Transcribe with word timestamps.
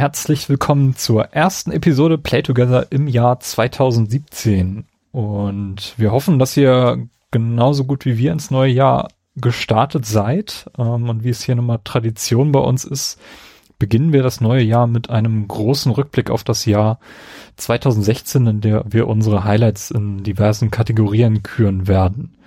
herzlich 0.00 0.48
willkommen 0.48 0.96
zur 0.96 1.24
ersten 1.24 1.72
Episode 1.72 2.16
Play 2.16 2.40
Together 2.40 2.86
im 2.88 3.06
Jahr 3.06 3.38
2017. 3.38 4.86
Und 5.12 5.92
wir 5.98 6.10
hoffen, 6.10 6.38
dass 6.38 6.56
ihr 6.56 7.06
genauso 7.30 7.84
gut 7.84 8.06
wie 8.06 8.16
wir 8.16 8.32
ins 8.32 8.50
neue 8.50 8.72
Jahr 8.72 9.08
gestartet 9.36 10.06
seid. 10.06 10.70
Ähm, 10.78 11.10
und 11.10 11.22
wie 11.22 11.28
es 11.28 11.42
hier 11.42 11.54
nochmal 11.54 11.80
Tradition 11.84 12.50
bei 12.50 12.60
uns 12.60 12.86
ist, 12.86 13.20
beginnen 13.78 14.14
wir 14.14 14.22
das 14.22 14.40
neue 14.40 14.62
Jahr 14.62 14.86
mit 14.86 15.10
einem 15.10 15.46
großen 15.46 15.92
Rückblick 15.92 16.30
auf 16.30 16.44
das 16.44 16.64
Jahr 16.64 16.98
2016, 17.56 18.46
in 18.46 18.60
der 18.62 18.84
wir 18.88 19.06
unsere 19.06 19.44
Highlights 19.44 19.90
in 19.90 20.22
diversen 20.22 20.70
Kategorien 20.70 21.42
küren 21.42 21.88
werden. 21.88 22.38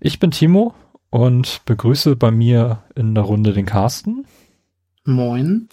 Ich 0.00 0.18
bin 0.18 0.32
Timo 0.32 0.74
und 1.10 1.60
begrüße 1.64 2.16
bei 2.16 2.32
mir 2.32 2.82
in 2.96 3.14
der 3.14 3.22
Runde 3.22 3.52
den 3.52 3.66
Carsten. 3.66 4.26
Moin. 5.04 5.68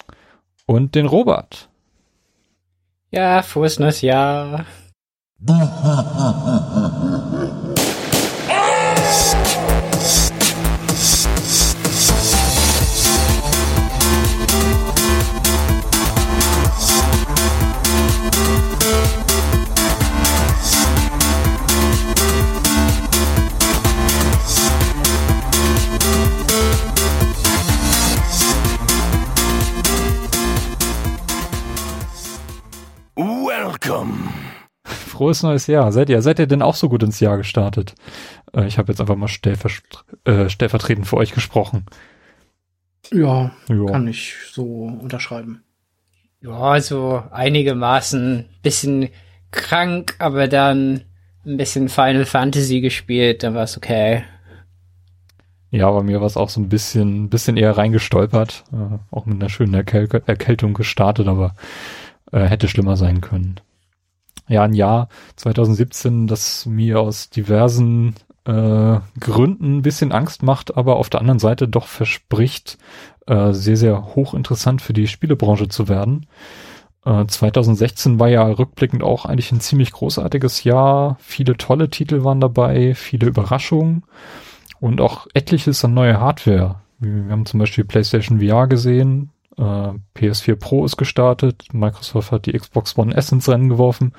Und 0.66 0.96
den 0.96 1.06
Robert. 1.06 1.70
Ja, 3.12 3.44
frohes 3.44 3.80
neues 3.80 4.02
Jahr. 4.02 4.66
Frohes 35.16 35.44
neues 35.44 35.68
Jahr. 35.68 35.94
Seid 35.94 36.10
ihr, 36.10 36.22
seid 36.22 36.40
ihr 36.40 36.48
denn 36.48 36.62
auch 36.62 36.76
so 36.76 36.90
gut 36.90 37.02
ins 37.02 37.22
Jahr 37.22 37.38
gestartet? 37.38 37.96
Äh, 38.54 38.68
ich 38.68 38.78
habe 38.78 38.92
jetzt 38.92 39.00
einfach 39.00 39.16
mal 39.16 39.30
stellver 39.30 39.70
äh, 40.26 40.50
stellvertretend 40.50 41.08
für 41.08 41.16
euch 41.16 41.32
gesprochen. 41.34 41.86
Ja, 43.14 43.52
ja, 43.70 43.86
kann 43.86 44.08
ich 44.10 44.34
so 44.52 44.64
unterschreiben. 44.64 45.64
Ja, 46.42 46.58
also 46.60 47.24
einigermaßen 47.32 48.50
bisschen 48.62 49.10
krank, 49.52 50.16
aber 50.20 50.50
dann 50.50 51.06
ein 51.46 51.56
bisschen 51.56 51.88
Final 51.88 52.26
Fantasy 52.26 52.82
gespielt, 52.82 53.44
dann 53.44 53.54
war 53.54 53.64
es 53.64 53.78
okay. 53.78 54.24
Ja, 55.72 55.90
bei 55.92 56.04
mir 56.04 56.20
war 56.20 56.28
es 56.28 56.36
auch 56.36 56.50
so 56.50 56.60
ein 56.60 56.68
bisschen, 56.68 57.30
bisschen 57.30 57.56
eher 57.56 57.78
reingestolpert, 57.78 58.66
äh, 58.74 58.98
auch 59.12 59.26
mit 59.26 59.36
einer 59.36 59.50
schönen 59.50 59.76
Erkäl 59.76 60.10
Erkältung 60.26 60.74
gestartet, 60.74 61.28
aber 61.28 61.56
äh, 62.34 62.46
hätte 62.46 62.68
schlimmer 62.68 62.98
sein 62.98 63.22
können. 63.22 63.62
Ja, 64.48 64.64
ein 64.64 64.74
Jahr 64.74 65.10
2017, 65.38 66.28
das 66.28 66.66
mir 66.66 67.00
aus 67.00 67.30
diversen 67.30 68.16
äh, 68.46 69.00
Gründen 69.20 69.78
ein 69.78 69.82
bisschen 69.82 70.12
Angst 70.12 70.44
macht, 70.44 70.78
aber 70.78 70.98
auf 70.98 71.10
der 71.10 71.20
anderen 71.20 71.40
Seite 71.40 71.68
doch 71.68 71.88
verspricht, 71.88 72.78
äh, 73.28 73.54
sehr, 73.54 73.78
sehr 73.78 74.16
hochinteressant 74.16 74.82
für 74.82 74.94
die 74.94 75.08
Spielebranche 75.08 75.68
zu 75.68 75.88
werden. 75.88 76.28
Äh, 77.06 77.26
2016 77.26 78.20
war 78.20 78.30
ja 78.30 78.44
rückblickend 78.44 79.04
auch 79.04 79.26
eigentlich 79.26 79.52
ein 79.52 79.62
ziemlich 79.62 79.92
großartiges 79.92 80.64
Jahr. 80.64 81.18
Viele 81.20 81.58
tolle 81.58 81.90
Titel 81.90 82.24
waren 82.24 82.40
dabei, 82.40 82.94
viele 82.94 83.28
Überraschungen 83.28 84.04
und 84.80 85.02
auch 85.02 85.28
etliches 85.34 85.84
an 85.84 85.94
neue 85.94 86.20
Hardware. 86.20 86.82
Wir 87.00 87.32
haben 87.32 87.46
zum 87.46 87.60
Beispiel 87.60 87.84
PlayStation 87.84 88.40
VR 88.40 88.68
gesehen, 88.68 89.32
äh, 89.58 89.94
PS4 90.16 90.56
Pro 90.56 90.86
ist 90.86 90.98
gestartet, 90.98 91.74
Microsoft 91.74 92.32
hat 92.32 92.46
die 92.46 92.54
Xbox 92.54 92.98
One 92.98 93.16
S 93.16 93.32
ins 93.32 93.50
Rennen 93.50 93.70
geworfen 93.70 94.14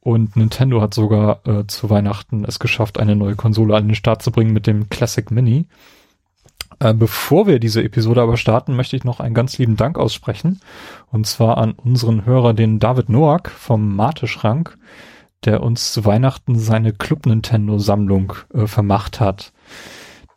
und 0.00 0.36
Nintendo 0.36 0.80
hat 0.80 0.94
sogar 0.94 1.40
äh, 1.46 1.66
zu 1.66 1.90
Weihnachten 1.90 2.44
es 2.44 2.58
geschafft, 2.58 2.98
eine 3.00 3.16
neue 3.16 3.34
Konsole 3.34 3.76
an 3.76 3.88
den 3.88 3.96
Start 3.96 4.22
zu 4.22 4.30
bringen 4.30 4.52
mit 4.52 4.66
dem 4.66 4.88
Classic 4.88 5.30
Mini. 5.30 5.66
Äh, 6.78 6.94
bevor 6.94 7.46
wir 7.46 7.58
diese 7.58 7.82
Episode 7.82 8.22
aber 8.22 8.36
starten, 8.36 8.76
möchte 8.76 8.96
ich 8.96 9.04
noch 9.04 9.20
einen 9.20 9.34
ganz 9.34 9.58
lieben 9.58 9.76
Dank 9.76 9.98
aussprechen. 9.98 10.60
Und 11.10 11.26
zwar 11.26 11.58
an 11.58 11.72
unseren 11.72 12.26
Hörer, 12.26 12.54
den 12.54 12.78
David 12.78 13.08
Noack 13.08 13.50
vom 13.50 13.96
Mate-Schrank, 13.96 14.78
der 15.44 15.62
uns 15.62 15.92
zu 15.92 16.04
Weihnachten 16.04 16.58
seine 16.58 16.92
Club 16.92 17.26
Nintendo 17.26 17.78
Sammlung 17.78 18.34
äh, 18.52 18.66
vermacht 18.66 19.20
hat. 19.20 19.52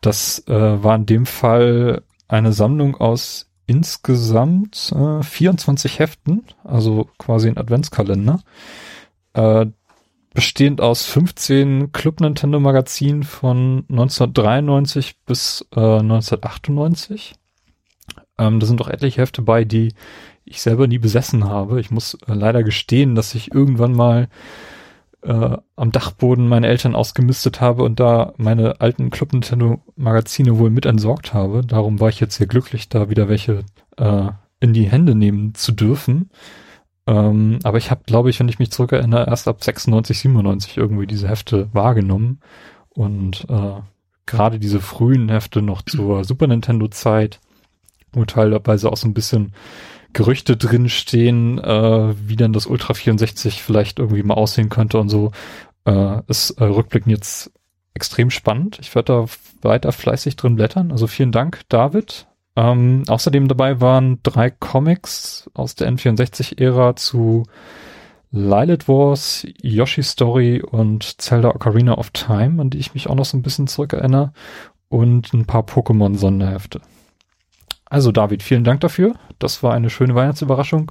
Das 0.00 0.46
äh, 0.48 0.82
war 0.82 0.96
in 0.96 1.06
dem 1.06 1.26
Fall 1.26 2.02
eine 2.26 2.52
Sammlung 2.52 2.96
aus 2.96 3.49
insgesamt 3.70 4.92
äh, 4.96 5.22
24 5.22 6.00
Heften, 6.00 6.42
also 6.64 7.08
quasi 7.18 7.48
ein 7.48 7.56
Adventskalender, 7.56 8.40
äh, 9.34 9.66
bestehend 10.34 10.80
aus 10.80 11.06
15 11.06 11.92
Club 11.92 12.20
Nintendo 12.20 12.58
Magazinen 12.58 13.22
von 13.22 13.84
1993 13.88 15.18
bis 15.24 15.64
äh, 15.76 15.78
1998. 15.78 17.34
Ähm, 18.38 18.58
da 18.58 18.66
sind 18.66 18.82
auch 18.82 18.88
etliche 18.88 19.20
Hefte 19.20 19.42
bei, 19.42 19.64
die 19.64 19.94
ich 20.44 20.60
selber 20.60 20.88
nie 20.88 20.98
besessen 20.98 21.44
habe. 21.44 21.80
Ich 21.80 21.92
muss 21.92 22.14
äh, 22.26 22.34
leider 22.34 22.64
gestehen, 22.64 23.14
dass 23.14 23.36
ich 23.36 23.54
irgendwann 23.54 23.92
mal 23.92 24.28
äh, 25.22 25.56
am 25.76 25.92
Dachboden 25.92 26.48
meine 26.48 26.68
Eltern 26.68 26.94
ausgemistet 26.94 27.60
habe 27.60 27.82
und 27.82 28.00
da 28.00 28.32
meine 28.36 28.80
alten 28.80 29.10
Club 29.10 29.32
Nintendo 29.32 29.80
Magazine 29.96 30.58
wohl 30.58 30.70
mit 30.70 30.86
entsorgt 30.86 31.34
habe. 31.34 31.62
Darum 31.64 32.00
war 32.00 32.08
ich 32.08 32.20
jetzt 32.20 32.36
sehr 32.36 32.46
glücklich, 32.46 32.88
da 32.88 33.10
wieder 33.10 33.28
welche 33.28 33.64
äh, 33.96 34.28
in 34.60 34.72
die 34.72 34.90
Hände 34.90 35.14
nehmen 35.14 35.54
zu 35.54 35.72
dürfen. 35.72 36.30
Ähm, 37.06 37.58
aber 37.64 37.78
ich 37.78 37.90
habe, 37.90 38.02
glaube 38.06 38.30
ich, 38.30 38.38
wenn 38.40 38.48
ich 38.48 38.58
mich 38.58 38.70
zurückerinnere, 38.70 39.26
erst 39.26 39.48
ab 39.48 39.62
96, 39.62 40.20
97 40.20 40.76
irgendwie 40.76 41.06
diese 41.06 41.28
Hefte 41.28 41.68
wahrgenommen. 41.72 42.40
Und 42.90 43.46
äh, 43.48 43.80
gerade 44.26 44.58
diese 44.58 44.80
frühen 44.80 45.28
Hefte 45.28 45.62
noch 45.62 45.82
zur 45.82 46.24
Super 46.24 46.46
Nintendo 46.46 46.88
Zeit, 46.88 47.40
wo 48.12 48.24
teilweise 48.24 48.90
auch 48.90 48.96
so 48.96 49.08
ein 49.08 49.14
bisschen 49.14 49.52
Gerüchte 50.12 50.56
drin 50.56 50.88
stehen, 50.88 51.58
äh, 51.58 52.14
wie 52.26 52.36
dann 52.36 52.52
das 52.52 52.66
Ultra 52.66 52.94
64 52.94 53.62
vielleicht 53.62 53.98
irgendwie 53.98 54.22
mal 54.22 54.34
aussehen 54.34 54.68
könnte 54.68 54.98
und 54.98 55.08
so, 55.08 55.32
äh, 55.84 56.20
ist 56.26 56.50
äh, 56.52 56.64
rückblickend 56.64 57.12
jetzt 57.12 57.52
extrem 57.94 58.30
spannend. 58.30 58.78
Ich 58.80 58.94
werde 58.94 59.12
da 59.12 59.68
weiter 59.68 59.92
fleißig 59.92 60.36
drin 60.36 60.56
blättern. 60.56 60.92
Also 60.92 61.06
vielen 61.06 61.32
Dank, 61.32 61.62
David. 61.68 62.26
Ähm, 62.56 63.04
außerdem 63.08 63.48
dabei 63.48 63.80
waren 63.80 64.20
drei 64.22 64.50
Comics 64.50 65.50
aus 65.54 65.74
der 65.74 65.90
N64-Ära 65.92 66.96
zu 66.96 67.44
Lilith 68.32 68.88
Wars, 68.88 69.46
Yoshi 69.60 70.02
Story 70.02 70.62
und 70.62 71.20
Zelda 71.20 71.50
Ocarina 71.54 71.98
of 71.98 72.10
Time, 72.10 72.60
an 72.60 72.70
die 72.70 72.78
ich 72.78 72.94
mich 72.94 73.08
auch 73.08 73.14
noch 73.14 73.24
so 73.24 73.36
ein 73.36 73.42
bisschen 73.42 73.66
zurückerinnere. 73.66 74.32
Und 74.88 75.32
ein 75.32 75.46
paar 75.46 75.62
Pokémon-Sonderhefte. 75.62 76.80
Also 77.90 78.12
David, 78.12 78.42
vielen 78.42 78.64
Dank 78.64 78.80
dafür. 78.80 79.16
Das 79.38 79.62
war 79.62 79.74
eine 79.74 79.90
schöne 79.90 80.14
Weihnachtsüberraschung. 80.14 80.90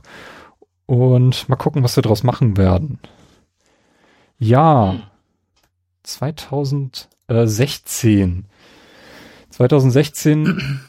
Und 0.85 1.49
mal 1.49 1.55
gucken, 1.55 1.83
was 1.83 1.95
wir 1.95 2.03
daraus 2.03 2.21
machen 2.23 2.57
werden. 2.57 2.99
Ja, 4.37 4.97
2016. 6.03 8.45
2016 9.49 10.81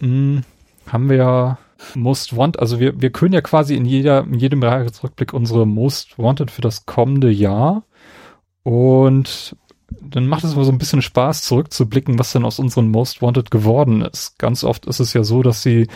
mh, 0.00 0.42
haben 0.88 1.08
wir 1.08 1.16
ja 1.16 1.58
Most 1.94 2.36
Wanted, 2.36 2.60
also 2.60 2.80
wir, 2.80 3.00
wir 3.00 3.10
können 3.10 3.34
ja 3.34 3.40
quasi 3.40 3.74
in 3.74 3.84
jeder, 3.84 4.24
in 4.24 4.34
jedem 4.34 4.62
Jahresrückblick 4.62 5.32
unsere 5.32 5.66
Most 5.66 6.18
Wanted 6.18 6.50
für 6.50 6.62
das 6.62 6.86
kommende 6.86 7.30
Jahr. 7.30 7.84
Und 8.62 9.56
dann 10.00 10.26
macht 10.26 10.44
es 10.44 10.52
aber 10.52 10.64
so 10.64 10.72
ein 10.72 10.78
bisschen 10.78 11.02
Spaß, 11.02 11.42
zurückzublicken, 11.42 12.18
was 12.18 12.32
denn 12.32 12.44
aus 12.44 12.58
unseren 12.58 12.90
Most 12.90 13.22
Wanted 13.22 13.50
geworden 13.50 14.02
ist. 14.02 14.38
Ganz 14.38 14.64
oft 14.64 14.86
ist 14.86 15.00
es 15.00 15.12
ja 15.12 15.24
so, 15.24 15.42
dass 15.42 15.62
sie 15.62 15.88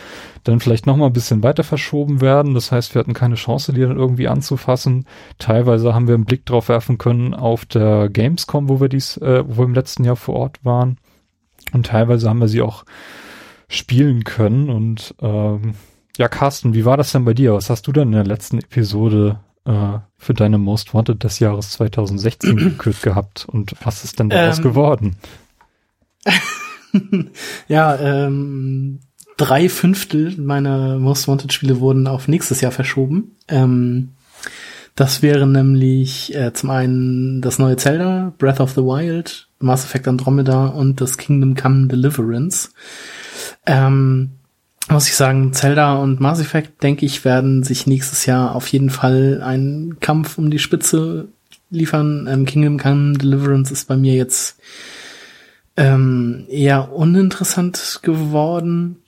dann 0.44 0.60
vielleicht 0.60 0.86
noch 0.86 0.96
mal 0.96 1.06
ein 1.06 1.12
bisschen 1.12 1.42
weiter 1.42 1.64
verschoben 1.64 2.20
werden. 2.20 2.54
Das 2.54 2.72
heißt, 2.72 2.94
wir 2.94 3.00
hatten 3.00 3.14
keine 3.14 3.34
Chance, 3.34 3.72
die 3.72 3.80
dann 3.80 3.96
irgendwie 3.96 4.28
anzufassen. 4.28 5.06
Teilweise 5.38 5.94
haben 5.94 6.08
wir 6.08 6.14
einen 6.14 6.24
Blick 6.24 6.46
drauf 6.46 6.68
werfen 6.68 6.98
können 6.98 7.34
auf 7.34 7.64
der 7.64 8.08
Gamescom, 8.08 8.68
wo 8.68 8.80
wir 8.80 8.88
dies, 8.88 9.16
äh, 9.18 9.44
wo 9.46 9.58
wir 9.58 9.64
im 9.64 9.74
letzten 9.74 10.04
Jahr 10.04 10.16
vor 10.16 10.36
Ort 10.36 10.64
waren. 10.64 10.98
Und 11.72 11.86
teilweise 11.86 12.28
haben 12.28 12.40
wir 12.40 12.48
sie 12.48 12.62
auch 12.62 12.84
spielen 13.68 14.24
können. 14.24 14.70
Und 14.70 15.14
ähm, 15.20 15.74
ja, 16.16 16.28
Carsten, 16.28 16.74
wie 16.74 16.84
war 16.84 16.96
das 16.96 17.12
denn 17.12 17.24
bei 17.24 17.34
dir? 17.34 17.54
Was 17.54 17.70
hast 17.70 17.86
du 17.86 17.92
denn 17.92 18.08
in 18.08 18.12
der 18.12 18.24
letzten 18.24 18.58
Episode 18.58 19.40
äh, 19.66 19.98
für 20.16 20.34
deine 20.34 20.58
Most 20.58 20.94
Wanted 20.94 21.24
des 21.24 21.38
Jahres 21.38 21.70
2016 21.70 22.56
gekürt 22.56 23.02
gehabt 23.02 23.46
und 23.48 23.74
was 23.84 24.04
ist 24.04 24.18
denn 24.18 24.30
daraus 24.30 24.58
ähm, 24.58 24.64
geworden? 24.64 25.16
ja, 27.68 27.96
ähm, 27.98 29.00
drei 29.36 29.68
Fünftel 29.68 30.36
meiner 30.38 30.98
Most 30.98 31.28
Wanted 31.28 31.52
Spiele 31.52 31.80
wurden 31.80 32.06
auf 32.06 32.28
nächstes 32.28 32.60
Jahr 32.60 32.72
verschoben. 32.72 33.36
Ähm, 33.48 34.10
das 34.94 35.20
wäre 35.20 35.46
nämlich 35.46 36.34
äh, 36.34 36.52
zum 36.54 36.70
einen 36.70 37.42
das 37.42 37.58
neue 37.58 37.76
Zelda, 37.76 38.32
Breath 38.38 38.60
of 38.60 38.70
the 38.72 38.80
Wild, 38.80 39.48
Mass 39.58 39.84
Effect 39.84 40.08
Andromeda 40.08 40.68
und 40.68 41.00
das 41.00 41.18
Kingdom 41.18 41.54
Come 41.54 41.88
Deliverance. 41.88 42.70
Ähm, 43.66 44.30
muss 44.88 45.08
ich 45.08 45.16
sagen, 45.16 45.52
Zelda 45.52 45.96
und 45.96 46.20
Mass 46.20 46.40
Effect, 46.40 46.82
denke 46.82 47.06
ich, 47.06 47.24
werden 47.24 47.62
sich 47.64 47.86
nächstes 47.86 48.26
Jahr 48.26 48.54
auf 48.54 48.68
jeden 48.68 48.90
Fall 48.90 49.42
einen 49.42 49.98
Kampf 50.00 50.38
um 50.38 50.50
die 50.50 50.58
Spitze 50.58 51.28
liefern. 51.70 52.28
Ähm, 52.30 52.44
Kingdom 52.44 52.78
Come 52.78 53.18
Deliverance 53.18 53.72
ist 53.72 53.88
bei 53.88 53.96
mir 53.96 54.14
jetzt 54.14 54.58
ähm, 55.76 56.46
eher 56.48 56.92
uninteressant 56.92 58.00
geworden. 58.02 59.02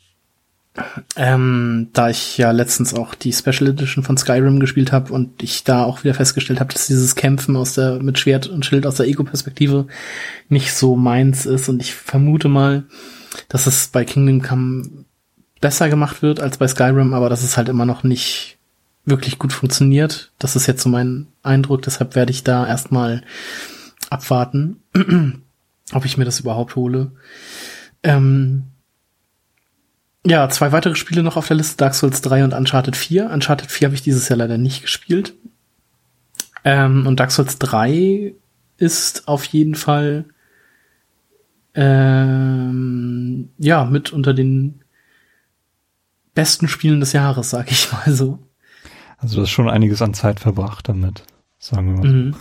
Ähm, 1.16 1.88
da 1.92 2.08
ich 2.08 2.38
ja 2.38 2.52
letztens 2.52 2.94
auch 2.94 3.16
die 3.16 3.32
Special 3.32 3.70
Edition 3.70 4.04
von 4.04 4.16
Skyrim 4.16 4.60
gespielt 4.60 4.92
habe 4.92 5.12
und 5.12 5.42
ich 5.42 5.64
da 5.64 5.82
auch 5.82 6.04
wieder 6.04 6.14
festgestellt 6.14 6.60
habe, 6.60 6.72
dass 6.72 6.86
dieses 6.86 7.16
Kämpfen 7.16 7.56
aus 7.56 7.74
der 7.74 8.00
mit 8.00 8.16
Schwert 8.18 8.46
und 8.46 8.64
Schild 8.64 8.86
aus 8.86 8.94
der 8.94 9.08
Ego-Perspektive 9.08 9.88
nicht 10.48 10.72
so 10.72 10.94
meins 10.94 11.46
ist 11.46 11.68
und 11.68 11.80
ich 11.82 11.94
vermute 11.94 12.48
mal, 12.48 12.84
dass 13.48 13.66
es 13.66 13.88
bei 13.88 14.04
Kingdom 14.04 14.40
Come 14.40 15.04
besser 15.60 15.88
gemacht 15.88 16.22
wird 16.22 16.40
als 16.40 16.58
bei 16.58 16.68
Skyrim, 16.68 17.14
aber 17.14 17.28
dass 17.28 17.42
es 17.42 17.56
halt 17.56 17.68
immer 17.68 17.84
noch 17.84 18.04
nicht 18.04 18.58
wirklich 19.04 19.38
gut 19.38 19.52
funktioniert. 19.52 20.32
Das 20.38 20.56
ist 20.56 20.66
jetzt 20.66 20.82
so 20.82 20.88
mein 20.88 21.28
Eindruck, 21.42 21.82
deshalb 21.82 22.14
werde 22.14 22.30
ich 22.30 22.44
da 22.44 22.66
erstmal 22.66 23.22
abwarten, 24.10 24.82
ob 25.92 26.04
ich 26.04 26.16
mir 26.16 26.24
das 26.24 26.40
überhaupt 26.40 26.76
hole. 26.76 27.12
Ähm, 28.02 28.64
ja, 30.26 30.48
zwei 30.50 30.72
weitere 30.72 30.94
Spiele 30.94 31.22
noch 31.22 31.36
auf 31.36 31.48
der 31.48 31.56
Liste, 31.56 31.76
Dark 31.76 31.94
Souls 31.94 32.20
3 32.20 32.44
und 32.44 32.52
Uncharted 32.52 32.96
4. 32.96 33.30
Uncharted 33.30 33.70
4 33.70 33.88
habe 33.88 33.94
ich 33.94 34.02
dieses 34.02 34.28
Jahr 34.28 34.36
leider 34.36 34.58
nicht 34.58 34.82
gespielt. 34.82 35.34
Ähm, 36.64 37.06
und 37.06 37.18
Dark 37.18 37.30
Souls 37.30 37.58
3 37.58 38.34
ist 38.76 39.26
auf 39.26 39.44
jeden 39.44 39.74
Fall 39.74 40.26
ähm, 41.74 43.50
ja 43.58 43.84
mit 43.84 44.12
unter 44.12 44.34
den 44.34 44.82
besten 46.38 46.68
Spielen 46.68 47.00
des 47.00 47.14
Jahres, 47.14 47.50
sag 47.50 47.68
ich 47.72 47.90
mal 47.90 48.12
so. 48.12 48.38
Also 49.16 49.34
du 49.34 49.42
hast 49.42 49.50
schon 49.50 49.68
einiges 49.68 50.00
an 50.02 50.14
Zeit 50.14 50.38
verbracht 50.38 50.88
damit, 50.88 51.24
sagen 51.58 51.88
wir 51.88 51.98
mal. 51.98 52.08
Mhm. 52.08 52.36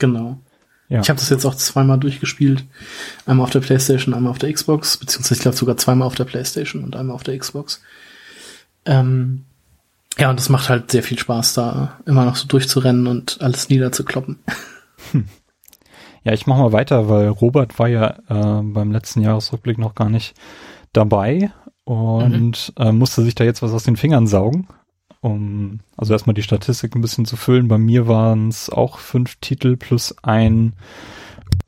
Genau. 0.00 0.40
Ja. 0.88 1.00
Ich 1.00 1.08
habe 1.08 1.20
das 1.20 1.28
jetzt 1.28 1.44
auch 1.44 1.54
zweimal 1.54 2.00
durchgespielt. 2.00 2.64
Einmal 3.24 3.44
auf 3.44 3.52
der 3.52 3.60
PlayStation, 3.60 4.14
einmal 4.14 4.32
auf 4.32 4.40
der 4.40 4.52
Xbox, 4.52 4.96
beziehungsweise 4.96 5.34
ich 5.34 5.42
glaube 5.42 5.56
sogar 5.56 5.76
zweimal 5.76 6.08
auf 6.08 6.16
der 6.16 6.24
PlayStation 6.24 6.82
und 6.82 6.96
einmal 6.96 7.14
auf 7.14 7.22
der 7.22 7.38
Xbox. 7.38 7.82
Ähm, 8.84 9.44
ja, 10.18 10.28
und 10.28 10.40
es 10.40 10.48
macht 10.48 10.68
halt 10.68 10.90
sehr 10.90 11.04
viel 11.04 11.18
Spaß, 11.18 11.54
da 11.54 12.00
immer 12.06 12.24
noch 12.24 12.34
so 12.34 12.48
durchzurennen 12.48 13.06
und 13.06 13.40
alles 13.42 13.68
niederzukloppen. 13.68 14.40
Hm. 15.12 15.28
Ja, 16.24 16.32
ich 16.32 16.48
mach 16.48 16.56
mal 16.56 16.72
weiter, 16.72 17.08
weil 17.08 17.28
Robert 17.28 17.78
war 17.78 17.86
ja 17.86 18.16
äh, 18.28 18.62
beim 18.62 18.90
letzten 18.90 19.20
Jahresrückblick 19.20 19.78
noch 19.78 19.94
gar 19.94 20.10
nicht 20.10 20.34
dabei 20.92 21.52
und 21.84 22.72
mhm. 22.78 22.84
äh, 22.84 22.92
musste 22.92 23.22
sich 23.22 23.34
da 23.34 23.44
jetzt 23.44 23.62
was 23.62 23.72
aus 23.72 23.84
den 23.84 23.96
Fingern 23.96 24.26
saugen 24.26 24.68
um 25.24 25.80
also 25.96 26.12
erstmal 26.12 26.34
die 26.34 26.42
Statistik 26.42 26.94
ein 26.94 27.00
bisschen 27.00 27.24
zu 27.24 27.36
füllen. 27.36 27.66
Bei 27.66 27.78
mir 27.78 28.06
waren 28.06 28.48
es 28.48 28.68
auch 28.68 28.98
fünf 28.98 29.36
Titel 29.36 29.76
plus 29.76 30.14
ein 30.22 30.74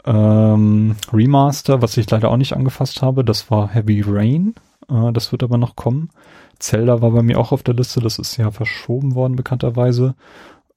ähm, 0.04 0.96
Remaster, 1.12 1.80
was 1.80 1.96
ich 1.96 2.08
leider 2.10 2.30
auch 2.30 2.36
nicht 2.36 2.52
angefasst 2.52 3.00
habe. 3.00 3.24
Das 3.24 3.50
war 3.50 3.68
Heavy 3.68 4.04
Rain. 4.06 4.54
Äh, 4.90 5.10
das 5.12 5.32
wird 5.32 5.42
aber 5.42 5.56
noch 5.56 5.74
kommen. 5.74 6.10
Zelda 6.58 7.00
war 7.00 7.10
bei 7.12 7.22
mir 7.22 7.38
auch 7.38 7.52
auf 7.52 7.62
der 7.62 7.74
Liste. 7.74 8.00
Das 8.00 8.18
ist 8.18 8.36
ja 8.36 8.50
verschoben 8.50 9.14
worden, 9.14 9.36
bekannterweise. 9.36 10.14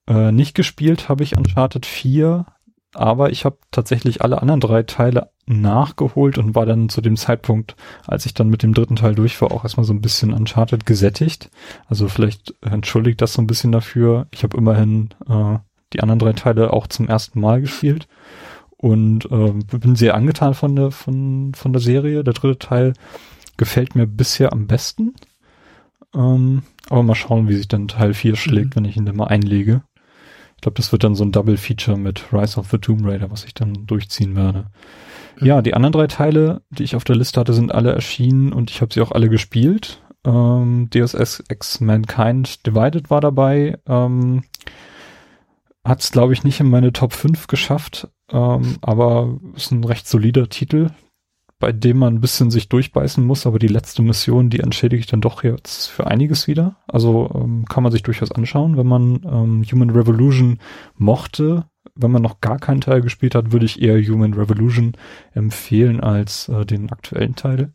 Äh, 0.08 0.32
nicht 0.32 0.56
gespielt 0.56 1.10
habe 1.10 1.24
ich 1.24 1.38
Uncharted 1.38 1.86
4, 1.86 2.46
aber 2.94 3.32
ich 3.32 3.46
habe 3.46 3.58
tatsächlich 3.72 4.22
alle 4.22 4.42
anderen 4.42 4.60
drei 4.60 4.84
Teile 4.84 5.30
nachgeholt 5.46 6.38
und 6.38 6.56
war 6.56 6.66
dann 6.66 6.90
zu 6.90 7.02
dem 7.02 7.18
Zeitpunkt, 7.18 7.76
als 8.08 8.26
ich 8.26 8.34
dann 8.34 8.50
mit 8.50 8.64
dem 8.64 8.74
dritten 8.74 8.96
Teil 8.96 9.16
durch 9.16 9.40
war, 9.42 9.52
auch 9.52 9.64
erstmal 9.64 9.84
so 9.84 9.94
ein 9.94 10.02
bisschen 10.02 10.34
Uncharted 10.34 10.86
gesättigt. 10.86 11.50
Also 11.88 12.08
vielleicht 12.08 12.56
entschuldigt 12.62 13.22
das 13.22 13.34
so 13.34 13.42
ein 13.42 13.48
bisschen 13.48 13.72
dafür. 13.72 14.28
Ich 14.32 14.44
habe 14.44 14.58
immerhin 14.58 15.10
äh, 15.28 15.58
die 15.94 16.02
anderen 16.02 16.20
drei 16.20 16.34
Teile 16.34 16.74
auch 16.74 16.88
zum 16.88 17.08
ersten 17.08 17.40
Mal 17.40 17.62
gespielt 17.62 18.08
und 18.78 19.26
äh, 19.32 19.78
bin 19.78 19.96
sehr 19.96 20.16
angetan 20.16 20.54
von 20.54 20.76
der 20.76 20.92
von 20.92 21.54
von 21.56 21.74
der 21.74 21.82
Serie. 21.82 22.24
Der 22.24 22.34
dritte 22.34 22.60
Teil 22.60 22.94
gefällt 23.58 23.96
mir 23.96 24.08
bisher 24.08 24.54
am 24.54 24.68
besten. 24.68 25.16
Ähm, 26.16 26.64
aber 26.90 27.04
mal 27.04 27.16
schauen, 27.16 27.48
wie 27.48 27.56
sich 27.56 27.68
dann 27.68 27.88
Teil 27.88 28.14
4 28.14 28.36
schlägt, 28.36 28.72
mhm. 28.72 28.76
wenn 28.76 28.86
ich 28.86 28.98
ihn 28.98 29.06
dann 29.06 29.18
mal 29.18 29.28
einlege. 29.28 29.84
Ich 30.60 30.62
glaube, 30.62 30.76
das 30.76 30.92
wird 30.92 31.06
dann 31.06 31.16
so 31.16 31.24
ein 31.24 31.32
Double 31.32 31.56
Feature 31.56 31.98
mit 31.98 32.34
Rise 32.34 32.60
of 32.60 32.70
the 32.70 32.80
Tomb 32.80 33.06
Raider, 33.06 33.32
was 33.32 33.46
ich 33.46 33.54
dann 33.54 33.86
durchziehen 33.88 34.36
werde. 34.36 34.66
Ja, 35.40 35.62
die 35.62 35.74
anderen 35.74 35.94
drei 35.94 36.08
Teile, 36.08 36.64
die 36.70 36.84
ich 36.84 36.98
auf 36.98 37.06
der 37.06 37.16
Liste 37.16 37.40
hatte, 37.40 37.54
sind 37.54 37.74
alle 37.74 37.94
erschienen 37.94 38.52
und 38.52 38.70
ich 38.70 38.82
habe 38.82 38.94
sie 38.94 39.00
auch 39.00 39.14
alle 39.14 39.30
gespielt. 39.30 40.02
Ähm, 40.26 40.90
Deus 40.90 41.14
Ex 41.14 41.80
Mankind 41.80 42.68
Divided 42.68 43.10
war 43.10 43.22
dabei. 43.22 43.80
Ähm, 43.88 44.44
Hat 45.86 46.02
es, 46.02 46.12
glaube 46.12 46.34
ich, 46.34 46.44
nicht 46.44 46.60
in 46.60 46.70
meine 46.70 46.92
Top 46.92 47.14
5 47.14 47.48
geschafft, 47.48 48.10
ähm, 48.30 48.80
aber 48.82 49.40
ist 49.56 49.72
ein 49.72 49.86
recht 49.86 50.10
solider 50.10 50.50
Titel, 50.50 50.90
bei 51.60 51.72
dem 51.72 51.98
man 51.98 52.16
ein 52.16 52.22
bisschen 52.22 52.52
sich 52.52 52.70
durchbeißen 52.70 53.24
muss, 53.24 53.46
aber 53.46 53.60
die 53.60 53.68
letzte 53.68 54.02
Mission, 54.02 54.50
die 54.50 54.62
entschädigt 54.62 55.12
dann 55.12 55.22
doch 55.22 55.44
jetzt 55.44 55.88
für 55.88 56.08
einiges 56.08 56.48
wieder. 56.48 56.78
Also 56.88 57.30
ähm, 57.36 57.66
kann 57.66 57.84
man 57.84 57.92
sich 57.92 58.04
durchaus 58.04 58.32
anschauen, 58.32 58.78
wenn 58.78 58.88
man 58.88 59.22
ähm, 59.26 59.66
Human 59.70 59.90
Revolution 59.90 60.60
mochte 60.98 61.66
wenn 61.96 62.12
man 62.12 62.22
noch 62.22 62.42
gar 62.42 62.60
keinen 62.60 62.82
Teil 62.82 63.02
gespielt 63.02 63.36
hat, 63.36 63.52
würde 63.52 63.66
ich 63.66 63.82
eher 63.82 64.02
Human 64.02 64.34
Revolution 64.34 64.94
empfehlen 65.34 66.00
als 66.00 66.48
äh, 66.50 66.66
den 66.66 66.92
aktuellen 66.92 67.36
Teil. 67.36 67.72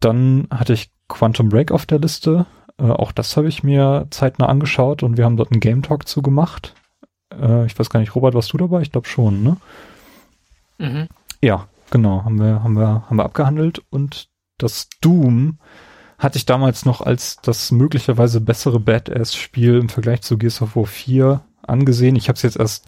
Dann 0.00 0.46
hatte 0.50 0.74
ich 0.74 0.90
Quantum 1.08 1.48
Break 1.48 1.72
auf 1.72 1.86
der 1.86 1.98
Liste. 1.98 2.46
Äh, 2.78 2.84
auch 2.84 3.12
das 3.12 3.36
habe 3.36 3.48
ich 3.48 3.62
mir 3.62 4.06
zeitnah 4.10 4.46
angeschaut 4.46 5.02
und 5.02 5.16
wir 5.16 5.24
haben 5.24 5.36
dort 5.36 5.52
einen 5.52 5.60
Game 5.60 5.82
Talk 5.82 6.06
zu 6.06 6.22
gemacht. 6.22 6.74
Äh, 7.32 7.66
ich 7.66 7.78
weiß 7.78 7.90
gar 7.90 8.00
nicht, 8.00 8.14
Robert, 8.14 8.34
warst 8.34 8.52
du 8.52 8.58
dabei? 8.58 8.82
Ich 8.82 8.92
glaube 8.92 9.08
schon, 9.08 9.42
ne? 9.42 9.56
Mhm. 10.78 11.08
Ja, 11.42 11.66
genau, 11.90 12.24
haben 12.24 12.40
wir, 12.40 12.62
haben 12.62 12.76
wir, 12.76 13.04
haben 13.08 13.16
wir 13.16 13.24
abgehandelt 13.24 13.82
und 13.90 14.28
das 14.58 14.88
Doom 15.00 15.58
hatte 16.18 16.36
ich 16.36 16.44
damals 16.46 16.84
noch 16.84 17.00
als 17.00 17.38
das 17.42 17.72
möglicherweise 17.72 18.40
bessere 18.40 18.78
Badass-Spiel 18.78 19.78
im 19.78 19.88
Vergleich 19.88 20.20
zu 20.20 20.36
Gears 20.36 20.60
of 20.60 20.76
War 20.76 20.86
4 20.86 21.42
angesehen. 21.62 22.14
Ich 22.14 22.28
habe 22.28 22.36
es 22.36 22.42
jetzt 22.42 22.58
erst 22.58 22.86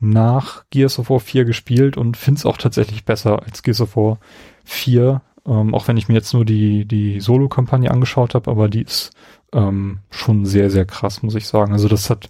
nach 0.00 0.64
Gears 0.70 0.98
of 0.98 1.08
War 1.08 1.20
4 1.20 1.44
gespielt 1.44 1.96
und 1.96 2.16
finde 2.16 2.40
es 2.40 2.46
auch 2.46 2.56
tatsächlich 2.56 3.04
besser 3.04 3.42
als 3.42 3.62
Gears 3.62 3.80
of 3.80 3.96
War 3.96 4.18
4. 4.64 5.22
Ähm, 5.46 5.72
auch 5.72 5.86
wenn 5.86 5.96
ich 5.96 6.08
mir 6.08 6.14
jetzt 6.14 6.34
nur 6.34 6.44
die, 6.44 6.84
die 6.84 7.20
Solo-Kampagne 7.20 7.90
angeschaut 7.90 8.34
habe, 8.34 8.50
aber 8.50 8.68
die 8.68 8.82
ist 8.82 9.12
ähm, 9.52 10.00
schon 10.10 10.44
sehr, 10.44 10.68
sehr 10.70 10.84
krass, 10.84 11.22
muss 11.22 11.36
ich 11.36 11.46
sagen. 11.46 11.72
Also 11.72 11.86
das 11.86 12.10
hat, 12.10 12.28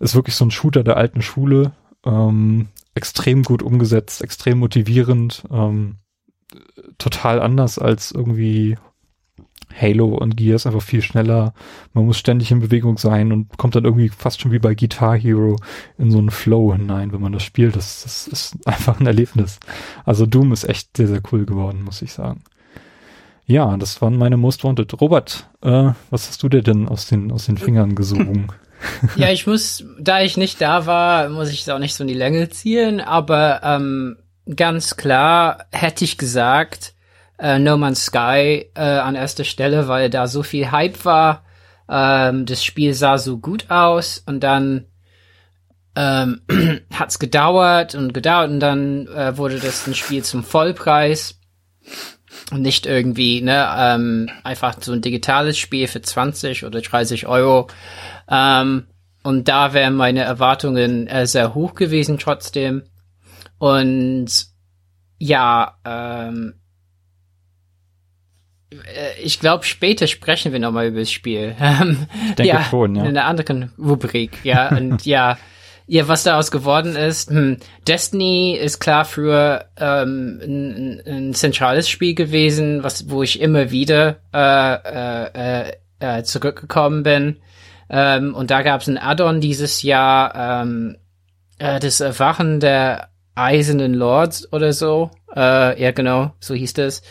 ist 0.00 0.14
wirklich 0.14 0.34
so 0.34 0.46
ein 0.46 0.50
Shooter 0.50 0.82
der 0.82 0.96
alten 0.96 1.20
Schule. 1.20 1.72
Ähm, 2.06 2.68
extrem 2.94 3.42
gut 3.42 3.62
umgesetzt, 3.62 4.22
extrem 4.22 4.58
motivierend, 4.58 5.44
ähm, 5.50 5.96
total 6.98 7.40
anders 7.40 7.78
als 7.78 8.12
irgendwie 8.12 8.76
Halo 9.74 10.14
und 10.14 10.36
Gears 10.36 10.66
einfach 10.66 10.82
viel 10.82 11.02
schneller. 11.02 11.52
Man 11.92 12.06
muss 12.06 12.18
ständig 12.18 12.50
in 12.50 12.60
Bewegung 12.60 12.98
sein 12.98 13.32
und 13.32 13.56
kommt 13.58 13.74
dann 13.74 13.84
irgendwie 13.84 14.08
fast 14.08 14.40
schon 14.40 14.52
wie 14.52 14.58
bei 14.58 14.74
Guitar 14.74 15.16
Hero 15.16 15.56
in 15.98 16.10
so 16.10 16.18
einen 16.18 16.30
Flow 16.30 16.72
hinein, 16.72 17.12
wenn 17.12 17.20
man 17.20 17.32
das 17.32 17.42
spielt. 17.42 17.76
Das, 17.76 18.02
das 18.02 18.28
ist 18.28 18.56
einfach 18.66 19.00
ein 19.00 19.06
Erlebnis. 19.06 19.58
Also 20.04 20.26
Doom 20.26 20.52
ist 20.52 20.68
echt 20.68 20.96
sehr, 20.96 21.08
sehr 21.08 21.22
cool 21.32 21.44
geworden, 21.44 21.82
muss 21.82 22.02
ich 22.02 22.12
sagen. 22.12 22.42
Ja, 23.46 23.76
das 23.76 24.00
waren 24.00 24.16
meine 24.16 24.36
Most 24.36 24.64
Wanted. 24.64 25.00
Robert, 25.00 25.50
äh, 25.60 25.90
was 26.10 26.28
hast 26.28 26.42
du 26.42 26.48
dir 26.48 26.62
denn 26.62 26.88
aus 26.88 27.06
den, 27.06 27.30
aus 27.30 27.46
den 27.46 27.58
Fingern 27.58 27.94
gesogen? 27.94 28.46
ja, 29.16 29.30
ich 29.30 29.46
muss, 29.46 29.84
da 29.98 30.22
ich 30.22 30.36
nicht 30.36 30.60
da 30.60 30.86
war, 30.86 31.28
muss 31.28 31.50
ich 31.50 31.62
es 31.62 31.68
auch 31.68 31.78
nicht 31.78 31.94
so 31.94 32.04
in 32.04 32.08
die 32.08 32.14
Länge 32.14 32.48
ziehen, 32.48 33.00
aber 33.00 33.60
ähm, 33.62 34.16
ganz 34.54 34.96
klar 34.96 35.66
hätte 35.72 36.04
ich 36.04 36.18
gesagt, 36.18 36.94
äh, 37.38 37.58
No 37.58 37.76
Man's 37.76 38.06
Sky 38.06 38.70
äh, 38.74 38.80
an 38.80 39.14
erster 39.14 39.44
Stelle, 39.44 39.88
weil 39.88 40.10
da 40.10 40.26
so 40.26 40.42
viel 40.42 40.70
Hype 40.70 41.04
war. 41.04 41.44
Ähm, 41.88 42.46
das 42.46 42.64
Spiel 42.64 42.94
sah 42.94 43.18
so 43.18 43.38
gut 43.38 43.70
aus 43.70 44.22
und 44.26 44.40
dann 44.40 44.86
ähm, 45.96 46.40
hat's 46.92 47.18
gedauert 47.18 47.94
und 47.94 48.14
gedauert 48.14 48.50
und 48.50 48.60
dann 48.60 49.06
äh, 49.08 49.36
wurde 49.36 49.58
das 49.58 49.86
ein 49.86 49.94
Spiel 49.94 50.22
zum 50.24 50.42
Vollpreis 50.42 51.38
und 52.50 52.62
nicht 52.62 52.86
irgendwie 52.86 53.40
ne 53.40 53.68
ähm, 53.76 54.30
einfach 54.42 54.76
so 54.80 54.92
ein 54.92 55.02
digitales 55.02 55.58
Spiel 55.58 55.86
für 55.86 56.02
20 56.02 56.64
oder 56.64 56.80
30 56.80 57.26
Euro. 57.26 57.68
Ähm, 58.28 58.86
und 59.22 59.48
da 59.48 59.72
wären 59.72 59.94
meine 59.94 60.22
Erwartungen 60.22 61.06
äh, 61.06 61.26
sehr 61.26 61.54
hoch 61.54 61.74
gewesen 61.74 62.18
trotzdem. 62.18 62.82
Und 63.58 64.46
ja, 65.18 65.78
ähm, 65.84 66.54
äh, 68.70 69.20
ich 69.22 69.40
glaube, 69.40 69.64
später 69.64 70.06
sprechen 70.06 70.52
wir 70.52 70.58
nochmal 70.58 70.88
über 70.88 71.00
das 71.00 71.10
Spiel. 71.10 71.56
ich 71.58 72.34
denke 72.34 72.52
ja, 72.52 72.64
schon, 72.64 72.96
ja. 72.96 73.02
In 73.02 73.08
einer 73.08 73.24
anderen 73.24 73.72
Rubrik, 73.78 74.44
ja. 74.44 74.68
Und 74.76 75.06
ja, 75.06 75.38
ja, 75.86 76.08
was 76.08 76.22
daraus 76.22 76.50
geworden 76.50 76.96
ist, 76.96 77.30
hm, 77.30 77.58
Destiny 77.86 78.56
ist 78.56 78.80
klar 78.80 79.04
für 79.04 79.66
ähm, 79.78 80.40
ein, 80.42 81.02
ein 81.06 81.34
zentrales 81.34 81.88
Spiel 81.88 82.14
gewesen, 82.14 82.82
was 82.82 83.10
wo 83.10 83.22
ich 83.22 83.40
immer 83.40 83.70
wieder 83.70 84.16
äh, 84.32 85.68
äh, 85.68 85.72
äh, 85.98 86.22
zurückgekommen 86.22 87.02
bin. 87.02 87.36
Ähm, 87.90 88.34
und 88.34 88.50
da 88.50 88.62
gab 88.62 88.80
es 88.80 88.88
ein 88.88 88.98
Add-on 88.98 89.40
dieses 89.40 89.82
Jahr, 89.82 90.62
ähm, 90.62 90.96
äh, 91.58 91.80
das 91.80 92.00
Erwachen 92.00 92.60
der 92.60 93.08
Eisernen 93.34 93.94
Lords 93.94 94.52
oder 94.52 94.72
so. 94.72 95.10
Äh, 95.34 95.80
ja, 95.82 95.90
genau, 95.90 96.32
so 96.40 96.54
hieß 96.54 96.74
das. 96.74 97.02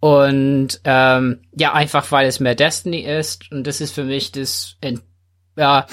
Und 0.00 0.80
ähm, 0.84 1.40
ja, 1.52 1.72
einfach 1.72 2.10
weil 2.12 2.26
es 2.26 2.40
mehr 2.40 2.54
Destiny 2.54 3.00
ist. 3.00 3.50
Und 3.50 3.66
das 3.66 3.80
ist 3.80 3.94
für 3.94 4.04
mich 4.04 4.32
das, 4.32 4.76
ja, 5.56 5.86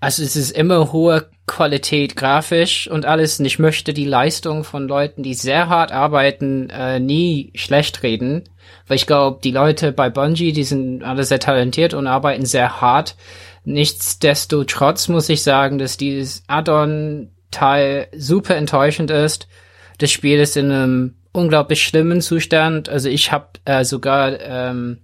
also 0.00 0.22
es 0.22 0.36
ist 0.36 0.52
immer 0.52 0.92
hohe 0.92 1.28
Qualität 1.46 2.14
grafisch 2.14 2.88
und 2.88 3.04
alles. 3.04 3.40
Und 3.40 3.46
ich 3.46 3.58
möchte 3.58 3.92
die 3.92 4.04
Leistung 4.04 4.64
von 4.64 4.86
Leuten, 4.86 5.22
die 5.22 5.34
sehr 5.34 5.68
hart 5.68 5.90
arbeiten, 5.92 6.70
äh, 6.70 7.00
nie 7.00 7.52
schlecht 7.56 8.02
reden. 8.02 8.44
Weil 8.86 8.96
ich 8.96 9.06
glaube, 9.06 9.40
die 9.42 9.50
Leute 9.50 9.92
bei 9.92 10.08
Bungie, 10.08 10.52
die 10.52 10.64
sind 10.64 11.02
alle 11.02 11.24
sehr 11.24 11.40
talentiert 11.40 11.94
und 11.94 12.06
arbeiten 12.06 12.46
sehr 12.46 12.80
hart. 12.80 13.16
Nichtsdestotrotz 13.68 15.08
muss 15.08 15.28
ich 15.28 15.42
sagen, 15.42 15.76
dass 15.76 15.98
dieses 15.98 16.42
Add-on-Teil 16.46 18.08
super 18.16 18.56
enttäuschend 18.56 19.10
ist. 19.10 19.46
Das 19.98 20.10
Spiel 20.10 20.38
ist 20.38 20.56
in 20.56 20.72
einem 20.72 21.16
unglaublich 21.32 21.82
schlimmen 21.82 22.22
Zustand. 22.22 22.88
Also 22.88 23.10
ich 23.10 23.30
habe 23.30 23.48
äh, 23.66 23.84
sogar 23.84 24.40
ähm, 24.40 25.00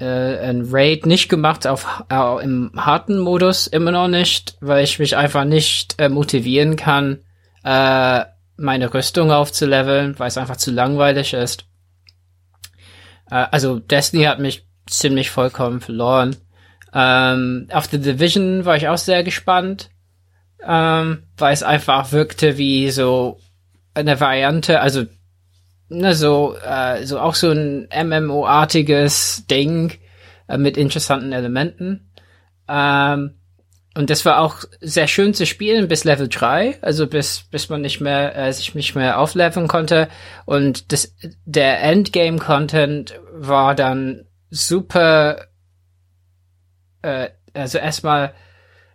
äh, 0.00 0.04
ein 0.04 0.66
Raid 0.72 1.06
nicht 1.06 1.28
gemacht 1.28 1.64
auf 1.68 2.02
äh, 2.10 2.42
im 2.42 2.72
harten 2.74 3.20
Modus 3.20 3.68
immer 3.68 3.92
noch 3.92 4.08
nicht, 4.08 4.56
weil 4.60 4.82
ich 4.82 4.98
mich 4.98 5.16
einfach 5.16 5.44
nicht 5.44 5.94
äh, 6.00 6.08
motivieren 6.08 6.74
kann, 6.74 7.20
äh, 7.62 8.24
meine 8.56 8.92
Rüstung 8.92 9.30
aufzuleveln, 9.30 10.18
weil 10.18 10.26
es 10.26 10.36
einfach 10.36 10.56
zu 10.56 10.72
langweilig 10.72 11.32
ist. 11.32 11.66
Äh, 13.30 13.46
also 13.52 13.78
Destiny 13.78 14.24
hat 14.24 14.40
mich 14.40 14.66
ziemlich 14.88 15.30
vollkommen 15.30 15.80
verloren. 15.80 16.34
Ähm, 16.94 17.68
auf 17.72 17.86
The 17.86 17.98
Division 17.98 18.64
war 18.64 18.76
ich 18.76 18.88
auch 18.88 18.98
sehr 18.98 19.24
gespannt, 19.24 19.90
ähm, 20.66 21.24
weil 21.36 21.52
es 21.52 21.62
einfach 21.62 22.12
wirkte 22.12 22.58
wie 22.58 22.90
so 22.90 23.38
eine 23.94 24.20
Variante, 24.20 24.80
also 24.80 25.04
ne, 25.88 26.14
so, 26.14 26.56
äh, 26.56 27.04
so 27.04 27.18
auch 27.18 27.34
so 27.34 27.50
ein 27.50 27.88
MMO-artiges 27.92 29.46
Ding 29.50 29.98
äh, 30.48 30.58
mit 30.58 30.76
interessanten 30.76 31.32
Elementen. 31.32 32.10
Ähm, 32.68 33.34
und 33.94 34.08
das 34.08 34.24
war 34.24 34.40
auch 34.40 34.64
sehr 34.80 35.06
schön 35.06 35.34
zu 35.34 35.44
spielen 35.44 35.86
bis 35.86 36.04
Level 36.04 36.28
3, 36.28 36.78
also 36.80 37.06
bis, 37.06 37.42
bis 37.50 37.68
man 37.68 37.82
nicht 37.82 38.00
mehr, 38.00 38.34
äh, 38.34 38.52
sich 38.52 38.74
nicht 38.74 38.94
mehr 38.94 39.18
aufleveln 39.18 39.68
konnte. 39.68 40.08
Und 40.46 40.92
das, 40.92 41.14
der 41.44 41.82
Endgame-Content 41.82 43.20
war 43.34 43.74
dann 43.74 44.24
super, 44.48 45.48
äh, 47.02 47.28
also 47.54 47.78
erstmal 47.78 48.34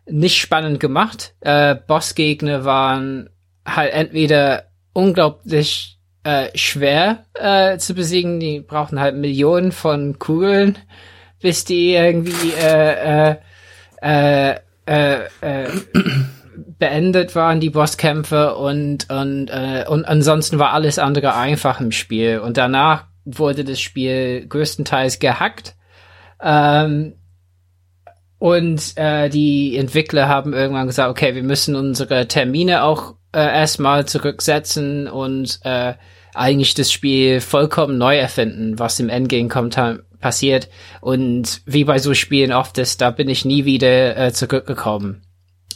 nicht 0.05 0.37
spannend 0.37 0.79
gemacht. 0.79 1.35
Äh, 1.41 1.75
Bossgegner 1.75 2.65
waren 2.65 3.29
halt 3.65 3.93
entweder 3.93 4.67
unglaublich 4.93 5.99
äh, 6.23 6.49
schwer 6.55 7.25
äh, 7.33 7.77
zu 7.77 7.93
besiegen. 7.93 8.39
Die 8.39 8.61
brauchen 8.61 8.99
halt 8.99 9.15
Millionen 9.15 9.71
von 9.71 10.17
Kugeln, 10.19 10.77
bis 11.41 11.65
die 11.65 11.93
irgendwie 11.93 12.51
äh, 12.53 13.31
äh, 13.31 13.35
äh, 14.01 14.55
äh, 14.85 15.19
äh, 15.41 15.69
beendet 16.79 17.35
waren, 17.35 17.59
die 17.59 17.69
Bosskämpfe 17.69 18.55
und 18.55 19.09
und 19.09 19.49
äh, 19.49 19.85
und 19.87 20.05
ansonsten 20.05 20.59
war 20.59 20.73
alles 20.73 20.99
andere 20.99 21.35
einfach 21.35 21.79
im 21.79 21.91
Spiel. 21.91 22.39
Und 22.39 22.57
danach 22.57 23.05
wurde 23.25 23.63
das 23.63 23.79
Spiel 23.79 24.47
größtenteils 24.47 25.19
gehackt. 25.19 25.75
Ähm, 26.41 27.15
und 28.39 28.93
äh, 28.95 29.29
die 29.29 29.77
Entwickler 29.77 30.27
haben 30.27 30.53
irgendwann 30.53 30.87
gesagt, 30.87 31.09
okay, 31.09 31.35
wir 31.35 31.43
müssen 31.43 31.75
unsere 31.75 32.27
Termine 32.27 32.83
auch 32.83 33.15
äh, 33.33 33.39
erstmal 33.39 34.05
zurücksetzen 34.05 35.07
und 35.07 35.59
äh, 35.63 35.95
eigentlich 36.33 36.75
das 36.75 36.91
Spiel 36.91 37.41
vollkommen 37.41 37.97
neu 37.97 38.17
erfinden, 38.17 38.77
was 38.77 38.99
im 38.99 39.09
Endgame 39.09 39.47
kommt, 39.47 39.77
passiert. 40.19 40.69
Und 41.01 41.61
wie 41.65 41.83
bei 41.83 41.99
so 41.99 42.13
Spielen 42.13 42.51
oft 42.51 42.77
ist, 42.77 43.01
da 43.01 43.11
bin 43.11 43.29
ich 43.29 43.45
nie 43.45 43.65
wieder 43.65 44.17
äh, 44.17 44.33
zurückgekommen. 44.33 45.23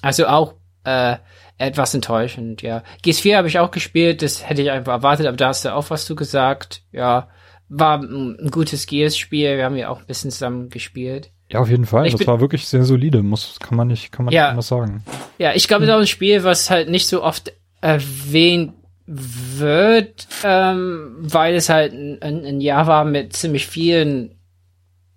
Also 0.01 0.27
auch 0.27 0.56
äh, 0.84 1.18
etwas 1.58 1.94
enttäuschend, 1.94 2.62
ja. 2.63 2.84
GS4 3.03 3.38
habe 3.38 3.48
ich 3.48 3.60
auch 3.60 3.70
gespielt, 3.70 4.24
das 4.24 4.48
hätte 4.48 4.63
ich 4.63 4.72
einfach 4.72 4.94
erwartet, 4.94 5.27
aber 5.27 5.38
da 5.38 5.50
hast 5.50 5.63
du 5.63 5.74
auch 5.74 5.89
was 5.91 6.06
zu 6.06 6.15
gesagt. 6.15 6.84
Ja, 6.91 7.30
war 7.70 8.01
ein 8.01 8.50
gutes 8.51 8.88
Gears-Spiel, 8.88 9.58
wir 9.58 9.65
haben 9.65 9.75
ja 9.75 9.89
auch 9.89 10.00
ein 10.00 10.08
bisschen 10.08 10.32
zusammen 10.32 10.70
gespielt. 10.70 11.32
Ja, 11.51 11.60
auf 11.60 11.70
jeden 11.70 11.86
Fall. 11.86 12.08
Ich 12.08 12.15
das 12.15 12.27
war 12.27 12.39
wirklich 12.39 12.67
sehr 12.67 12.84
solide, 12.84 13.24
muss, 13.24 13.60
kann 13.60 13.77
man 13.77 13.88
nicht, 13.88 14.12
kann 14.12 14.25
man 14.25 14.34
ja, 14.34 14.43
nicht 14.43 14.50
anders 14.51 14.67
sagen. 14.67 15.03
Ja, 15.38 15.53
ich 15.53 15.67
glaube, 15.67 15.81
das 15.81 15.89
ist 15.89 15.96
auch 15.96 16.01
ein 16.01 16.08
Spiel, 16.08 16.43
was 16.43 16.70
halt 16.70 16.89
nicht 16.89 17.08
so 17.08 17.24
oft 17.24 17.51
erwähnt 17.81 18.74
wird, 19.05 20.27
ähm, 20.43 21.15
weil 21.20 21.55
es 21.55 21.70
halt 21.70 21.93
ein, 21.93 22.22
ein 22.22 22.62
Jahr 22.62 22.88
war 22.88 23.03
mit 23.03 23.34
ziemlich 23.34 23.67
vielen 23.67 24.36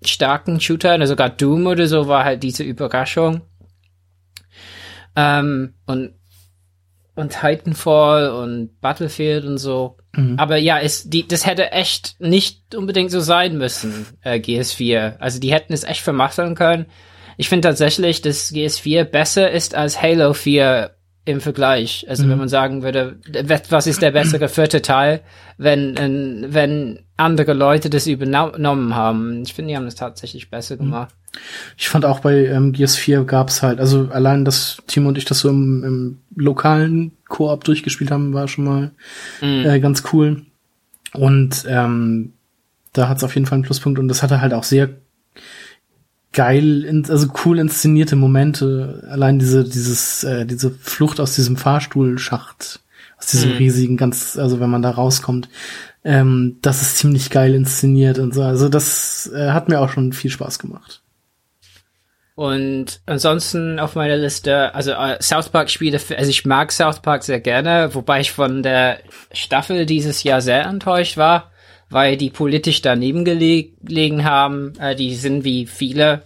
starken 0.04 0.60
Shootern, 0.60 1.00
also 1.00 1.12
sogar 1.12 1.30
Doom 1.30 1.66
oder 1.66 1.86
so 1.86 2.08
war 2.08 2.24
halt 2.24 2.42
diese 2.42 2.64
Überraschung. 2.64 3.42
Ähm, 5.16 5.74
und 5.86 6.14
und 7.14 7.32
Titanfall 7.32 8.30
und 8.30 8.80
Battlefield 8.80 9.44
und 9.44 9.58
so. 9.58 9.96
Mhm. 10.12 10.38
Aber 10.38 10.56
ja, 10.56 10.78
es, 10.80 11.08
die, 11.08 11.26
das 11.26 11.46
hätte 11.46 11.72
echt 11.72 12.16
nicht 12.20 12.74
unbedingt 12.74 13.10
so 13.10 13.20
sein 13.20 13.56
müssen, 13.56 14.06
äh, 14.22 14.38
GS4. 14.38 15.18
Also 15.18 15.38
die 15.38 15.52
hätten 15.52 15.72
es 15.72 15.84
echt 15.84 16.00
vermasseln 16.00 16.54
können. 16.54 16.86
Ich 17.36 17.48
finde 17.48 17.68
tatsächlich, 17.68 18.22
dass 18.22 18.52
GS4 18.52 19.04
besser 19.04 19.50
ist 19.50 19.74
als 19.74 20.00
Halo 20.00 20.32
4 20.34 20.90
im 21.24 21.40
Vergleich. 21.40 22.06
Also 22.08 22.24
mhm. 22.24 22.30
wenn 22.30 22.38
man 22.38 22.48
sagen 22.48 22.82
würde, 22.82 23.18
was 23.68 23.86
ist 23.86 24.02
der 24.02 24.10
bessere 24.10 24.48
vierte 24.48 24.82
Teil, 24.82 25.22
wenn, 25.56 26.44
wenn 26.52 27.00
andere 27.16 27.54
Leute 27.54 27.90
das 27.90 28.06
übernommen 28.06 28.94
haben. 28.94 29.42
Ich 29.42 29.54
finde, 29.54 29.70
die 29.70 29.76
haben 29.76 29.86
das 29.86 29.94
tatsächlich 29.94 30.50
besser 30.50 30.76
mhm. 30.80 31.06
Ich 31.76 31.88
fand 31.88 32.04
auch 32.04 32.20
bei 32.20 32.46
ähm, 32.46 32.72
Gears 32.72 32.96
4 32.96 33.24
gab's 33.24 33.62
halt, 33.62 33.80
also 33.80 34.08
allein, 34.10 34.44
dass 34.44 34.78
Timo 34.86 35.08
und 35.08 35.18
ich 35.18 35.24
das 35.24 35.40
so 35.40 35.48
im, 35.48 35.84
im 35.84 36.18
lokalen 36.36 37.12
Koop 37.28 37.64
durchgespielt 37.64 38.10
haben, 38.10 38.32
war 38.32 38.48
schon 38.48 38.64
mal 38.64 38.90
mhm. 39.40 39.64
äh, 39.64 39.80
ganz 39.80 40.04
cool. 40.12 40.42
Und 41.12 41.64
ähm, 41.68 42.32
da 42.92 43.08
hat's 43.08 43.24
auf 43.24 43.34
jeden 43.34 43.46
Fall 43.46 43.56
einen 43.56 43.64
Pluspunkt 43.64 43.98
und 43.98 44.08
das 44.08 44.22
hatte 44.22 44.40
halt 44.40 44.54
auch 44.54 44.64
sehr 44.64 44.90
geil, 46.32 47.04
also 47.08 47.28
cool 47.44 47.58
inszenierte 47.58 48.16
Momente. 48.16 49.06
Allein 49.08 49.38
diese, 49.38 49.64
dieses, 49.64 50.24
äh, 50.24 50.44
diese 50.44 50.70
Flucht 50.70 51.20
aus 51.20 51.34
diesem 51.34 51.56
Fahrstuhlschacht, 51.56 52.80
aus 53.18 53.26
diesem 53.26 53.52
mhm. 53.52 53.56
riesigen, 53.56 53.96
ganz, 53.96 54.36
also 54.36 54.60
wenn 54.60 54.70
man 54.70 54.82
da 54.82 54.90
rauskommt, 54.90 55.48
ähm, 56.04 56.58
das 56.60 56.82
ist 56.82 56.98
ziemlich 56.98 57.30
geil 57.30 57.54
inszeniert 57.54 58.18
und 58.18 58.34
so. 58.34 58.42
Also 58.42 58.68
das 58.68 59.30
äh, 59.34 59.50
hat 59.50 59.68
mir 59.68 59.80
auch 59.80 59.88
schon 59.88 60.12
viel 60.12 60.30
Spaß 60.30 60.58
gemacht. 60.58 61.03
Und 62.36 63.00
ansonsten 63.06 63.78
auf 63.78 63.94
meiner 63.94 64.16
Liste, 64.16 64.74
also 64.74 64.90
äh, 64.90 65.22
South 65.22 65.50
Park 65.50 65.70
Spiele, 65.70 66.00
also 66.16 66.30
ich 66.30 66.44
mag 66.44 66.72
South 66.72 67.00
Park 67.00 67.22
sehr 67.22 67.40
gerne, 67.40 67.94
wobei 67.94 68.20
ich 68.20 68.32
von 68.32 68.62
der 68.62 68.98
Staffel 69.32 69.86
dieses 69.86 70.24
Jahr 70.24 70.40
sehr 70.40 70.64
enttäuscht 70.64 71.16
war 71.16 71.52
weil 71.94 72.16
die 72.16 72.30
politisch 72.30 72.82
daneben 72.82 73.24
gelegen 73.24 74.24
haben. 74.24 74.72
Äh, 74.78 74.96
die 74.96 75.14
sind 75.14 75.44
wie 75.44 75.66
viele 75.66 76.22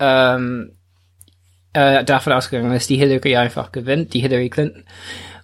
ähm, 0.00 0.72
äh, 1.72 2.02
davon 2.04 2.32
ausgegangen, 2.32 2.72
dass 2.72 2.86
die 2.86 2.96
Hillary 2.96 3.36
einfach 3.36 3.72
gewinnt, 3.72 4.14
die 4.14 4.20
Hillary 4.20 4.50
Clinton. 4.50 4.84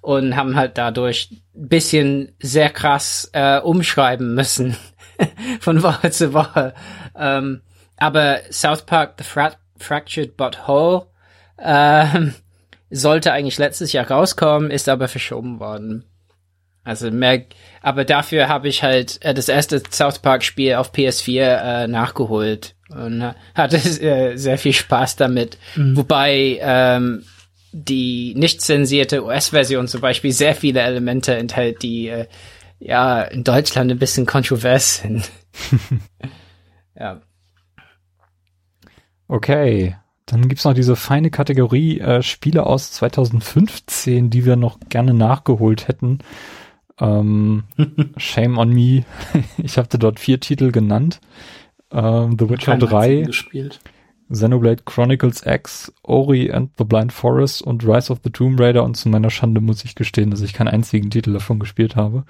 Und 0.00 0.36
haben 0.36 0.56
halt 0.56 0.78
dadurch 0.78 1.28
ein 1.54 1.68
bisschen 1.68 2.32
sehr 2.40 2.70
krass 2.70 3.28
äh, 3.34 3.58
umschreiben 3.58 4.34
müssen 4.34 4.76
von 5.60 5.82
Woche 5.82 6.10
zu 6.10 6.32
Woche. 6.32 6.72
Ähm, 7.14 7.60
aber 7.98 8.38
South 8.50 8.86
Park, 8.86 9.14
The 9.18 9.24
Fra 9.24 9.52
Fractured 9.78 10.37
But 10.37 10.66
Whole, 10.66 11.06
ähm, 11.58 12.35
sollte 12.90 13.32
eigentlich 13.32 13.58
letztes 13.58 13.92
Jahr 13.92 14.11
rauskommen, 14.11 14.70
ist 14.70 14.88
aber 14.88 15.08
verschoben 15.08 15.61
worden. 15.61 16.04
Also 16.85 17.11
mehr, 17.11 17.44
aber 17.82 18.04
dafür 18.06 18.49
habe 18.49 18.68
ich 18.68 18.82
halt 18.82 19.23
äh, 19.23 19.35
das 19.35 19.49
erste 19.49 19.82
South 19.90 20.20
Park 20.20 20.42
Spiel 20.42 20.75
auf 20.75 20.94
PS4 20.94 21.82
äh, 21.85 21.87
nachgeholt 21.87 22.76
und 22.88 23.35
hatte 23.54 23.76
äh, 23.76 24.37
sehr 24.37 24.56
viel 24.56 24.73
Spaß 24.73 25.16
damit. 25.16 25.58
Mhm. 25.76 25.99
Wobei 25.99 26.58
ähm, 26.62 27.25
die 27.73 28.35
nicht 28.37 28.62
zensierte 28.62 29.23
US-Version 29.23 29.87
zum 29.87 30.00
Beispiel 30.00 30.32
sehr 30.32 30.54
viele 30.54 30.80
Elemente 30.80 31.37
enthält, 31.37 31.82
die 31.82 32.08
äh, 32.08 32.26
ja 32.78 33.20
in 33.23 33.44
Deutschland 33.44 33.90
ein 33.90 33.99
bisschen 33.99 34.25
kontrovers 34.25 34.99
sind. 35.02 35.30
ja. 36.99 37.20
Okay, 39.28 39.94
Dann 40.26 40.49
gibt's 40.49 40.64
noch 40.64 40.75
diese 40.75 40.97
feine 40.97 41.30
Kategorie 41.30 42.00
äh, 42.00 42.23
Spiele 42.23 42.66
aus 42.66 42.90
2015, 42.92 44.30
die 44.30 44.44
wir 44.44 44.56
noch 44.56 44.78
gerne 44.88 45.14
nachgeholt 45.14 45.88
hätten. 45.88 46.18
Ähm, 46.99 47.64
shame 48.16 48.58
on 48.58 48.70
me. 48.70 49.04
ich 49.58 49.78
hatte 49.78 49.99
dort 49.99 50.18
vier 50.18 50.40
Titel 50.40 50.73
genannt. 50.73 51.20
Ähm, 51.90 52.37
The 52.38 52.50
Witcher 52.50 52.76
3, 52.76 53.23
gespielt. 53.23 53.80
Xenoblade 54.30 54.82
Chronicles 54.85 55.47
X, 55.47 55.92
Ori 56.02 56.50
and 56.52 56.70
the 56.76 56.85
Blind 56.85 57.12
Forest 57.12 57.62
und 57.62 57.87
Rise 57.87 58.12
of 58.12 58.20
the 58.23 58.30
Tomb 58.30 58.61
Raider 58.61 58.85
und 58.85 58.94
zu 58.94 59.08
meiner 59.08 59.30
Schande 59.30 59.62
muss 59.62 59.85
ich 59.85 59.94
gestehen, 59.94 60.30
dass 60.30 60.42
ich 60.42 60.52
keinen 60.52 60.68
einzigen 60.68 61.11
Titel 61.11 61.32
davon 61.32 61.58
gespielt 61.58 61.97
habe. 61.97 62.25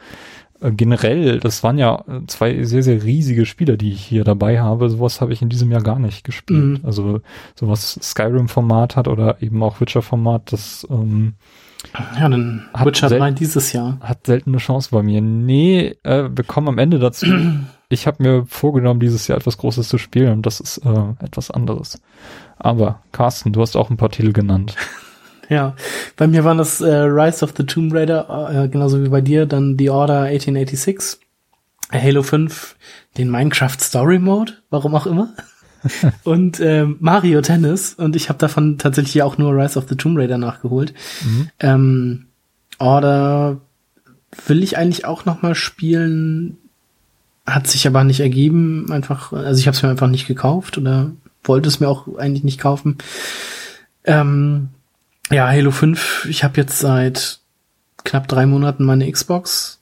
Äh, 0.60 0.72
generell, 0.72 1.40
das 1.40 1.62
waren 1.62 1.78
ja 1.78 2.04
äh, 2.08 2.26
zwei 2.26 2.62
sehr, 2.64 2.82
sehr 2.82 3.02
riesige 3.04 3.46
Spiele, 3.46 3.78
die 3.78 3.92
ich 3.92 4.04
hier 4.04 4.24
dabei 4.24 4.60
habe. 4.60 4.90
Sowas 4.90 5.20
habe 5.20 5.32
ich 5.32 5.42
in 5.42 5.48
diesem 5.48 5.70
Jahr 5.70 5.82
gar 5.82 5.98
nicht 5.98 6.24
gespielt. 6.24 6.80
Mhm. 6.80 6.80
Also 6.82 7.20
sowas 7.54 7.98
Skyrim-Format 8.02 8.96
hat 8.96 9.08
oder 9.08 9.42
eben 9.42 9.62
auch 9.62 9.80
Witcher-Format, 9.80 10.52
das 10.52 10.86
ähm, 10.90 11.34
ja, 12.18 12.28
dann 12.28 12.68
hat 12.74 12.86
Witcher 12.86 13.08
3 13.08 13.30
dieses 13.32 13.72
Jahr. 13.72 13.98
Hat 14.00 14.26
selten 14.26 14.50
eine 14.50 14.58
Chance 14.58 14.88
bei 14.90 15.02
mir. 15.02 15.20
Nee, 15.20 15.96
äh, 16.02 16.28
wir 16.34 16.44
kommen 16.44 16.68
am 16.68 16.78
Ende 16.78 16.98
dazu. 16.98 17.26
ich 17.88 18.06
habe 18.06 18.22
mir 18.22 18.46
vorgenommen, 18.46 19.00
dieses 19.00 19.28
Jahr 19.28 19.38
etwas 19.38 19.58
Großes 19.58 19.88
zu 19.88 19.98
spielen 19.98 20.32
und 20.32 20.46
das 20.46 20.60
ist 20.60 20.78
äh, 20.78 21.24
etwas 21.24 21.50
anderes. 21.50 22.00
Aber 22.58 23.02
Carsten, 23.12 23.52
du 23.52 23.60
hast 23.60 23.76
auch 23.76 23.90
ein 23.90 23.96
paar 23.96 24.10
Titel 24.10 24.32
genannt. 24.32 24.74
ja, 25.48 25.74
bei 26.16 26.26
mir 26.26 26.44
waren 26.44 26.58
das 26.58 26.80
äh, 26.80 26.94
Rise 26.94 27.44
of 27.44 27.54
the 27.56 27.64
Tomb 27.64 27.94
Raider, 27.94 28.64
äh, 28.64 28.68
genauso 28.68 29.02
wie 29.02 29.08
bei 29.08 29.20
dir, 29.20 29.46
dann 29.46 29.76
The 29.78 29.90
Order 29.90 30.22
1886, 30.22 31.20
Halo 31.90 32.22
5, 32.22 32.76
den 33.16 33.30
Minecraft 33.30 33.78
Story 33.80 34.18
Mode, 34.18 34.54
warum 34.70 34.94
auch 34.94 35.06
immer. 35.06 35.34
und 36.24 36.60
äh, 36.60 36.84
Mario 36.84 37.40
Tennis 37.40 37.94
und 37.94 38.16
ich 38.16 38.28
habe 38.28 38.38
davon 38.38 38.78
tatsächlich 38.78 39.22
auch 39.22 39.38
nur 39.38 39.52
Rise 39.52 39.78
of 39.78 39.86
the 39.88 39.96
Tomb 39.96 40.18
Raider 40.18 40.38
nachgeholt. 40.38 40.92
Mhm. 41.24 41.48
Ähm, 41.60 42.26
Order 42.78 43.60
will 44.46 44.62
ich 44.62 44.76
eigentlich 44.76 45.04
auch 45.04 45.24
noch 45.24 45.42
mal 45.42 45.54
spielen, 45.54 46.58
hat 47.46 47.66
sich 47.66 47.86
aber 47.86 48.04
nicht 48.04 48.20
ergeben. 48.20 48.90
Einfach, 48.90 49.32
also 49.32 49.58
ich 49.58 49.66
habe 49.66 49.76
es 49.76 49.82
mir 49.82 49.88
einfach 49.88 50.08
nicht 50.08 50.26
gekauft 50.26 50.78
oder 50.78 51.12
wollte 51.44 51.68
es 51.68 51.80
mir 51.80 51.88
auch 51.88 52.16
eigentlich 52.18 52.44
nicht 52.44 52.60
kaufen. 52.60 52.98
Ähm, 54.04 54.68
ja, 55.30 55.48
Halo 55.48 55.70
5, 55.70 56.26
ich 56.28 56.44
habe 56.44 56.56
jetzt 56.56 56.78
seit 56.78 57.40
knapp 58.04 58.28
drei 58.28 58.46
Monaten 58.46 58.84
meine 58.84 59.10
Xbox 59.10 59.80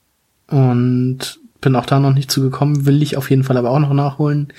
und 0.48 1.38
bin 1.60 1.76
auch 1.76 1.86
da 1.86 2.00
noch 2.00 2.12
nicht 2.12 2.30
zugekommen, 2.30 2.86
will 2.86 3.02
ich 3.02 3.16
auf 3.16 3.30
jeden 3.30 3.44
Fall 3.44 3.56
aber 3.56 3.70
auch 3.70 3.78
noch 3.78 3.92
nachholen. 3.92 4.52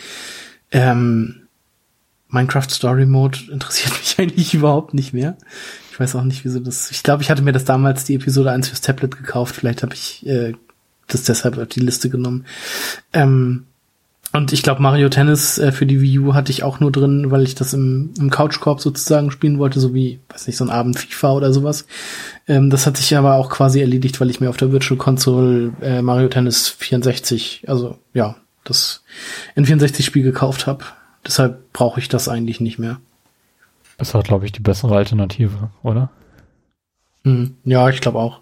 Ähm, 0.72 1.48
Minecraft 2.30 2.70
Story 2.70 3.06
Mode 3.06 3.40
interessiert 3.52 3.98
mich 3.98 4.20
eigentlich 4.20 4.54
überhaupt 4.54 4.94
nicht 4.94 5.14
mehr. 5.14 5.38
Ich 5.92 6.00
weiß 6.00 6.16
auch 6.16 6.24
nicht, 6.24 6.46
wieso 6.46 6.60
das. 6.60 6.92
Ich 6.92 7.02
glaube, 7.04 7.24
ich 7.24 7.32
hatte 7.32 7.42
mir 7.42 7.54
das 7.54 7.66
damals 7.66 8.04
die 8.04 8.16
Episode 8.16 8.52
1 8.52 8.70
fürs 8.70 8.82
Tablet 8.82 9.18
gekauft. 9.18 9.56
Vielleicht 9.56 9.82
habe 9.82 9.96
ich 9.96 10.26
äh, 10.28 10.54
das 11.08 11.24
deshalb 11.24 11.58
auf 11.58 11.70
die 11.70 11.80
Liste 11.80 12.10
genommen. 12.10 12.46
Ähm, 13.14 13.66
und 14.34 14.52
ich 14.52 14.62
glaube, 14.62 14.82
Mario 14.82 15.10
Tennis 15.10 15.58
äh, 15.58 15.72
für 15.72 15.86
die 15.86 16.02
Wii 16.02 16.20
U 16.20 16.34
hatte 16.34 16.52
ich 16.52 16.64
auch 16.64 16.80
nur 16.80 16.92
drin, 16.92 17.32
weil 17.32 17.44
ich 17.44 17.56
das 17.56 17.74
im, 17.74 18.14
im 18.20 18.30
Couchkorb 18.30 18.82
sozusagen 18.82 19.32
spielen 19.32 19.58
wollte, 19.58 19.80
so 19.80 19.94
wie, 19.94 20.20
weiß 20.30 20.48
nicht, 20.48 20.58
so 20.58 20.66
ein 20.66 20.70
Abend 20.70 21.00
FIFA 21.00 21.32
oder 21.32 21.54
sowas. 21.54 21.88
Ähm, 22.48 22.70
das 22.70 22.86
hat 22.86 22.98
sich 22.98 23.16
aber 23.16 23.36
auch 23.36 23.50
quasi 23.50 23.80
erledigt, 23.80 24.20
weil 24.20 24.30
ich 24.30 24.42
mir 24.42 24.50
auf 24.50 24.58
der 24.58 24.72
Virtual 24.72 24.98
Console 24.98 25.72
äh, 25.82 26.02
Mario 26.02 26.28
Tennis 26.28 26.68
64, 26.68 27.64
also 27.68 27.98
ja, 28.14 28.36
das 28.64 29.04
N64-Spiel 29.56 30.24
gekauft 30.24 30.68
habe. 30.68 30.84
Deshalb 31.26 31.72
brauche 31.74 32.00
ich 32.00 32.10
das 32.10 32.28
eigentlich 32.28 32.60
nicht 32.60 32.80
mehr. 32.80 33.00
Das 33.98 34.14
war, 34.14 34.24
glaube 34.24 34.46
ich, 34.46 34.52
die 34.52 34.60
bessere 34.60 34.96
Alternative, 34.96 35.72
oder? 35.84 36.10
Hm, 37.24 37.56
ja, 37.64 37.90
ich 37.90 38.02
glaube 38.02 38.20
auch. 38.20 38.42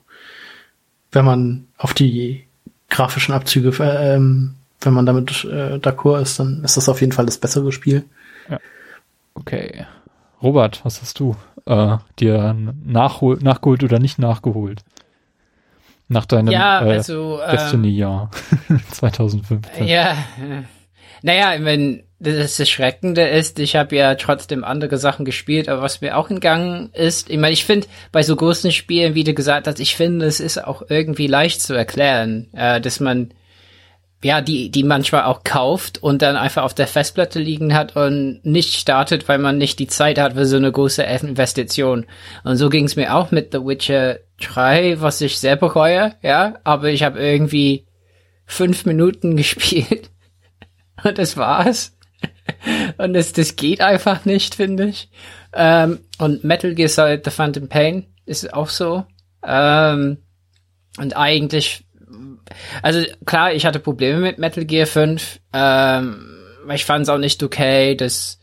Wenn 1.11 1.25
man 1.25 1.67
auf 1.77 1.93
die 1.93 2.43
grafischen 2.89 3.33
Abzüge, 3.33 3.69
äh, 3.79 4.15
ähm, 4.15 4.54
wenn 4.81 4.93
man 4.93 5.05
damit 5.05 5.45
äh, 5.45 5.75
d'accord 5.77 6.21
ist, 6.21 6.39
dann 6.39 6.63
ist 6.63 6.77
das 6.77 6.89
auf 6.89 7.01
jeden 7.01 7.13
Fall 7.13 7.25
das 7.25 7.37
bessere 7.37 7.71
Spiel. 7.71 8.05
Ja. 8.49 8.59
Okay. 9.33 9.85
Robert, 10.41 10.83
was 10.83 11.01
hast 11.01 11.19
du 11.19 11.35
äh, 11.65 11.97
dir 12.19 12.55
nachhol 12.85 13.39
nachgeholt 13.41 13.83
oder 13.83 13.99
nicht 13.99 14.19
nachgeholt? 14.19 14.83
Nach 16.07 16.25
deinem 16.25 16.51
ja, 16.51 16.85
äh, 16.85 16.91
also, 16.91 17.39
Destiny-Jahr 17.51 18.29
2015. 18.91 19.87
Ja, 19.87 20.15
naja, 21.23 21.55
ich 21.55 21.61
meine, 21.61 22.03
das 22.19 22.59
Erschreckende 22.59 23.23
ist, 23.27 23.57
ich 23.59 23.75
habe 23.75 23.95
ja 23.95 24.13
trotzdem 24.15 24.63
andere 24.63 24.97
Sachen 24.97 25.25
gespielt, 25.25 25.67
aber 25.67 25.81
was 25.81 26.01
mir 26.01 26.17
auch 26.17 26.29
entgangen 26.29 26.91
ist, 26.93 27.29
ich 27.29 27.37
meine, 27.37 27.53
ich 27.53 27.65
finde, 27.65 27.87
bei 28.11 28.21
so 28.21 28.35
großen 28.35 28.71
Spielen, 28.71 29.15
wie 29.15 29.23
du 29.23 29.33
gesagt 29.33 29.67
hast, 29.67 29.79
ich 29.79 29.95
finde, 29.95 30.25
es 30.25 30.39
ist 30.39 30.63
auch 30.63 30.83
irgendwie 30.87 31.27
leicht 31.27 31.61
zu 31.61 31.73
erklären, 31.73 32.47
äh, 32.53 32.79
dass 32.79 32.99
man 32.99 33.31
ja, 34.25 34.41
die, 34.41 34.71
die 34.71 34.81
manchmal 34.81 35.25
auch 35.25 35.43
kauft 35.43 36.01
und 36.01 36.23
dann 36.23 36.35
einfach 36.35 36.63
auf 36.63 36.73
der 36.73 36.87
Festplatte 36.87 37.39
liegen 37.39 37.75
hat 37.75 37.95
und 37.95 38.39
nicht 38.43 38.73
startet, 38.73 39.29
weil 39.29 39.37
man 39.37 39.59
nicht 39.59 39.77
die 39.77 39.85
Zeit 39.85 40.17
hat 40.17 40.33
für 40.33 40.47
so 40.47 40.57
eine 40.57 40.71
große 40.71 41.03
Investition. 41.03 42.07
Und 42.43 42.57
so 42.57 42.69
ging 42.69 42.85
es 42.85 42.95
mir 42.95 43.13
auch 43.13 43.29
mit 43.29 43.51
The 43.51 43.59
Witcher 43.59 44.17
3, 44.41 44.99
was 44.99 45.21
ich 45.21 45.37
sehr 45.37 45.57
bereue, 45.57 46.15
ja, 46.23 46.55
aber 46.63 46.89
ich 46.89 47.03
habe 47.03 47.19
irgendwie 47.19 47.85
fünf 48.47 48.87
Minuten 48.87 49.35
gespielt 49.37 50.09
und 51.03 51.19
das 51.19 51.37
war's. 51.37 51.95
Und 52.97 53.13
das, 53.13 53.31
das 53.31 53.55
geht 53.55 53.81
einfach 53.81 54.25
nicht, 54.25 54.55
finde 54.55 54.85
ich. 54.87 55.11
Ähm, 55.53 55.99
und 56.17 56.43
Metal 56.43 56.73
Gear 56.73 56.89
Solid 56.89 57.23
The 57.23 57.29
Phantom 57.29 57.69
Pain 57.69 58.07
ist 58.25 58.51
auch 58.55 58.69
so. 58.69 59.05
Ähm, 59.45 60.17
und 60.97 61.15
eigentlich 61.15 61.84
also 62.81 63.01
klar, 63.25 63.53
ich 63.53 63.65
hatte 63.65 63.79
Probleme 63.79 64.19
mit 64.19 64.37
Metal 64.37 64.65
Gear 64.65 64.87
5. 64.87 65.39
Ähm, 65.53 66.15
ich 66.73 66.85
fand 66.85 67.03
es 67.03 67.09
auch 67.09 67.17
nicht 67.17 67.41
okay, 67.43 67.95
dass 67.95 68.39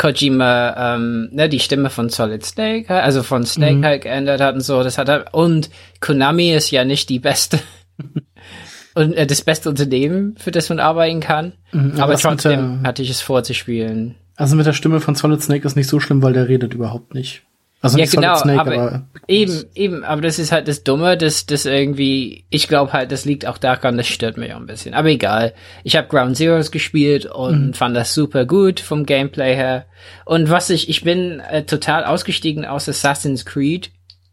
Kojima 0.00 0.94
ähm, 0.94 1.28
ne, 1.32 1.48
die 1.48 1.60
Stimme 1.60 1.90
von 1.90 2.08
Solid 2.08 2.44
Snake, 2.44 2.92
also 2.92 3.22
von 3.22 3.44
Snake 3.44 3.76
mhm. 3.76 3.84
halt 3.84 4.02
geändert 4.02 4.40
hat 4.40 4.54
und 4.54 4.62
so. 4.62 4.82
Das 4.82 4.96
hat 4.96 5.08
er, 5.08 5.34
und 5.34 5.68
Konami 6.00 6.52
ist 6.52 6.70
ja 6.70 6.84
nicht 6.84 7.10
die 7.10 7.18
beste 7.18 7.58
und 8.94 9.12
äh, 9.12 9.26
das 9.26 9.42
beste 9.42 9.68
Unternehmen, 9.68 10.36
für 10.38 10.52
das 10.52 10.70
man 10.70 10.80
arbeiten 10.80 11.20
kann. 11.20 11.52
Mhm, 11.72 11.92
aber, 11.94 12.04
aber 12.04 12.16
trotzdem 12.16 12.80
der, 12.80 12.88
hatte 12.88 13.02
ich 13.02 13.10
es 13.10 13.20
vorzuspielen. 13.20 14.14
Also 14.36 14.56
mit 14.56 14.64
der 14.64 14.72
Stimme 14.72 15.00
von 15.00 15.14
Solid 15.14 15.42
Snake 15.42 15.66
ist 15.66 15.76
nicht 15.76 15.88
so 15.88 16.00
schlimm, 16.00 16.22
weil 16.22 16.32
der 16.32 16.48
redet 16.48 16.72
überhaupt 16.72 17.12
nicht. 17.12 17.42
Also 17.82 17.98
ja, 17.98 18.04
genau, 18.04 18.36
Snake, 18.36 18.60
aber, 18.60 18.72
aber 18.74 19.02
eben, 19.26 19.64
eben, 19.74 20.04
aber 20.04 20.20
das 20.20 20.38
ist 20.38 20.52
halt 20.52 20.68
das 20.68 20.84
Dumme, 20.84 21.16
dass 21.16 21.46
das 21.46 21.64
irgendwie, 21.64 22.44
ich 22.50 22.68
glaube 22.68 22.92
halt, 22.92 23.10
das 23.10 23.24
liegt 23.24 23.46
auch 23.46 23.56
daran, 23.56 23.96
das 23.96 24.06
stört 24.06 24.36
mich 24.36 24.52
auch 24.52 24.58
ein 24.58 24.66
bisschen. 24.66 24.92
Aber 24.92 25.08
egal. 25.08 25.54
Ich 25.82 25.96
habe 25.96 26.08
Ground 26.08 26.36
Zeroes 26.36 26.70
gespielt 26.70 27.24
und 27.24 27.68
mhm. 27.68 27.74
fand 27.74 27.96
das 27.96 28.12
super 28.12 28.44
gut 28.44 28.80
vom 28.80 29.06
Gameplay 29.06 29.54
her. 29.56 29.86
Und 30.26 30.50
was 30.50 30.68
ich, 30.68 30.90
ich 30.90 31.04
bin 31.04 31.40
äh, 31.40 31.64
total 31.64 32.04
ausgestiegen 32.04 32.66
aus 32.66 32.86
Assassin's 32.86 33.46
Creed 33.46 33.90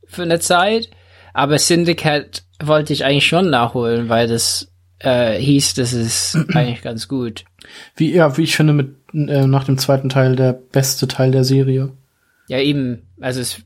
für 0.07 0.23
eine 0.23 0.39
Zeit, 0.39 0.89
aber 1.33 1.57
Syndicate 1.57 2.43
wollte 2.61 2.91
ich 2.91 3.05
eigentlich 3.05 3.27
schon 3.27 3.49
nachholen, 3.49 4.09
weil 4.09 4.27
das 4.27 4.73
äh, 4.99 5.39
hieß, 5.39 5.75
das 5.75 5.93
ist 5.93 6.37
eigentlich 6.53 6.81
ganz 6.81 7.07
gut. 7.07 7.45
Wie, 7.95 8.13
ja, 8.13 8.35
wie 8.37 8.43
ich 8.43 8.57
finde, 8.57 8.73
mit 8.73 8.95
äh, 9.13 9.47
nach 9.47 9.63
dem 9.63 9.77
zweiten 9.77 10.09
Teil 10.09 10.35
der 10.35 10.51
beste 10.51 11.07
Teil 11.07 11.31
der 11.31 11.45
Serie. 11.45 11.91
Ja, 12.47 12.59
eben. 12.59 13.07
Also 13.19 13.41
es 13.41 13.61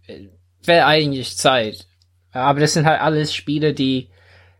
wäre 0.63 0.86
eigentlich 0.86 1.38
Zeit. 1.38 1.88
Aber 2.32 2.60
das 2.60 2.74
sind 2.74 2.86
halt 2.86 3.02
alles 3.02 3.34
Spiele, 3.34 3.74
die, 3.74 4.10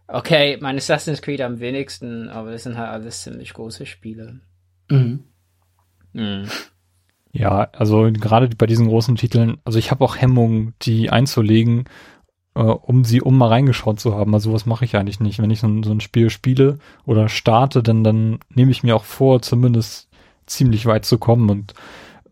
okay, 0.08 0.58
mein 0.62 0.78
Assassin's 0.78 1.22
Creed 1.22 1.42
am 1.42 1.60
wenigsten, 1.60 2.30
aber 2.30 2.52
das 2.52 2.64
sind 2.64 2.78
halt 2.78 2.90
alles 2.90 3.24
ziemlich 3.24 3.54
große 3.54 3.86
Spiele. 3.86 4.42
Mhm. 4.90 5.24
Mhm. 6.14 6.48
Ja, 7.32 7.70
also 7.72 8.10
gerade 8.12 8.50
bei 8.58 8.66
diesen 8.66 8.88
großen 8.88 9.16
Titeln, 9.16 9.58
also 9.64 9.80
ich 9.80 9.90
habe 9.90 10.04
auch 10.04 10.18
Hemmungen, 10.18 10.74
die 10.82 11.10
einzulegen, 11.10 11.86
äh, 12.56 12.62
um 12.62 13.06
sie 13.06 13.22
um 13.22 13.38
mal 13.38 13.48
reingeschaut 13.48 14.02
zu 14.02 14.16
haben. 14.16 14.34
Also 14.34 14.50
sowas 14.50 14.66
mache 14.66 14.84
ich 14.84 14.98
eigentlich 14.98 15.22
nicht. 15.22 15.42
Wenn 15.42 15.52
ich 15.52 15.62
so 15.62 15.68
ein, 15.68 15.84
so 15.84 15.92
ein 15.92 16.02
Spiel 16.02 16.30
spiele 16.30 16.80
oder 17.06 17.30
starte, 17.30 17.82
dann, 17.82 18.04
dann 18.04 18.40
nehme 18.50 18.72
ich 18.72 18.84
mir 18.84 18.98
auch 18.98 19.06
vor, 19.06 19.42
zumindest 19.42 20.10
ziemlich 20.46 20.86
weit 20.86 21.06
zu 21.06 21.18
kommen 21.18 21.50
und 21.50 21.74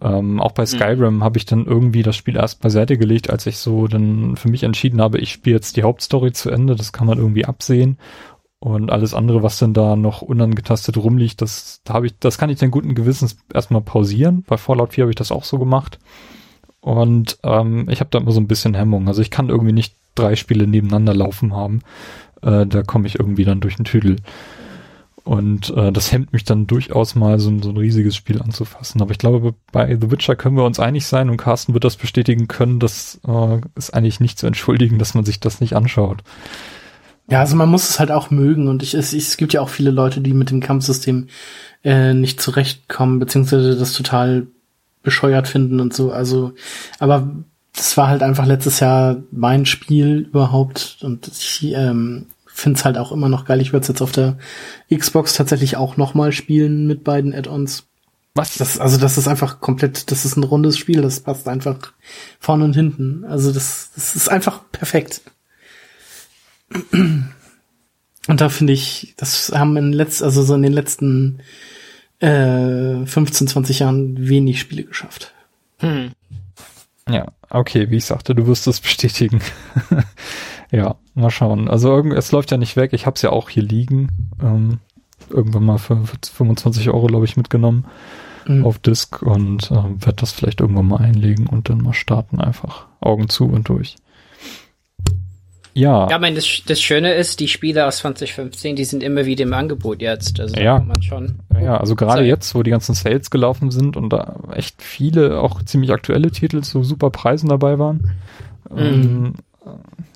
ähm, 0.02 0.40
auch 0.40 0.54
bei 0.54 0.64
mhm. 0.64 0.68
Skyrim 0.68 1.16
mhm. 1.18 1.24
habe 1.24 1.38
ich 1.38 1.46
dann 1.46 1.66
irgendwie 1.66 2.04
das 2.04 2.16
Spiel 2.16 2.38
erst 2.38 2.62
beiseite 2.62 2.98
gelegt, 2.98 3.30
als 3.30 3.46
ich 3.46 3.58
so 3.58 3.88
dann 3.88 4.36
für 4.36 4.50
mich 4.50 4.64
entschieden 4.64 5.02
habe, 5.02 5.20
ich 5.20 5.32
spiele 5.32 5.58
jetzt 5.58 5.76
die 5.76 5.84
Hauptstory 5.84 6.32
zu 6.32 6.50
Ende, 6.50 6.76
das 6.76 6.94
kann 6.94 7.08
man 7.08 7.18
irgendwie 7.18 7.46
absehen. 7.46 7.98
Und 8.62 8.92
alles 8.92 9.14
andere, 9.14 9.42
was 9.42 9.58
dann 9.58 9.74
da 9.74 9.96
noch 9.96 10.22
unangetastet 10.22 10.98
rumliegt, 10.98 11.42
das, 11.42 11.82
da 11.86 11.94
habe 11.94 12.08
ich, 12.08 12.20
das 12.20 12.38
kann 12.38 12.50
ich 12.50 12.60
dann 12.60 12.72
guten 12.72 12.94
Gewissens 12.94 13.38
erstmal 13.54 13.82
pausieren. 13.82 14.44
Bei 14.46 14.58
Fallout 14.58 14.94
4 14.94 15.04
habe 15.04 15.12
ich 15.12 15.16
das 15.16 15.32
auch 15.32 15.46
so 15.46 15.58
gemacht. 15.58 15.98
Und 16.82 17.40
ähm, 17.44 17.88
ich 17.90 18.02
habe 18.02 18.10
da 18.10 18.20
immer 18.20 18.32
so 18.32 18.40
ein 18.42 18.48
bisschen 18.48 18.74
Hemmung. 18.74 19.08
Also 19.08 19.22
ich 19.22 19.32
kann 19.32 19.48
irgendwie 19.48 19.72
nicht 19.72 19.96
drei 20.16 20.36
Spiele 20.36 20.68
nebeneinander 20.68 21.14
laufen 21.14 21.56
haben. 21.56 21.82
Äh, 22.42 22.66
da 22.66 22.84
komme 22.84 23.08
ich 23.08 23.18
irgendwie 23.18 23.46
dann 23.46 23.62
durch 23.62 23.78
den 23.78 23.86
Tüdel. 23.86 24.18
Und 25.30 25.70
äh, 25.78 25.92
das 25.92 26.12
hemmt 26.12 26.34
mich 26.34 26.44
dann 26.44 26.66
durchaus 26.66 27.14
mal, 27.14 27.38
so, 27.38 27.56
so 27.62 27.70
ein 27.70 27.78
riesiges 27.78 28.16
Spiel 28.16 28.42
anzufassen. 28.42 29.00
Aber 29.00 29.12
ich 29.12 29.20
glaube, 29.20 29.54
bei 29.72 29.96
The 29.96 30.10
Witcher 30.10 30.36
können 30.36 30.58
wir 30.58 30.64
uns 30.64 30.80
einig 30.80 31.06
sein 31.06 31.30
und 31.30 31.38
Carsten 31.38 31.76
wird 31.76 31.84
das 31.84 31.98
bestätigen 31.98 32.48
können, 32.48 32.80
das 32.80 33.20
äh, 33.28 33.62
ist 33.76 33.94
eigentlich 33.94 34.20
nicht 34.20 34.40
zu 34.40 34.48
entschuldigen, 34.48 34.98
dass 34.98 35.14
man 35.14 35.26
sich 35.26 35.40
das 35.40 35.62
nicht 35.62 35.76
anschaut. 35.76 36.24
Ja, 37.30 37.42
also 37.42 37.56
man 37.56 37.70
muss 37.70 37.88
es 37.88 38.00
halt 38.00 38.10
auch 38.10 38.32
mögen 38.32 38.68
und 38.70 38.82
ich, 38.82 38.96
es, 38.96 39.14
es 39.14 39.38
gibt 39.38 39.54
ja 39.54 39.62
auch 39.62 39.70
viele 39.70 39.92
Leute, 39.92 40.20
die 40.20 40.34
mit 40.34 40.50
dem 40.50 40.62
Kampfsystem 40.62 41.28
äh, 41.84 42.16
nicht 42.16 42.42
zurechtkommen, 42.42 43.20
beziehungsweise 43.20 43.78
das 43.78 43.94
total 43.94 44.48
bescheuert 45.04 45.48
finden 45.48 45.80
und 45.80 45.94
so. 45.94 46.12
Also, 46.12 46.54
aber 46.98 47.30
das 47.76 47.96
war 47.98 48.08
halt 48.08 48.24
einfach 48.24 48.48
letztes 48.48 48.80
Jahr 48.80 49.18
mein 49.30 49.68
Spiel 49.68 50.28
überhaupt 50.28 50.98
und 51.04 51.28
ich 51.28 51.72
ähm, 51.76 52.26
finde 52.60 52.80
es 52.80 52.86
halt 52.86 52.98
auch 52.98 53.12
immer 53.12 53.30
noch 53.30 53.46
geil. 53.46 53.62
Ich 53.62 53.74
würde 53.74 53.82
es 53.82 53.88
jetzt 53.88 54.02
auf 54.02 54.12
der 54.12 54.38
Xbox 54.94 55.34
tatsächlich 55.34 55.78
auch 55.78 55.98
noch 55.98 56.14
mal 56.14 56.32
spielen 56.32 56.88
mit 56.88 57.04
beiden 57.04 57.34
Add-ons. 57.34 57.88
Was? 58.36 58.56
Das, 58.58 58.80
also 58.80 58.98
das 58.98 59.18
ist 59.18 59.28
einfach 59.28 59.60
komplett, 59.60 60.12
das 60.12 60.26
ist 60.26 60.38
ein 60.38 60.44
rundes 60.44 60.78
Spiel, 60.78 61.02
das 61.02 61.20
passt 61.20 61.48
einfach 61.48 61.94
vorne 62.40 62.64
und 62.64 62.74
hinten. 62.74 63.26
Also 63.26 63.52
das, 63.52 63.92
das 63.96 64.16
ist 64.16 64.30
einfach 64.30 64.62
perfekt. 64.72 65.22
Und 68.28 68.42
da 68.42 68.50
finde 68.50 68.74
ich, 68.74 69.16
das 69.18 69.52
haben 69.54 69.76
in 69.76 69.92
letzt, 69.92 70.22
also 70.22 70.44
so 70.44 70.54
in 70.54 70.62
den 70.62 70.74
letzten 70.74 71.42
äh, 72.20 73.06
15, 73.06 73.48
20 73.48 73.80
Jahren 73.80 74.28
wenig 74.28 74.60
Spiele 74.60 74.84
geschafft. 74.84 75.34
Hm. 75.80 76.12
Ja, 77.10 77.32
okay, 77.50 77.90
wie 77.90 77.98
ich 77.98 78.06
sagte, 78.06 78.36
du 78.36 78.46
wirst 78.46 78.68
es 78.68 78.80
bestätigen. 78.80 79.42
ja, 80.72 80.96
mal 81.20 81.30
schauen. 81.30 81.68
Also 81.68 81.98
es 82.14 82.32
läuft 82.32 82.52
ja 82.52 82.58
nicht 82.58 82.76
weg. 82.76 82.94
Ich 82.94 83.06
habe 83.06 83.16
es 83.16 83.22
ja 83.22 83.32
auch 83.32 83.50
hier 83.50 83.64
liegen. 83.64 84.10
Ähm, 84.42 84.80
irgendwann 85.30 85.66
mal 85.66 85.78
für 85.78 86.02
25 86.22 86.90
Euro, 86.90 87.08
glaube 87.08 87.26
ich, 87.26 87.38
mitgenommen 87.38 87.86
mhm. 88.50 88.66
auf 88.66 88.80
Disk 88.80 89.22
und 89.22 89.72
äh, 89.72 89.76
werde 89.76 90.18
das 90.18 90.32
vielleicht 90.32 90.62
irgendwann 90.62 90.88
mal 90.88 90.98
einlegen 90.98 91.48
und 91.48 91.70
dann 91.70 91.80
mal 91.80 91.94
starten 91.94 92.40
einfach. 92.42 92.88
Augen 93.00 93.30
zu 93.30 93.46
und 93.46 93.70
durch. 93.70 93.96
Ja. 95.74 96.10
Ja, 96.10 96.16
ich 96.16 96.22
meine, 96.22 96.36
das, 96.36 96.64
das 96.66 96.82
Schöne 96.82 97.14
ist, 97.14 97.40
die 97.40 97.48
Spiele 97.48 97.86
aus 97.86 97.98
2015, 97.98 98.76
die 98.76 98.84
sind 98.84 99.04
immer 99.04 99.26
wieder 99.26 99.44
im 99.44 99.54
Angebot 99.54 100.02
jetzt. 100.02 100.40
Also 100.40 100.56
ja. 100.60 100.80
man 100.80 101.02
schon. 101.02 101.40
Ja, 101.62 101.78
also 101.78 101.96
gerade 101.96 102.24
jetzt, 102.24 102.54
wo 102.56 102.64
die 102.64 102.72
ganzen 102.72 102.96
Sales 102.96 103.30
gelaufen 103.30 103.72
sind 103.72 103.96
und 103.96 104.10
da 104.10 104.40
echt 104.52 104.82
viele, 104.82 105.40
auch 105.40 105.64
ziemlich 105.64 105.92
aktuelle 105.92 106.32
Titel 106.32 106.62
zu 106.62 106.84
super 106.84 107.12
Preisen 107.12 107.48
dabei 107.50 107.80
waren. 107.80 108.12
Mhm. 108.70 108.80
Ähm, 108.80 109.34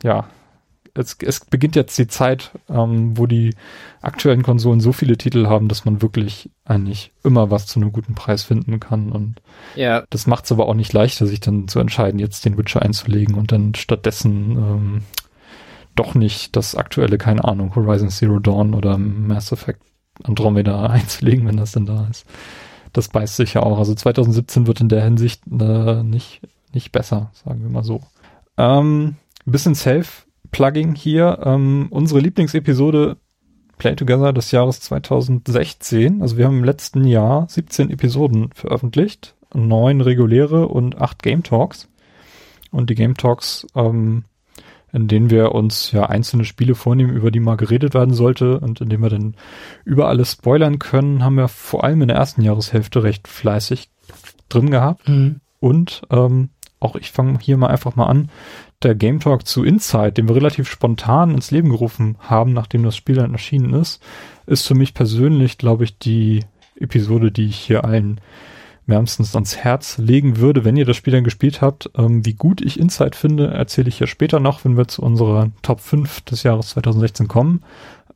ja, 0.04 0.26
es, 0.96 1.18
es 1.22 1.46
beginnt 1.46 1.76
jetzt 1.76 1.98
die 1.98 2.08
Zeit, 2.08 2.52
ähm, 2.70 3.18
wo 3.18 3.26
die 3.26 3.56
aktuellen 4.02 4.44
Konsolen 4.44 4.80
so 4.80 4.92
viele 4.92 5.18
Titel 5.18 5.48
haben, 5.48 5.68
dass 5.68 5.86
man 5.86 6.02
wirklich 6.02 6.52
eigentlich 6.66 7.12
immer 7.24 7.50
was 7.50 7.66
zu 7.66 7.80
einem 7.80 7.92
guten 7.92 8.14
Preis 8.14 8.44
finden 8.44 8.80
kann. 8.80 9.12
Und 9.12 9.42
ja. 9.76 10.04
das 10.10 10.28
macht 10.28 10.46
es 10.46 10.52
aber 10.52 10.68
auch 10.68 10.76
nicht 10.76 10.94
leichter, 10.94 11.26
sich 11.26 11.40
dann 11.40 11.68
zu 11.68 11.80
entscheiden, 11.80 12.20
jetzt 12.20 12.46
den 12.46 12.58
Witcher 12.58 12.82
einzulegen 12.82 13.36
und 13.36 13.52
dann 13.52 13.74
stattdessen 13.74 14.52
ähm, 14.52 15.02
doch 15.96 16.14
nicht 16.14 16.56
das 16.56 16.76
aktuelle, 16.76 17.18
keine 17.18 17.44
Ahnung, 17.44 17.76
Horizon 17.76 18.10
Zero 18.10 18.40
Dawn 18.40 18.74
oder 18.76 18.98
Mass 18.98 19.52
Effect 19.52 19.82
Andromeda 20.24 20.86
einzulegen, 20.88 21.48
wenn 21.48 21.58
das 21.58 21.72
denn 21.72 21.88
da 21.88 22.08
ist. 22.10 22.26
Das 22.92 23.08
beißt 23.08 23.36
sich 23.36 23.56
ja 23.56 23.64
auch. 23.64 23.80
Also 23.80 23.96
2017 23.96 24.68
wird 24.68 24.82
in 24.82 24.90
der 24.90 25.04
Hinsicht 25.04 25.42
äh, 25.48 26.04
nicht, 26.04 26.42
nicht 26.72 26.92
besser, 26.92 27.32
sagen 27.44 27.64
wir 27.64 27.70
mal 27.70 27.84
so. 27.84 28.02
Ähm, 28.58 29.16
bisschen 29.46 29.74
Self-Plugging 30.54 30.96
hier. 30.96 31.39
Ähm, 31.44 31.88
unsere 31.89 32.20
Lieblingsepisode 32.20 33.18
Play 33.78 33.96
Together 33.96 34.32
des 34.32 34.52
Jahres 34.52 34.80
2016. 34.82 36.22
Also 36.22 36.38
wir 36.38 36.46
haben 36.46 36.60
im 36.60 36.63
letzten 36.63 37.06
Jahr 37.06 37.48
17 37.50 37.89
Episoden 37.89 38.50
veröffentlicht. 38.54 39.36
Neun 39.54 40.02
reguläre 40.02 40.68
und 40.68 41.00
acht 41.02 41.22
Game 41.22 41.44
Talks. 41.44 41.89
Und 42.72 42.89
die 42.89 42.96
Game 42.96 43.18
Talks 43.18 43.68
ähm, 43.76 44.24
in 44.94 45.08
denen 45.08 45.32
wir 45.32 45.54
uns 45.54 45.92
ja 45.92 46.06
einzelne 46.06 46.46
Spiele 46.46 46.76
vornehmen, 46.76 47.13
über 47.13 47.32
die 47.32 47.39
mal 47.39 47.58
geredet 47.58 47.96
werden 47.96 48.13
sollte 48.13 48.60
und 48.60 48.80
in 48.80 48.89
denen 48.89 49.02
wir 49.02 49.10
dann 49.10 49.34
über 49.86 50.08
alles 50.08 50.34
spoilern 50.34 50.78
können, 50.78 51.24
haben 51.24 51.36
wir 51.36 51.48
vor 51.48 51.84
allem 51.84 52.04
in 52.04 52.10
der 52.10 52.18
ersten 52.18 52.44
Jahreshälfte 52.44 53.02
recht 53.02 53.28
fleißig 53.28 53.89
drin 54.50 54.70
gehabt. 54.70 55.10
Mhm. 55.10 55.39
Und 55.60 56.04
ähm, 56.12 56.50
auch 56.80 56.96
ich 56.96 57.12
fange 57.12 57.39
hier 57.42 57.58
mal 57.58 57.68
einfach 57.68 57.96
mal 57.96 58.06
an. 58.06 58.30
Der 58.84 58.96
Game 58.96 59.19
Talk 59.19 59.48
zu 59.48 59.63
Inside, 59.63 60.13
den 60.13 60.28
wir 60.28 60.36
relativ 60.36 60.69
spontan 60.69 61.32
ins 61.32 61.52
Leben 61.52 61.69
gerufen 61.69 62.17
haben, 62.19 62.54
nachdem 62.54 62.84
das 62.84 62.96
Spiel 62.98 63.15
dann 63.15 63.32
erschienen 63.32 63.74
ist, 63.74 64.04
ist 64.46 64.67
für 64.67 64.76
mich 64.76 64.93
persönlich, 64.93 65.58
glaube 65.58 65.86
ich, 65.86 65.98
die 65.98 66.43
Episode, 66.80 67.32
die 67.32 67.46
ich 67.46 67.58
hier 67.58 67.86
allen 67.86 68.19
wärmstens 68.86 69.34
ans 69.36 69.56
Herz 69.56 69.98
legen 69.98 70.38
würde, 70.38 70.65
wenn 70.65 70.76
ihr 70.76 70.86
das 70.86 70.98
Spiel 70.98 71.13
dann 71.13 71.24
gespielt 71.24 71.62
habt. 71.62 71.89
Ähm, 71.98 72.26
wie 72.26 72.34
gut 72.34 72.62
ich 72.62 72.80
Inside 72.80 73.15
finde, 73.15 73.48
erzähle 73.48 73.88
ich 73.88 74.00
ja 74.00 74.08
später 74.08 74.39
noch, 74.39 74.65
wenn 74.65 74.76
wir 74.76 74.88
zu 74.88 75.02
unserer 75.02 75.52
Top 75.62 75.80
5 75.80 76.22
des 76.22 76.43
Jahres 76.43 76.69
2016 76.69 77.28
kommen. 77.28 77.63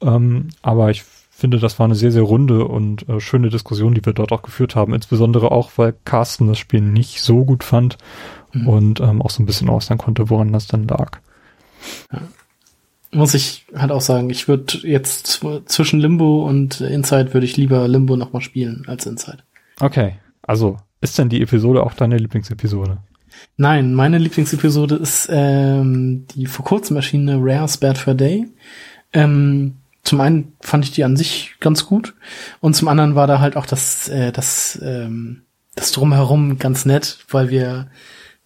Ähm, 0.01 0.49
aber 0.61 0.89
ich 0.89 1.03
finde, 1.37 1.59
das 1.59 1.77
war 1.77 1.85
eine 1.85 1.95
sehr, 1.95 2.11
sehr 2.11 2.23
runde 2.23 2.65
und 2.65 3.07
äh, 3.07 3.19
schöne 3.19 3.49
Diskussion, 3.49 3.93
die 3.93 4.03
wir 4.03 4.13
dort 4.13 4.31
auch 4.31 4.41
geführt 4.41 4.75
haben. 4.75 4.95
Insbesondere 4.95 5.51
auch, 5.51 5.71
weil 5.77 5.93
Carsten 6.03 6.47
das 6.47 6.57
Spiel 6.57 6.81
nicht 6.81 7.21
so 7.21 7.45
gut 7.45 7.63
fand 7.63 7.97
mhm. 8.53 8.67
und 8.67 8.99
ähm, 9.01 9.21
auch 9.21 9.29
so 9.29 9.43
ein 9.43 9.45
bisschen 9.45 9.69
äußern 9.69 9.99
konnte, 9.99 10.31
woran 10.31 10.51
das 10.51 10.65
dann 10.65 10.87
lag. 10.87 11.19
Ja. 12.11 12.21
Muss 13.11 13.35
ich 13.35 13.65
halt 13.75 13.91
auch 13.91 14.01
sagen, 14.01 14.31
ich 14.31 14.47
würde 14.47 14.79
jetzt 14.79 15.45
zwischen 15.67 15.99
Limbo 15.99 16.45
und 16.45 16.81
Inside 16.81 17.33
würde 17.33 17.45
ich 17.45 17.55
lieber 17.55 17.87
Limbo 17.87 18.17
nochmal 18.17 18.41
spielen 18.41 18.83
als 18.87 19.05
Inside. 19.05 19.39
Okay. 19.79 20.15
Also, 20.41 20.77
ist 21.01 21.19
denn 21.19 21.29
die 21.29 21.41
Episode 21.41 21.83
auch 21.83 21.93
deine 21.93 22.17
Lieblingsepisode? 22.17 22.97
Nein, 23.57 23.93
meine 23.93 24.17
Lieblingsepisode 24.17 24.95
ist 24.95 25.29
ähm, 25.31 26.25
die 26.33 26.47
vor 26.47 26.65
kurzem 26.65 26.95
erschienene 26.95 27.37
Rare 27.39 27.69
Bad 27.79 27.97
for 27.97 28.15
Day. 28.15 28.47
Ähm, 29.13 29.75
zum 30.07 30.21
einen 30.21 30.53
fand 30.61 30.85
ich 30.85 30.91
die 30.91 31.03
an 31.03 31.17
sich 31.17 31.55
ganz 31.59 31.85
gut 31.85 32.13
und 32.61 32.75
zum 32.75 32.87
anderen 32.87 33.15
war 33.15 33.27
da 33.27 33.39
halt 33.39 33.57
auch 33.57 33.65
das, 33.65 34.07
äh, 34.07 34.31
das, 34.31 34.79
ähm, 34.81 35.41
das 35.75 35.91
drumherum 35.91 36.59
ganz 36.59 36.85
nett, 36.85 37.19
weil 37.29 37.49
wir 37.49 37.87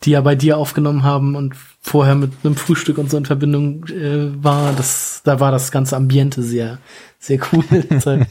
die 0.03 0.11
ja 0.11 0.21
bei 0.21 0.33
dir 0.33 0.57
aufgenommen 0.57 1.03
haben 1.03 1.35
und 1.35 1.55
vorher 1.79 2.15
mit 2.15 2.31
einem 2.43 2.55
Frühstück 2.55 2.97
und 2.97 3.11
so 3.11 3.17
in 3.17 3.27
Verbindung 3.27 3.85
äh, 3.89 4.43
war. 4.43 4.73
Das, 4.73 5.21
da 5.23 5.39
war 5.39 5.51
das 5.51 5.71
ganze 5.71 5.95
Ambiente 5.95 6.41
sehr, 6.41 6.79
sehr 7.19 7.37
cool. 7.51 7.63
Deshalb 7.89 8.27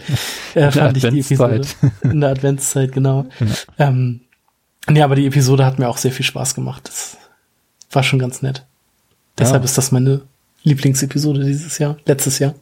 äh, 0.54 0.72
fand 0.72 0.96
ich 0.96 1.04
die 1.04 1.20
Episode 1.20 1.62
in 2.02 2.20
der 2.20 2.30
Adventszeit, 2.30 2.90
genau. 2.90 3.28
Ja. 3.38 3.88
Ähm, 3.88 4.22
nee, 4.88 5.02
aber 5.02 5.14
die 5.14 5.26
Episode 5.26 5.64
hat 5.64 5.78
mir 5.78 5.88
auch 5.88 5.98
sehr 5.98 6.10
viel 6.10 6.26
Spaß 6.26 6.56
gemacht. 6.56 6.88
Das 6.88 7.16
war 7.92 8.02
schon 8.02 8.18
ganz 8.18 8.42
nett. 8.42 8.66
Deshalb 9.38 9.62
ja. 9.62 9.66
ist 9.66 9.78
das 9.78 9.92
meine 9.92 10.22
Lieblingsepisode 10.64 11.44
dieses 11.44 11.78
Jahr, 11.78 11.96
letztes 12.06 12.40
Jahr. 12.40 12.56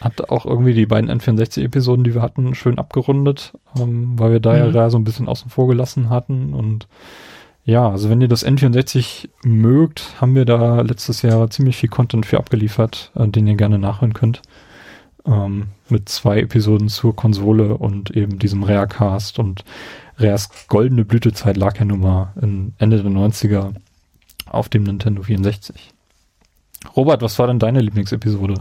Hat 0.00 0.30
auch 0.30 0.46
irgendwie 0.46 0.74
die 0.74 0.86
beiden 0.86 1.10
N64-Episoden, 1.10 2.04
die 2.04 2.14
wir 2.14 2.22
hatten, 2.22 2.54
schön 2.54 2.78
abgerundet, 2.78 3.52
ähm, 3.78 4.18
weil 4.18 4.32
wir 4.32 4.40
da 4.40 4.52
mhm. 4.52 4.74
ja 4.74 4.90
so 4.90 4.98
ein 4.98 5.04
bisschen 5.04 5.28
außen 5.28 5.50
vor 5.50 5.68
gelassen 5.68 6.10
hatten 6.10 6.54
und 6.54 6.86
ja, 7.64 7.90
also 7.90 8.08
wenn 8.08 8.22
ihr 8.22 8.28
das 8.28 8.46
N64 8.46 9.28
mögt, 9.42 10.14
haben 10.22 10.34
wir 10.34 10.46
da 10.46 10.80
letztes 10.80 11.20
Jahr 11.20 11.50
ziemlich 11.50 11.76
viel 11.76 11.90
Content 11.90 12.24
für 12.24 12.38
abgeliefert, 12.38 13.12
äh, 13.14 13.28
den 13.28 13.46
ihr 13.46 13.56
gerne 13.56 13.78
nachhören 13.78 14.14
könnt 14.14 14.40
ähm, 15.28 15.68
mit 15.88 16.08
zwei 16.08 16.40
Episoden 16.40 16.88
zur 16.88 17.14
Konsole 17.14 17.76
und 17.76 18.10
eben 18.10 18.38
diesem 18.38 18.62
Rare-Cast 18.62 19.38
und 19.38 19.64
Rares 20.18 20.48
goldene 20.66 21.04
Blütezeit 21.04 21.56
lag 21.56 21.78
ja 21.78 21.84
nun 21.84 22.00
mal 22.00 22.32
in 22.40 22.74
Ende 22.78 23.02
der 23.02 23.12
90er 23.12 23.74
auf 24.46 24.68
dem 24.68 24.84
Nintendo 24.84 25.22
64. 25.22 25.92
Robert, 26.96 27.22
was 27.22 27.38
war 27.38 27.46
denn 27.46 27.58
deine 27.58 27.80
Lieblingsepisode? 27.80 28.54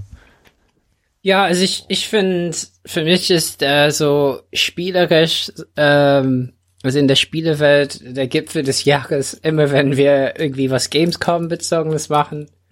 Ja, 1.28 1.44
also 1.44 1.62
ich, 1.62 1.84
ich 1.90 2.08
finde, 2.08 2.56
für 2.86 3.04
mich 3.04 3.30
ist 3.32 3.62
äh, 3.62 3.90
so 3.90 4.44
spielerisch, 4.54 5.52
ähm, 5.76 6.54
also 6.84 7.00
in 7.00 7.10
der 7.10 7.18
Spielewelt 7.18 8.00
der 8.02 8.28
Gipfel 8.28 8.64
des 8.64 8.86
Jahres 8.86 9.34
immer, 9.34 9.70
wenn 9.72 9.98
wir 9.98 10.40
irgendwie 10.40 10.72
was 10.72 10.90
Gamescom-bezogenes 10.90 12.08
machen 12.08 12.50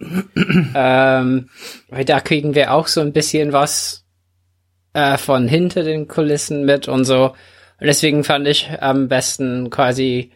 ähm, 0.74 1.50
weil 1.90 2.06
da 2.06 2.20
kriegen 2.20 2.54
wir 2.54 2.72
auch 2.72 2.86
so 2.86 3.02
ein 3.02 3.12
bisschen 3.12 3.52
was 3.52 4.06
äh, 4.94 5.18
von 5.18 5.48
hinter 5.48 5.82
den 5.82 6.08
Kulissen 6.08 6.64
mit 6.64 6.88
und 6.88 7.04
so. 7.04 7.34
Und 7.78 7.86
deswegen 7.86 8.24
fand 8.24 8.48
ich 8.48 8.70
am 8.80 9.08
besten 9.08 9.68
quasi 9.68 10.32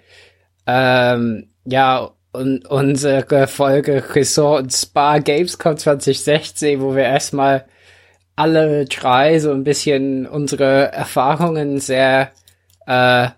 ähm, 0.67 1.49
ja 1.65 2.11
und 2.33 2.67
unsere 2.67 3.47
Folge 3.47 4.05
Resort 4.15 4.65
und 4.65 4.73
Spa 4.75 5.21
Gamescom 5.21 5.79
2016, 5.79 6.83
wo 6.83 6.95
wir 6.95 7.05
erstmal 7.05 7.65
alle 8.41 8.87
drei 8.87 9.39
so 9.39 9.53
ein 9.53 9.65
bisschen 9.65 10.27
unsere 10.27 10.91
Erfahrungen 10.93 11.79
sehr 11.79 12.33
äh, 12.87 13.29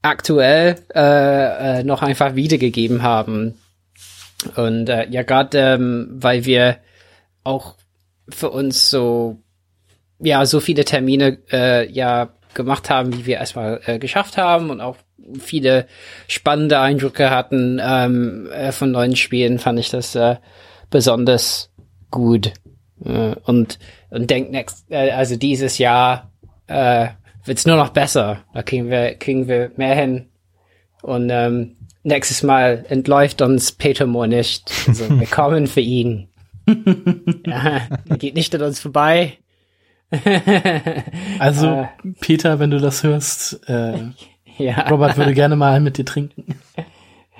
aktuell 0.00 0.76
äh, 0.94 1.80
äh, 1.80 1.84
noch 1.84 2.00
einfach 2.00 2.34
wiedergegeben 2.34 3.02
haben. 3.02 3.58
Und 4.56 4.88
äh, 4.88 5.06
ja, 5.10 5.22
gerade 5.22 5.58
ähm, 5.58 6.08
weil 6.12 6.46
wir 6.46 6.78
auch 7.44 7.74
für 8.30 8.48
uns 8.48 8.88
so 8.88 9.36
ja 10.18 10.46
so 10.46 10.60
viele 10.60 10.86
Termine 10.86 11.38
äh, 11.52 11.90
ja 11.92 12.30
gemacht 12.54 12.88
haben, 12.88 13.12
wie 13.12 13.26
wir 13.26 13.36
erstmal 13.36 13.82
äh, 13.84 13.98
geschafft 13.98 14.38
haben 14.38 14.70
und 14.70 14.80
auch 14.80 14.96
viele 15.38 15.86
spannende 16.26 16.80
Eindrücke 16.80 17.28
hatten 17.28 17.78
ähm, 17.82 18.48
äh, 18.50 18.72
von 18.72 18.92
neuen 18.92 19.14
Spielen, 19.14 19.58
fand 19.58 19.78
ich 19.78 19.90
das 19.90 20.14
äh, 20.14 20.36
besonders 20.88 21.70
gut. 22.10 22.54
Äh, 23.04 23.34
und 23.44 23.78
und 24.10 24.30
denk 24.30 24.50
next, 24.50 24.90
äh, 24.90 25.10
also 25.10 25.36
dieses 25.36 25.78
Jahr 25.78 26.30
äh, 26.66 27.08
wird's 27.44 27.66
nur 27.66 27.76
noch 27.76 27.90
besser. 27.90 28.44
Da 28.54 28.62
kriegen 28.62 28.90
wir 28.90 29.14
kriegen 29.14 29.48
wir 29.48 29.70
mehr 29.76 29.94
hin. 29.94 30.28
Und 31.02 31.30
ähm, 31.30 31.76
nächstes 32.02 32.42
Mal 32.42 32.84
entläuft 32.88 33.42
uns 33.42 33.72
Peter 33.72 34.06
Moore 34.06 34.28
nicht. 34.28 34.70
Also 34.86 35.08
wir 35.18 35.26
kommen 35.30 35.66
für 35.66 35.80
ihn. 35.80 36.28
ja, 37.46 37.82
er 38.08 38.16
geht 38.18 38.34
nicht 38.34 38.54
an 38.54 38.62
uns 38.62 38.80
vorbei. 38.80 39.38
also 41.38 41.66
äh, 41.66 41.86
Peter, 42.20 42.58
wenn 42.58 42.70
du 42.70 42.78
das 42.78 43.02
hörst, 43.02 43.60
äh, 43.68 43.98
ja. 44.58 44.88
Robert 44.88 45.16
würde 45.16 45.34
gerne 45.34 45.56
mal 45.56 45.80
mit 45.80 45.98
dir 45.98 46.04
trinken. 46.04 46.46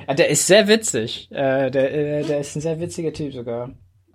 Der 0.06 0.28
ist 0.28 0.46
sehr 0.46 0.68
witzig. 0.68 1.28
Äh, 1.30 1.70
der, 1.70 1.94
äh, 1.94 2.24
der 2.24 2.40
ist 2.40 2.56
ein 2.56 2.60
sehr 2.60 2.80
witziger 2.80 3.12
Typ 3.12 3.32
sogar. 3.32 3.70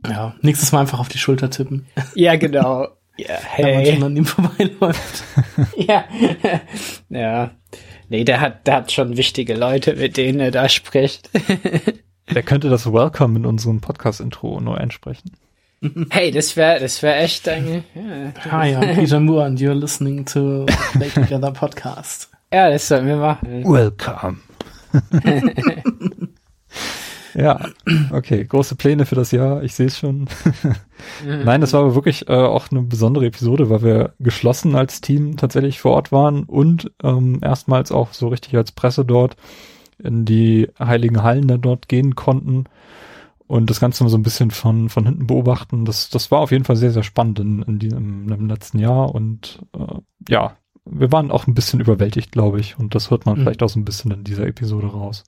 Ja, 0.07 0.35
nächstes 0.41 0.71
Mal 0.71 0.81
einfach 0.81 0.99
auf 0.99 1.09
die 1.09 1.17
Schulter 1.17 1.49
tippen. 1.49 1.85
Ja, 2.15 2.35
genau. 2.35 2.87
Ja, 3.17 3.35
hey. 3.41 3.65
Wenn 3.65 3.75
man 3.75 3.85
schon 3.85 4.03
an 4.03 4.17
ihm 4.17 4.25
vorbeiläuft. 4.25 5.23
ja. 5.77 6.03
ja. 7.09 7.51
Nee, 8.09 8.23
der 8.23 8.41
hat, 8.41 8.67
der 8.67 8.75
hat 8.75 8.91
schon 8.91 9.17
wichtige 9.17 9.55
Leute, 9.55 9.95
mit 9.95 10.17
denen 10.17 10.39
er 10.39 10.51
da 10.51 10.67
spricht. 10.69 11.29
der 12.33 12.43
könnte 12.43 12.69
das 12.69 12.91
Welcome 12.91 13.39
in 13.39 13.45
unserem 13.45 13.81
Podcast-Intro 13.81 14.59
neu 14.59 14.75
einsprechen. 14.75 15.31
Hey, 16.11 16.31
das 16.31 16.55
wäre 16.55 16.79
das 16.79 17.03
wäre 17.03 17.15
echt 17.15 17.47
ein. 17.49 17.83
Ja. 17.93 18.51
Hi, 18.51 18.73
I'm 18.73 18.95
Peter 18.95 19.19
Moore 19.19 19.45
and 19.45 19.59
you're 19.59 19.73
listening 19.73 20.25
to 20.25 20.65
Play 20.93 21.09
Together 21.09 21.51
Podcast. 21.51 22.29
Ja, 22.53 22.69
das 22.69 22.87
sollten 22.87 23.07
wir 23.07 23.17
machen. 23.17 23.65
Welcome. 23.65 24.37
Ja, 27.35 27.67
okay, 28.11 28.43
große 28.45 28.75
Pläne 28.75 29.05
für 29.05 29.15
das 29.15 29.31
Jahr, 29.31 29.63
ich 29.63 29.73
sehe 29.73 29.87
es 29.87 29.97
schon. 29.97 30.27
Nein, 31.25 31.61
das 31.61 31.73
war 31.73 31.81
aber 31.81 31.95
wirklich 31.95 32.27
äh, 32.29 32.33
auch 32.33 32.69
eine 32.71 32.81
besondere 32.81 33.25
Episode, 33.25 33.69
weil 33.69 33.81
wir 33.81 34.13
geschlossen 34.19 34.75
als 34.75 35.01
Team 35.01 35.37
tatsächlich 35.37 35.79
vor 35.79 35.93
Ort 35.93 36.11
waren 36.11 36.43
und 36.43 36.91
ähm, 37.03 37.39
erstmals 37.41 37.91
auch 37.91 38.13
so 38.13 38.27
richtig 38.27 38.55
als 38.55 38.71
Presse 38.71 39.05
dort 39.05 39.35
in 39.97 40.25
die 40.25 40.69
heiligen 40.79 41.23
Hallen 41.23 41.47
da 41.47 41.57
dort 41.57 41.87
gehen 41.87 42.15
konnten 42.15 42.65
und 43.47 43.69
das 43.69 43.79
Ganze 43.79 44.03
mal 44.03 44.09
so 44.09 44.17
ein 44.17 44.23
bisschen 44.23 44.51
von, 44.51 44.89
von 44.89 45.05
hinten 45.05 45.27
beobachten. 45.27 45.85
Das, 45.85 46.09
das 46.09 46.31
war 46.31 46.39
auf 46.39 46.51
jeden 46.51 46.65
Fall 46.65 46.75
sehr, 46.75 46.91
sehr 46.91 47.03
spannend 47.03 47.39
in, 47.39 47.61
in 47.63 47.79
diesem 47.79 48.31
im 48.31 48.47
letzten 48.47 48.79
Jahr 48.79 49.13
und 49.13 49.59
äh, 49.77 49.99
ja, 50.29 50.57
wir 50.85 51.11
waren 51.11 51.31
auch 51.31 51.47
ein 51.47 51.53
bisschen 51.53 51.79
überwältigt, 51.79 52.31
glaube 52.31 52.59
ich, 52.59 52.77
und 52.77 52.93
das 52.95 53.09
hört 53.09 53.25
man 53.25 53.37
mhm. 53.37 53.43
vielleicht 53.43 53.63
auch 53.63 53.69
so 53.69 53.79
ein 53.79 53.85
bisschen 53.85 54.11
in 54.11 54.23
dieser 54.23 54.47
Episode 54.47 54.87
raus. 54.87 55.23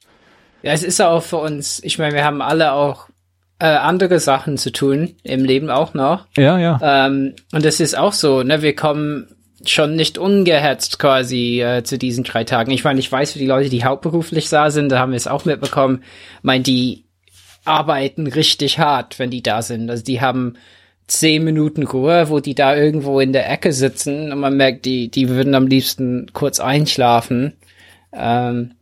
Ja, 0.65 0.71
es 0.71 0.81
ist 0.81 0.99
auch 0.99 1.21
für 1.21 1.37
uns, 1.37 1.79
ich 1.83 1.99
meine, 1.99 2.15
wir 2.15 2.25
haben 2.25 2.41
alle 2.41 2.73
auch 2.73 3.07
äh, 3.59 3.67
andere 3.67 4.19
Sachen 4.19 4.57
zu 4.57 4.71
tun 4.71 5.13
im 5.21 5.45
Leben 5.45 5.69
auch 5.69 5.93
noch. 5.93 6.25
Ja, 6.35 6.57
ja. 6.57 6.79
Ähm, 6.81 7.35
und 7.53 7.63
das 7.63 7.79
ist 7.79 7.95
auch 7.95 8.13
so, 8.13 8.41
ne, 8.41 8.63
wir 8.63 8.75
kommen 8.75 9.27
schon 9.63 9.95
nicht 9.95 10.17
ungehetzt 10.17 10.97
quasi 10.97 11.61
äh, 11.61 11.83
zu 11.83 11.99
diesen 11.99 12.23
drei 12.23 12.45
Tagen. 12.45 12.71
Ich 12.71 12.83
meine, 12.83 12.99
ich 12.99 13.11
weiß 13.11 13.33
für 13.33 13.39
die 13.39 13.45
Leute, 13.45 13.69
die 13.69 13.83
hauptberuflich 13.83 14.49
da 14.49 14.71
sind, 14.71 14.89
da 14.89 14.97
haben 14.97 15.11
wir 15.11 15.17
es 15.17 15.27
auch 15.27 15.45
mitbekommen, 15.45 16.01
mein, 16.41 16.63
die 16.63 17.05
arbeiten 17.63 18.25
richtig 18.25 18.79
hart, 18.79 19.19
wenn 19.19 19.29
die 19.29 19.43
da 19.43 19.61
sind. 19.61 19.87
Also 19.91 20.03
die 20.03 20.19
haben 20.19 20.55
zehn 21.05 21.43
Minuten 21.43 21.83
Ruhe, 21.83 22.31
wo 22.31 22.39
die 22.39 22.55
da 22.55 22.75
irgendwo 22.75 23.19
in 23.19 23.33
der 23.33 23.51
Ecke 23.51 23.71
sitzen 23.71 24.31
und 24.31 24.39
man 24.39 24.57
merkt, 24.57 24.85
die, 24.85 25.11
die 25.11 25.29
würden 25.29 25.53
am 25.53 25.67
liebsten 25.67 26.25
kurz 26.33 26.59
einschlafen. 26.59 27.53
Ähm, 28.11 28.74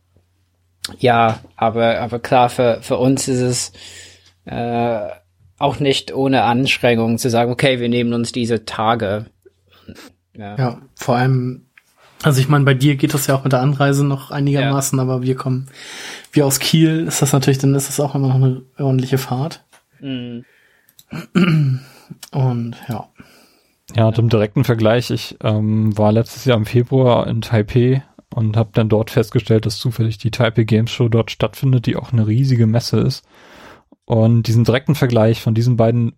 ja, 0.98 1.40
aber, 1.56 2.00
aber 2.00 2.18
klar, 2.18 2.50
für, 2.50 2.78
für 2.82 2.96
uns 2.96 3.28
ist 3.28 3.40
es 3.40 3.72
äh, 4.44 5.08
auch 5.58 5.80
nicht 5.80 6.14
ohne 6.14 6.42
Anstrengung 6.42 7.18
zu 7.18 7.30
sagen, 7.30 7.50
okay, 7.50 7.80
wir 7.80 7.88
nehmen 7.88 8.12
uns 8.12 8.32
diese 8.32 8.64
Tage. 8.64 9.26
Ja, 10.36 10.56
ja 10.56 10.78
vor 10.94 11.16
allem, 11.16 11.66
also 12.22 12.40
ich 12.40 12.48
meine, 12.48 12.64
bei 12.64 12.74
dir 12.74 12.96
geht 12.96 13.14
das 13.14 13.26
ja 13.26 13.34
auch 13.34 13.44
mit 13.44 13.52
der 13.52 13.60
Anreise 13.60 14.04
noch 14.04 14.30
einigermaßen, 14.30 14.98
ja. 14.98 15.02
aber 15.02 15.22
wir 15.22 15.36
kommen, 15.36 15.68
wir 16.32 16.44
aus 16.44 16.58
Kiel, 16.58 17.06
ist 17.06 17.22
das 17.22 17.32
natürlich, 17.32 17.58
dann 17.58 17.74
ist 17.74 17.88
das 17.88 18.00
auch 18.00 18.14
immer 18.14 18.28
noch 18.28 18.34
eine 18.34 18.62
ordentliche 18.78 19.18
Fahrt. 19.18 19.64
Mhm. 20.00 20.44
Und 22.32 22.76
ja. 22.88 23.08
Ja, 23.94 24.12
zum 24.12 24.28
direkten 24.28 24.64
Vergleich, 24.64 25.10
ich 25.10 25.36
ähm, 25.42 25.96
war 25.96 26.12
letztes 26.12 26.44
Jahr 26.44 26.56
im 26.56 26.66
Februar 26.66 27.26
in 27.26 27.42
Taipei 27.42 28.02
und 28.34 28.56
habe 28.56 28.70
dann 28.72 28.88
dort 28.88 29.10
festgestellt, 29.10 29.64
dass 29.64 29.78
zufällig 29.78 30.18
die 30.18 30.32
Taipei 30.32 30.64
Games 30.64 30.90
Show 30.90 31.08
dort 31.08 31.30
stattfindet, 31.30 31.86
die 31.86 31.94
auch 31.94 32.12
eine 32.12 32.26
riesige 32.26 32.66
Messe 32.66 32.98
ist. 32.98 33.24
Und 34.06 34.48
diesen 34.48 34.64
direkten 34.64 34.96
Vergleich 34.96 35.40
von 35.40 35.54
diesen 35.54 35.76
beiden 35.76 36.16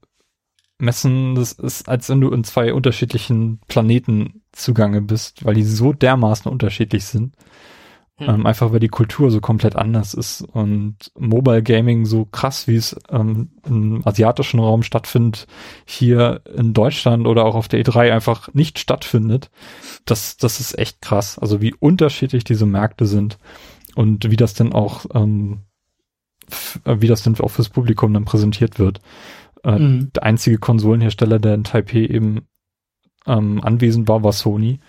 Messen, 0.79 1.35
das 1.35 1.53
ist, 1.53 1.91
als 1.91 2.09
wenn 2.09 2.23
du 2.23 2.31
in 2.31 2.43
zwei 2.43 2.73
unterschiedlichen 2.73 3.61
Planeten 3.69 4.43
zugange 4.53 5.03
bist, 5.03 5.45
weil 5.45 5.55
die 5.55 5.63
so 5.63 5.93
dermaßen 5.93 6.51
unterschiedlich 6.51 7.05
sind. 7.05 7.35
Hm. 8.19 8.29
Ähm, 8.29 8.47
einfach 8.47 8.73
weil 8.73 8.81
die 8.81 8.89
Kultur 8.89 9.31
so 9.31 9.41
komplett 9.41 9.77
anders 9.77 10.15
ist 10.15 10.41
und 10.41 10.97
Mobile 11.19 11.63
Gaming 11.63 12.07
so 12.07 12.25
krass, 12.25 12.67
wie 12.67 12.77
es 12.77 12.97
ähm, 13.11 13.51
im 13.67 14.07
asiatischen 14.07 14.59
Raum 14.59 14.83
stattfindet, 14.83 15.47
hier 15.85 16.41
in 16.57 16.73
Deutschland 16.73 17.27
oder 17.27 17.45
auch 17.45 17.55
auf 17.55 17.69
der 17.69 17.85
E3 17.85 18.13
einfach 18.13 18.49
nicht 18.55 18.79
stattfindet. 18.79 19.51
Das, 20.07 20.39
das 20.39 20.61
ist 20.61 20.79
echt 20.79 21.03
krass. 21.03 21.39
Also 21.39 21.61
wie 21.61 21.75
unterschiedlich 21.75 22.45
diese 22.45 22.65
Märkte 22.65 23.05
sind 23.05 23.39
und 23.97 24.31
wie 24.31 24.37
das 24.37 24.55
denn 24.55 24.73
auch, 24.73 25.05
ähm, 25.13 25.65
äh, 26.85 26.97
wie 27.01 27.09
das 27.09 27.23
denn 27.23 27.39
auch 27.39 27.51
fürs 27.51 27.69
Publikum 27.69 28.15
dann 28.15 28.25
präsentiert 28.25 28.79
wird. 28.79 29.03
Äh, 29.63 29.79
mhm. 29.79 30.11
Der 30.15 30.23
einzige 30.23 30.57
Konsolenhersteller, 30.57 31.39
der 31.39 31.53
in 31.53 31.65
Taipei 31.65 32.07
eben 32.07 32.49
ähm, 33.27 33.63
anwesend 33.63 34.09
war, 34.09 34.23
war 34.23 34.33
Sony. 34.33 34.81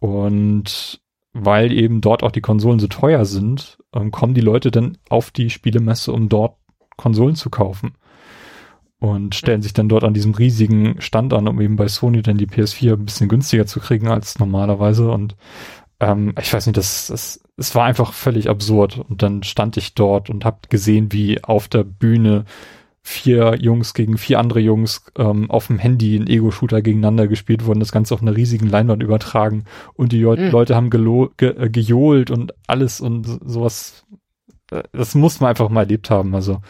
Und 0.00 1.00
weil 1.32 1.72
eben 1.72 2.00
dort 2.00 2.22
auch 2.22 2.32
die 2.32 2.40
Konsolen 2.40 2.78
so 2.78 2.86
teuer 2.86 3.24
sind, 3.24 3.78
ähm, 3.94 4.10
kommen 4.10 4.34
die 4.34 4.40
Leute 4.40 4.70
dann 4.70 4.98
auf 5.08 5.30
die 5.30 5.50
Spielemesse, 5.50 6.12
um 6.12 6.28
dort 6.28 6.56
Konsolen 6.96 7.34
zu 7.34 7.50
kaufen. 7.50 7.94
Und 9.00 9.36
stellen 9.36 9.62
sich 9.62 9.72
dann 9.72 9.88
dort 9.88 10.02
an 10.02 10.14
diesem 10.14 10.34
riesigen 10.34 11.00
Stand 11.00 11.32
an, 11.32 11.46
um 11.46 11.60
eben 11.60 11.76
bei 11.76 11.86
Sony 11.86 12.20
dann 12.20 12.36
die 12.36 12.48
PS4 12.48 12.94
ein 12.94 13.04
bisschen 13.04 13.28
günstiger 13.28 13.64
zu 13.64 13.78
kriegen 13.78 14.08
als 14.08 14.40
normalerweise. 14.40 15.08
Und 15.10 15.36
ähm, 16.00 16.34
ich 16.40 16.52
weiß 16.52 16.66
nicht, 16.66 16.76
das, 16.76 17.06
das, 17.06 17.40
es 17.56 17.74
war 17.76 17.84
einfach 17.84 18.12
völlig 18.12 18.48
absurd. 18.48 18.98
Und 18.98 19.22
dann 19.22 19.44
stand 19.44 19.76
ich 19.76 19.94
dort 19.94 20.30
und 20.30 20.44
habe 20.44 20.58
gesehen, 20.68 21.12
wie 21.12 21.44
auf 21.44 21.68
der 21.68 21.84
Bühne 21.84 22.44
vier 23.08 23.56
Jungs 23.58 23.94
gegen 23.94 24.18
vier 24.18 24.38
andere 24.38 24.60
Jungs 24.60 25.02
ähm, 25.16 25.50
auf 25.50 25.68
dem 25.68 25.78
Handy 25.78 26.14
in 26.14 26.26
Ego-Shooter 26.26 26.82
gegeneinander 26.82 27.26
gespielt 27.26 27.64
wurden, 27.64 27.80
das 27.80 27.90
Ganze 27.90 28.12
auf 28.12 28.20
einer 28.20 28.36
riesigen 28.36 28.68
Leinwand 28.68 29.02
übertragen 29.02 29.64
und 29.94 30.12
die 30.12 30.24
mhm. 30.24 30.50
Leute 30.50 30.76
haben 30.76 30.90
ge 30.90 31.28
äh, 31.40 31.70
gejohlt 31.70 32.30
und 32.30 32.52
alles 32.66 33.00
und 33.00 33.24
sowas. 33.44 34.04
Äh, 34.70 34.82
das 34.92 35.14
muss 35.14 35.40
man 35.40 35.50
einfach 35.50 35.70
mal 35.70 35.82
erlebt 35.82 36.10
haben. 36.10 36.34
Also 36.34 36.60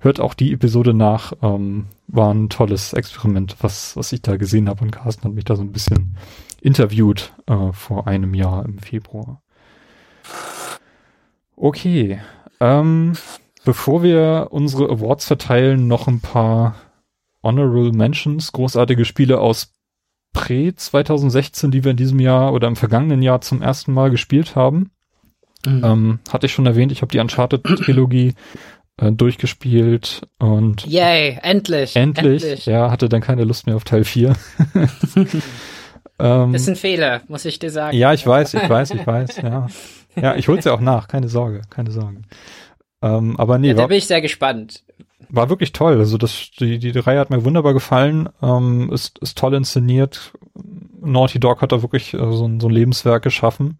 hört 0.00 0.18
auch 0.18 0.32
die 0.32 0.52
Episode 0.54 0.94
nach. 0.94 1.34
Ähm, 1.42 1.86
war 2.08 2.32
ein 2.32 2.48
tolles 2.48 2.94
Experiment, 2.94 3.56
was, 3.60 3.94
was 3.96 4.12
ich 4.12 4.22
da 4.22 4.36
gesehen 4.36 4.68
habe 4.68 4.82
und 4.82 4.92
Carsten 4.92 5.24
hat 5.24 5.34
mich 5.34 5.44
da 5.44 5.56
so 5.56 5.62
ein 5.62 5.72
bisschen 5.72 6.16
interviewt 6.62 7.34
äh, 7.46 7.72
vor 7.72 8.06
einem 8.06 8.32
Jahr 8.32 8.64
im 8.64 8.78
Februar. 8.78 9.42
Okay. 11.54 12.20
Ähm, 12.60 13.12
Bevor 13.64 14.02
wir 14.02 14.48
unsere 14.50 14.90
Awards 14.90 15.26
verteilen, 15.26 15.86
noch 15.86 16.08
ein 16.08 16.20
paar 16.20 16.74
Honorable 17.42 17.92
Mentions, 17.92 18.52
großartige 18.52 19.04
Spiele 19.04 19.40
aus 19.40 19.72
Pre 20.32 20.74
2016, 20.74 21.70
die 21.70 21.84
wir 21.84 21.90
in 21.90 21.96
diesem 21.96 22.18
Jahr 22.18 22.52
oder 22.52 22.66
im 22.66 22.76
vergangenen 22.76 23.22
Jahr 23.22 23.40
zum 23.40 23.62
ersten 23.62 23.92
Mal 23.92 24.10
gespielt 24.10 24.56
haben. 24.56 24.90
Mhm. 25.66 25.84
Ähm, 25.84 26.18
hatte 26.30 26.46
ich 26.46 26.52
schon 26.52 26.66
erwähnt, 26.66 26.90
ich 26.90 27.02
habe 27.02 27.12
die 27.12 27.18
Uncharted-Trilogie 27.18 28.34
äh, 28.96 29.12
durchgespielt 29.12 30.22
und 30.38 30.86
Yay, 30.86 31.38
endlich, 31.42 31.94
endlich! 31.94 32.42
Endlich, 32.42 32.66
ja, 32.66 32.90
hatte 32.90 33.08
dann 33.08 33.20
keine 33.20 33.44
Lust 33.44 33.66
mehr 33.66 33.76
auf 33.76 33.84
Teil 33.84 34.04
4. 34.04 34.34
ähm, 36.18 36.54
ist 36.54 36.68
ein 36.68 36.76
Fehler, 36.76 37.20
muss 37.28 37.44
ich 37.44 37.58
dir 37.58 37.70
sagen. 37.70 37.96
Ja, 37.96 38.12
ich 38.12 38.26
weiß, 38.26 38.54
ich 38.54 38.68
weiß, 38.68 38.90
ich 38.92 39.06
weiß, 39.06 39.36
ja. 39.42 39.66
Ja, 40.14 40.34
ich 40.34 40.48
hol's 40.48 40.64
ja 40.64 40.74
auch 40.74 40.80
nach, 40.80 41.08
keine 41.08 41.28
Sorge, 41.28 41.62
keine 41.70 41.90
Sorge. 41.90 42.20
Ähm, 43.02 43.38
aber 43.38 43.58
nee, 43.58 43.68
ja, 43.68 43.74
da 43.74 43.80
war, 43.82 43.88
bin 43.88 43.98
ich 43.98 44.06
sehr 44.06 44.20
gespannt. 44.20 44.84
War 45.28 45.48
wirklich 45.48 45.72
toll. 45.72 45.98
Also 45.98 46.18
das, 46.18 46.50
die, 46.58 46.78
die 46.78 46.90
Reihe 46.98 47.18
hat 47.18 47.30
mir 47.30 47.44
wunderbar 47.44 47.72
gefallen. 47.74 48.28
Ähm, 48.42 48.90
ist, 48.92 49.18
ist 49.18 49.38
toll 49.38 49.54
inszeniert. 49.54 50.32
Naughty 51.00 51.40
Dog 51.40 51.62
hat 51.62 51.72
da 51.72 51.82
wirklich 51.82 52.14
äh, 52.14 52.18
so, 52.18 52.46
ein, 52.46 52.60
so 52.60 52.68
ein 52.68 52.72
Lebenswerk 52.74 53.22
geschaffen. 53.22 53.78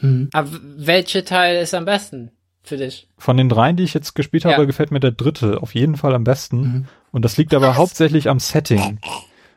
Mhm. 0.00 0.30
Aber 0.32 0.48
welcher 0.76 1.24
Teil 1.24 1.60
ist 1.62 1.74
am 1.74 1.84
besten 1.84 2.30
für 2.62 2.76
dich? 2.76 3.08
Von 3.18 3.36
den 3.36 3.48
dreien, 3.48 3.76
die 3.76 3.82
ich 3.82 3.94
jetzt 3.94 4.14
gespielt 4.14 4.44
habe, 4.44 4.54
ja. 4.62 4.64
gefällt 4.64 4.90
mir 4.90 5.00
der 5.00 5.12
dritte 5.12 5.60
auf 5.62 5.74
jeden 5.74 5.96
Fall 5.96 6.14
am 6.14 6.24
besten. 6.24 6.60
Mhm. 6.60 6.84
Und 7.10 7.24
das 7.24 7.36
liegt 7.36 7.54
aber 7.54 7.68
Was? 7.70 7.76
hauptsächlich 7.76 8.28
am 8.28 8.38
Setting. 8.38 8.98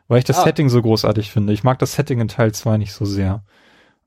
weil 0.08 0.18
ich 0.18 0.24
das 0.24 0.40
Ah. 0.40 0.44
Setting 0.44 0.68
so 0.68 0.82
großartig 0.82 1.30
finde. 1.30 1.52
Ich 1.52 1.64
mag 1.64 1.78
das 1.78 1.94
Setting 1.94 2.20
in 2.20 2.28
Teil 2.28 2.52
2 2.52 2.76
nicht 2.76 2.92
so 2.92 3.04
sehr. 3.04 3.44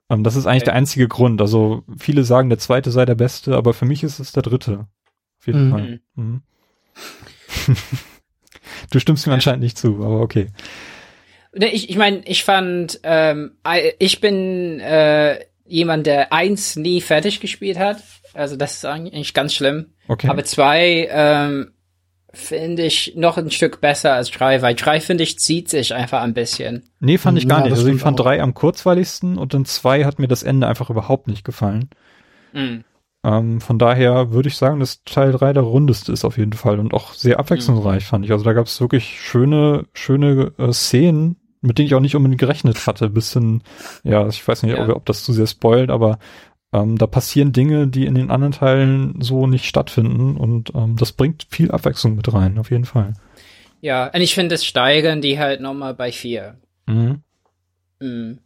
Ähm, 0.10 0.24
das 0.24 0.36
ist 0.36 0.46
eigentlich 0.46 0.64
Okay. 0.64 0.66
der 0.72 0.76
einzige 0.76 1.08
Grund. 1.08 1.42
Also 1.42 1.84
viele 1.98 2.24
sagen, 2.24 2.50
der 2.50 2.60
zweite 2.60 2.92
sei 2.92 3.06
der 3.06 3.16
beste, 3.16 3.56
aber 3.56 3.74
für 3.74 3.86
mich 3.86 4.04
ist 4.04 4.20
es 4.20 4.32
der 4.32 4.44
dritte. 4.44 4.88
Auf 5.40 5.48
jeden 5.48 5.68
Mhm. 5.68 5.72
Fall. 5.72 6.00
Mhm. 6.16 6.42
du 8.92 9.00
stimmst 9.00 9.26
mir 9.28 9.34
anscheinend 9.34 9.64
nicht 9.64 9.78
zu, 9.78 9.96
aber 9.98 10.22
okay. 10.22 10.48
Ne, 11.54 11.72
Ich, 11.74 11.90
ich 11.90 11.98
meine, 11.98 12.22
ich 12.26 12.44
fand, 12.44 13.00
ähm, 13.04 13.52
I- 13.68 13.94
ich 14.00 14.20
bin 14.22 14.80
äh, 14.80 15.40
jemand, 15.66 16.06
der 16.08 16.32
eins 16.34 16.76
nie 16.76 17.02
fertig 17.02 17.40
gespielt 17.40 17.80
hat. 17.80 18.04
Also 18.34 18.56
das 18.58 18.76
ist 18.76 18.86
eigentlich 18.86 19.34
ganz 19.34 19.54
schlimm. 19.54 19.94
Okay. 20.08 20.28
Aber 20.28 20.44
zwei 20.44 21.08
ähm, 21.10 21.72
finde 22.36 22.84
ich 22.84 23.14
noch 23.16 23.38
ein 23.38 23.50
Stück 23.52 23.82
besser 23.82 24.14
als 24.14 24.30
drei, 24.32 24.62
weil 24.62 24.76
drei 24.76 25.00
finde 25.02 25.24
ich 25.24 25.40
zieht 25.40 25.70
sich 25.70 25.94
einfach 25.94 26.22
ein 26.22 26.34
bisschen. 26.34 26.84
nee, 27.00 27.18
fand 27.18 27.38
ich 27.38 27.48
gar 27.48 27.60
Ja, 27.60 27.66
nicht. 27.66 27.74
Also 27.74 27.88
ich 27.88 28.02
fand 28.02 28.20
auch. 28.20 28.24
drei 28.26 28.42
am 28.42 28.54
kurzweiligsten 28.54 29.38
und 29.38 29.54
in 29.54 29.66
zwei 29.66 30.06
hat 30.06 30.20
mir 30.20 30.28
das 30.28 30.44
Ende 30.44 30.68
einfach 30.68 30.90
überhaupt 30.90 31.28
nicht 31.28 31.44
gefallen. 31.44 31.90
Mhm. 32.54 32.84
Ähm, 33.24 33.60
von 33.60 33.80
daher 33.80 34.32
würde 34.32 34.50
ich 34.50 34.56
sagen, 34.58 34.80
dass 34.80 35.04
Teil 35.04 35.32
3 35.32 35.54
der 35.54 35.64
rundeste 35.64 36.12
ist 36.12 36.26
auf 36.26 36.38
jeden 36.38 36.54
Fall 36.54 36.80
und 36.80 36.94
auch 36.94 37.14
sehr 37.14 37.40
abwechslungsreich, 37.40 38.06
fand 38.06 38.24
ich. 38.26 38.32
Also 38.32 38.44
da 38.46 38.54
gab 38.54 38.68
es 38.68 38.80
wirklich 38.80 39.20
schöne, 39.20 39.86
schöne 39.94 40.52
äh, 40.60 40.72
Szenen, 40.72 41.38
mit 41.62 41.80
denen 41.80 41.88
ich 41.88 41.96
auch 41.96 42.02
nicht 42.02 42.16
unbedingt 42.16 42.40
gerechnet 42.40 42.86
hatte. 42.86 43.10
Bisschen, 43.10 43.64
ja, 44.04 44.28
ich 44.28 44.48
weiß 44.48 44.62
nicht, 44.62 44.78
Ja. 44.78 44.84
ob, 44.88 44.96
ob 44.96 45.06
das 45.08 45.24
zu 45.24 45.34
sehr 45.34 45.48
spoilt, 45.48 45.90
aber 45.90 46.20
ähm, 46.76 46.98
da 46.98 47.08
passieren 47.08 47.54
Dinge, 47.54 47.88
die 47.88 48.06
in 48.06 48.16
den 48.16 48.30
anderen 48.30 48.52
Teilen 48.52 49.22
so 49.22 49.48
nicht 49.48 49.66
stattfinden 49.66 50.36
und 50.36 50.74
ähm, 50.76 50.98
das 50.98 51.14
bringt 51.14 51.48
viel 51.50 51.72
Abwechslung 51.72 52.16
mit 52.16 52.32
rein, 52.34 52.58
auf 52.58 52.70
jeden 52.70 52.86
Fall. 52.86 53.14
Ja, 53.80 54.08
und 54.08 54.22
ich 54.22 54.34
finde, 54.34 54.56
das 54.56 54.66
steigern 54.66 55.22
die 55.22 55.40
halt 55.40 55.62
nochmal 55.62 55.94
bei 55.94 56.12
vier. 56.12 56.58
Mhm. 56.88 57.22
Mhm. 58.00 58.40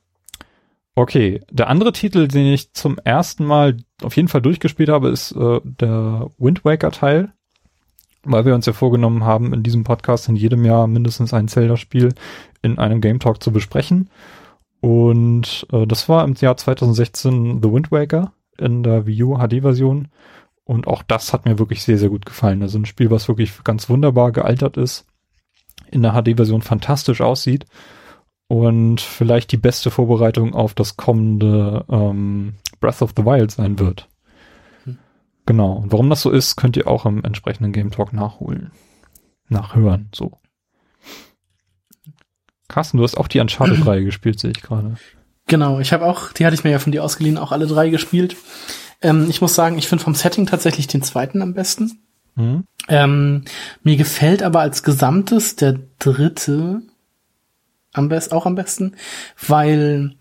Okay, 0.95 1.41
der 1.49 1.69
andere 1.69 1.91
Titel, 1.91 2.27
den 2.27 2.53
ich 2.53 2.73
zum 2.73 2.99
ersten 3.03 3.45
Mal 3.45 3.77
auf 4.03 4.15
jeden 4.15 4.27
Fall 4.27 4.41
durchgespielt 4.41 4.89
habe, 4.89 5.09
ist 5.09 5.31
äh, 5.31 5.59
der 5.63 6.29
Wind 6.37 6.65
Waker 6.65 6.91
Teil, 6.91 7.31
weil 8.23 8.45
wir 8.45 8.53
uns 8.53 8.65
ja 8.65 8.73
vorgenommen 8.73 9.23
haben, 9.23 9.53
in 9.53 9.63
diesem 9.63 9.83
Podcast 9.83 10.29
in 10.29 10.35
jedem 10.35 10.65
Jahr 10.65 10.87
mindestens 10.87 11.33
ein 11.33 11.47
Zelda-Spiel 11.47 12.13
in 12.61 12.77
einem 12.77 13.01
Game 13.01 13.19
Talk 13.19 13.41
zu 13.41 13.51
besprechen. 13.51 14.09
Und 14.81 15.67
äh, 15.71 15.85
das 15.85 16.07
war 16.09 16.23
im 16.23 16.35
Jahr 16.35 16.57
2016 16.57 17.61
The 17.61 17.71
Wind 17.71 17.91
Waker 17.91 18.33
in 18.57 18.83
der 18.83 19.05
Wii 19.05 19.23
U 19.23 19.37
HD-Version. 19.37 20.07
Und 20.63 20.87
auch 20.87 21.03
das 21.03 21.33
hat 21.33 21.45
mir 21.45 21.59
wirklich 21.59 21.83
sehr, 21.83 21.97
sehr 21.97 22.09
gut 22.09 22.25
gefallen. 22.25 22.61
Also 22.61 22.77
ein 22.77 22.85
Spiel, 22.85 23.09
was 23.09 23.27
wirklich 23.27 23.63
ganz 23.63 23.89
wunderbar 23.89 24.31
gealtert 24.31 24.77
ist, 24.77 25.05
in 25.91 26.03
der 26.03 26.13
HD-Version 26.13 26.61
fantastisch 26.61 27.21
aussieht 27.21 27.65
und 28.47 28.99
vielleicht 28.99 29.51
die 29.51 29.57
beste 29.57 29.91
Vorbereitung 29.91 30.53
auf 30.53 30.73
das 30.73 30.97
kommende 30.97 31.85
ähm, 31.89 32.55
Breath 32.79 33.01
of 33.01 33.13
the 33.15 33.25
Wild 33.25 33.51
sein 33.51 33.79
wird. 33.79 34.09
Genau. 35.45 35.73
Und 35.73 35.91
warum 35.91 36.09
das 36.09 36.21
so 36.21 36.29
ist, 36.29 36.55
könnt 36.57 36.77
ihr 36.77 36.87
auch 36.87 37.05
im 37.05 37.23
entsprechenden 37.23 37.71
Game 37.71 37.89
Talk 37.91 38.13
nachholen. 38.13 38.71
Nachhören, 39.47 40.09
so. 40.13 40.37
Carsten, 42.69 42.97
du 42.97 43.03
hast 43.03 43.17
auch 43.17 43.27
die 43.27 43.39
Uncharted-Reihe 43.39 44.03
gespielt, 44.05 44.39
sehe 44.39 44.51
ich 44.51 44.61
gerade. 44.61 44.95
Genau, 45.47 45.79
ich 45.79 45.91
habe 45.91 46.05
auch, 46.05 46.31
die 46.31 46.45
hatte 46.45 46.53
ich 46.53 46.63
mir 46.63 46.69
ja 46.69 46.79
von 46.79 46.93
dir 46.93 47.03
ausgeliehen, 47.03 47.37
auch 47.37 47.51
alle 47.51 47.67
drei 47.67 47.89
gespielt. 47.89 48.37
Ähm, 49.01 49.27
ich 49.29 49.41
muss 49.41 49.55
sagen, 49.55 49.77
ich 49.77 49.87
finde 49.87 50.03
vom 50.03 50.15
Setting 50.15 50.45
tatsächlich 50.45 50.87
den 50.87 51.01
zweiten 51.01 51.41
am 51.41 51.53
besten. 51.53 51.99
Hm? 52.35 52.63
Ähm, 52.87 53.43
mir 53.83 53.97
gefällt 53.97 54.43
aber 54.43 54.61
als 54.61 54.83
Gesamtes 54.83 55.55
der 55.55 55.79
dritte 55.97 56.81
am 57.91 58.07
besten, 58.07 58.35
auch 58.35 58.45
am 58.45 58.55
besten, 58.55 58.95
weil 59.45 60.15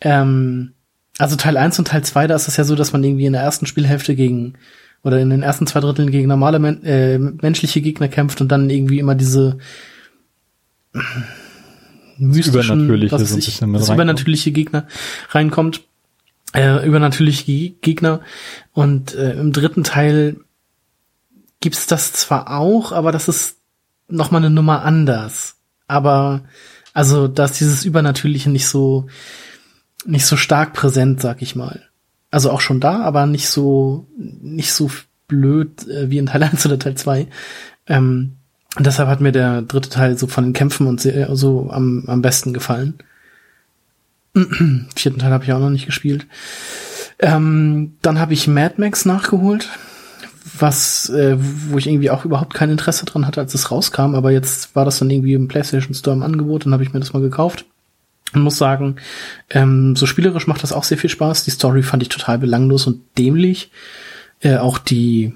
ähm, 0.00 0.74
also 1.18 1.36
Teil 1.36 1.56
1 1.56 1.78
und 1.78 1.88
Teil 1.88 2.04
2, 2.04 2.28
da 2.28 2.36
ist 2.36 2.48
es 2.48 2.56
ja 2.56 2.64
so, 2.64 2.76
dass 2.76 2.92
man 2.92 3.02
irgendwie 3.02 3.26
in 3.26 3.32
der 3.32 3.42
ersten 3.42 3.66
Spielhälfte 3.66 4.14
gegen 4.14 4.54
oder 5.02 5.18
in 5.18 5.30
den 5.30 5.42
ersten 5.42 5.66
zwei 5.66 5.80
Dritteln 5.80 6.10
gegen 6.10 6.28
normale 6.28 6.60
men 6.60 6.84
äh, 6.84 7.18
menschliche 7.18 7.80
Gegner 7.80 8.08
kämpft 8.08 8.40
und 8.40 8.48
dann 8.48 8.70
irgendwie 8.70 9.00
immer 9.00 9.16
diese 9.16 9.58
mystischen, 12.28 12.86
Übernatürliche 12.86 13.12
weiß 13.12 13.28
so 13.28 13.34
ein 13.34 13.38
ich, 13.38 13.58
das 13.78 13.88
übernatürliche 13.94 14.52
Gegner 14.52 14.86
reinkommt, 15.30 15.82
äh, 16.54 16.86
übernatürliche 16.86 17.44
Ge- 17.44 17.74
Gegner 17.80 18.20
und 18.72 19.14
äh, 19.14 19.32
im 19.32 19.52
dritten 19.52 19.84
Teil 19.84 20.36
gibt's 21.60 21.86
das 21.86 22.12
zwar 22.12 22.50
auch, 22.58 22.92
aber 22.92 23.12
das 23.12 23.28
ist 23.28 23.56
noch 24.08 24.30
mal 24.30 24.38
eine 24.38 24.50
Nummer 24.50 24.82
anders. 24.84 25.56
Aber 25.86 26.42
also, 26.92 27.28
da 27.28 27.44
ist 27.46 27.58
dieses 27.60 27.84
Übernatürliche 27.84 28.50
nicht 28.50 28.66
so 28.66 29.06
nicht 30.04 30.26
so 30.26 30.36
stark 30.36 30.72
präsent, 30.72 31.20
sag 31.20 31.42
ich 31.42 31.54
mal. 31.54 31.82
Also 32.30 32.50
auch 32.50 32.60
schon 32.60 32.80
da, 32.80 33.00
aber 33.02 33.26
nicht 33.26 33.48
so 33.48 34.06
nicht 34.18 34.72
so 34.72 34.90
blöd 35.28 35.86
äh, 35.88 36.10
wie 36.10 36.18
in 36.18 36.26
Teil 36.26 36.42
1 36.42 36.66
oder 36.66 36.78
Teil 36.78 36.96
2. 36.96 37.28
Ähm, 37.86 38.36
und 38.76 38.86
deshalb 38.86 39.08
hat 39.08 39.20
mir 39.20 39.32
der 39.32 39.62
dritte 39.62 39.90
Teil 39.90 40.16
so 40.16 40.26
von 40.26 40.44
den 40.44 40.52
Kämpfen 40.52 40.86
und 40.86 41.00
so 41.00 41.70
am, 41.70 42.04
am 42.06 42.22
besten 42.22 42.54
gefallen. 42.54 42.94
Vierten 44.34 45.18
Teil 45.18 45.32
habe 45.32 45.44
ich 45.44 45.52
auch 45.52 45.60
noch 45.60 45.70
nicht 45.70 45.86
gespielt. 45.86 46.26
Ähm, 47.18 47.96
dann 48.02 48.18
habe 48.18 48.32
ich 48.32 48.48
Mad 48.48 48.74
Max 48.78 49.04
nachgeholt, 49.04 49.68
was, 50.58 51.10
äh, 51.10 51.36
wo 51.38 51.76
ich 51.76 51.86
irgendwie 51.86 52.10
auch 52.10 52.24
überhaupt 52.24 52.54
kein 52.54 52.70
Interesse 52.70 53.04
dran 53.04 53.26
hatte, 53.26 53.40
als 53.40 53.54
es 53.54 53.70
rauskam, 53.70 54.14
aber 54.14 54.32
jetzt 54.32 54.74
war 54.74 54.84
das 54.84 54.98
dann 54.98 55.10
irgendwie 55.10 55.34
im 55.34 55.48
PlayStation 55.48 55.94
Store 55.94 56.16
im 56.16 56.22
Angebot, 56.22 56.64
dann 56.64 56.72
habe 56.72 56.82
ich 56.82 56.92
mir 56.92 57.00
das 57.00 57.12
mal 57.12 57.22
gekauft. 57.22 57.66
Und 58.34 58.40
muss 58.40 58.56
sagen, 58.56 58.96
ähm, 59.50 59.94
so 59.94 60.06
spielerisch 60.06 60.46
macht 60.46 60.62
das 60.62 60.72
auch 60.72 60.84
sehr 60.84 60.96
viel 60.96 61.10
Spaß. 61.10 61.44
Die 61.44 61.50
Story 61.50 61.82
fand 61.82 62.02
ich 62.02 62.08
total 62.08 62.38
belanglos 62.38 62.86
und 62.86 63.02
dämlich. 63.18 63.70
Äh, 64.40 64.56
auch 64.56 64.78
die 64.78 65.34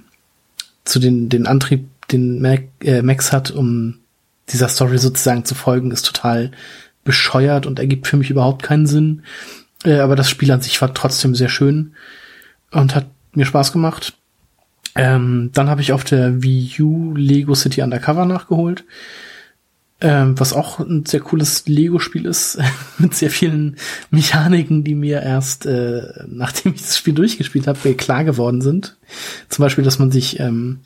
zu 0.84 0.98
den, 0.98 1.28
den 1.28 1.46
Antrieb, 1.46 1.88
den 2.12 2.40
Mac, 2.40 2.64
äh, 2.82 3.02
Max 3.02 3.32
hat, 3.32 3.50
um 3.50 4.00
dieser 4.50 4.68
Story 4.68 4.98
sozusagen 4.98 5.44
zu 5.44 5.54
folgen, 5.54 5.90
ist 5.90 6.06
total 6.06 6.50
bescheuert 7.04 7.66
und 7.66 7.78
ergibt 7.78 8.06
für 8.06 8.16
mich 8.16 8.30
überhaupt 8.30 8.62
keinen 8.62 8.86
Sinn. 8.86 9.22
Äh, 9.84 9.98
aber 9.98 10.16
das 10.16 10.30
Spiel 10.30 10.50
an 10.52 10.60
sich 10.60 10.80
war 10.80 10.94
trotzdem 10.94 11.34
sehr 11.34 11.48
schön 11.48 11.94
und 12.70 12.94
hat 12.94 13.06
mir 13.32 13.46
Spaß 13.46 13.72
gemacht. 13.72 14.14
Ähm, 14.94 15.50
dann 15.52 15.68
habe 15.68 15.82
ich 15.82 15.92
auf 15.92 16.04
der 16.04 16.42
Wii 16.42 16.80
U 16.80 17.14
Lego 17.14 17.54
City 17.54 17.82
Undercover 17.82 18.24
nachgeholt, 18.24 18.84
ähm, 20.00 20.38
was 20.38 20.52
auch 20.52 20.78
ein 20.80 21.04
sehr 21.06 21.20
cooles 21.20 21.66
Lego-Spiel 21.66 22.24
ist, 22.24 22.58
mit 22.98 23.14
sehr 23.14 23.30
vielen 23.30 23.76
Mechaniken, 24.10 24.84
die 24.84 24.94
mir 24.94 25.22
erst, 25.22 25.66
äh, 25.66 26.02
nachdem 26.26 26.74
ich 26.74 26.82
das 26.82 26.98
Spiel 26.98 27.14
durchgespielt 27.14 27.66
habe, 27.66 27.94
klar 27.94 28.24
geworden 28.24 28.62
sind. 28.62 28.96
Zum 29.48 29.62
Beispiel, 29.62 29.84
dass 29.84 29.98
man 29.98 30.10
sich, 30.10 30.40
ähm, 30.40 30.80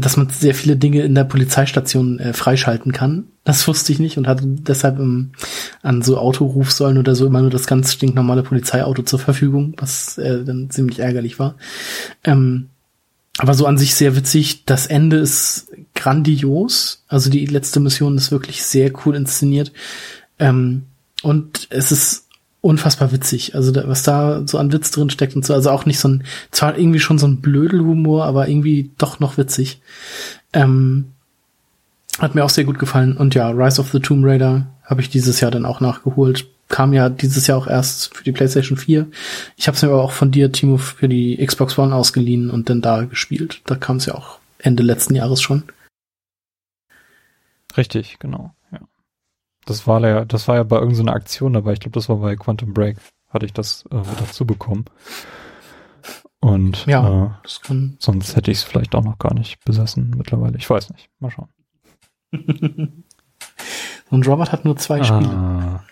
dass 0.00 0.16
man 0.16 0.28
sehr 0.28 0.54
viele 0.54 0.76
Dinge 0.76 1.02
in 1.02 1.14
der 1.14 1.24
Polizeistation 1.24 2.18
äh, 2.18 2.32
freischalten 2.32 2.92
kann. 2.92 3.24
Das 3.44 3.66
wusste 3.68 3.92
ich 3.92 4.00
nicht 4.00 4.18
und 4.18 4.26
hatte 4.26 4.44
deshalb 4.46 4.98
ähm, 4.98 5.32
an 5.82 6.02
so 6.02 6.18
Autorufsäulen 6.18 6.98
oder 6.98 7.14
so 7.14 7.26
immer 7.26 7.40
nur 7.40 7.50
das 7.50 7.66
ganz 7.66 7.92
stinknormale 7.92 8.42
Polizeiauto 8.42 9.02
zur 9.02 9.20
Verfügung, 9.20 9.74
was 9.78 10.18
äh, 10.18 10.44
dann 10.44 10.70
ziemlich 10.70 10.98
ärgerlich 10.98 11.38
war. 11.38 11.54
Ähm, 12.24 12.70
aber 13.38 13.54
so 13.54 13.66
an 13.66 13.78
sich 13.78 13.94
sehr 13.94 14.16
witzig. 14.16 14.64
Das 14.64 14.86
Ende 14.86 15.16
ist 15.16 15.68
grandios. 15.94 17.04
Also 17.08 17.30
die 17.30 17.46
letzte 17.46 17.80
Mission 17.80 18.16
ist 18.16 18.30
wirklich 18.30 18.64
sehr 18.64 18.92
cool 19.04 19.16
inszeniert. 19.16 19.72
Ähm, 20.38 20.84
und 21.22 21.68
es 21.70 21.90
ist 21.92 22.23
unfassbar 22.64 23.12
witzig. 23.12 23.54
Also 23.54 23.70
da, 23.72 23.86
was 23.86 24.02
da 24.02 24.42
so 24.46 24.56
an 24.56 24.72
Witz 24.72 24.90
drin 24.90 25.10
steckt 25.10 25.36
und 25.36 25.44
so. 25.44 25.52
Also 25.52 25.70
auch 25.70 25.84
nicht 25.84 25.98
so 25.98 26.08
ein, 26.08 26.24
zwar 26.50 26.78
irgendwie 26.78 26.98
schon 26.98 27.18
so 27.18 27.26
ein 27.26 27.42
Blödelhumor, 27.42 28.24
aber 28.24 28.48
irgendwie 28.48 28.90
doch 28.96 29.20
noch 29.20 29.36
witzig. 29.36 29.82
Ähm, 30.54 31.12
hat 32.18 32.34
mir 32.34 32.42
auch 32.42 32.50
sehr 32.50 32.64
gut 32.64 32.78
gefallen. 32.78 33.18
Und 33.18 33.34
ja, 33.34 33.50
Rise 33.50 33.80
of 33.80 33.90
the 33.92 34.00
Tomb 34.00 34.24
Raider 34.24 34.66
habe 34.82 35.02
ich 35.02 35.10
dieses 35.10 35.40
Jahr 35.40 35.50
dann 35.50 35.66
auch 35.66 35.80
nachgeholt. 35.80 36.46
Kam 36.68 36.94
ja 36.94 37.10
dieses 37.10 37.46
Jahr 37.46 37.58
auch 37.58 37.66
erst 37.66 38.16
für 38.16 38.24
die 38.24 38.32
PlayStation 38.32 38.78
4. 38.78 39.08
Ich 39.56 39.66
habe 39.66 39.76
es 39.76 39.82
mir 39.82 39.90
aber 39.90 40.02
auch 40.02 40.12
von 40.12 40.30
dir, 40.30 40.50
Timo, 40.50 40.78
für 40.78 41.08
die 41.08 41.44
Xbox 41.44 41.78
One 41.78 41.94
ausgeliehen 41.94 42.48
und 42.48 42.70
dann 42.70 42.80
da 42.80 43.02
gespielt. 43.02 43.60
Da 43.66 43.74
kam 43.74 43.96
es 43.96 44.06
ja 44.06 44.14
auch 44.14 44.38
Ende 44.58 44.82
letzten 44.82 45.14
Jahres 45.14 45.42
schon. 45.42 45.64
Richtig, 47.76 48.18
genau. 48.20 48.53
Das 49.66 49.86
war 49.86 50.00
ja, 50.00 50.24
das 50.24 50.46
war 50.48 50.56
ja 50.56 50.62
bei 50.62 50.76
irgendeiner 50.78 51.14
Aktion 51.14 51.52
dabei. 51.54 51.72
Ich 51.72 51.80
glaube, 51.80 51.94
das 51.94 52.08
war 52.08 52.16
bei 52.16 52.36
Quantum 52.36 52.74
Break, 52.74 52.96
hatte 53.30 53.46
ich 53.46 53.52
das 53.52 53.84
äh, 53.90 53.96
dazu 54.18 54.44
bekommen. 54.46 54.84
Und 56.40 56.84
Ja. 56.86 57.24
äh, 57.26 57.30
Das 57.42 57.60
kann. 57.62 57.96
sonst 57.98 58.36
hätte 58.36 58.50
ich 58.50 58.58
es 58.58 58.64
vielleicht 58.64 58.94
auch 58.94 59.04
noch 59.04 59.18
gar 59.18 59.32
nicht 59.34 59.64
besessen 59.64 60.12
mittlerweile. 60.16 60.58
Ich 60.58 60.68
weiß 60.68 60.90
nicht. 60.90 61.08
Mal 61.18 61.30
schauen. 61.30 61.48
Und 64.10 64.28
Robert 64.28 64.52
hat 64.52 64.64
nur 64.66 64.76
zwei 64.76 65.02
Spiele. 65.02 65.28
Ah, 65.30 65.84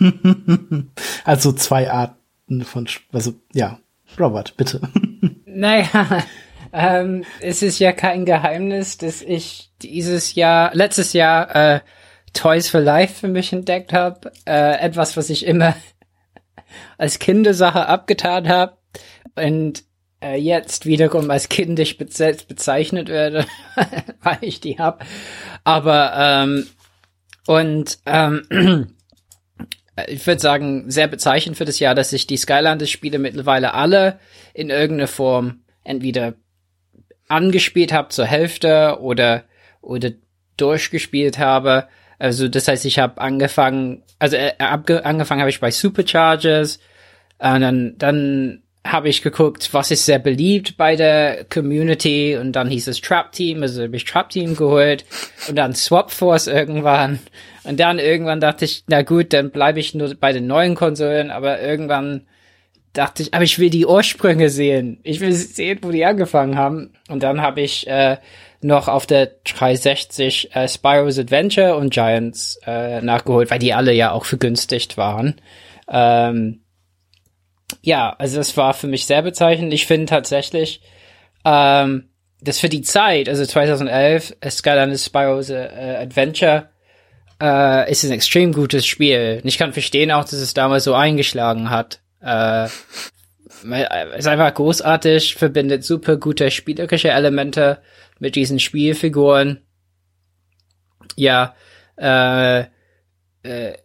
Also 1.24 1.52
zwei 1.52 1.90
Arten 1.90 2.62
von, 2.64 2.88
also 3.12 3.34
ja, 3.52 3.78
Robert, 4.18 4.56
bitte. 4.56 4.80
Naja, 5.46 6.24
ähm, 6.72 7.22
es 7.40 7.62
ist 7.62 7.78
ja 7.78 7.92
kein 7.92 8.24
Geheimnis, 8.24 8.98
dass 8.98 9.22
ich 9.22 9.70
dieses 9.82 10.34
Jahr, 10.34 10.74
letztes 10.74 11.12
Jahr, 11.12 11.54
äh, 11.54 11.80
Toys 12.34 12.68
for 12.68 12.80
Life 12.80 13.20
für 13.20 13.28
mich 13.28 13.52
entdeckt 13.52 13.92
habe. 13.92 14.32
Äh, 14.46 14.78
etwas, 14.80 15.16
was 15.16 15.30
ich 15.30 15.46
immer 15.46 15.74
als 16.98 17.18
Kindersache 17.18 17.86
abgetan 17.86 18.48
habe 18.48 18.76
und 19.36 19.84
äh, 20.22 20.36
jetzt 20.36 20.86
wiederum 20.86 21.30
als 21.30 21.48
kindisch 21.48 21.96
beze 21.96 22.36
bezeichnet 22.46 23.08
werde, 23.08 23.46
weil 24.22 24.38
ich 24.42 24.60
die 24.60 24.78
hab. 24.78 25.04
Aber 25.64 26.12
ähm, 26.16 26.66
und 27.46 27.98
ähm, 28.06 28.94
ich 30.08 30.26
würde 30.26 30.40
sagen, 30.40 30.90
sehr 30.90 31.08
bezeichnend 31.08 31.56
für 31.56 31.64
das 31.64 31.78
Jahr, 31.78 31.94
dass 31.94 32.12
ich 32.12 32.26
die 32.26 32.36
Skylanders-Spiele 32.36 33.18
mittlerweile 33.18 33.74
alle 33.74 34.18
in 34.54 34.70
irgendeiner 34.70 35.08
Form 35.08 35.60
entweder 35.84 36.34
angespielt 37.28 37.92
habe 37.92 38.08
zur 38.08 38.26
Hälfte 38.26 38.98
oder 39.00 39.44
oder 39.80 40.10
durchgespielt 40.56 41.38
habe. 41.38 41.88
Also 42.18 42.48
das 42.48 42.68
heißt, 42.68 42.84
ich 42.84 42.98
habe 42.98 43.20
angefangen, 43.20 44.02
also 44.18 44.36
äh, 44.36 44.52
angefangen 44.58 45.40
habe 45.40 45.50
ich 45.50 45.60
bei 45.60 45.70
Superchargers, 45.70 46.78
und 47.38 47.60
dann 47.60 47.94
dann 47.98 48.62
habe 48.86 49.08
ich 49.08 49.22
geguckt, 49.22 49.70
was 49.72 49.90
ist 49.90 50.04
sehr 50.04 50.18
beliebt 50.18 50.76
bei 50.76 50.94
der 50.94 51.44
Community 51.44 52.36
und 52.36 52.52
dann 52.52 52.68
hieß 52.68 52.86
es 52.88 53.00
Trap 53.00 53.32
Team, 53.32 53.62
also 53.62 53.82
habe 53.82 53.96
ich 53.96 54.04
Trap 54.04 54.28
Team 54.28 54.56
geholt 54.56 55.06
und 55.48 55.56
dann 55.56 55.74
Swap 55.74 56.10
Force 56.10 56.46
irgendwann 56.46 57.18
und 57.64 57.80
dann 57.80 57.98
irgendwann 57.98 58.40
dachte 58.40 58.66
ich, 58.66 58.84
na 58.86 59.02
gut, 59.02 59.32
dann 59.32 59.50
bleibe 59.50 59.80
ich 59.80 59.94
nur 59.94 60.14
bei 60.14 60.32
den 60.32 60.46
neuen 60.46 60.74
Konsolen, 60.74 61.30
aber 61.30 61.62
irgendwann 61.62 62.26
dachte 62.92 63.22
ich, 63.22 63.34
aber 63.34 63.44
ich 63.44 63.58
will 63.58 63.70
die 63.70 63.86
Ursprünge 63.86 64.50
sehen. 64.50 65.00
Ich 65.02 65.20
will 65.20 65.32
sehen, 65.32 65.80
wo 65.82 65.90
die 65.90 66.04
angefangen 66.04 66.56
haben. 66.56 66.92
Und 67.08 67.22
dann 67.22 67.42
habe 67.42 67.60
ich 67.60 67.86
äh, 67.88 68.18
noch 68.64 68.88
auf 68.88 69.04
der 69.06 69.26
360 69.44 70.56
äh, 70.56 70.68
Spyro's 70.68 71.18
Adventure 71.18 71.76
und 71.76 71.92
Giants 71.92 72.58
äh, 72.66 73.02
nachgeholt, 73.02 73.50
weil 73.50 73.58
die 73.58 73.74
alle 73.74 73.92
ja 73.92 74.12
auch 74.12 74.24
vergünstigt 74.24 74.96
waren. 74.96 75.40
Ähm, 75.86 76.62
ja, 77.82 78.14
also 78.18 78.38
das 78.38 78.56
war 78.56 78.72
für 78.72 78.86
mich 78.86 79.04
sehr 79.04 79.20
bezeichnend. 79.20 79.74
Ich 79.74 79.86
finde 79.86 80.06
tatsächlich, 80.06 80.80
ähm, 81.44 82.08
das 82.40 82.58
für 82.58 82.70
die 82.70 82.80
Zeit, 82.80 83.28
also 83.28 83.44
2011, 83.44 84.36
Skylanders 84.48 85.04
Spyro's 85.04 85.50
äh, 85.50 85.98
Adventure, 86.00 86.70
äh, 87.42 87.90
ist 87.90 88.02
ein 88.04 88.12
extrem 88.12 88.52
gutes 88.52 88.86
Spiel. 88.86 89.40
Und 89.42 89.48
ich 89.48 89.58
kann 89.58 89.74
verstehen 89.74 90.10
auch, 90.10 90.24
dass 90.24 90.34
es 90.34 90.54
damals 90.54 90.84
so 90.84 90.94
eingeschlagen 90.94 91.68
hat. 91.68 92.00
Äh, 92.22 92.64
ist 94.16 94.26
einfach 94.26 94.54
großartig, 94.54 95.34
verbindet 95.34 95.84
super 95.84 96.16
gute 96.16 96.50
spielerische 96.50 97.10
Elemente 97.10 97.78
mit 98.18 98.36
diesen 98.36 98.58
Spielfiguren. 98.58 99.62
Ja, 101.16 101.54
äh, 101.96 102.64
äh, 103.42 103.76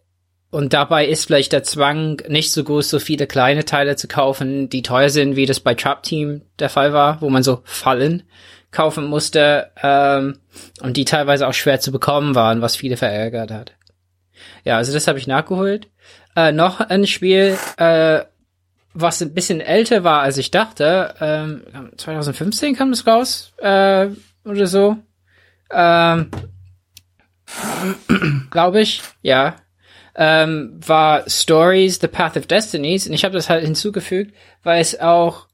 und 0.50 0.72
dabei 0.72 1.06
ist 1.06 1.26
vielleicht 1.26 1.52
der 1.52 1.62
Zwang 1.62 2.20
nicht 2.28 2.50
so 2.50 2.64
groß, 2.64 2.90
so 2.90 2.98
viele 2.98 3.28
kleine 3.28 3.64
Teile 3.64 3.94
zu 3.94 4.08
kaufen, 4.08 4.68
die 4.68 4.82
teuer 4.82 5.08
sind, 5.08 5.36
wie 5.36 5.46
das 5.46 5.60
bei 5.60 5.74
Trap 5.74 6.02
Team 6.02 6.42
der 6.58 6.68
Fall 6.68 6.92
war, 6.92 7.20
wo 7.20 7.30
man 7.30 7.44
so 7.44 7.60
Fallen 7.64 8.24
kaufen 8.72 9.06
musste 9.06 9.70
ähm, 9.80 10.38
und 10.80 10.96
die 10.96 11.04
teilweise 11.04 11.46
auch 11.46 11.54
schwer 11.54 11.80
zu 11.80 11.92
bekommen 11.92 12.34
waren, 12.34 12.62
was 12.62 12.76
viele 12.76 12.96
verärgert 12.96 13.50
hat. 13.52 13.72
Ja, 14.64 14.76
also 14.76 14.92
das 14.92 15.06
habe 15.06 15.18
ich 15.18 15.26
nachgeholt. 15.26 15.88
Äh, 16.34 16.52
noch 16.52 16.80
ein 16.80 17.06
Spiel, 17.06 17.56
äh, 17.76 18.20
was 18.92 19.22
ein 19.22 19.34
bisschen 19.34 19.60
älter 19.60 20.04
war, 20.04 20.22
als 20.22 20.36
ich 20.36 20.50
dachte. 20.50 21.14
Ähm, 21.20 21.62
2015 21.96 22.74
kam 22.74 22.90
es 22.90 23.06
raus 23.06 23.52
äh, 23.58 24.08
oder 24.44 24.66
so. 24.66 24.96
Ähm, 25.70 26.30
Glaube 28.50 28.80
ich, 28.80 29.02
ja 29.22 29.56
ähm, 30.14 30.78
war 30.86 31.28
Stories, 31.28 31.98
The 32.00 32.08
Path 32.08 32.36
of 32.36 32.46
Destinies. 32.46 33.06
Und 33.06 33.14
ich 33.14 33.24
habe 33.24 33.34
das 33.34 33.48
halt 33.48 33.64
hinzugefügt, 33.64 34.34
weil 34.62 34.80
es 34.80 35.00
auch 35.00 35.46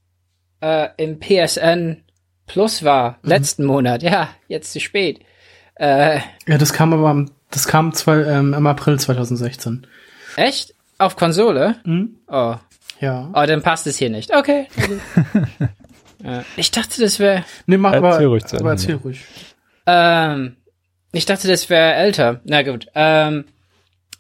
äh, 0.61 0.89
im 0.97 1.21
PSN 1.21 2.03
Plus 2.47 2.85
war, 2.85 3.19
mhm. 3.23 3.29
letzten 3.29 3.65
Monat. 3.65 4.03
Ja, 4.03 4.29
jetzt 4.49 4.73
zu 4.73 4.81
spät. 4.81 5.21
Äh, 5.77 6.21
ja, 6.47 6.59
das 6.59 6.73
kam 6.73 6.93
aber, 6.93 7.27
das 7.51 7.67
kam 7.67 7.93
zwei, 7.93 8.23
ähm, 8.23 8.55
im 8.55 8.67
April 8.67 8.99
2016. 8.99 9.87
Echt? 10.37 10.75
Auf 10.99 11.17
Konsole? 11.17 11.77
Mhm. 11.85 12.17
Oh. 12.29 12.57
Ja. 13.01 13.31
Oh, 13.35 13.45
dann 13.47 13.63
passt 13.63 13.87
es 13.87 13.97
hier 13.97 14.11
nicht. 14.11 14.35
Okay. 14.35 14.69
Ich 16.57 16.71
dachte, 16.71 17.01
das 17.01 17.21
wäre. 17.21 17.45
Nee, 17.67 17.77
mach 17.77 17.93
erzähl 17.93 18.09
aber, 18.09 18.27
ruhig 18.27 18.43
aber 18.53 18.71
erzähl 18.71 18.97
ruhig. 18.97 19.21
Ähm, 19.87 20.57
ich 21.13 21.27
dachte, 21.27 21.47
das 21.47 21.71
wäre 21.71 21.95
älter. 21.95 22.41
Na 22.45 22.63
gut. 22.63 22.87
Ähm, 22.95 23.45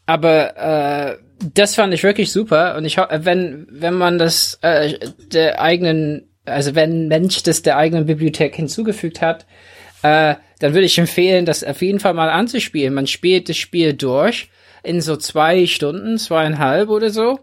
aber 0.04 0.56
äh, 0.56 1.16
das 1.54 1.74
fand 1.74 1.92
ich 1.92 2.02
wirklich 2.02 2.30
super 2.30 2.76
und 2.76 2.84
ich 2.84 2.96
wenn 2.96 3.66
wenn 3.70 3.94
man 3.94 4.18
das 4.18 4.58
äh, 4.62 4.98
der 5.32 5.60
eigenen 5.60 6.28
also 6.44 6.74
wenn 6.74 7.08
Mensch 7.08 7.42
das 7.42 7.62
der 7.62 7.76
eigenen 7.76 8.06
Bibliothek 8.06 8.54
hinzugefügt 8.54 9.20
hat, 9.20 9.46
äh, 10.02 10.36
dann 10.60 10.74
würde 10.74 10.86
ich 10.86 10.98
empfehlen, 10.98 11.44
das 11.44 11.64
auf 11.64 11.82
jeden 11.82 12.00
Fall 12.00 12.14
mal 12.14 12.30
anzuspielen. 12.30 12.94
Man 12.94 13.06
spielt 13.06 13.48
das 13.48 13.56
Spiel 13.56 13.92
durch 13.94 14.48
in 14.82 15.00
so 15.00 15.16
zwei 15.16 15.66
Stunden, 15.66 16.18
zweieinhalb 16.18 16.88
oder 16.88 17.10
so. 17.10 17.40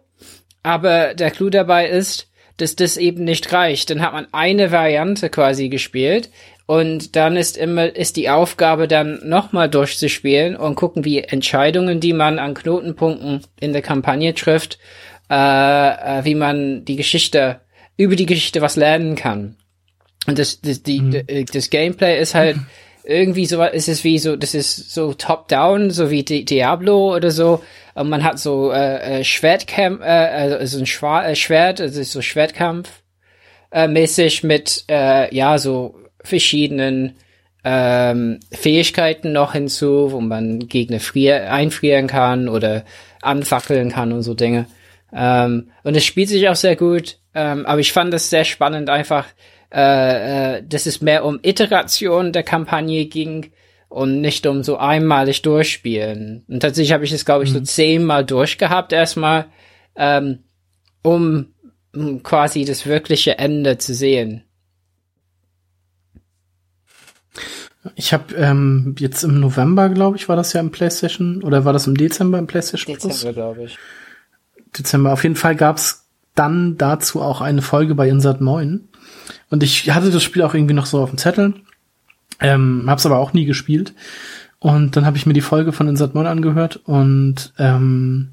Aber 0.64 1.14
der 1.14 1.32
Clou 1.32 1.50
dabei 1.50 1.88
ist, 1.88 2.30
dass 2.58 2.76
das 2.76 2.98
eben 2.98 3.24
nicht 3.24 3.52
reicht. 3.52 3.90
Dann 3.90 4.02
hat 4.02 4.14
man 4.14 4.28
eine 4.32 4.72
Variante 4.72 5.30
quasi 5.30 5.70
gespielt 5.70 6.30
und 6.66 7.16
dann 7.16 7.36
ist 7.36 7.58
immer, 7.58 7.96
ist 7.96 8.16
die 8.16 8.30
Aufgabe 8.30 8.88
dann 8.88 9.20
nochmal 9.28 9.70
durchzuspielen 9.70 10.56
und 10.56 10.76
gucken, 10.76 11.04
wie 11.04 11.20
Entscheidungen, 11.20 12.00
die 12.00 12.14
man 12.14 12.40
an 12.40 12.54
Knotenpunkten 12.54 13.42
in 13.60 13.74
der 13.74 13.82
Kampagne 13.82 14.34
trifft, 14.34 14.80
äh, 15.30 15.36
äh, 15.36 16.26
wie 16.26 16.36
man 16.36 16.86
die 16.86 16.96
Geschichte, 16.96 17.60
über 17.98 18.16
die 18.16 18.26
Geschichte 18.26 18.62
was 18.62 18.76
lernen 18.76 19.16
kann. 19.16 19.58
Und 20.26 20.40
das, 20.40 20.62
das, 20.62 20.84
die, 20.84 21.02
mhm. 21.02 21.46
das 21.52 21.70
Gameplay 21.70 22.20
ist 22.20 22.34
halt 22.34 22.58
irgendwie 23.04 23.46
so, 23.46 23.62
ist 23.64 23.90
es 23.90 24.04
wie 24.06 24.18
so, 24.18 24.38
das 24.38 24.54
ist 24.54 24.94
so 24.94 25.14
top-down, 25.14 25.92
so 25.92 26.10
wie 26.10 26.24
Di 26.24 26.46
Diablo 26.46 27.14
oder 27.16 27.32
so. 27.32 27.62
Und 27.96 28.10
man 28.10 28.24
hat 28.24 28.40
so 28.40 28.72
äh, 28.72 29.24
Schwertkampf, 29.24 30.02
äh, 30.02 30.06
also 30.06 30.80
ein 30.80 30.86
Schwa 30.86 31.26
äh, 31.26 31.36
Schwert, 31.36 31.80
also 31.80 32.02
so 32.04 32.22
Schwertkampf 32.22 33.04
äh, 33.72 33.88
mäßig 33.88 34.44
mit 34.44 34.86
äh, 34.90 35.34
ja 35.36 35.58
so 35.58 35.96
verschiedenen 36.24 37.16
ähm, 37.64 38.40
Fähigkeiten 38.52 39.32
noch 39.32 39.54
hinzu, 39.54 40.12
wo 40.12 40.22
man 40.22 40.68
Gegner 40.68 41.00
frier 41.00 41.52
einfrieren 41.52 42.08
kann 42.08 42.50
oder 42.50 42.84
anfackeln 43.22 43.90
kann 43.90 44.12
und 44.12 44.24
so 44.24 44.34
Dinge. 44.34 44.68
Ähm, 45.14 45.72
und 45.84 45.96
es 45.96 46.04
spielt 46.04 46.30
sich 46.30 46.48
auch 46.50 46.56
sehr 46.56 46.76
gut, 46.76 47.20
ähm, 47.34 47.66
aber 47.66 47.80
ich 47.80 47.94
fand 47.94 48.14
es 48.14 48.30
sehr 48.30 48.44
spannend 48.44 48.90
einfach, 48.90 49.28
äh, 49.74 50.58
äh, 50.58 50.64
dass 50.68 50.86
es 50.86 51.02
mehr 51.02 51.24
um 51.24 51.40
Iteration 51.42 52.34
der 52.34 52.44
Kampagne 52.44 53.06
ging 53.06 53.52
und 53.94 54.22
nicht 54.22 54.48
um 54.48 54.64
so 54.64 54.78
einmalig 54.78 55.44
durchspielen. 55.44 56.46
Und 56.48 56.62
tatsächlich 56.62 56.94
habe 56.94 57.04
ich 57.04 57.12
es, 57.12 57.26
glaube 57.26 57.44
ich, 57.44 57.52
mhm. 57.52 57.58
so 57.58 57.62
zehnmal 57.62 58.26
durchgehabt 58.26 58.92
erstmal, 58.92 59.46
ähm, 59.96 60.40
um, 61.04 61.54
um 61.94 62.24
quasi 62.24 62.66
das 62.66 62.88
wirkliche 62.88 63.38
Ende 63.38 63.78
zu 63.78 63.94
sehen. 63.94 64.46
Ich 67.94 68.14
habe 68.14 68.34
ähm, 68.34 68.96
jetzt 68.98 69.24
im 69.24 69.40
November, 69.40 69.90
glaube 69.90 70.18
ich, 70.18 70.28
war 70.28 70.38
das 70.38 70.54
ja 70.54 70.60
im 70.60 70.72
PlayStation 70.72 71.44
oder 71.44 71.64
war 71.64 71.74
das 71.74 71.86
im 71.86 71.96
Dezember 71.96 72.40
im 72.40 72.48
PlayStation 72.48 72.96
Dezember, 72.96 73.32
glaube 73.32 73.66
ich. 73.66 73.78
Dezember. 74.76 75.14
Auf 75.14 75.22
jeden 75.22 75.36
Fall 75.36 75.56
gab's 75.56 76.10
dann 76.34 76.80
dazu 76.80 77.22
auch 77.22 77.42
eine 77.42 77.62
Folge 77.62 77.94
bei 77.94 78.10
Insert 78.10 78.42
9. 78.42 78.90
Und 79.52 79.62
ich 79.62 79.92
hatte 79.92 80.10
das 80.10 80.24
Spiel 80.24 80.42
auch 80.42 80.56
irgendwie 80.56 80.74
noch 80.74 80.88
so 80.88 81.00
auf 81.00 81.12
dem 81.12 81.20
Zettel, 81.20 81.54
ähm, 82.44 82.84
hab's 82.88 83.06
aber 83.06 83.18
auch 83.18 83.34
nie 83.34 83.46
gespielt. 83.46 83.94
Und 84.60 84.96
dann 84.96 85.06
habe 85.06 85.18
ich 85.18 85.26
mir 85.26 85.34
die 85.34 85.42
Folge 85.42 85.74
von 85.74 85.88
Insert 85.88 86.16
9 86.16 86.26
angehört 86.26 86.78
und 86.86 87.54
ähm, 87.58 88.30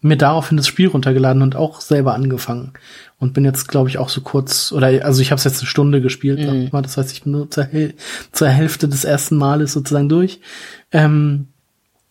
mir 0.00 0.16
daraufhin 0.16 0.56
das 0.56 0.66
Spiel 0.66 0.88
runtergeladen 0.88 1.42
und 1.42 1.56
auch 1.56 1.80
selber 1.80 2.14
angefangen. 2.14 2.72
Und 3.18 3.34
bin 3.34 3.44
jetzt 3.44 3.68
glaube 3.68 3.88
ich 3.88 3.98
auch 3.98 4.08
so 4.08 4.22
kurz 4.22 4.72
oder 4.72 4.86
also 5.04 5.20
ich 5.20 5.30
habe 5.30 5.38
es 5.38 5.44
jetzt 5.44 5.60
eine 5.60 5.68
Stunde 5.68 6.00
gespielt 6.00 6.40
mhm. 6.40 6.70
das 6.82 6.96
heißt 6.96 7.12
ich 7.12 7.22
bin 7.22 7.32
nur 7.32 7.50
zur, 7.50 7.64
Häl 7.64 7.94
zur 8.32 8.48
Hälfte 8.48 8.88
des 8.88 9.04
ersten 9.04 9.36
Males 9.36 9.72
sozusagen 9.72 10.08
durch. 10.08 10.40
Ähm, 10.90 11.48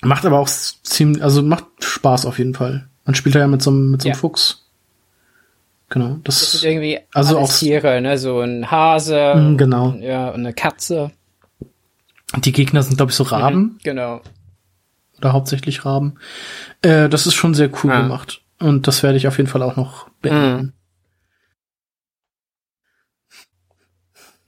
macht 0.02 0.26
aber 0.26 0.40
auch 0.40 0.48
ziemlich 0.48 1.24
also 1.24 1.42
macht 1.42 1.66
Spaß 1.82 2.28
auf 2.28 2.38
jeden 2.38 2.54
Fall. 2.54 2.88
Man 3.06 3.16
spielt 3.16 3.36
ja 3.36 3.48
mit 3.48 3.62
so 3.62 3.72
einem 3.72 3.92
mit 3.92 4.02
so 4.04 4.08
einem 4.08 4.14
ja. 4.14 4.20
Fuchs. 4.20 4.68
Genau 5.90 6.20
das, 6.24 6.40
das 6.40 6.54
ist 6.54 6.64
irgendwie 6.64 7.00
also 7.12 7.40
auch 7.40 7.52
Tiere 7.52 8.00
ne? 8.00 8.18
So 8.20 8.40
ein 8.40 8.70
Hase 8.70 9.34
mhm, 9.36 9.58
genau. 9.58 9.90
und, 9.90 10.02
ja 10.04 10.30
und 10.30 10.42
eine 10.42 10.54
Katze 10.54 11.12
die 12.38 12.52
Gegner 12.52 12.84
sind 12.84 12.98
glaube 12.98 13.12
ich 13.12 13.16
so 13.16 13.24
Raben 13.24 13.60
mhm, 13.60 13.78
genau 13.84 14.22
oder 15.18 15.34
hauptsächlich 15.34 15.86
Raben 15.86 16.20
äh, 16.82 17.10
das 17.10 17.28
ist 17.28 17.36
schon 17.36 17.54
sehr 17.54 17.70
cool 17.84 17.92
ah. 17.92 18.02
gemacht 18.02 18.42
und 18.60 18.88
das 18.88 19.04
werde 19.04 19.18
ich 19.18 19.28
auf 19.28 19.38
jeden 19.38 19.50
Fall 19.50 19.64
auch 19.64 19.76
noch 19.76 20.10
beenden. 20.22 20.58
Mhm. 20.58 20.74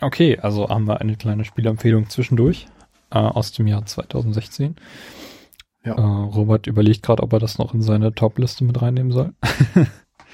Okay, 0.01 0.39
also 0.39 0.67
haben 0.69 0.87
wir 0.87 0.99
eine 0.99 1.15
kleine 1.15 1.45
Spielempfehlung 1.45 2.09
zwischendurch 2.09 2.67
äh, 3.11 3.19
aus 3.19 3.51
dem 3.51 3.67
Jahr 3.67 3.85
2016. 3.85 4.75
Ja. 5.85 5.93
Äh, 5.93 6.01
Robert 6.01 6.67
überlegt 6.67 7.03
gerade, 7.03 7.21
ob 7.21 7.33
er 7.33 7.39
das 7.39 7.59
noch 7.59 7.73
in 7.73 7.81
seine 7.81 8.13
Top-Liste 8.13 8.63
mit 8.63 8.81
reinnehmen 8.81 9.11
soll. 9.11 9.33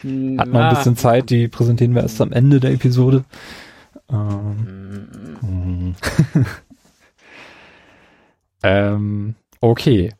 Hat 0.01 0.47
noch 0.47 0.59
ein 0.61 0.75
bisschen 0.75 0.95
Zeit, 0.95 1.29
die 1.29 1.47
präsentieren 1.47 1.95
wir 1.95 2.03
erst 2.03 2.21
am 2.21 2.31
Ende 2.31 2.59
der 2.59 2.71
Episode. 2.71 3.25
Ähm, 4.09 5.07
hm, 5.41 5.95
hm. 6.33 6.45
Ähm, 8.63 9.35
okay. 9.61 10.13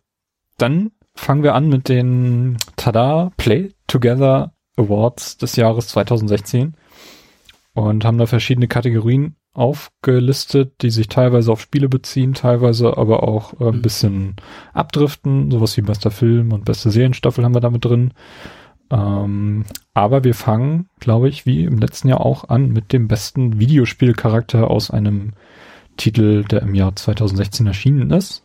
Dann 0.57 0.91
fangen 1.15 1.43
wir 1.43 1.55
an 1.55 1.69
mit 1.69 1.89
den 1.89 2.57
Tada 2.75 3.31
Play 3.38 3.71
Together 3.88 4.53
Awards 4.77 5.38
des 5.38 5.55
Jahres 5.55 5.88
2016 5.89 6.75
und 7.73 8.05
haben 8.05 8.17
da 8.17 8.25
verschiedene 8.25 8.67
Kategorien 8.67 9.35
aufgelistet, 9.53 10.73
die 10.83 10.91
sich 10.91 11.07
teilweise 11.07 11.51
auf 11.51 11.61
Spiele 11.61 11.89
beziehen, 11.89 12.33
teilweise 12.35 12.95
aber 12.97 13.23
auch 13.23 13.59
äh, 13.59 13.69
ein 13.69 13.77
Mhm. 13.77 13.81
bisschen 13.81 14.35
abdriften. 14.73 15.49
Sowas 15.49 15.75
wie 15.77 15.81
bester 15.81 16.11
Film 16.11 16.53
und 16.53 16.65
beste 16.65 16.91
Serienstaffel 16.91 17.43
haben 17.43 17.55
wir 17.55 17.61
damit 17.61 17.83
drin. 17.85 18.13
Ähm, 18.91 19.65
aber 19.93 20.23
wir 20.23 20.35
fangen, 20.35 20.89
glaube 20.99 21.27
ich, 21.27 21.45
wie 21.47 21.63
im 21.65 21.79
letzten 21.79 22.07
Jahr 22.07 22.21
auch 22.21 22.49
an 22.49 22.69
mit 22.71 22.93
dem 22.93 23.07
besten 23.07 23.59
Videospielcharakter 23.59 24.69
aus 24.69 24.91
einem 24.91 25.33
Titel, 25.97 26.43
der 26.45 26.61
im 26.61 26.73
Jahr 26.75 26.95
2016 26.95 27.67
erschienen 27.67 28.11
ist. 28.11 28.43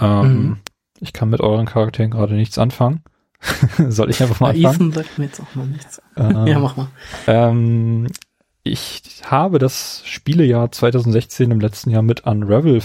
Ähm, 0.00 0.22
Mhm. 0.42 0.56
Ich 1.00 1.12
kann 1.12 1.30
mit 1.30 1.40
euren 1.40 1.66
Charakteren 1.66 2.10
gerade 2.10 2.34
nichts 2.34 2.58
anfangen. 2.58 3.02
Soll 3.88 4.10
ich 4.10 4.20
einfach 4.20 4.40
mal 4.40 4.50
anfangen? 4.50 4.74
Ethan 4.74 4.92
sagt 4.92 5.18
mir 5.18 5.24
jetzt 5.26 5.40
auch 5.40 5.54
mal 5.54 5.66
nichts. 5.66 6.02
Äh, 6.16 6.50
Ja, 6.50 6.58
mach 6.58 6.76
mal. 6.76 6.88
ähm, 7.28 8.08
ich 8.64 9.22
habe 9.24 9.58
das 9.60 10.02
Spielejahr 10.04 10.72
2016 10.72 11.50
im 11.52 11.60
letzten 11.60 11.90
Jahr 11.90 12.02
mit 12.02 12.26
Unravel 12.26 12.82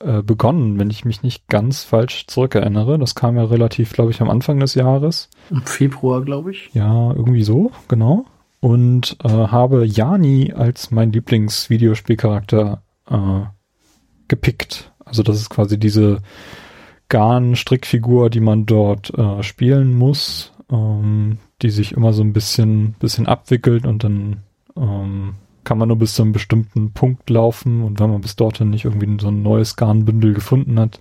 äh, 0.00 0.22
begonnen, 0.22 0.78
wenn 0.80 0.90
ich 0.90 1.04
mich 1.04 1.22
nicht 1.22 1.46
ganz 1.46 1.84
falsch 1.84 2.26
zurückerinnere. 2.26 2.98
Das 2.98 3.14
kam 3.14 3.36
ja 3.36 3.44
relativ, 3.44 3.92
glaube 3.92 4.10
ich, 4.10 4.20
am 4.20 4.28
Anfang 4.28 4.58
des 4.58 4.74
Jahres. 4.74 5.30
Im 5.50 5.62
Februar, 5.62 6.22
glaube 6.22 6.50
ich. 6.50 6.70
Ja, 6.74 7.12
irgendwie 7.12 7.44
so, 7.44 7.70
genau. 7.86 8.26
Und 8.60 9.16
äh, 9.22 9.28
habe 9.28 9.84
Jani 9.84 10.52
als 10.52 10.90
mein 10.90 11.12
Lieblingsvideospielcharakter 11.12 12.82
äh, 13.08 13.40
gepickt. 14.26 14.92
Also 15.04 15.22
das 15.22 15.36
ist 15.36 15.48
quasi 15.48 15.78
diese 15.78 16.18
Garn-Strickfigur, 17.08 18.30
die 18.30 18.40
man 18.40 18.66
dort 18.66 19.16
äh, 19.16 19.42
spielen 19.42 19.94
muss, 19.96 20.52
ähm, 20.70 21.38
die 21.62 21.70
sich 21.70 21.92
immer 21.92 22.12
so 22.12 22.22
ein 22.22 22.32
bisschen, 22.32 22.94
bisschen 22.98 23.26
abwickelt 23.26 23.86
und 23.86 24.04
dann 24.04 24.42
ähm, 24.76 25.34
kann 25.64 25.78
man 25.78 25.88
nur 25.88 25.98
bis 25.98 26.14
zu 26.14 26.22
einem 26.22 26.32
bestimmten 26.32 26.92
Punkt 26.92 27.28
laufen 27.30 27.82
und 27.82 28.00
wenn 28.00 28.10
man 28.10 28.20
bis 28.20 28.36
dorthin 28.36 28.70
nicht 28.70 28.84
irgendwie 28.84 29.20
so 29.20 29.28
ein 29.28 29.42
neues 29.42 29.76
Garnbündel 29.76 30.34
gefunden 30.34 30.78
hat, 30.78 30.98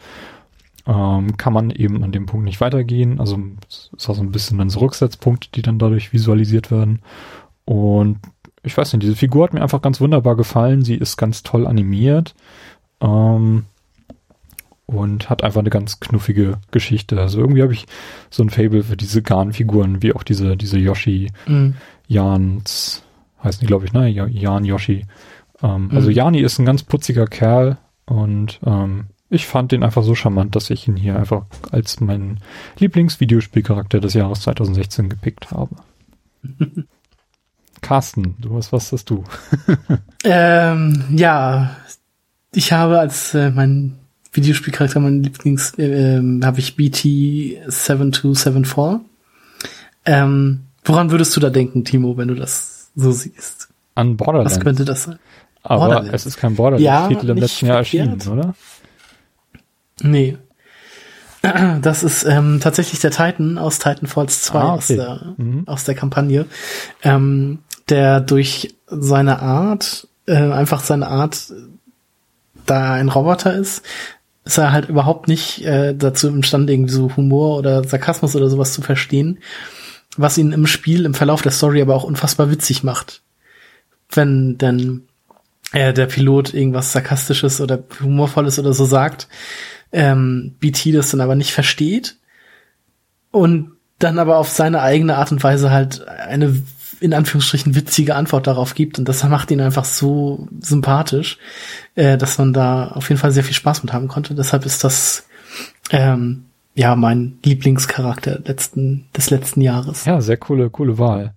ähm, 0.86 1.38
kann 1.38 1.54
man 1.54 1.70
eben 1.70 2.04
an 2.04 2.12
dem 2.12 2.26
Punkt 2.26 2.46
nicht 2.46 2.62
weitergehen. 2.62 3.20
Also 3.20 3.38
es 3.68 3.92
ist 3.96 4.10
auch 4.10 4.16
so 4.16 4.22
ein 4.22 4.32
bisschen 4.32 4.58
dann 4.58 4.70
so 4.70 4.80
Rücksetzpunkte, 4.80 5.50
die 5.54 5.62
dann 5.62 5.80
dadurch 5.80 6.14
visualisiert 6.14 6.72
werden. 6.72 7.02
Und 7.68 8.20
ich 8.64 8.76
weiß 8.78 8.94
nicht, 8.94 9.04
diese 9.04 9.16
Figur 9.16 9.44
hat 9.44 9.54
mir 9.54 9.62
einfach 9.62 9.82
ganz 9.82 10.02
wunderbar 10.02 10.36
gefallen. 10.36 10.84
Sie 10.84 10.96
ist 10.96 11.18
ganz 11.18 11.44
toll 11.44 11.68
animiert. 11.68 12.34
Ähm, 13.02 13.66
und 14.86 15.30
hat 15.30 15.44
einfach 15.44 15.60
eine 15.60 15.70
ganz 15.70 16.00
knuffige 16.00 16.60
Geschichte. 16.72 17.20
Also 17.20 17.40
irgendwie 17.42 17.62
habe 17.62 17.74
ich 17.74 17.88
so 18.30 18.42
ein 18.42 18.50
Fable 18.50 18.84
für 18.84 18.96
diese 18.96 19.22
Garnfiguren, 19.22 20.02
wie 20.02 20.14
auch 20.14 20.24
diese, 20.24 20.56
diese 20.56 20.80
Yoshi, 20.80 21.30
Mhm. 21.46 21.76
Jans, 22.08 23.04
heißen 23.44 23.60
die, 23.60 23.66
glaube 23.68 23.84
ich, 23.86 23.92
ne? 23.92 24.08
Ja- 24.08 24.28
Jan 24.28 24.64
Yoshi. 24.64 25.06
Ähm, 25.62 25.90
Also 25.94 26.08
Mhm. 26.10 26.14
Jani 26.16 26.40
ist 26.40 26.58
ein 26.60 26.66
ganz 26.66 26.84
putziger 26.84 27.28
Kerl 27.28 27.78
und 28.06 28.62
ähm, 28.66 29.08
ich 29.30 29.46
fand 29.46 29.74
den 29.74 29.84
einfach 29.84 30.04
so 30.04 30.16
charmant, 30.16 30.56
dass 30.56 30.70
ich 30.70 30.88
ihn 30.88 30.96
hier 30.96 31.20
einfach 31.20 31.44
als 31.70 32.00
meinen 32.00 32.40
Lieblingsvideospielcharakter 32.80 34.00
des 34.00 34.14
Jahres 34.14 34.40
2016 34.42 35.10
gepickt 35.10 35.52
habe. 35.52 35.76
Carsten, 37.88 38.36
du 38.40 38.56
hast 38.58 38.72
was 38.74 38.92
hast 38.92 39.10
du? 39.10 39.24
Ähm, 40.24 41.06
ja, 41.16 41.78
ich 42.54 42.74
habe 42.74 43.00
als 43.00 43.34
äh, 43.34 43.50
mein 43.52 43.96
Videospielcharakter, 44.34 45.00
mein 45.00 45.24
Lieblings, 45.24 45.74
äh, 45.78 46.16
ähm, 46.18 46.42
habe 46.44 46.60
ich 46.60 46.76
BT 46.76 46.98
7274. 47.68 49.00
Ähm, 50.06 50.64
woran 50.84 51.12
würdest 51.12 51.34
du 51.36 51.40
da 51.40 51.50
denken, 51.50 51.86
Timo, 51.86 52.18
wenn 52.18 52.28
du 52.28 52.36
das 52.36 52.90
so 52.96 53.12
siehst? 53.12 53.70
An 53.96 54.12
Was 54.12 54.18
Borderlands. 54.26 54.60
könnte 54.60 54.84
das 54.86 55.04
sein? 55.04 55.20
Aber 55.64 56.04
es 56.14 56.26
ist 56.26 56.38
kein 56.38 56.52
Ja, 56.54 56.58
Borderlands-Titel 56.58 57.30
im 57.30 57.36
nicht 57.36 57.42
letzten 57.44 57.66
Jahr 57.68 57.84
verkehrt. 57.86 58.10
erschienen, 58.10 58.40
oder? 58.40 58.56
Nee. 60.02 60.38
Das 61.82 62.04
ist 62.04 62.26
ähm, 62.26 62.60
tatsächlich 62.62 63.00
der 63.00 63.12
Titan 63.12 63.58
aus 63.58 63.80
Titanfalls 63.80 64.42
2 64.42 64.60
Ah, 64.60 64.70
aus, 64.74 64.86
okay. 64.86 64.96
der, 64.98 65.34
Mhm. 65.38 65.64
aus 65.68 65.84
der 65.86 65.96
Kampagne, 65.96 66.46
ähm, 67.04 67.60
der 67.90 68.22
durch 68.22 68.76
seine 68.88 69.42
Art, 69.42 70.08
äh, 70.26 70.36
einfach 70.36 70.82
seine 70.82 71.08
Art, 71.08 71.54
da 72.66 72.94
ein 72.94 73.10
Roboter 73.10 73.54
ist, 73.54 73.84
ist 74.44 74.58
er 74.58 74.72
halt 74.72 74.90
überhaupt 74.90 75.28
nicht 75.28 75.66
äh, 75.66 75.96
dazu 75.96 76.28
imstande, 76.28 76.74
irgendwie 76.74 76.94
so 76.94 77.16
Humor 77.16 77.58
oder 77.58 77.84
Sarkasmus 77.84 78.36
oder 78.36 78.50
sowas 78.50 78.74
zu 78.74 78.82
verstehen, 78.82 79.40
was 80.16 80.38
ihn 80.38 80.52
im 80.52 80.68
Spiel, 80.68 81.06
im 81.06 81.14
Verlauf 81.14 81.42
der 81.42 81.52
Story 81.52 81.82
aber 81.82 81.96
auch 81.96 82.04
unfassbar 82.04 82.50
witzig 82.50 82.84
macht. 82.84 83.22
Wenn 84.10 84.58
denn 84.58 85.08
äh, 85.74 85.94
der 85.94 86.06
Pilot 86.06 86.54
irgendwas 86.54 86.92
Sarkastisches 86.92 87.60
oder 87.60 87.84
Humorvolles 88.02 88.58
oder 88.58 88.74
so 88.74 88.86
sagt, 88.86 89.28
ähm, 89.92 90.56
BT 90.60 90.94
das 90.94 91.12
dann 91.12 91.22
aber 91.22 91.36
nicht 91.36 91.52
versteht 91.52 92.18
und 93.32 93.72
dann 94.00 94.20
aber 94.20 94.38
auf 94.38 94.50
seine 94.50 94.82
eigene 94.82 95.18
Art 95.18 95.32
und 95.32 95.44
Weise 95.44 95.72
halt 95.72 96.08
eine 96.08 96.62
in 97.00 97.14
Anführungsstrichen 97.14 97.76
witzige 97.76 98.16
Antwort 98.16 98.48
darauf 98.48 98.74
gibt 98.74 99.00
und 99.00 99.08
das 99.08 99.24
macht 99.24 99.52
ihn 99.52 99.62
einfach 99.62 99.86
so 99.86 100.48
sympathisch, 100.60 101.38
äh, 101.96 102.18
dass 102.18 102.38
man 102.38 102.54
da 102.54 102.90
auf 102.90 103.10
jeden 103.10 103.20
Fall 103.20 103.32
sehr 103.32 103.44
viel 103.44 103.54
Spaß 103.54 103.84
mit 103.84 103.94
haben 103.94 104.08
konnte. 104.08 104.36
Deshalb 104.36 104.66
ist 104.66 104.84
das 104.84 105.28
ähm, 105.92 106.46
ja 106.74 106.96
mein 106.96 107.40
Lieblingscharakter 107.44 108.40
letzten 108.46 109.06
des 109.16 109.30
letzten 109.30 109.62
Jahres. 109.62 110.06
Ja, 110.06 110.22
sehr 110.22 110.38
coole, 110.38 110.70
coole 110.70 110.98
Wahl. 110.98 111.34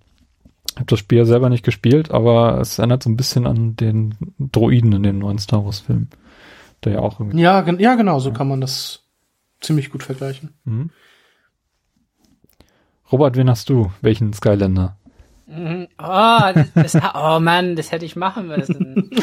Ich 0.70 0.76
habe 0.76 0.86
das 0.86 0.98
Spiel 0.98 1.18
ja 1.18 1.24
selber 1.24 1.48
nicht 1.48 1.64
gespielt, 1.64 2.10
aber 2.10 2.60
es 2.60 2.78
erinnert 2.78 3.02
so 3.02 3.10
ein 3.10 3.16
bisschen 3.16 3.46
an 3.46 3.76
den 3.76 4.14
Droiden 4.38 4.92
in 4.92 5.02
dem 5.02 5.18
neuen 5.18 5.38
Star 5.38 5.64
Wars 5.64 5.80
Film. 5.80 6.08
Der 6.84 6.94
ja 6.94 6.98
auch 7.00 7.20
irgendwie. 7.20 7.40
Ja, 7.40 7.68
ja 7.72 7.94
genau, 7.96 8.20
so 8.20 8.32
kann 8.32 8.48
man 8.48 8.60
das 8.60 9.02
ziemlich 9.60 9.90
gut 9.90 10.02
vergleichen. 10.02 10.54
Mhm. 10.64 10.90
Robert, 13.12 13.36
wen 13.36 13.50
hast 13.50 13.68
du? 13.68 13.90
Welchen 14.00 14.32
Skylander? 14.32 14.96
Mhm. 15.50 15.88
Oh, 15.98 16.38
das, 16.54 16.92
das, 16.92 16.96
oh 17.14 17.40
Mann, 17.40 17.74
das 17.74 17.90
hätte 17.90 18.04
ich 18.04 18.16
machen 18.16 18.46
müssen. 18.46 19.10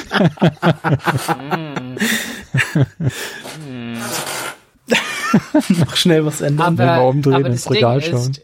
Mm. 3.69 3.97
Noch 5.80 5.95
schnell 5.95 6.25
was 6.25 6.41
ändern. 6.41 6.78
Wenn 6.78 6.86
wir 6.86 6.93
Aber, 6.93 7.07
umdrehen, 7.07 7.36
aber 7.36 7.47
ins 7.47 7.63
das 7.63 7.73
Regal 7.73 7.99
Ding 7.99 8.11
schauen. 8.11 8.32
ist, 8.32 8.41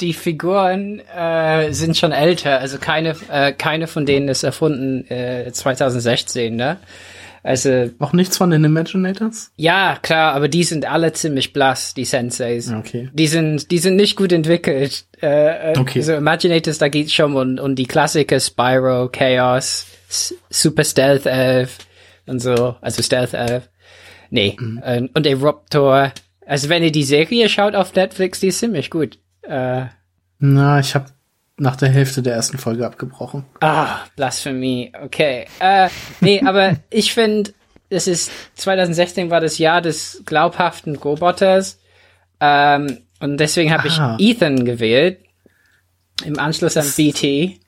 die 0.00 0.12
Figuren 0.12 1.00
äh, 1.00 1.72
sind 1.72 1.96
schon 1.96 2.12
älter, 2.12 2.60
also 2.60 2.78
keine, 2.78 3.16
äh, 3.30 3.52
keine 3.52 3.86
von 3.86 4.06
denen 4.06 4.28
ist 4.28 4.42
erfunden 4.42 5.08
äh, 5.10 5.50
2016, 5.52 6.54
ne? 6.54 6.78
Also 7.42 7.90
Noch 7.98 8.12
nichts 8.12 8.36
von 8.36 8.50
den 8.50 8.64
Imaginators? 8.64 9.52
ja, 9.56 9.98
klar, 10.02 10.34
aber 10.34 10.48
die 10.48 10.64
sind 10.64 10.90
alle 10.90 11.12
ziemlich 11.12 11.52
blass, 11.52 11.94
die 11.94 12.04
Senseis. 12.04 12.72
Okay. 12.72 13.08
Die 13.12 13.26
sind, 13.26 13.70
die 13.70 13.78
sind 13.78 13.96
nicht 13.96 14.16
gut 14.16 14.32
entwickelt. 14.32 15.04
Äh, 15.22 15.72
äh, 15.72 15.78
Okay. 15.78 16.00
So 16.02 16.14
Imaginators, 16.14 16.78
da 16.78 16.88
geht's 16.88 17.12
schon 17.12 17.34
um, 17.36 17.58
um 17.58 17.74
die 17.74 17.86
Klassiker 17.86 18.40
Spyro, 18.40 19.08
Chaos, 19.08 19.86
S 20.08 20.34
Super 20.50 20.84
Stealth 20.84 21.26
Elf 21.26 21.78
und 22.26 22.40
so, 22.40 22.76
also 22.80 23.02
Stealth 23.02 23.34
Elf. 23.34 23.68
Nee, 24.30 24.56
ähm, 24.84 25.08
und 25.14 25.26
Eruptor. 25.26 26.12
Also 26.46 26.68
wenn 26.68 26.82
ihr 26.82 26.92
die 26.92 27.04
Serie 27.04 27.48
schaut 27.48 27.74
auf 27.74 27.94
Netflix, 27.94 28.40
die 28.40 28.48
ist 28.48 28.58
ziemlich 28.58 28.90
gut. 28.90 29.18
Äh, 29.42 29.86
Na, 30.38 30.80
ich 30.80 30.94
habe 30.94 31.06
nach 31.58 31.76
der 31.76 31.88
Hälfte 31.90 32.22
der 32.22 32.34
ersten 32.34 32.58
Folge 32.58 32.86
abgebrochen. 32.86 33.44
Ah, 33.60 33.98
Blasphemie, 34.16 34.92
okay. 35.02 35.46
Äh, 35.60 35.88
nee, 36.20 36.40
aber 36.46 36.76
ich 36.90 37.12
finde, 37.14 37.52
es 37.90 38.06
ist 38.06 38.30
2016 38.56 39.30
war 39.30 39.40
das 39.40 39.58
Jahr 39.58 39.80
des 39.82 40.22
glaubhaften 40.26 40.96
Roboters. 40.96 41.78
Ähm, 42.40 42.98
und 43.20 43.38
deswegen 43.38 43.72
habe 43.72 43.88
ich 43.88 43.98
Ah. 43.98 44.16
Ethan 44.20 44.64
gewählt. 44.64 45.20
Im 46.24 46.38
Anschluss 46.38 46.76
an 46.76 46.86
BT. 46.96 47.58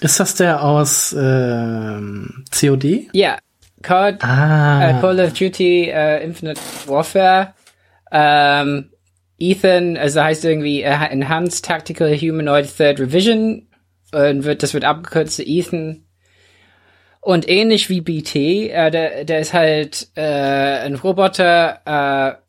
Ist 0.00 0.20
das 0.20 0.34
der 0.36 0.62
aus 0.62 1.14
ähm, 1.18 2.44
COD? 2.58 3.08
Ja, 3.12 3.38
Call, 3.82 4.18
Ah, 4.22 4.90
äh, 4.90 5.00
Call 5.00 5.20
of 5.20 5.32
Duty 5.32 5.90
äh, 5.90 6.22
Infinite 6.24 6.60
Warfare. 6.86 7.54
Ähm, 8.10 8.90
Ethan, 9.38 9.96
also 9.96 10.22
heißt 10.22 10.44
irgendwie 10.44 10.82
äh, 10.82 10.92
Enhanced 11.10 11.64
Tactical 11.64 12.14
Humanoid 12.14 12.76
Third 12.76 13.00
Revision 13.00 13.68
und 14.12 14.44
wird, 14.44 14.62
das 14.62 14.74
wird 14.74 14.84
abgekürzt 14.84 15.36
zu 15.36 15.42
Ethan. 15.44 16.04
Und 17.20 17.48
ähnlich 17.48 17.88
wie 17.88 18.00
BT, 18.00 18.36
äh, 18.36 18.90
der, 18.90 19.24
der 19.24 19.40
ist 19.40 19.52
halt 19.52 20.08
äh, 20.14 20.22
ein 20.22 20.94
Roboter 20.94 21.80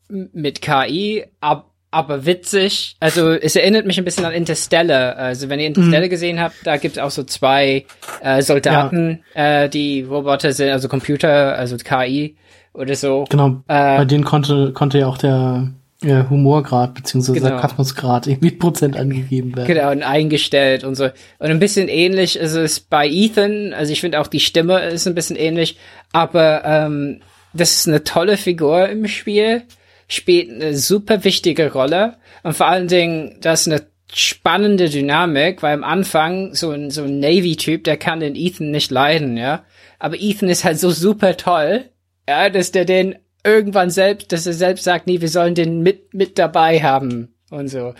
äh, 0.08 0.14
mit 0.32 0.62
KI, 0.62 1.26
ab, 1.40 1.70
aber 1.90 2.24
witzig. 2.24 2.96
Also 3.00 3.30
es 3.32 3.56
erinnert 3.56 3.86
mich 3.86 3.98
ein 3.98 4.04
bisschen 4.04 4.24
an 4.24 4.32
Interstellar. 4.32 5.16
Also 5.16 5.48
wenn 5.48 5.60
ihr 5.60 5.66
Interstellar 5.66 6.06
mhm. 6.06 6.10
gesehen 6.10 6.40
habt, 6.40 6.54
da 6.64 6.76
gibt 6.76 6.96
es 6.96 7.02
auch 7.02 7.10
so 7.10 7.24
zwei 7.24 7.84
äh, 8.22 8.42
Soldaten, 8.42 9.24
ja. 9.34 9.64
äh, 9.64 9.68
die 9.68 10.02
Roboter 10.02 10.52
sind, 10.52 10.70
also 10.70 10.88
Computer, 10.88 11.56
also 11.56 11.76
KI 11.76 12.36
oder 12.72 12.94
so. 12.94 13.24
Genau. 13.28 13.62
Äh, 13.66 13.98
Bei 13.98 14.04
denen 14.04 14.24
konnte 14.24 14.72
konnte 14.72 14.98
ja 14.98 15.08
auch 15.08 15.18
der 15.18 15.72
ja, 16.02 16.28
Humorgrad 16.30 16.94
beziehungsweise 16.94 17.40
genau. 17.40 17.50
Sarkasmusgrad 17.50 18.26
irgendwie 18.26 18.52
Prozent 18.52 18.96
angegeben 18.96 19.54
werden. 19.54 19.66
Genau, 19.66 19.90
und 19.90 20.02
eingestellt 20.02 20.82
und 20.82 20.94
so. 20.94 21.04
Und 21.04 21.50
ein 21.50 21.58
bisschen 21.58 21.88
ähnlich 21.88 22.36
ist 22.36 22.54
es 22.54 22.80
bei 22.80 23.06
Ethan. 23.06 23.74
Also 23.74 23.92
ich 23.92 24.00
finde 24.00 24.20
auch 24.20 24.26
die 24.26 24.40
Stimme 24.40 24.80
ist 24.86 25.06
ein 25.06 25.14
bisschen 25.14 25.36
ähnlich, 25.36 25.76
aber 26.12 26.64
ähm, 26.64 27.20
das 27.52 27.74
ist 27.74 27.88
eine 27.88 28.02
tolle 28.02 28.38
Figur 28.38 28.88
im 28.88 29.08
Spiel, 29.08 29.64
spielt 30.08 30.50
eine 30.50 30.74
super 30.76 31.24
wichtige 31.24 31.72
Rolle 31.72 32.16
und 32.42 32.56
vor 32.56 32.66
allen 32.68 32.88
Dingen, 32.88 33.36
das 33.40 33.62
ist 33.62 33.72
eine 33.72 33.86
spannende 34.12 34.88
Dynamik, 34.88 35.62
weil 35.62 35.74
am 35.74 35.84
Anfang 35.84 36.54
so 36.54 36.70
ein, 36.70 36.90
so 36.90 37.02
ein 37.02 37.20
Navy-Typ, 37.20 37.84
der 37.84 37.96
kann 37.96 38.20
den 38.20 38.34
Ethan 38.34 38.70
nicht 38.70 38.90
leiden, 38.90 39.36
ja. 39.36 39.64
Aber 39.98 40.16
Ethan 40.18 40.48
ist 40.48 40.64
halt 40.64 40.80
so 40.80 40.90
super 40.90 41.36
toll, 41.36 41.84
ja, 42.28 42.48
dass 42.48 42.72
der 42.72 42.86
den 42.86 43.16
irgendwann 43.44 43.90
selbst, 43.90 44.32
dass 44.32 44.46
er 44.46 44.52
selbst 44.52 44.84
sagt, 44.84 45.06
nee, 45.06 45.20
wir 45.20 45.28
sollen 45.28 45.54
den 45.54 45.82
mit, 45.82 46.14
mit 46.14 46.38
dabei 46.38 46.82
haben 46.82 47.34
und 47.50 47.68
so. 47.68 47.94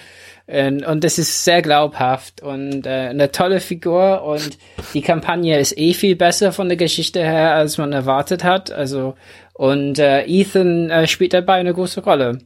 Und, 0.47 0.85
und 0.85 1.05
das 1.05 1.19
ist 1.19 1.45
sehr 1.45 1.63
glaubhaft 1.63 2.43
und 2.43 2.87
äh, 2.87 3.09
eine 3.09 3.31
tolle 3.31 3.61
Figur 3.61 4.23
und 4.23 4.59
die 4.95 5.03
Kampagne 5.03 5.59
ist 5.59 5.79
eh 5.79 5.93
viel 5.93 6.17
besser 6.17 6.53
von 6.53 6.69
der 6.69 6.77
Geschichte 6.77 7.21
her, 7.21 7.55
als 7.55 7.79
man 7.79 7.93
erwartet 7.93 8.43
hat. 8.43 8.73
Also 8.73 9.15
und 9.55 9.99
äh, 9.99 10.25
Ethan 10.25 10.91
äh, 10.91 11.07
spielt 11.07 11.35
dabei 11.35 11.55
eine 11.55 11.75
große 11.75 12.03
Rolle. 12.03 12.39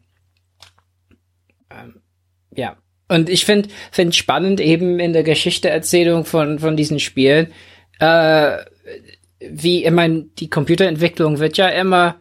Ähm, 1.70 2.01
ja. 2.55 2.76
Und 3.09 3.28
ich 3.28 3.45
finde 3.45 3.68
find 3.92 4.14
spannend 4.14 4.61
eben 4.61 4.99
in 4.99 5.12
der 5.12 5.22
Geschichteerzählung 5.22 6.24
von, 6.24 6.59
von 6.59 6.76
diesen 6.76 7.01
Spielen, 7.01 7.53
äh, 8.01 8.59
wie, 9.38 9.84
ich 9.84 9.90
meine, 9.90 10.24
die 10.38 10.49
Computerentwicklung 10.49 11.38
wird 11.38 11.57
ja 11.57 11.68
immer 11.68 12.16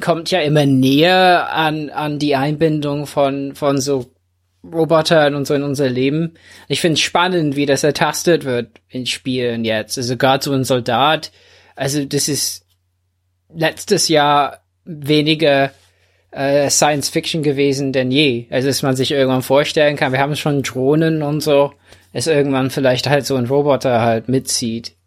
kommt 0.00 0.30
ja 0.30 0.40
immer 0.40 0.66
näher 0.66 1.52
an, 1.52 1.90
an 1.90 2.18
die 2.18 2.36
Einbindung 2.36 3.06
von, 3.06 3.54
von 3.54 3.80
so 3.80 4.06
Robotern 4.64 5.34
und 5.34 5.46
so 5.46 5.54
in 5.54 5.62
unser 5.62 5.88
Leben. 5.88 6.34
Ich 6.68 6.80
finde 6.80 6.94
es 6.94 7.00
spannend, 7.00 7.56
wie 7.56 7.66
das 7.66 7.84
ertastet 7.84 8.44
wird 8.44 8.80
in 8.88 9.06
Spielen 9.06 9.64
jetzt. 9.64 9.98
Also 9.98 10.16
gerade 10.16 10.44
so 10.44 10.52
ein 10.52 10.64
Soldat, 10.64 11.32
also 11.76 12.04
das 12.04 12.28
ist 12.28 12.66
letztes 13.54 14.08
Jahr 14.08 14.64
weniger 14.84 15.70
äh, 16.30 16.70
Science 16.70 17.08
Fiction 17.08 17.42
gewesen 17.42 17.92
denn 17.92 18.10
je. 18.10 18.46
Also 18.50 18.68
dass 18.68 18.82
man 18.82 18.96
sich 18.96 19.10
irgendwann 19.10 19.42
vorstellen 19.42 19.96
kann, 19.96 20.12
wir 20.12 20.20
haben 20.20 20.36
schon 20.36 20.62
Drohnen 20.62 21.22
und 21.22 21.40
so, 21.40 21.72
dass 22.12 22.26
irgendwann 22.26 22.70
vielleicht 22.70 23.08
halt 23.08 23.26
so 23.26 23.36
ein 23.36 23.46
Roboter 23.46 24.00
halt 24.00 24.28
mitzieht. 24.28 24.97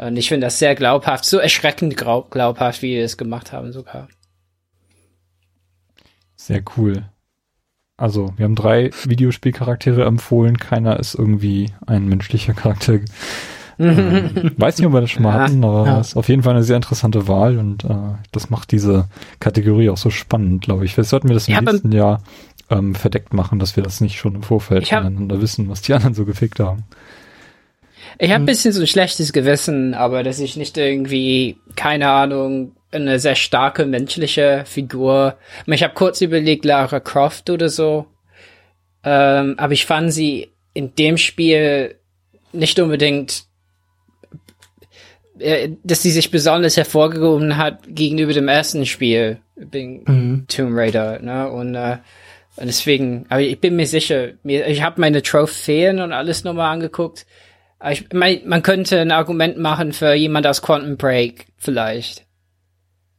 Und 0.00 0.16
ich 0.16 0.28
finde 0.28 0.46
das 0.46 0.58
sehr 0.58 0.74
glaubhaft, 0.74 1.26
so 1.26 1.36
erschreckend 1.36 1.94
glaubhaft, 1.94 2.80
wie 2.80 2.94
wir 2.94 3.04
es 3.04 3.18
gemacht 3.18 3.52
haben 3.52 3.70
sogar. 3.70 4.08
Sehr 6.36 6.62
cool. 6.76 7.04
Also, 7.98 8.32
wir 8.38 8.46
haben 8.46 8.54
drei 8.54 8.90
Videospielcharaktere 9.04 10.06
empfohlen, 10.06 10.56
keiner 10.56 10.98
ist 10.98 11.14
irgendwie 11.14 11.70
ein 11.86 12.06
menschlicher 12.06 12.54
Charakter. 12.54 12.94
ähm, 13.78 14.52
weiß 14.56 14.78
nicht, 14.78 14.86
ob 14.86 14.94
wir 14.94 15.02
das 15.02 15.10
schon 15.10 15.22
mal 15.22 15.34
hatten, 15.34 15.62
aber 15.62 15.84
ja. 15.84 16.00
ist 16.00 16.16
auf 16.16 16.30
jeden 16.30 16.44
Fall 16.44 16.54
eine 16.54 16.64
sehr 16.64 16.76
interessante 16.76 17.28
Wahl 17.28 17.58
und 17.58 17.84
äh, 17.84 18.14
das 18.32 18.48
macht 18.48 18.72
diese 18.72 19.06
Kategorie 19.38 19.90
auch 19.90 19.98
so 19.98 20.08
spannend, 20.08 20.62
glaube 20.62 20.86
ich. 20.86 20.94
Vielleicht 20.94 21.10
sollten 21.10 21.28
wir 21.28 21.34
das 21.34 21.46
im 21.46 21.54
ja, 21.54 21.60
nächsten 21.60 21.92
Jahr 21.92 22.22
ähm, 22.70 22.94
verdeckt 22.94 23.34
machen, 23.34 23.58
dass 23.58 23.76
wir 23.76 23.82
das 23.82 24.00
nicht 24.00 24.16
schon 24.16 24.36
im 24.36 24.42
Vorfeld 24.44 24.88
voneinander 24.88 25.42
wissen, 25.42 25.68
was 25.68 25.82
die 25.82 25.92
anderen 25.92 26.14
so 26.14 26.24
gefickt 26.24 26.58
haben. 26.58 26.84
Ich 28.18 28.30
habe 28.30 28.36
ein 28.36 28.40
hm. 28.40 28.46
bisschen 28.46 28.72
so 28.72 28.80
ein 28.80 28.86
schlechtes 28.86 29.32
Gewissen, 29.32 29.94
aber 29.94 30.22
dass 30.22 30.40
ich 30.40 30.56
nicht 30.56 30.76
irgendwie, 30.76 31.58
keine 31.76 32.10
Ahnung, 32.10 32.76
eine 32.92 33.18
sehr 33.18 33.36
starke 33.36 33.86
menschliche 33.86 34.64
Figur. 34.66 35.36
Ich 35.66 35.82
habe 35.82 35.94
kurz 35.94 36.20
überlegt, 36.20 36.64
Lara 36.64 37.00
Croft 37.00 37.50
oder 37.50 37.68
so. 37.68 38.06
Ähm, 39.04 39.54
aber 39.56 39.72
ich 39.72 39.86
fand 39.86 40.12
sie 40.12 40.50
in 40.74 40.94
dem 40.94 41.16
Spiel 41.16 41.96
nicht 42.52 42.78
unbedingt, 42.80 43.44
äh, 45.38 45.70
dass 45.84 46.02
sie 46.02 46.10
sich 46.10 46.30
besonders 46.30 46.76
hervorgehoben 46.76 47.56
hat 47.56 47.80
gegenüber 47.86 48.32
dem 48.32 48.48
ersten 48.48 48.84
Spiel, 48.86 49.38
mhm. 49.56 50.44
Tomb 50.48 50.76
Raider, 50.76 51.20
ne? 51.20 51.48
Und, 51.50 51.74
äh, 51.74 51.98
und 52.56 52.66
deswegen, 52.66 53.24
aber 53.28 53.40
ich 53.40 53.60
bin 53.60 53.76
mir 53.76 53.86
sicher, 53.86 54.32
ich 54.44 54.82
habe 54.82 55.00
meine 55.00 55.22
Trophäen 55.22 56.00
und 56.00 56.12
alles 56.12 56.44
nochmal 56.44 56.72
angeguckt. 56.72 57.26
Ich 57.88 58.12
mein, 58.12 58.40
man 58.46 58.62
könnte 58.62 59.00
ein 59.00 59.10
Argument 59.10 59.58
machen 59.58 59.92
für 59.92 60.12
jemand 60.12 60.46
aus 60.46 60.60
Quantum 60.60 60.96
Break, 60.96 61.46
vielleicht. 61.56 62.26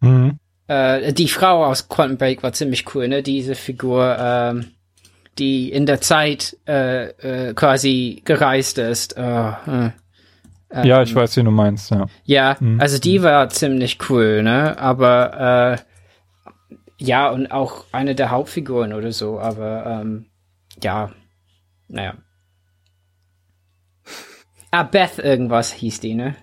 Mhm. 0.02 0.38
Äh, 0.68 1.14
die 1.14 1.28
Frau 1.28 1.66
aus 1.66 1.90
Quantum 1.90 2.18
Break 2.18 2.44
war 2.44 2.54
ziemlich 2.54 2.94
cool, 2.94 3.08
ne? 3.08 3.24
Diese 3.24 3.56
Figur, 3.56 4.18
ähm, 4.20 4.68
die 5.40 5.72
in 5.72 5.86
der 5.86 6.02
Zeit 6.02 6.58
äh, 6.68 7.08
äh, 7.50 7.54
quasi 7.54 8.22
gereist 8.24 8.78
ist. 8.78 9.18
Äh, 9.18 9.52
äh, 10.70 10.88
ja, 10.88 11.02
ich 11.02 11.14
weiß, 11.16 11.36
wie 11.38 11.44
du 11.44 11.52
meinst, 11.52 11.92
ja. 11.92 12.06
Ja, 12.24 12.58
mhm. 12.60 12.80
also 12.80 13.00
die 13.00 13.24
war 13.24 13.50
ziemlich 13.50 13.98
cool, 14.10 14.44
ne? 14.44 14.78
Aber 14.78 15.78
äh, 15.80 17.04
ja, 17.04 17.30
und 17.30 17.52
auch 17.52 17.86
eine 17.92 18.14
der 18.14 18.30
Hauptfiguren 18.30 18.94
oder 18.94 19.12
so, 19.12 19.40
aber 19.40 20.02
ähm, 20.02 20.28
ja, 20.84 21.12
naja. 21.88 22.14
Ah, 24.72 24.84
Beth 24.84 25.20
irgendwas 25.20 25.74
hieß 25.74 26.00
die, 26.00 26.14
ne? 26.14 26.36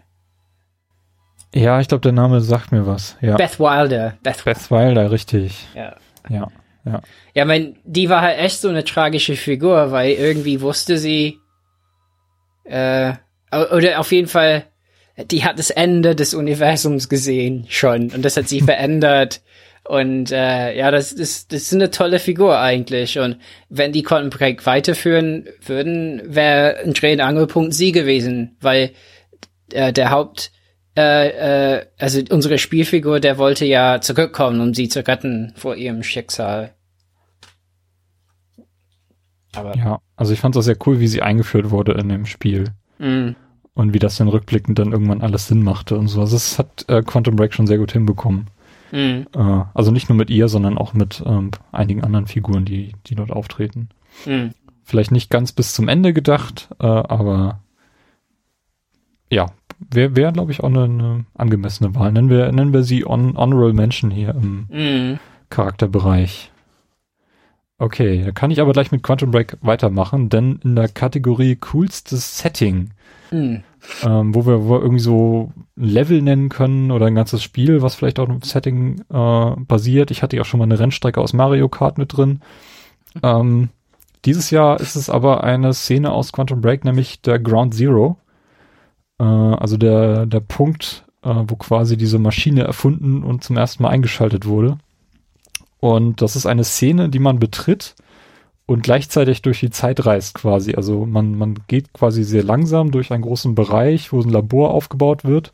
Ja, 1.55 1.81
ich 1.81 1.89
glaube, 1.89 2.03
der 2.03 2.13
Name 2.13 2.41
sagt 2.43 2.73
mir 2.73 2.87
was. 2.87 3.17
Ja. 3.21 3.37
Beth 3.37 3.59
Wilder. 3.59 4.19
Beth, 4.23 4.45
Beth 4.45 4.71
Wilder, 4.71 5.11
richtig. 5.11 5.67
Ja. 5.75 5.97
Ja, 6.29 6.49
ja. 6.85 7.01
Ja, 7.35 7.45
mein, 7.47 7.79
die 7.85 8.11
war 8.11 8.21
halt 8.21 8.39
echt 8.39 8.61
so 8.61 8.69
eine 8.69 8.85
tragische 8.85 9.35
Figur, 9.35 9.91
weil 9.91 10.13
irgendwie 10.13 10.61
wusste 10.61 10.99
sie, 10.99 11.39
äh, 12.65 13.15
oder 13.51 13.99
auf 13.99 14.13
jeden 14.13 14.29
Fall, 14.29 14.67
die 15.31 15.45
hat 15.45 15.59
das 15.59 15.71
Ende 15.71 16.15
des 16.15 16.35
Universums 16.35 17.09
gesehen 17.09 17.65
schon 17.69 18.11
und 18.11 18.23
das 18.25 18.37
hat 18.37 18.49
sie 18.49 18.61
verändert 18.61 19.41
und 19.89 20.33
äh, 20.33 20.77
ja, 20.77 20.91
das 20.91 21.13
ist, 21.13 21.51
das 21.51 21.63
ist 21.63 21.73
eine 21.73 21.91
tolle 21.91 22.19
Figur 22.19 22.59
eigentlich. 22.59 23.19
Und 23.19 23.39
wenn 23.71 23.91
die 23.91 24.03
Quantum 24.03 24.29
Break 24.29 24.67
weiterführen 24.67 25.49
würden, 25.65 26.21
wäre 26.27 26.81
ein 26.81 26.93
Dreh- 26.93 27.15
und 27.15 27.23
Angelpunkt 27.23 27.73
sie 27.73 27.93
gewesen, 27.93 28.59
weil 28.61 28.91
äh, 29.73 29.91
der 29.95 30.11
Haupt, 30.11 30.53
äh, 30.95 31.77
äh, 31.77 31.87
also 31.99 32.21
unsere 32.29 32.59
Spielfigur, 32.59 33.19
der 33.19 33.39
wollte 33.39 33.65
ja 33.65 34.03
zurückkommen, 34.03 34.61
um 34.61 34.75
sie 34.75 34.91
zu 34.91 35.07
retten 35.07 35.55
vor 35.57 35.75
ihrem 35.75 36.03
Schicksal. 36.03 36.75
Aber 39.57 39.75
ja, 39.75 40.01
also 40.17 40.35
ich 40.35 40.41
fand 40.41 40.55
es 40.55 40.61
auch 40.61 40.65
sehr 40.65 40.77
cool, 40.87 41.01
wie 41.01 41.09
sie 41.09 41.23
eingeführt 41.23 41.71
wurde 41.71 41.93
in 41.93 42.11
dem 42.11 42.27
Spiel. 42.27 42.75
Mm. 42.99 43.31
Und 43.73 43.95
wie 43.95 43.99
das 43.99 44.19
dann 44.19 44.29
rückblickend 44.29 44.79
dann 44.79 44.93
irgendwann 44.93 45.23
alles 45.23 45.47
Sinn 45.47 45.63
machte 45.63 45.97
und 45.97 46.09
so. 46.09 46.21
Also 46.21 46.37
es 46.37 46.59
hat 46.59 46.85
äh, 46.89 47.01
Quantum 47.01 47.37
Break 47.37 47.55
schon 47.55 47.67
sehr 47.67 47.79
gut 47.79 47.93
hinbekommen. 47.93 48.49
Mhm. 48.93 49.27
Äh, 49.35 49.65
also 49.75 49.91
nicht 49.91 50.09
nur 50.09 50.17
mit 50.17 50.31
ihr, 50.31 50.49
sondern 50.49 50.79
auch 50.79 50.95
mit 50.95 51.23
ähm, 51.25 51.51
einigen 51.73 52.05
anderen 52.05 52.27
Figuren, 52.27 52.65
die, 52.65 52.93
die 53.07 53.15
dort 53.15 53.31
auftreten. 53.31 53.89
Mhm. 54.27 54.53
Vielleicht 54.85 55.11
nicht 55.11 55.31
ganz 55.31 55.53
bis 55.53 55.75
zum 55.75 55.89
Ende 55.89 56.13
gedacht, 56.13 56.69
äh, 56.81 56.87
aber 56.87 57.61
ja, 59.31 59.47
wäre, 59.91 60.17
wär, 60.17 60.33
glaube 60.33 60.53
ich, 60.53 60.61
auch 60.61 60.69
eine, 60.69 60.85
eine, 60.85 61.25
angemessene 61.35 61.95
Wahl. 61.95 62.13
Nennen 62.13 62.31
wir, 62.31 62.51
nennen 62.53 62.73
wir 62.73 62.83
sie 62.83 63.07
on, 63.07 63.37
Honorable 63.37 63.75
Mention 63.75 64.11
hier 64.11 64.31
im 64.31 64.67
mhm. 64.71 65.19
Charakterbereich. 65.51 66.51
Okay, 67.81 68.25
da 68.25 68.33
kann 68.33 68.51
ich 68.51 68.61
aber 68.61 68.73
gleich 68.73 68.91
mit 68.91 69.03
Quantum 69.03 69.31
Break 69.31 69.59
weitermachen, 69.61 70.31
denn 70.31 70.59
in 70.65 70.75
der 70.75 70.89
Kategorie 70.89 71.57
coolstes 71.57 72.39
Setting 72.39 72.91
mhm 73.31 73.63
ähm, 74.05 74.35
wo, 74.35 74.47
wir, 74.47 74.65
wo 74.65 74.71
wir 74.71 74.83
irgendwie 74.83 75.03
so 75.03 75.53
Level 75.77 76.23
nennen 76.23 76.49
können 76.49 76.91
oder 76.91 77.07
ein 77.07 77.15
ganzes 77.15 77.43
Spiel, 77.43 77.83
was 77.83 77.95
vielleicht 77.95 78.19
auch 78.19 78.29
im 78.29 78.43
Setting 78.43 79.01
äh, 79.11 79.51
basiert. 79.57 80.11
Ich 80.11 80.23
hatte 80.23 80.37
ja 80.37 80.43
auch 80.43 80.47
schon 80.47 80.59
mal 80.59 80.65
eine 80.65 80.79
Rennstrecke 80.79 81.21
aus 81.21 81.33
Mario 81.33 81.69
Kart 81.69 81.99
mit 81.99 82.17
drin. 82.17 82.41
Ähm, 83.23 83.71
dieses 84.25 84.51
Jahr 84.51 84.81
ist 84.81 84.97
es 84.97 85.11
aber 85.11 85.45
eine 85.45 85.73
Szene 85.73 86.11
aus 86.11 86.33
Quantum 86.33 86.61
Break, 86.61 86.85
nämlich 86.85 87.23
der 87.23 87.39
Ground 87.39 87.75
Zero. 87.75 88.19
Äh, 89.19 89.25
also 89.25 89.77
der, 89.77 90.27
der 90.27 90.41
Punkt, 90.41 91.05
äh, 91.23 91.35
wo 91.47 91.57
quasi 91.57 91.97
diese 91.97 92.19
Maschine 92.19 92.65
erfunden 92.65 93.23
und 93.23 93.45
zum 93.45 93.57
ersten 93.57 93.83
Mal 93.83 93.91
eingeschaltet 93.91 94.47
wurde. 94.47 94.79
Und 95.81 96.23
das 96.23 96.35
ist 96.35 96.47
eine 96.47 96.65
Szene, 96.65 97.09
die 97.09 97.21
man 97.21 97.39
betritt 97.39 97.95
und 98.69 98.83
gleichzeitig 98.83 99.41
durch 99.41 99.61
die 99.61 99.71
Zeit 99.71 100.05
reist 100.05 100.35
quasi. 100.35 100.75
Also 100.75 101.07
man, 101.07 101.35
man 101.37 101.55
geht 101.69 101.95
quasi 101.95 102.23
sehr 102.23 102.43
langsam 102.45 102.91
durch 102.91 103.11
einen 103.11 103.23
großen 103.23 103.55
Bereich, 103.55 104.13
wo 104.13 104.21
ein 104.21 104.29
Labor 104.29 104.75
aufgebaut 104.75 105.25
wird 105.25 105.53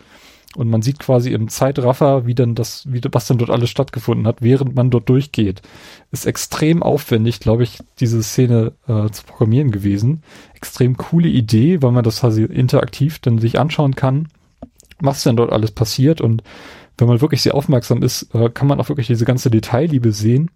und 0.57 0.69
man 0.69 0.83
sieht 0.83 0.99
quasi 0.99 1.31
im 1.31 1.47
Zeitraffer, 1.47 2.27
wie 2.27 2.35
dann 2.35 2.57
das, 2.57 2.93
wie, 2.93 3.01
was 3.13 3.29
dann 3.29 3.39
dort 3.39 3.51
alles 3.51 3.71
stattgefunden 3.71 4.27
hat, 4.27 4.43
während 4.43 4.75
man 4.75 4.91
dort 4.91 5.09
durchgeht. 5.09 5.63
Ist 6.11 6.27
extrem 6.27 6.83
aufwendig, 6.83 7.39
glaube 7.39 7.63
ich, 7.63 7.79
diese 8.01 8.21
Szene 8.21 8.73
äh, 8.89 9.09
zu 9.11 9.23
programmieren 9.25 9.71
gewesen. 9.71 10.25
Extrem 10.53 10.97
coole 10.97 11.29
Idee, 11.29 11.83
weil 11.83 11.93
man 11.93 12.03
das 12.03 12.19
quasi 12.19 12.43
interaktiv 12.43 13.21
dann 13.21 13.39
sich 13.39 13.61
anschauen 13.61 13.95
kann, 13.95 14.27
was 14.99 15.23
denn 15.23 15.37
dort 15.37 15.53
alles 15.53 15.71
passiert. 15.71 16.21
Und 16.21 16.43
wenn 16.99 17.07
man 17.07 17.21
wirklich 17.21 17.43
sehr 17.43 17.55
aufmerksam 17.55 18.03
ist, 18.03 18.35
äh, 18.35 18.51
kann 18.51 18.67
man 18.67 18.81
auch 18.81 18.89
wirklich 18.89 19.07
diese 19.07 19.25
ganze 19.25 19.51
Detailliebe 19.51 20.11
sehen, 20.11 20.51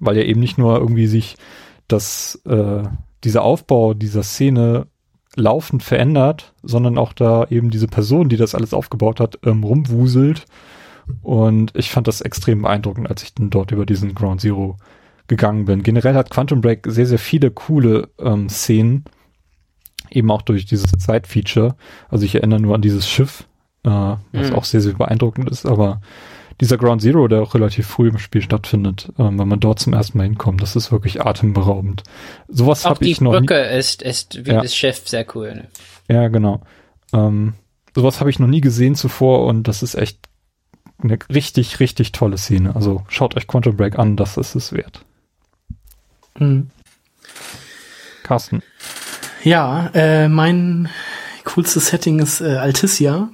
weil 0.00 0.18
ja 0.18 0.22
eben 0.24 0.40
nicht 0.40 0.58
nur 0.58 0.78
irgendwie 0.78 1.06
sich 1.06 1.38
das, 1.88 2.40
äh, 2.46 2.82
dieser 3.24 3.42
Aufbau 3.42 3.94
dieser 3.94 4.22
Szene 4.22 4.86
laufend 5.34 5.82
verändert, 5.82 6.52
sondern 6.62 6.98
auch 6.98 7.12
da 7.12 7.46
eben 7.48 7.70
diese 7.70 7.88
Person, 7.88 8.28
die 8.28 8.36
das 8.36 8.54
alles 8.54 8.74
aufgebaut 8.74 9.20
hat, 9.20 9.38
ähm, 9.44 9.64
rumwuselt. 9.64 10.46
Und 11.22 11.72
ich 11.74 11.90
fand 11.90 12.06
das 12.06 12.20
extrem 12.20 12.62
beeindruckend, 12.62 13.08
als 13.08 13.22
ich 13.22 13.34
dann 13.34 13.50
dort 13.50 13.70
über 13.70 13.86
diesen 13.86 14.14
Ground 14.14 14.40
Zero 14.40 14.76
gegangen 15.26 15.64
bin. 15.66 15.82
Generell 15.82 16.14
hat 16.14 16.30
Quantum 16.30 16.60
Break 16.60 16.86
sehr, 16.88 17.06
sehr 17.06 17.18
viele 17.18 17.50
coole 17.50 18.08
ähm, 18.18 18.48
Szenen, 18.48 19.04
eben 20.10 20.30
auch 20.30 20.42
durch 20.42 20.66
dieses 20.66 20.90
Zeitfeature. 20.90 21.76
Also 22.08 22.24
ich 22.24 22.34
erinnere 22.34 22.60
nur 22.60 22.74
an 22.74 22.82
dieses 22.82 23.08
Schiff, 23.08 23.46
äh, 23.84 23.90
was 23.90 24.50
mhm. 24.50 24.54
auch 24.54 24.64
sehr, 24.64 24.80
sehr 24.80 24.94
beeindruckend 24.94 25.48
ist, 25.50 25.66
aber 25.66 26.00
dieser 26.60 26.76
Ground 26.76 27.02
Zero, 27.02 27.28
der 27.28 27.42
auch 27.42 27.54
relativ 27.54 27.86
früh 27.86 28.08
im 28.08 28.18
Spiel 28.18 28.42
stattfindet, 28.42 29.12
ähm, 29.18 29.38
wenn 29.38 29.48
man 29.48 29.60
dort 29.60 29.78
zum 29.78 29.92
ersten 29.92 30.18
Mal 30.18 30.24
hinkommt, 30.24 30.60
das 30.60 30.76
ist 30.76 30.90
wirklich 30.90 31.24
atemberaubend. 31.24 32.02
Sowas 32.48 32.84
habe 32.84 33.04
ich 33.04 33.20
noch 33.20 33.32
nie. 33.32 33.40
die 33.40 33.46
Brücke 33.46 33.60
ist, 33.60 34.02
ist 34.02 34.44
wie 34.44 34.50
ja. 34.50 34.62
das 34.62 34.74
Schiff 34.74 35.08
sehr 35.08 35.24
cool. 35.34 35.54
Ne? 35.54 35.68
Ja, 36.08 36.28
genau. 36.28 36.62
Ähm, 37.12 37.54
sowas 37.94 38.20
habe 38.20 38.30
ich 38.30 38.38
noch 38.38 38.48
nie 38.48 38.60
gesehen 38.60 38.94
zuvor 38.94 39.46
und 39.46 39.68
das 39.68 39.82
ist 39.82 39.94
echt 39.94 40.18
eine 41.00 41.18
richtig, 41.32 41.80
richtig 41.80 42.12
tolle 42.12 42.38
Szene. 42.38 42.74
Also 42.74 43.04
schaut 43.08 43.36
euch 43.36 43.46
Quantum 43.46 43.76
Break 43.76 43.98
an, 43.98 44.16
das 44.16 44.36
ist 44.36 44.54
es 44.54 44.72
wert. 44.72 45.04
Mhm. 46.38 46.70
Carsten. 48.24 48.62
Ja, 49.44 49.90
äh, 49.94 50.28
mein 50.28 50.88
coolstes 51.44 51.88
Setting 51.88 52.18
ist 52.18 52.40
äh, 52.40 52.56
Altissia. 52.56 53.30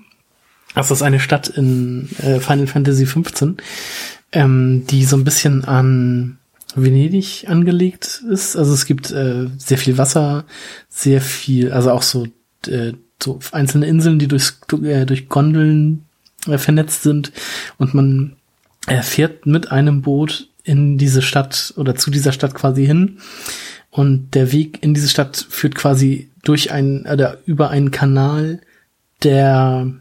Das 0.74 0.90
ist 0.90 1.02
eine 1.02 1.20
Stadt 1.20 1.48
in 1.48 2.08
äh, 2.18 2.40
Final 2.40 2.66
Fantasy 2.66 3.04
XV, 3.04 3.54
ähm, 4.32 4.84
die 4.88 5.04
so 5.04 5.16
ein 5.16 5.24
bisschen 5.24 5.64
an 5.64 6.38
Venedig 6.74 7.44
angelegt 7.48 8.22
ist. 8.28 8.56
Also 8.56 8.74
es 8.74 8.84
gibt 8.86 9.10
äh, 9.12 9.46
sehr 9.56 9.78
viel 9.78 9.98
Wasser, 9.98 10.44
sehr 10.88 11.20
viel, 11.20 11.72
also 11.72 11.92
auch 11.92 12.02
so, 12.02 12.26
äh, 12.66 12.92
so 13.22 13.38
einzelne 13.52 13.86
Inseln, 13.86 14.18
die 14.18 14.28
durchs, 14.28 14.60
äh, 14.82 15.06
durch 15.06 15.28
Gondeln 15.28 16.04
äh, 16.46 16.58
vernetzt 16.58 17.02
sind 17.04 17.32
und 17.78 17.94
man 17.94 18.36
äh, 18.86 19.02
fährt 19.02 19.46
mit 19.46 19.70
einem 19.70 20.02
Boot 20.02 20.48
in 20.64 20.98
diese 20.98 21.22
Stadt 21.22 21.74
oder 21.76 21.94
zu 21.94 22.10
dieser 22.10 22.32
Stadt 22.32 22.54
quasi 22.54 22.84
hin. 22.84 23.18
Und 23.90 24.34
der 24.34 24.50
Weg 24.50 24.78
in 24.82 24.92
diese 24.92 25.08
Stadt 25.08 25.46
führt 25.48 25.76
quasi 25.76 26.30
durch 26.42 26.72
ein 26.72 27.06
oder 27.06 27.38
über 27.46 27.70
einen 27.70 27.92
Kanal, 27.92 28.60
der 29.22 29.92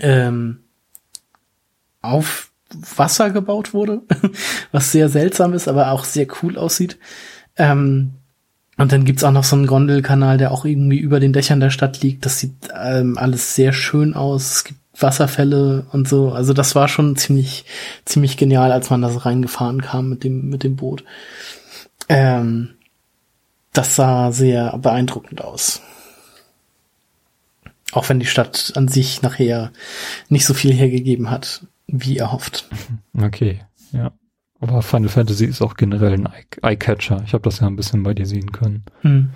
ähm, 0.00 0.60
auf 2.00 2.50
Wasser 2.96 3.30
gebaut 3.30 3.74
wurde, 3.74 4.02
was 4.72 4.92
sehr 4.92 5.08
seltsam 5.08 5.52
ist, 5.52 5.68
aber 5.68 5.92
auch 5.92 6.04
sehr 6.04 6.26
cool 6.42 6.56
aussieht. 6.56 6.98
Ähm, 7.56 8.12
und 8.78 8.90
dann 8.90 9.04
gibt's 9.04 9.22
auch 9.22 9.32
noch 9.32 9.44
so 9.44 9.54
einen 9.54 9.66
Gondelkanal, 9.66 10.38
der 10.38 10.50
auch 10.50 10.64
irgendwie 10.64 10.98
über 10.98 11.20
den 11.20 11.32
Dächern 11.32 11.60
der 11.60 11.70
Stadt 11.70 12.00
liegt. 12.00 12.24
Das 12.24 12.38
sieht 12.38 12.54
ähm, 12.82 13.18
alles 13.18 13.54
sehr 13.54 13.72
schön 13.72 14.14
aus. 14.14 14.50
Es 14.50 14.64
gibt 14.64 14.80
Wasserfälle 14.98 15.86
und 15.92 16.08
so. 16.08 16.32
Also 16.32 16.52
das 16.52 16.74
war 16.74 16.88
schon 16.88 17.16
ziemlich, 17.16 17.64
ziemlich 18.04 18.36
genial, 18.36 18.72
als 18.72 18.90
man 18.90 19.02
da 19.02 19.08
reingefahren 19.08 19.82
kam 19.82 20.08
mit 20.08 20.24
dem, 20.24 20.48
mit 20.48 20.62
dem 20.62 20.76
Boot. 20.76 21.04
Ähm, 22.08 22.70
das 23.72 23.96
sah 23.96 24.32
sehr 24.32 24.76
beeindruckend 24.78 25.42
aus. 25.42 25.80
Auch 27.92 28.08
wenn 28.08 28.20
die 28.20 28.26
Stadt 28.26 28.72
an 28.74 28.88
sich 28.88 29.22
nachher 29.22 29.70
nicht 30.28 30.46
so 30.46 30.54
viel 30.54 30.72
hergegeben 30.72 31.30
hat, 31.30 31.66
wie 31.86 32.18
erhofft. 32.18 32.68
Okay, 33.14 33.60
ja. 33.92 34.10
Aber 34.58 34.80
Final 34.80 35.10
Fantasy 35.10 35.44
ist 35.44 35.60
auch 35.60 35.74
generell 35.74 36.14
ein 36.14 36.28
Eye-Catcher. 36.62 37.22
Ich 37.26 37.34
habe 37.34 37.42
das 37.42 37.60
ja 37.60 37.66
ein 37.66 37.76
bisschen 37.76 38.02
bei 38.04 38.14
dir 38.14 38.26
sehen 38.26 38.52
können. 38.52 38.84
Hm. 39.02 39.30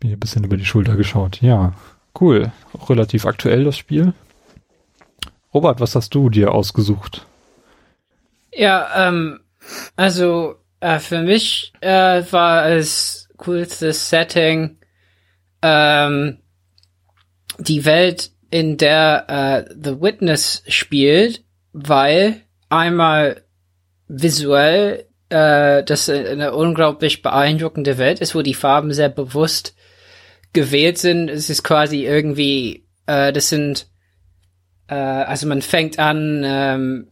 Bin 0.00 0.12
ein 0.12 0.20
bisschen 0.20 0.44
über 0.44 0.56
die 0.56 0.64
Schulter 0.64 0.96
geschaut. 0.96 1.42
Ja, 1.42 1.74
cool. 2.18 2.50
Auch 2.72 2.88
relativ 2.88 3.26
aktuell 3.26 3.64
das 3.64 3.76
Spiel. 3.76 4.14
Robert, 5.52 5.80
was 5.80 5.94
hast 5.94 6.14
du 6.14 6.30
dir 6.30 6.52
ausgesucht? 6.52 7.26
Ja, 8.52 9.08
ähm, 9.08 9.40
also 9.96 10.54
äh, 10.80 10.98
für 10.98 11.22
mich 11.22 11.72
äh, 11.80 12.22
war 12.30 12.66
es 12.66 13.28
coolstes 13.36 14.08
Setting 14.08 14.78
ähm, 15.62 16.38
die 17.58 17.84
Welt, 17.84 18.30
in 18.50 18.76
der 18.76 19.66
äh, 19.68 19.74
The 19.82 20.00
Witness 20.00 20.62
spielt, 20.68 21.42
weil 21.72 22.40
einmal 22.68 23.42
visuell 24.06 25.06
äh, 25.28 25.82
das 25.82 26.08
eine 26.08 26.54
unglaublich 26.54 27.22
beeindruckende 27.22 27.98
Welt 27.98 28.20
ist, 28.20 28.34
wo 28.34 28.42
die 28.42 28.54
Farben 28.54 28.92
sehr 28.92 29.08
bewusst 29.08 29.74
gewählt 30.52 30.98
sind. 30.98 31.28
Es 31.30 31.50
ist 31.50 31.64
quasi 31.64 32.04
irgendwie, 32.04 32.86
äh, 33.06 33.32
das 33.32 33.48
sind, 33.48 33.88
äh, 34.86 34.94
also 34.94 35.48
man 35.48 35.60
fängt 35.60 35.98
an 35.98 36.42
ähm, 36.44 37.08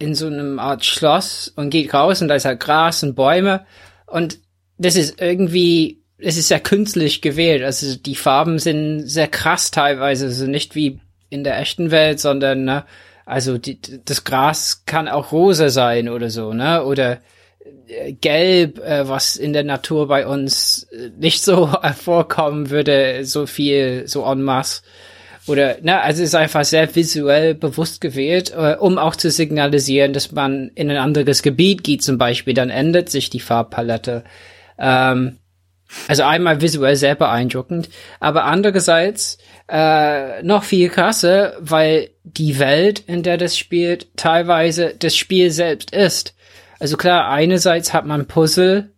in 0.00 0.16
so 0.16 0.26
einem 0.26 0.58
Art 0.58 0.84
Schloss 0.84 1.46
und 1.54 1.70
geht 1.70 1.94
raus 1.94 2.22
und 2.22 2.28
da 2.28 2.34
ist 2.34 2.44
halt 2.44 2.58
Gras 2.58 3.04
und 3.04 3.14
Bäume 3.14 3.64
und 4.06 4.38
das 4.78 4.96
ist 4.96 5.20
irgendwie 5.20 6.01
es 6.22 6.36
ist 6.36 6.48
sehr 6.48 6.60
künstlich 6.60 7.20
gewählt. 7.20 7.62
Also 7.62 7.96
die 7.96 8.14
Farben 8.14 8.58
sind 8.58 9.06
sehr 9.06 9.28
krass 9.28 9.70
teilweise, 9.70 10.26
also 10.26 10.46
nicht 10.46 10.74
wie 10.74 11.00
in 11.30 11.44
der 11.44 11.58
echten 11.58 11.90
Welt, 11.90 12.20
sondern 12.20 12.64
ne, 12.64 12.84
also 13.24 13.58
die, 13.58 13.78
das 14.04 14.24
Gras 14.24 14.84
kann 14.86 15.08
auch 15.08 15.32
rosa 15.32 15.68
sein 15.70 16.08
oder 16.08 16.30
so, 16.30 16.52
ne? 16.52 16.84
Oder 16.84 17.18
äh, 17.86 18.12
gelb, 18.12 18.78
äh, 18.78 19.08
was 19.08 19.36
in 19.36 19.52
der 19.52 19.64
Natur 19.64 20.08
bei 20.08 20.26
uns 20.26 20.88
äh, 20.92 21.10
nicht 21.18 21.42
so 21.42 21.72
vorkommen 21.96 22.70
würde, 22.70 23.24
so 23.24 23.46
viel, 23.46 24.06
so 24.06 24.24
en 24.24 24.42
masse. 24.42 24.82
Oder, 25.46 25.78
ne, 25.82 26.00
also 26.00 26.22
es 26.22 26.28
ist 26.28 26.34
einfach 26.34 26.64
sehr 26.64 26.94
visuell 26.94 27.54
bewusst 27.54 28.00
gewählt, 28.00 28.52
äh, 28.56 28.76
um 28.78 28.98
auch 28.98 29.16
zu 29.16 29.30
signalisieren, 29.30 30.12
dass 30.12 30.30
man 30.32 30.70
in 30.74 30.90
ein 30.90 30.98
anderes 30.98 31.42
Gebiet 31.42 31.82
geht 31.82 32.02
zum 32.02 32.18
Beispiel, 32.18 32.54
dann 32.54 32.70
ändert 32.70 33.08
sich 33.08 33.30
die 33.30 33.40
Farbpalette. 33.40 34.24
Ähm, 34.78 35.38
also 36.08 36.22
einmal 36.22 36.60
visuell 36.60 36.96
sehr 36.96 37.14
beeindruckend, 37.14 37.88
aber 38.20 38.44
andererseits 38.44 39.38
äh, 39.68 40.42
noch 40.42 40.64
viel 40.64 40.88
krasser, 40.88 41.56
weil 41.60 42.10
die 42.24 42.58
Welt, 42.58 43.00
in 43.06 43.22
der 43.22 43.36
das 43.36 43.56
spielt, 43.56 44.16
teilweise 44.16 44.94
das 44.98 45.16
Spiel 45.16 45.50
selbst 45.50 45.92
ist. 45.92 46.34
Also 46.78 46.96
klar, 46.96 47.28
einerseits 47.28 47.92
hat 47.92 48.06
man 48.06 48.26
Puzzle, 48.26 48.92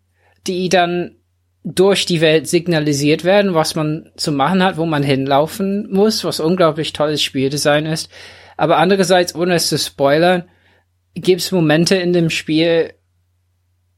die 0.47 0.68
dann 0.68 1.16
durch 1.64 2.05
die 2.05 2.20
Welt 2.20 2.47
signalisiert 2.47 3.24
werden, 3.24 3.55
was 3.55 3.74
man 3.74 4.11
zu 4.16 4.32
machen 4.32 4.62
hat, 4.62 4.76
wo 4.76 4.84
man 4.84 5.03
hinlaufen 5.03 5.90
muss, 5.90 6.22
was 6.24 6.40
unglaublich 6.40 6.92
tolles 6.92 7.22
Spieldesign 7.22 7.86
ist. 7.86 8.11
Aber 8.57 8.76
andererseits, 8.76 9.34
ohne 9.34 9.55
es 9.55 9.68
zu 9.68 9.78
spoilern, 9.78 10.45
gibt 11.14 11.40
es 11.40 11.53
Momente 11.53 11.97
in 11.97 12.12
dem 12.12 12.30
Spiel, 12.30 12.92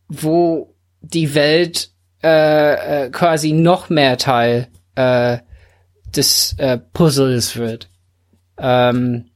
wo 0.09 0.75
die 1.01 1.35
Welt 1.35 1.91
äh, 2.27 3.05
äh, 3.05 3.11
quasi 3.11 3.53
noch 3.53 3.89
mehr 3.89 4.19
Teil 4.19 4.67
äh, 4.97 5.39
des 6.17 6.57
äh, 6.59 6.77
Puzzles 6.77 7.57
wird. 7.57 7.89
Ähm, 8.59 9.27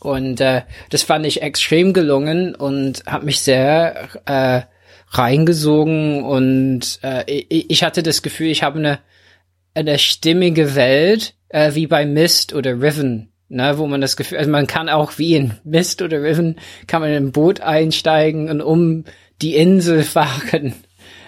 und 0.00 0.40
äh, 0.40 0.62
das 0.90 1.04
fand 1.04 1.26
ich 1.26 1.42
extrem 1.42 1.92
gelungen 1.92 2.56
und 2.56 3.04
hat 3.06 3.22
mich 3.22 3.40
sehr 3.40 4.08
äh, 4.24 4.62
reingesogen 5.10 6.24
und 6.24 6.98
äh, 7.04 7.24
ich, 7.30 7.84
hatte 7.84 8.02
das 8.02 8.22
Gefühl, 8.22 8.48
ich 8.48 8.64
habe 8.64 8.80
eine 8.80 8.98
eine 9.74 9.98
stimmige 10.00 10.74
Welt 10.74 11.34
äh, 11.50 11.74
wie 11.74 11.86
bei 11.86 12.04
Mist 12.04 12.52
oder 12.52 12.80
Riven, 12.80 13.30
ne, 13.48 13.78
wo 13.78 13.86
man 13.86 14.00
das 14.00 14.16
Gefühl, 14.16 14.38
also 14.38 14.50
man 14.50 14.66
kann 14.66 14.88
auch 14.88 15.18
wie 15.18 15.36
in 15.36 15.54
Mist 15.62 16.02
oder 16.02 16.20
Riven 16.20 16.56
kann 16.88 17.02
man 17.02 17.10
in 17.10 17.26
ein 17.26 17.32
Boot 17.32 17.60
einsteigen 17.60 18.50
und 18.50 18.60
um 18.60 19.04
die 19.40 19.54
Insel 19.54 20.02
fahren 20.02 20.74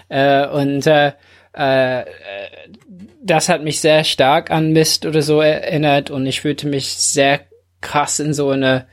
äh, 0.09 0.47
und 0.47 0.87
äh, 0.87 1.13
äh, 1.53 2.05
das 3.23 3.49
hat 3.49 3.63
mich 3.63 3.81
sehr 3.81 4.05
stark 4.05 4.51
an 4.51 4.73
Mist 4.73 5.07
oder 5.07 5.23
so 5.23 5.41
erinnert 5.41 6.11
und 6.11 6.27
ich 6.27 6.41
fühlte 6.41 6.67
mich 6.67 6.89
sehr 6.89 7.41
krass 7.81 8.21
in 8.21 8.35
so 8.35 8.51
eine 8.51 8.87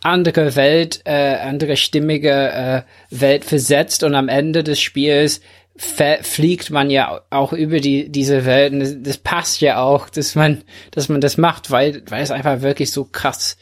andere 0.00 0.54
Welt, 0.54 1.00
äh, 1.04 1.36
andere 1.36 1.76
stimmige 1.76 2.30
äh, 2.30 2.82
Welt 3.10 3.44
versetzt 3.44 4.04
und 4.04 4.14
am 4.14 4.28
Ende 4.28 4.62
des 4.62 4.80
Spiels 4.80 5.40
fliegt 5.76 6.70
man 6.70 6.88
ja 6.88 7.22
auch 7.30 7.52
über 7.52 7.80
die 7.80 8.08
diese 8.08 8.44
Welten. 8.44 8.78
Das, 8.78 8.94
das, 9.02 9.18
passt 9.18 9.60
ja 9.60 9.82
auch, 9.82 10.08
dass 10.08 10.36
man 10.36 10.62
dass 10.92 11.08
man 11.08 11.20
das 11.20 11.36
macht, 11.36 11.72
weil 11.72 12.02
weil 12.08 12.22
es 12.22 12.30
einfach 12.30 12.60
wirklich 12.60 12.92
so 12.92 13.04
krass 13.04 13.56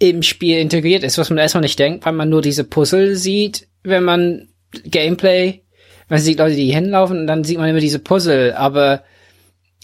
im 0.00 0.22
Spiel 0.22 0.58
integriert 0.58 1.04
ist, 1.04 1.18
was 1.18 1.30
man 1.30 1.38
erstmal 1.38 1.62
nicht 1.62 1.78
denkt, 1.78 2.04
weil 2.06 2.12
man 2.12 2.28
nur 2.28 2.42
diese 2.42 2.64
Puzzle 2.64 3.14
sieht, 3.14 3.68
wenn 3.84 4.02
man 4.02 4.47
Gameplay, 4.84 5.62
man 6.08 6.18
sieht 6.18 6.38
Leute, 6.38 6.56
die 6.56 6.72
hinlaufen 6.72 7.20
und 7.20 7.26
dann 7.26 7.44
sieht 7.44 7.58
man 7.58 7.68
immer 7.68 7.80
diese 7.80 7.98
Puzzle, 7.98 8.54
aber 8.54 9.02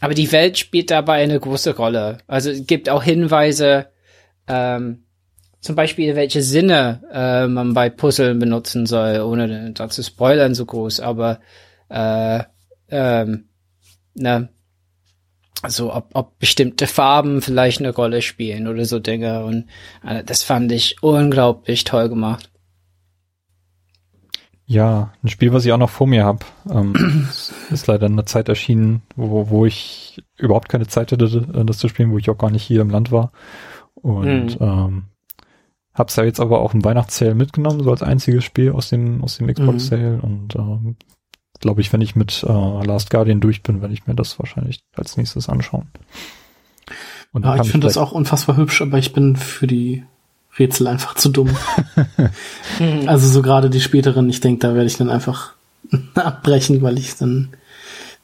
aber 0.01 0.15
die 0.15 0.33
Welt 0.33 0.59
spielt 0.59 0.91
dabei 0.91 1.23
eine 1.23 1.39
große 1.39 1.77
Rolle. 1.77 2.19
Also 2.27 2.51
es 2.51 2.67
gibt 2.67 2.91
auch 2.91 3.03
Hinweise, 3.03 3.87
ähm, 4.47 5.05
zum 5.61 5.77
Beispiel, 5.77 6.15
welche 6.15 6.43
Sinne 6.43 7.03
äh, 7.11 7.47
man 7.47 7.73
bei 7.73 7.89
Puzzlen 7.89 8.39
benutzen 8.39 8.85
soll, 8.85 9.21
ohne 9.21 9.73
da 9.73 9.89
zu 9.89 10.03
spoilern 10.03 10.55
so 10.55 10.67
groß, 10.67 11.01
aber 11.01 11.41
äh, 11.89 12.41
ähm, 12.91 13.49
ne, 14.15 14.51
also 15.63 15.95
ob, 15.95 16.11
ob 16.13 16.39
bestimmte 16.39 16.87
Farben 16.87 17.41
vielleicht 17.41 17.81
eine 17.81 17.95
Rolle 17.95 18.21
spielen 18.21 18.69
oder 18.69 18.85
so 18.85 18.99
Dinge 18.99 19.45
und 19.45 19.69
äh, 20.07 20.23
das 20.23 20.43
fand 20.43 20.71
ich 20.71 21.03
unglaublich 21.03 21.85
toll 21.85 22.11
gemacht. 22.11 22.51
Ja, 24.67 25.13
ein 25.23 25.29
Spiel, 25.29 25.53
was 25.53 25.65
ich 25.67 25.73
auch 25.73 25.79
noch 25.79 25.91
vor 25.91 26.07
mir 26.07 26.25
habe, 26.25 26.45
ähm, 26.71 27.29
ist 27.71 27.87
leider 27.87 28.07
in 28.07 28.13
einer 28.13 28.27
Zeit 28.27 28.49
erschienen, 28.49 29.03
wo, 29.15 29.51
wo 29.51 29.67
ich 29.67 30.23
überhaupt 30.39 30.69
keine 30.69 30.87
Zeit 30.87 31.13
hatte, 31.13 31.29
das 31.67 31.79
zu 31.79 31.89
spielen, 31.89 32.13
wo 32.13 32.19
ich 32.19 32.31
auch 32.31 32.39
gar 32.39 32.51
nicht 32.51 32.63
hier 32.63 32.81
im 32.81 32.91
Land 32.91 33.13
war. 33.13 33.33
Und 33.95 34.61
mhm. 34.61 34.67
ähm, 34.67 35.03
hab's 35.93 36.17
ja 36.17 36.25
jetzt 36.25 36.41
aber 36.41 36.61
auch 36.61 36.75
im 36.75 36.85
Weihnachtssale 36.85 37.35
mitgenommen, 37.35 37.83
so 37.83 37.91
als 37.91 38.03
einziges 38.03 38.45
Spiel 38.45 38.73
aus 38.73 38.89
dem, 38.89 39.23
aus 39.23 39.37
dem 39.37 39.53
Xbox 39.53 39.87
Sale. 39.87 40.17
Mhm. 40.17 40.21
Und 40.21 40.57
ähm, 40.57 40.97
glaube 41.61 41.83
ich, 41.83 41.93
wenn 41.93 42.01
ich 42.01 42.17
mit 42.17 42.45
äh, 42.49 42.87
Last 42.87 43.11
Guardian 43.11 43.41
durch 43.41 43.63
bin, 43.63 43.83
werde 43.83 43.95
ich 43.95 44.07
mir 44.07 44.15
das 44.15 44.39
wahrscheinlich 44.39 44.83
als 44.97 45.17
nächstes 45.17 45.49
anschauen. 45.49 45.89
Und 47.33 47.45
ja, 47.45 47.57
ich 47.57 47.71
finde 47.71 47.87
das 47.87 47.97
auch 47.97 48.13
unfassbar 48.13 48.57
hübsch, 48.57 48.81
aber 48.81 48.99
ich 48.99 49.13
bin 49.13 49.37
für 49.37 49.67
die 49.67 50.05
Rätsel 50.59 50.87
einfach 50.87 51.15
zu 51.15 51.29
dumm. 51.29 51.51
also 53.07 53.29
so 53.29 53.43
gerade 53.43 53.71
die 53.71 53.81
späteren, 53.81 54.29
ich 54.29 54.41
denke, 54.41 54.61
da 54.61 54.75
werde 54.75 54.87
ich 54.87 54.97
dann 54.97 55.11
einfach 55.11 55.55
abbrechen, 56.15 56.83
weil 56.83 56.99
ich 56.99 57.17
dann 57.17 57.51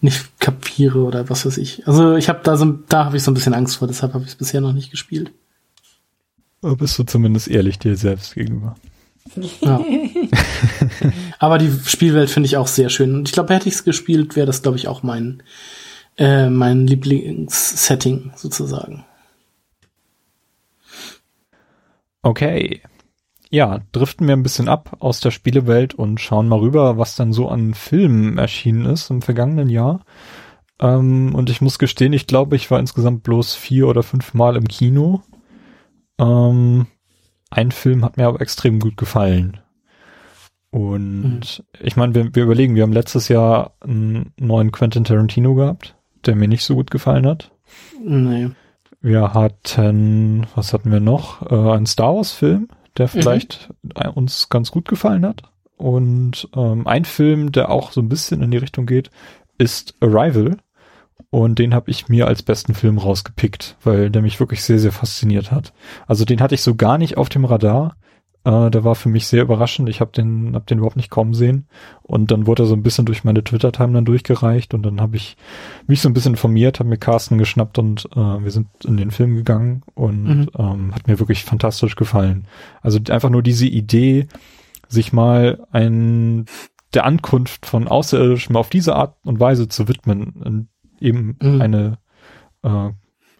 nicht 0.00 0.40
kapiere 0.40 1.00
oder 1.00 1.28
was 1.28 1.44
weiß 1.44 1.58
ich. 1.58 1.86
Also 1.86 2.14
ich 2.16 2.28
habe 2.28 2.40
da 2.42 2.56
so, 2.56 2.78
da 2.88 3.04
habe 3.04 3.16
ich 3.16 3.22
so 3.22 3.30
ein 3.30 3.34
bisschen 3.34 3.54
Angst 3.54 3.76
vor, 3.76 3.88
deshalb 3.88 4.14
habe 4.14 4.24
ich 4.24 4.30
es 4.30 4.36
bisher 4.36 4.60
noch 4.60 4.72
nicht 4.72 4.90
gespielt. 4.90 5.32
Bist 6.62 6.98
du 6.98 7.04
zumindest 7.04 7.48
ehrlich 7.48 7.78
dir 7.78 7.96
selbst 7.96 8.34
gegenüber. 8.34 8.76
Ja. 9.60 9.80
Aber 11.38 11.58
die 11.58 11.72
Spielwelt 11.86 12.30
finde 12.30 12.46
ich 12.46 12.56
auch 12.56 12.66
sehr 12.66 12.90
schön. 12.90 13.14
Und 13.14 13.28
ich 13.28 13.32
glaube, 13.32 13.54
hätte 13.54 13.68
ich 13.68 13.74
es 13.74 13.84
gespielt, 13.84 14.36
wäre 14.36 14.46
das, 14.46 14.62
glaube 14.62 14.76
ich, 14.76 14.88
auch 14.88 15.02
mein, 15.02 15.42
äh, 16.18 16.50
mein 16.50 16.86
Lieblingssetting 16.86 18.32
sozusagen. 18.36 19.04
Okay. 22.22 22.82
Ja, 23.50 23.80
driften 23.92 24.28
wir 24.28 24.36
ein 24.36 24.44
bisschen 24.44 24.68
ab 24.68 24.96
aus 25.00 25.20
der 25.20 25.32
Spielewelt 25.32 25.94
und 25.94 26.20
schauen 26.20 26.48
mal 26.48 26.60
rüber, 26.60 26.98
was 26.98 27.16
dann 27.16 27.32
so 27.32 27.48
an 27.48 27.74
Filmen 27.74 28.38
erschienen 28.38 28.86
ist 28.86 29.10
im 29.10 29.22
vergangenen 29.22 29.68
Jahr. 29.68 30.04
Ähm, 30.80 31.34
und 31.34 31.50
ich 31.50 31.60
muss 31.60 31.78
gestehen, 31.78 32.12
ich 32.12 32.26
glaube, 32.26 32.56
ich 32.56 32.70
war 32.70 32.78
insgesamt 32.78 33.24
bloß 33.24 33.54
vier 33.56 33.88
oder 33.88 34.02
fünf 34.02 34.34
Mal 34.34 34.56
im 34.56 34.68
Kino. 34.68 35.22
Ähm, 36.18 36.86
ein 37.50 37.72
Film 37.72 38.04
hat 38.04 38.16
mir 38.16 38.28
aber 38.28 38.40
extrem 38.40 38.78
gut 38.78 38.96
gefallen. 38.96 39.58
Und 40.70 41.40
mhm. 41.58 41.64
ich 41.80 41.96
meine, 41.96 42.14
wir, 42.14 42.34
wir 42.34 42.44
überlegen, 42.44 42.76
wir 42.76 42.84
haben 42.84 42.92
letztes 42.92 43.28
Jahr 43.28 43.74
einen 43.80 44.32
neuen 44.38 44.70
Quentin 44.70 45.04
Tarantino 45.04 45.54
gehabt, 45.54 45.96
der 46.24 46.36
mir 46.36 46.46
nicht 46.46 46.64
so 46.64 46.76
gut 46.76 46.90
gefallen 46.90 47.26
hat. 47.26 47.50
Nee. 48.00 48.50
Wir 49.00 49.34
hatten, 49.34 50.46
was 50.54 50.72
hatten 50.72 50.92
wir 50.92 51.00
noch? 51.00 51.50
Äh, 51.50 51.54
einen 51.54 51.86
Star 51.86 52.14
Wars 52.14 52.32
Film, 52.32 52.68
der 52.98 53.06
mhm. 53.06 53.10
vielleicht 53.10 53.70
mhm. 53.82 54.10
uns 54.14 54.48
ganz 54.48 54.70
gut 54.70 54.88
gefallen 54.88 55.24
hat. 55.24 55.42
Und 55.76 56.48
ähm, 56.54 56.86
ein 56.86 57.06
Film, 57.06 57.52
der 57.52 57.70
auch 57.70 57.92
so 57.92 58.02
ein 58.02 58.10
bisschen 58.10 58.42
in 58.42 58.50
die 58.50 58.58
Richtung 58.58 58.84
geht, 58.84 59.10
ist 59.56 59.94
Arrival. 60.00 60.58
Und 61.30 61.58
den 61.58 61.74
habe 61.74 61.90
ich 61.90 62.08
mir 62.08 62.26
als 62.26 62.42
besten 62.42 62.74
Film 62.74 62.98
rausgepickt, 62.98 63.76
weil 63.82 64.10
der 64.10 64.20
mich 64.20 64.40
wirklich 64.40 64.62
sehr, 64.62 64.78
sehr 64.78 64.92
fasziniert 64.92 65.52
hat. 65.52 65.72
Also 66.06 66.24
den 66.24 66.40
hatte 66.40 66.54
ich 66.54 66.62
so 66.62 66.74
gar 66.74 66.98
nicht 66.98 67.16
auf 67.16 67.28
dem 67.28 67.44
Radar. 67.44 67.96
Äh, 68.44 68.70
der 68.70 68.84
war 68.84 68.94
für 68.94 69.08
mich 69.08 69.26
sehr 69.26 69.42
überraschend. 69.42 69.88
Ich 69.88 70.00
habe 70.00 70.12
den, 70.12 70.54
hab 70.54 70.66
den 70.66 70.78
überhaupt 70.78 70.96
nicht 70.96 71.10
kommen 71.10 71.34
sehen. 71.34 71.66
Und 72.02 72.30
dann 72.30 72.46
wurde 72.46 72.62
er 72.62 72.66
so 72.66 72.74
ein 72.74 72.82
bisschen 72.82 73.04
durch 73.04 73.24
meine 73.24 73.44
Twitter-Timeline 73.44 74.04
durchgereicht 74.04 74.72
und 74.74 74.82
dann 74.82 75.00
habe 75.00 75.16
ich 75.16 75.36
mich 75.86 76.00
so 76.00 76.08
ein 76.08 76.14
bisschen 76.14 76.32
informiert, 76.32 76.78
habe 76.78 76.88
mir 76.88 76.96
Carsten 76.96 77.38
geschnappt 77.38 77.78
und 77.78 78.06
äh, 78.14 78.16
wir 78.44 78.50
sind 78.50 78.68
in 78.84 78.96
den 78.96 79.10
Film 79.10 79.36
gegangen 79.36 79.82
und 79.94 80.24
mhm. 80.24 80.50
ähm, 80.58 80.94
hat 80.94 81.06
mir 81.06 81.18
wirklich 81.18 81.44
fantastisch 81.44 81.96
gefallen. 81.96 82.46
Also 82.82 82.98
einfach 83.10 83.30
nur 83.30 83.42
diese 83.42 83.66
Idee, 83.66 84.26
sich 84.88 85.12
mal 85.12 85.66
ein 85.70 86.46
der 86.94 87.04
Ankunft 87.04 87.66
von 87.66 87.86
Außerirdischen 87.86 88.56
auf 88.56 88.68
diese 88.68 88.96
Art 88.96 89.16
und 89.24 89.38
Weise 89.38 89.68
zu 89.68 89.86
widmen, 89.86 90.68
eben 91.00 91.36
mhm. 91.40 91.60
eine 91.60 91.98
äh, 92.62 92.90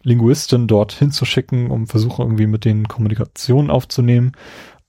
Linguistin 0.03 0.67
dort 0.67 0.93
hinzuschicken, 0.93 1.69
um 1.69 1.87
versuchen 1.87 2.21
irgendwie 2.23 2.47
mit 2.47 2.65
den 2.65 2.87
Kommunikation 2.87 3.69
aufzunehmen, 3.69 4.31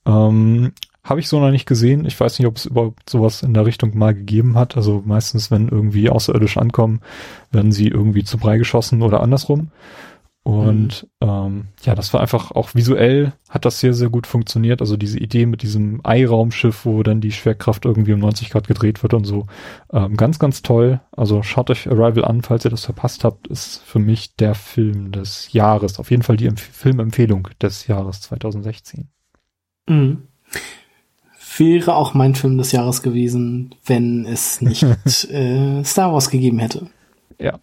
ähm, 0.07 0.73
habe 1.05 1.21
ich 1.21 1.29
so 1.29 1.41
noch 1.41 1.51
nicht 1.51 1.67
gesehen. 1.67 2.05
Ich 2.05 2.19
weiß 2.19 2.39
nicht, 2.39 2.47
ob 2.47 2.57
es 2.57 2.67
überhaupt 2.67 3.11
sowas 3.11 3.43
in 3.43 3.55
der 3.55 3.67
Richtung 3.67 3.97
mal 3.97 4.15
gegeben 4.15 4.57
hat. 4.57 4.77
Also 4.77 5.03
meistens, 5.05 5.51
wenn 5.51 5.69
irgendwie 5.69 6.11
Außerirdische 6.11 6.61
ankommen, 6.61 7.01
werden 7.51 7.73
sie 7.73 7.89
irgendwie 7.89 8.25
zu 8.25 8.39
Brei 8.39 8.57
geschossen 8.59 9.03
oder 9.03 9.21
andersrum. 9.21 9.71
Und 10.45 11.07
mhm. 11.21 11.29
ähm, 11.29 11.69
ja, 11.85 11.95
das 11.95 12.13
war 12.13 12.21
einfach 12.21 12.51
auch 12.51 12.75
visuell 12.75 13.33
hat 13.49 13.65
das 13.65 13.79
sehr, 13.79 13.95
sehr 13.95 14.09
gut 14.11 14.27
funktioniert. 14.27 14.81
Also 14.81 14.97
diese 14.97 15.19
Idee 15.19 15.47
mit 15.47 15.63
diesem 15.63 16.01
Eiraumschiff, 16.05 16.85
wo 16.85 17.03
dann 17.05 17.21
die 17.21 17.31
Schwerkraft 17.31 17.85
irgendwie 17.85 18.13
um 18.13 18.19
90 18.21 18.51
Grad 18.51 18.67
gedreht 18.67 19.03
wird 19.03 19.15
und 19.15 19.25
so. 19.25 19.47
Ähm, 19.93 20.17
ganz, 20.17 20.41
ganz 20.41 20.63
toll. 20.63 21.01
Also 21.13 21.43
schaut 21.43 21.71
euch 21.71 21.89
Arrival 21.89 22.25
an, 22.25 22.43
falls 22.43 22.65
ihr 22.65 22.73
das 22.73 22.85
verpasst 22.85 23.23
habt, 23.23 23.47
ist 23.47 23.83
für 23.85 24.01
mich 24.01 24.35
der 24.35 24.55
Film 24.57 25.13
des 25.13 25.53
Jahres. 25.53 26.01
Auf 26.01 26.11
jeden 26.11 26.23
Fall 26.23 26.37
die 26.37 26.47
Empf 26.47 26.63
Filmempfehlung 26.63 27.49
des 27.61 27.87
Jahres 27.87 28.21
2016. 28.23 29.09
Mhm. 29.87 30.23
Wäre 31.59 31.95
auch 31.97 32.15
mein 32.15 32.35
Film 32.35 32.59
des 32.59 32.73
Jahres 32.73 33.03
gewesen, 33.03 33.75
wenn 33.85 34.27
es 34.27 34.61
nicht 34.61 34.83
äh, 35.31 35.85
Star 35.85 36.13
Wars 36.13 36.31
gegeben 36.31 36.59
hätte. 36.59 36.89
Ja. 37.39 37.59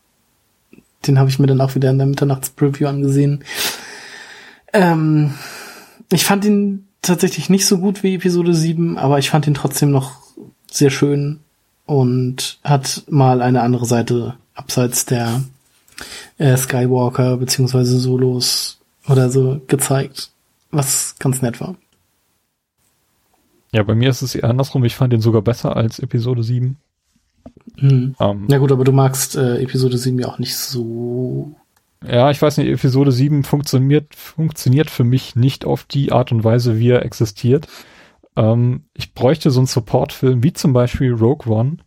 Den 1.08 1.18
habe 1.18 1.30
ich 1.30 1.40
mir 1.40 1.48
dann 1.48 1.62
auch 1.62 1.76
wieder 1.76 1.90
in 1.90 1.98
der 1.98 2.08
Mitternachtspreview 2.08 2.88
angesehen. 2.88 3.44
Ähm, 4.74 5.34
ich 6.12 6.26
fand 6.26 6.46
ihn 6.46 6.88
tatsächlich 7.02 7.50
nicht 7.50 7.66
so 7.66 7.78
gut 7.80 8.04
wie 8.04 8.16
Episode 8.16 8.54
7, 8.54 8.98
aber 8.98 9.20
ich 9.20 9.30
fand 9.30 9.48
ihn 9.48 9.54
trotzdem 9.54 9.92
noch 9.92 10.18
sehr 10.70 10.90
schön 10.90 11.40
und 11.86 12.60
hat 12.64 13.04
mal 13.10 13.42
eine 13.42 13.62
andere 13.62 13.86
Seite 13.86 14.36
abseits 14.54 15.06
der 15.06 15.44
äh, 16.38 16.56
Skywalker 16.56 17.38
beziehungsweise 17.38 17.98
Solos 18.00 18.80
oder 19.08 19.30
so 19.30 19.62
gezeigt, 19.68 20.30
was 20.72 21.16
ganz 21.18 21.42
nett 21.42 21.60
war. 21.60 21.76
Ja, 23.72 23.84
bei 23.84 23.96
mir 23.96 24.10
ist 24.10 24.22
es 24.22 24.36
eher 24.36 24.50
andersrum. 24.50 24.84
Ich 24.84 24.96
fand 24.96 25.14
den 25.14 25.22
sogar 25.22 25.42
besser 25.42 25.76
als 25.76 26.00
Episode 26.00 26.44
7. 26.44 26.78
Mhm. 27.78 28.16
Ähm, 28.20 28.48
ja 28.50 28.58
gut, 28.58 28.72
aber 28.72 28.84
du 28.84 28.92
magst 28.92 29.36
äh, 29.36 29.62
Episode 29.62 29.98
7 29.98 30.20
ja 30.20 30.28
auch 30.28 30.40
nicht 30.40 30.56
so. 30.56 31.56
Ja, 32.06 32.32
ich 32.32 32.42
weiß 32.42 32.58
nicht, 32.58 32.70
Episode 32.70 33.12
7 33.12 33.44
funktioniert, 33.44 34.16
funktioniert 34.16 34.90
für 34.90 35.04
mich 35.04 35.36
nicht 35.36 35.66
auf 35.66 35.84
die 35.84 36.12
Art 36.12 36.32
und 36.32 36.44
Weise, 36.44 36.80
wie 36.80 36.90
er 36.90 37.06
existiert. 37.06 37.68
Ähm, 38.36 38.86
ich 38.94 39.14
bräuchte 39.14 39.52
so 39.52 39.60
einen 39.60 39.68
Supportfilm, 39.68 40.44
wie 40.44 40.54
zum 40.54 40.74
Beispiel 40.74 41.14
Rogue 41.14 41.52
One. 41.52 41.78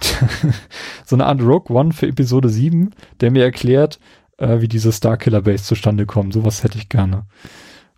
so 1.04 1.16
eine 1.16 1.26
Art 1.26 1.40
Rogue 1.40 1.74
One 1.74 1.92
für 1.92 2.06
Episode 2.06 2.48
7, 2.48 2.90
der 3.20 3.30
mir 3.30 3.42
erklärt, 3.42 3.98
äh, 4.38 4.60
wie 4.60 4.68
diese 4.68 4.92
Starkiller 4.92 5.42
Base 5.42 5.64
zustande 5.64 6.06
kommt. 6.06 6.34
Sowas 6.34 6.62
hätte 6.62 6.78
ich 6.78 6.88
gerne. 6.88 7.26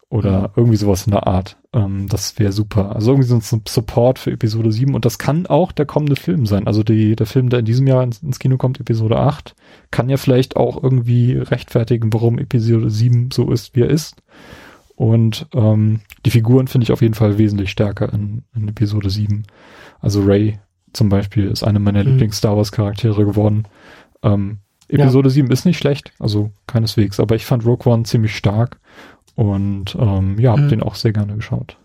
Oder 0.09 0.41
mhm. 0.41 0.49
irgendwie 0.57 0.77
sowas 0.77 1.07
in 1.07 1.13
der 1.13 1.27
Art. 1.27 1.57
Ähm, 1.73 2.07
das 2.09 2.39
wäre 2.39 2.53
super. 2.53 2.95
Also 2.95 3.11
irgendwie 3.13 3.29
so 3.29 3.37
ein 3.57 3.63
Support 3.67 4.19
für 4.21 4.31
Episode 4.31 4.71
7. 4.71 4.95
Und 4.95 5.05
das 5.05 5.19
kann 5.19 5.47
auch 5.47 5.73
der 5.73 5.87
kommende 5.87 6.15
Film 6.15 6.47
sein. 6.47 6.67
Also 6.67 6.85
die, 6.85 7.17
der 7.17 7.27
Film, 7.27 7.49
der 7.49 7.59
in 7.59 7.65
diesem 7.65 7.87
Jahr 7.89 8.05
ins, 8.05 8.23
ins 8.23 8.39
Kino 8.39 8.57
kommt, 8.57 8.79
Episode 8.79 9.19
8, 9.19 9.57
kann 9.91 10.09
ja 10.09 10.17
vielleicht 10.17 10.57
auch 10.57 10.81
irgendwie 10.81 11.33
rechtfertigen, 11.33 12.13
warum 12.13 12.39
Episode 12.39 12.89
7 12.89 13.31
so 13.33 13.51
ist, 13.51 13.75
wie 13.75 13.83
er 13.83 13.91
ist. 13.91 14.23
Und 14.95 15.49
ähm, 15.53 16.01
die 16.25 16.31
Figuren 16.31 16.69
finde 16.69 16.85
ich 16.85 16.93
auf 16.93 17.03
jeden 17.03 17.15
Fall 17.15 17.37
wesentlich 17.37 17.71
stärker 17.71 18.13
in, 18.13 18.45
in 18.55 18.69
Episode 18.69 19.11
7. 19.11 19.45
Also 20.01 20.23
Ray 20.23 20.61
zum 20.93 21.09
Beispiel 21.09 21.49
ist 21.49 21.65
eine 21.65 21.81
meiner 21.81 22.05
mhm. 22.05 22.11
Lieblings-Star 22.11 22.57
Wars-Charaktere 22.57 23.25
geworden. 23.25 23.65
Ähm, 24.23 24.59
Episode 24.89 25.29
ja. 25.29 25.35
7 25.35 25.51
ist 25.51 25.67
nicht 25.67 25.79
schlecht, 25.79 26.13
also 26.21 26.53
keineswegs, 26.69 27.19
aber 27.19 27.35
ich 27.35 27.45
fand 27.45 27.67
Rogue 27.67 27.93
One 27.93 28.05
ziemlich 28.05 28.37
stark 28.37 28.79
und 29.37 29.95
ähm, 29.95 30.39
ja, 30.41 30.53
hab 30.53 30.59
mhm. 30.59 30.69
den 30.69 30.83
auch 30.83 30.97
sehr 30.97 31.13
gerne 31.13 31.37
geschaut. 31.37 31.77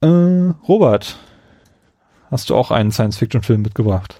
Äh, 0.00 0.06
Robert, 0.66 1.16
hast 2.30 2.50
du 2.50 2.56
auch 2.56 2.70
einen 2.72 2.90
Science-Fiction-Film 2.90 3.62
mitgebracht? 3.62 4.16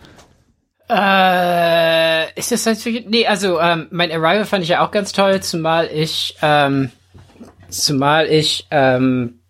Äh, 0.88 2.38
ist 2.38 2.52
das 2.52 2.60
Science 2.60 2.82
Fiction? 2.82 3.10
Nee, 3.10 3.26
also 3.26 3.58
ähm, 3.58 3.88
mein 3.90 4.12
Arrival 4.12 4.44
fand 4.44 4.62
ich 4.62 4.68
ja 4.70 4.86
auch 4.86 4.90
ganz 4.90 5.12
toll, 5.12 5.40
zumal 5.40 5.88
ich, 5.92 6.36
ähm, 6.42 6.90
zumal 7.68 8.26
ich 8.26 8.66
ähm, 8.70 9.40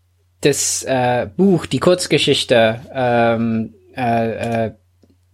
das 0.41 0.85
äh, 0.85 1.29
Buch, 1.37 1.67
die 1.67 1.81
Kurzgeschichte 1.81 2.81
ähm, 2.93 3.75
äh, 3.97 4.67
äh, 4.67 4.73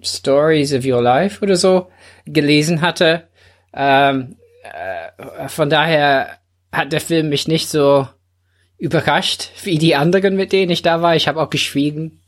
Stories 0.01 0.73
of 0.73 0.85
Your 0.85 1.03
Life 1.03 1.43
oder 1.43 1.57
so 1.57 1.91
gelesen 2.25 2.81
hatte. 2.81 3.25
Ähm, 3.75 4.37
äh, 4.75 5.49
von 5.49 5.71
daher 5.71 6.39
hat 6.73 6.93
der 6.93 7.01
Film 7.01 7.29
mich 7.29 7.49
nicht 7.49 7.69
so 7.69 8.07
überrascht 8.79 9.51
wie 9.65 9.79
die 9.79 9.97
anderen, 9.97 10.37
mit 10.37 10.53
denen 10.53 10.71
ich 10.71 10.83
da 10.83 11.03
war. 11.03 11.17
Ich 11.17 11.29
habe 11.29 11.41
auch 11.41 11.51
geschwiegen. 11.51 12.23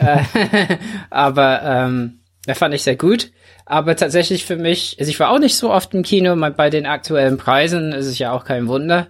äh, 0.00 0.22
aber 1.10 1.62
ähm, 1.62 2.20
da 2.44 2.54
fand 2.54 2.74
ich 2.74 2.82
sehr 2.82 2.96
gut. 2.96 3.30
Aber 3.64 3.96
tatsächlich 3.96 4.44
für 4.44 4.56
mich, 4.56 4.96
also 4.98 5.10
ich 5.10 5.20
war 5.20 5.30
auch 5.30 5.38
nicht 5.38 5.56
so 5.56 5.70
oft 5.70 5.92
im 5.94 6.02
Kino, 6.02 6.34
bei 6.52 6.70
den 6.70 6.86
aktuellen 6.86 7.36
Preisen 7.36 7.92
ist 7.92 8.06
es 8.06 8.18
ja 8.18 8.32
auch 8.32 8.44
kein 8.44 8.68
Wunder. 8.68 9.08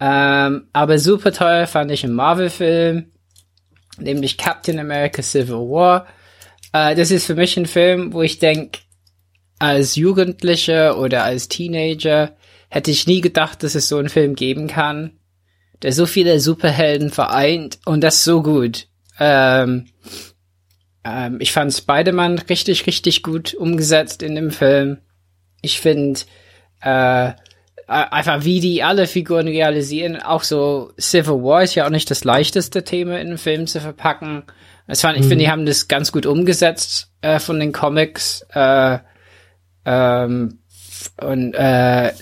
Ähm, 0.00 0.68
aber 0.72 0.98
super 0.98 1.32
toll 1.32 1.66
fand 1.66 1.90
ich 1.90 2.04
einen 2.04 2.14
Marvel-Film, 2.14 3.10
nämlich 3.98 4.38
Captain 4.38 4.78
America 4.78 5.22
Civil 5.22 5.56
War. 5.56 6.06
Äh, 6.72 6.94
das 6.94 7.10
ist 7.10 7.26
für 7.26 7.34
mich 7.34 7.56
ein 7.56 7.66
Film, 7.66 8.12
wo 8.12 8.22
ich 8.22 8.38
denke, 8.38 8.80
als 9.58 9.96
Jugendlicher 9.96 10.98
oder 10.98 11.24
als 11.24 11.48
Teenager 11.48 12.36
hätte 12.68 12.90
ich 12.90 13.06
nie 13.06 13.20
gedacht, 13.20 13.62
dass 13.62 13.74
es 13.74 13.88
so 13.88 13.98
einen 13.98 14.08
Film 14.08 14.34
geben 14.34 14.66
kann, 14.66 15.12
der 15.82 15.92
so 15.92 16.06
viele 16.06 16.40
Superhelden 16.40 17.10
vereint 17.10 17.78
und 17.84 18.02
das 18.02 18.24
so 18.24 18.42
gut. 18.42 18.88
Ähm, 19.18 19.86
ähm, 21.04 21.38
ich 21.40 21.52
fand 21.52 21.72
Spider-Man 21.72 22.38
richtig, 22.38 22.86
richtig 22.86 23.22
gut 23.22 23.54
umgesetzt 23.54 24.22
in 24.22 24.34
dem 24.34 24.50
Film. 24.50 24.98
Ich 25.62 25.80
finde 25.80 26.20
äh, 26.82 27.32
einfach, 27.88 28.44
wie 28.44 28.60
die 28.60 28.82
alle 28.82 29.06
Figuren 29.06 29.48
realisieren, 29.48 30.20
auch 30.20 30.42
so 30.42 30.92
Civil 31.00 31.42
War 31.42 31.62
ist 31.62 31.74
ja 31.74 31.86
auch 31.86 31.90
nicht 31.90 32.10
das 32.10 32.24
leichteste 32.24 32.84
Thema 32.84 33.18
in 33.18 33.28
den 33.28 33.38
Film 33.38 33.66
zu 33.66 33.80
verpacken. 33.80 34.44
Das 34.86 35.00
fand, 35.00 35.16
mhm. 35.16 35.22
Ich 35.22 35.28
finde, 35.28 35.44
die 35.44 35.50
haben 35.50 35.66
das 35.66 35.88
ganz 35.88 36.12
gut 36.12 36.26
umgesetzt 36.26 37.10
äh, 37.22 37.38
von 37.38 37.58
den 37.58 37.72
Comics. 37.72 38.42
Äh, 38.52 38.98
ähm, 39.88 40.58
und 41.20 41.54
äh, 41.54 42.08
äh, 42.08 42.12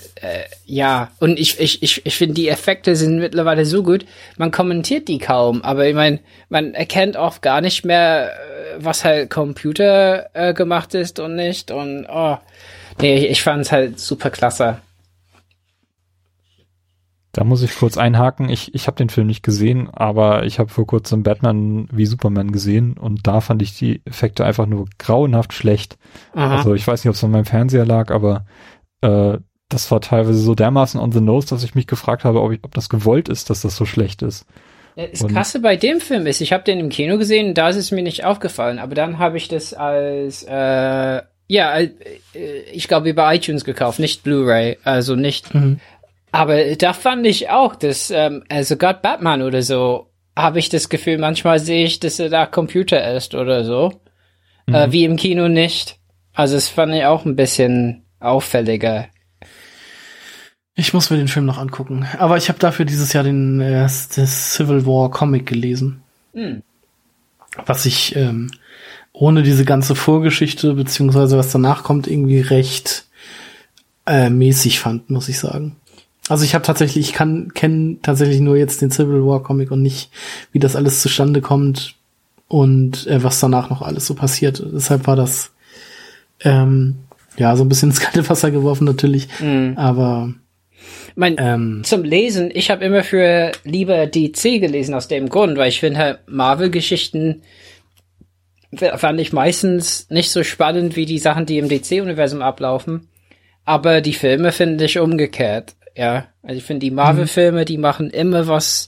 ja, 0.65 1.11
und 1.19 1.37
ich, 1.37 1.59
ich, 1.59 1.83
ich, 1.83 2.05
ich 2.05 2.15
finde, 2.15 2.35
die 2.35 2.47
Effekte 2.47 2.95
sind 2.95 3.19
mittlerweile 3.19 3.65
so 3.65 3.83
gut, 3.83 4.05
man 4.37 4.51
kommentiert 4.51 5.07
die 5.07 5.17
kaum, 5.17 5.61
aber 5.63 5.87
ich 5.87 5.95
meine, 5.95 6.19
man 6.49 6.73
erkennt 6.73 7.17
oft 7.17 7.41
gar 7.41 7.61
nicht 7.61 7.85
mehr, 7.85 8.31
äh, 8.31 8.75
was 8.77 9.03
halt 9.03 9.29
Computer 9.29 10.29
äh, 10.33 10.53
gemacht 10.53 10.93
ist 10.93 11.19
und 11.19 11.35
nicht. 11.35 11.71
Und 11.71 12.07
oh, 12.09 12.37
nee, 13.01 13.17
ich, 13.17 13.31
ich 13.31 13.43
fand 13.43 13.65
es 13.65 13.71
halt 13.71 13.99
super 13.99 14.29
klasse. 14.29 14.79
Da 17.37 17.43
muss 17.43 17.61
ich 17.61 17.75
kurz 17.75 17.99
einhaken. 17.99 18.49
Ich, 18.49 18.73
ich 18.73 18.87
habe 18.87 18.97
den 18.97 19.09
Film 19.09 19.27
nicht 19.27 19.43
gesehen, 19.43 19.91
aber 19.93 20.47
ich 20.47 20.57
habe 20.57 20.71
vor 20.71 20.87
kurzem 20.87 21.21
Batman 21.21 21.87
wie 21.91 22.07
Superman 22.07 22.51
gesehen 22.51 22.97
und 22.97 23.27
da 23.27 23.41
fand 23.41 23.61
ich 23.61 23.77
die 23.77 24.01
Effekte 24.05 24.43
einfach 24.43 24.65
nur 24.65 24.87
grauenhaft 24.97 25.53
schlecht. 25.53 25.99
Aha. 26.33 26.57
Also 26.57 26.73
ich 26.73 26.87
weiß 26.87 27.03
nicht, 27.03 27.09
ob 27.09 27.15
es 27.15 27.23
an 27.23 27.29
meinem 27.29 27.45
Fernseher 27.45 27.85
lag, 27.85 28.09
aber 28.09 28.47
äh, 29.01 29.37
das 29.69 29.91
war 29.91 30.01
teilweise 30.01 30.39
so 30.39 30.55
dermaßen 30.55 30.99
on 30.99 31.11
the 31.11 31.21
nose, 31.21 31.47
dass 31.47 31.63
ich 31.63 31.75
mich 31.75 31.85
gefragt 31.85 32.23
habe, 32.23 32.41
ob, 32.41 32.53
ich, 32.53 32.59
ob 32.63 32.73
das 32.73 32.89
gewollt 32.89 33.29
ist, 33.29 33.51
dass 33.51 33.61
das 33.61 33.75
so 33.75 33.85
schlecht 33.85 34.23
ist. 34.23 34.47
Das 34.95 35.27
Krasse 35.27 35.59
bei 35.59 35.75
dem 35.75 36.01
Film 36.01 36.25
ist, 36.25 36.41
ich 36.41 36.53
habe 36.53 36.63
den 36.63 36.79
im 36.79 36.89
Kino 36.89 37.19
gesehen, 37.19 37.53
da 37.53 37.69
ist 37.69 37.75
es 37.75 37.91
mir 37.91 38.01
nicht 38.01 38.25
aufgefallen, 38.25 38.79
aber 38.79 38.95
dann 38.95 39.19
habe 39.19 39.37
ich 39.37 39.47
das 39.47 39.75
als 39.75 40.41
äh, 40.41 41.21
ja, 41.49 41.79
äh, 41.79 41.91
ich 42.73 42.87
glaube 42.87 43.09
über 43.09 43.33
iTunes 43.33 43.63
gekauft, 43.63 43.99
nicht 43.99 44.23
Blu-ray, 44.23 44.79
also 44.83 45.15
nicht 45.15 45.53
mhm. 45.53 45.79
Aber 46.37 46.75
da 46.75 46.93
fand 46.93 47.25
ich 47.25 47.49
auch, 47.49 47.75
dass, 47.75 48.11
ähm, 48.11 48.43
also 48.47 48.77
gerade 48.77 48.99
Batman 49.01 49.41
oder 49.41 49.63
so, 49.63 50.11
habe 50.35 50.59
ich 50.59 50.69
das 50.69 50.89
Gefühl, 50.89 51.17
manchmal 51.17 51.59
sehe 51.59 51.85
ich, 51.85 51.99
dass 51.99 52.19
er 52.19 52.29
da 52.29 52.45
Computer 52.45 53.15
ist 53.15 53.33
oder 53.33 53.63
so. 53.63 54.01
Äh, 54.67 54.69
mhm. 54.69 54.75
Äh, 54.75 54.91
wie 54.91 55.05
im 55.05 55.15
Kino 55.15 55.47
nicht. 55.47 55.97
Also 56.33 56.55
es 56.55 56.67
fand 56.69 56.93
ich 56.93 57.05
auch 57.05 57.25
ein 57.25 57.35
bisschen 57.35 58.03
auffälliger. 58.19 59.07
Ich 60.75 60.93
muss 60.93 61.09
mir 61.09 61.17
den 61.17 61.27
Film 61.27 61.47
noch 61.47 61.57
angucken. 61.57 62.05
Aber 62.19 62.37
ich 62.37 62.49
habe 62.49 62.59
dafür 62.59 62.85
dieses 62.85 63.13
Jahr 63.13 63.23
den 63.23 63.59
äh, 63.59 63.81
das 63.81 64.53
Civil 64.53 64.85
War 64.85 65.09
Comic 65.09 65.47
gelesen. 65.47 66.03
Mhm. 66.33 66.61
Was 67.65 67.87
ich 67.87 68.15
ähm, 68.15 68.51
ohne 69.11 69.41
diese 69.41 69.65
ganze 69.65 69.95
Vorgeschichte, 69.95 70.75
beziehungsweise 70.75 71.35
was 71.35 71.51
danach 71.51 71.83
kommt, 71.83 72.05
irgendwie 72.05 72.41
recht 72.41 73.05
äh, 74.05 74.29
mäßig 74.29 74.79
fand, 74.79 75.09
muss 75.09 75.29
ich 75.29 75.39
sagen. 75.39 75.77
Also 76.29 76.43
ich 76.43 76.53
habe 76.53 76.65
tatsächlich, 76.65 77.09
ich 77.09 77.13
kann 77.13 77.53
kenne 77.53 77.97
tatsächlich 78.01 78.39
nur 78.39 78.57
jetzt 78.57 78.81
den 78.81 78.91
Civil 78.91 79.25
War 79.25 79.43
Comic 79.43 79.71
und 79.71 79.81
nicht, 79.81 80.11
wie 80.51 80.59
das 80.59 80.75
alles 80.75 81.01
zustande 81.01 81.41
kommt 81.41 81.95
und 82.47 83.07
äh, 83.07 83.23
was 83.23 83.39
danach 83.39 83.69
noch 83.69 83.81
alles 83.81 84.05
so 84.05 84.13
passiert. 84.13 84.61
Deshalb 84.73 85.07
war 85.07 85.15
das 85.15 85.51
ähm, 86.41 86.95
ja 87.37 87.55
so 87.55 87.63
ein 87.63 87.69
bisschen 87.69 87.89
ins 87.89 87.99
kalte 87.99 88.27
Wasser 88.29 88.51
geworfen 88.51 88.85
natürlich, 88.85 89.27
mhm. 89.39 89.73
aber 89.77 90.33
mein, 91.15 91.35
ähm, 91.39 91.81
zum 91.83 92.03
Lesen, 92.03 92.51
ich 92.53 92.69
habe 92.69 92.85
immer 92.85 93.03
für 93.03 93.51
lieber 93.63 94.05
DC 94.05 94.61
gelesen 94.61 94.93
aus 94.93 95.07
dem 95.07 95.29
Grund, 95.29 95.57
weil 95.57 95.69
ich 95.69 95.79
finde 95.79 95.99
halt 95.99 96.19
Marvel-Geschichten 96.27 97.41
fand 98.75 99.19
ich 99.19 99.33
meistens 99.33 100.09
nicht 100.09 100.29
so 100.29 100.43
spannend 100.43 100.95
wie 100.95 101.05
die 101.05 101.19
Sachen, 101.19 101.45
die 101.45 101.57
im 101.57 101.69
DC-Universum 101.69 102.41
ablaufen. 102.41 103.07
Aber 103.65 104.01
die 104.01 104.13
Filme 104.13 104.51
finde 104.51 104.85
ich 104.85 104.99
umgekehrt. 104.99 105.76
Ja, 105.97 106.27
also 106.43 106.57
ich 106.57 106.63
finde 106.63 106.85
die 106.85 106.91
Marvel-Filme, 106.91 107.65
die 107.65 107.79
machen 107.79 108.11
immer 108.11 108.47
was, 108.47 108.87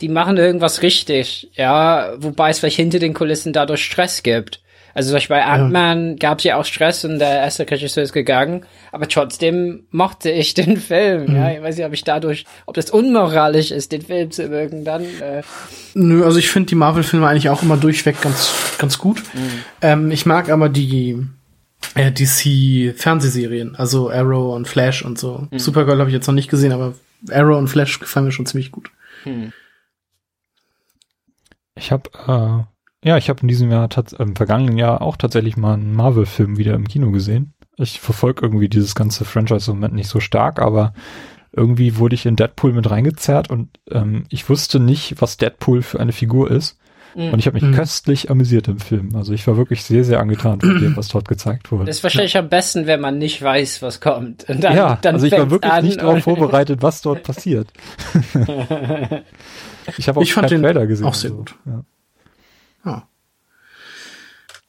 die 0.00 0.08
machen 0.08 0.36
irgendwas 0.36 0.82
richtig, 0.82 1.48
ja, 1.54 2.12
wobei 2.16 2.50
es 2.50 2.58
vielleicht 2.58 2.76
hinter 2.76 2.98
den 2.98 3.14
Kulissen 3.14 3.52
dadurch 3.52 3.84
Stress 3.84 4.22
gibt. 4.22 4.60
Also 4.92 5.10
zum 5.10 5.16
Beispiel 5.16 5.36
bei 5.36 5.44
Ant-Man 5.44 6.08
ja. 6.08 6.16
gab 6.16 6.38
es 6.38 6.44
ja 6.44 6.56
auch 6.56 6.64
Stress 6.64 7.04
und 7.04 7.20
der 7.20 7.40
erste 7.40 7.70
Regisseur 7.70 8.02
ist 8.02 8.12
gegangen, 8.12 8.66
aber 8.90 9.06
trotzdem 9.06 9.84
mochte 9.92 10.30
ich 10.30 10.54
den 10.54 10.78
Film. 10.78 11.26
Mhm. 11.26 11.36
Ja, 11.36 11.52
ich 11.52 11.62
weiß 11.62 11.76
nicht, 11.76 11.86
ob 11.86 11.92
ich 11.92 12.02
dadurch, 12.02 12.44
ob 12.66 12.74
das 12.74 12.90
unmoralisch 12.90 13.70
ist, 13.70 13.92
den 13.92 14.02
Film 14.02 14.32
zu 14.32 14.48
mögen, 14.48 14.84
dann. 14.84 15.04
Äh. 15.04 15.42
Nö, 15.94 16.24
also 16.24 16.40
ich 16.40 16.50
finde 16.50 16.70
die 16.70 16.74
Marvel-Filme 16.74 17.28
eigentlich 17.28 17.50
auch 17.50 17.62
immer 17.62 17.76
durchweg 17.76 18.20
ganz, 18.20 18.52
ganz 18.78 18.98
gut. 18.98 19.22
Mhm. 19.32 19.64
Ähm, 19.82 20.10
ich 20.10 20.26
mag 20.26 20.50
aber 20.50 20.68
die 20.68 21.24
äh, 21.94 22.12
DC-Fernsehserien, 22.12 23.76
also 23.76 24.10
Arrow 24.10 24.54
und 24.54 24.68
Flash 24.68 25.04
und 25.04 25.18
so. 25.18 25.48
Mhm. 25.50 25.58
Supergirl 25.58 25.98
habe 25.98 26.10
ich 26.10 26.14
jetzt 26.14 26.26
noch 26.26 26.34
nicht 26.34 26.50
gesehen, 26.50 26.72
aber 26.72 26.94
Arrow 27.30 27.58
und 27.58 27.68
Flash 27.68 27.98
gefallen 27.98 28.26
mir 28.26 28.32
schon 28.32 28.46
ziemlich 28.46 28.70
gut. 28.70 28.90
Mhm. 29.24 29.52
Ich 31.74 31.92
habe 31.92 32.10
äh, 32.26 32.70
ja, 33.02 33.16
ich 33.16 33.30
habe 33.30 33.40
in 33.42 33.48
diesem 33.48 33.70
Jahr, 33.70 33.88
im 34.18 34.36
vergangenen 34.36 34.76
Jahr 34.76 35.00
auch 35.00 35.16
tatsächlich 35.16 35.56
mal 35.56 35.74
einen 35.74 35.94
Marvel-Film 35.94 36.58
wieder 36.58 36.74
im 36.74 36.86
Kino 36.86 37.10
gesehen. 37.10 37.54
Ich 37.76 37.98
verfolge 37.98 38.42
irgendwie 38.42 38.68
dieses 38.68 38.94
ganze 38.94 39.24
Franchise 39.24 39.70
im 39.70 39.78
Moment 39.78 39.94
nicht 39.94 40.08
so 40.08 40.20
stark, 40.20 40.60
aber 40.60 40.92
irgendwie 41.52 41.96
wurde 41.96 42.14
ich 42.14 42.26
in 42.26 42.36
Deadpool 42.36 42.74
mit 42.74 42.90
reingezerrt 42.90 43.48
und 43.48 43.80
ähm, 43.90 44.24
ich 44.28 44.48
wusste 44.50 44.80
nicht, 44.80 45.20
was 45.20 45.38
Deadpool 45.38 45.80
für 45.80 45.98
eine 45.98 46.12
Figur 46.12 46.50
ist. 46.50 46.78
Mhm. 47.14 47.32
Und 47.32 47.38
ich 47.38 47.46
habe 47.46 47.54
mich 47.54 47.62
mhm. 47.62 47.74
köstlich 47.74 48.30
amüsiert 48.30 48.68
im 48.68 48.78
Film. 48.78 49.10
Also 49.14 49.32
ich 49.32 49.46
war 49.46 49.56
wirklich 49.56 49.82
sehr, 49.82 50.04
sehr 50.04 50.20
angetan 50.20 50.60
von 50.60 50.80
dem, 50.80 50.96
was 50.96 51.08
dort 51.08 51.28
gezeigt 51.28 51.70
wurde. 51.72 51.84
Das 51.86 51.96
ist 51.96 52.02
wahrscheinlich 52.02 52.34
ja. 52.34 52.40
am 52.40 52.48
besten, 52.48 52.86
wenn 52.86 53.00
man 53.00 53.18
nicht 53.18 53.42
weiß, 53.42 53.82
was 53.82 54.00
kommt. 54.00 54.48
Und 54.48 54.62
dann, 54.62 54.76
ja, 54.76 54.98
dann 55.00 55.14
also 55.14 55.26
ich 55.26 55.32
war 55.32 55.50
wirklich 55.50 55.82
nicht 55.82 56.00
darauf 56.00 56.22
vorbereitet, 56.22 56.82
was 56.82 57.02
dort 57.02 57.22
passiert. 57.24 57.68
ich 59.96 60.08
habe 60.08 60.20
auch 60.20 60.22
ich 60.22 60.34
keinen 60.34 60.62
Trailer 60.62 60.86
gesehen. 60.86 61.06
Auch 61.06 61.14
sehr 61.14 61.30
gut. 61.30 61.54
Ja. 61.66 61.72
ja. 61.72 61.84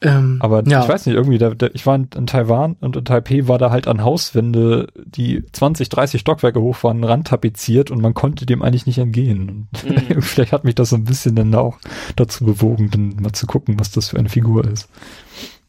Ähm, 0.03 0.37
Aber 0.39 0.63
ja. 0.67 0.81
ich 0.81 0.89
weiß 0.89 1.05
nicht, 1.05 1.15
irgendwie, 1.15 1.37
da, 1.37 1.51
da, 1.51 1.69
ich 1.73 1.85
war 1.85 1.95
in, 1.95 2.09
in, 2.15 2.25
Taiwan 2.25 2.75
und 2.79 2.95
in 2.95 3.05
Taipei 3.05 3.47
war 3.47 3.59
da 3.59 3.69
halt 3.69 3.87
an 3.87 4.03
Hauswände, 4.03 4.87
die 5.05 5.43
20, 5.51 5.89
30 5.89 6.19
Stockwerke 6.19 6.59
hoch 6.59 6.83
waren, 6.83 7.03
rantapeziert 7.03 7.91
und 7.91 8.01
man 8.01 8.15
konnte 8.15 8.47
dem 8.47 8.63
eigentlich 8.63 8.87
nicht 8.87 8.97
entgehen. 8.97 9.67
Und 9.71 10.09
mhm. 10.09 10.21
vielleicht 10.21 10.53
hat 10.53 10.63
mich 10.63 10.73
das 10.73 10.89
so 10.89 10.95
ein 10.95 11.03
bisschen 11.03 11.35
dann 11.35 11.53
auch 11.53 11.77
dazu 12.15 12.45
bewogen, 12.45 12.89
dann 12.89 13.15
mal 13.21 13.33
zu 13.33 13.45
gucken, 13.45 13.79
was 13.79 13.91
das 13.91 14.09
für 14.09 14.17
eine 14.17 14.29
Figur 14.29 14.67
ist. 14.67 14.89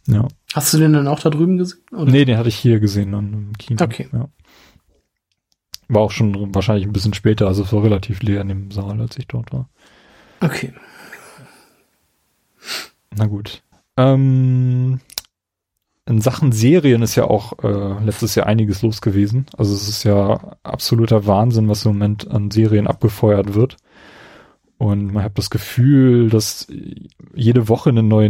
Ja. 0.07 0.26
Hast 0.55 0.72
du 0.72 0.78
den 0.78 0.95
dann 0.95 1.09
auch 1.09 1.20
da 1.20 1.28
drüben 1.28 1.59
gesehen? 1.59 1.80
Oder? 1.93 2.11
Nee, 2.11 2.24
den 2.24 2.39
hatte 2.39 2.49
ich 2.49 2.57
hier 2.57 2.80
gesehen 2.80 3.12
dann 3.12 3.33
im 3.33 3.59
Kino. 3.59 3.85
Okay. 3.85 4.09
Ja. 4.12 4.28
War 5.89 6.03
auch 6.03 6.11
schon 6.11 6.55
wahrscheinlich 6.55 6.87
ein 6.87 6.93
bisschen 6.95 7.12
später, 7.12 7.47
also 7.49 7.64
es 7.64 7.72
war 7.72 7.85
relativ 7.85 8.22
leer 8.22 8.41
in 8.41 8.49
dem 8.49 8.70
Saal, 8.70 8.99
als 8.99 9.18
ich 9.18 9.26
dort 9.26 9.53
war. 9.53 9.68
Okay. 10.41 10.72
Na 13.14 13.26
gut. 13.26 13.62
Ähm, 13.97 15.01
in 16.07 16.20
Sachen 16.20 16.53
Serien 16.53 17.03
ist 17.03 17.14
ja 17.14 17.24
auch 17.24 17.53
äh, 17.62 18.05
letztes 18.05 18.34
Jahr 18.34 18.47
einiges 18.47 18.82
los 18.82 19.01
gewesen. 19.01 19.47
Also 19.57 19.74
es 19.74 19.88
ist 19.88 20.05
ja 20.05 20.57
absoluter 20.62 21.26
Wahnsinn, 21.26 21.68
was 21.68 21.84
im 21.84 21.93
Moment 21.93 22.28
an 22.28 22.51
Serien 22.51 22.86
abgefeuert 22.86 23.55
wird. 23.55 23.76
Und 24.78 25.12
man 25.12 25.22
hat 25.22 25.38
das 25.38 25.49
Gefühl, 25.49 26.28
dass 26.28 26.66
jede 27.34 27.68
Woche 27.68 27.90
eine 27.90 28.03
neue 28.03 28.26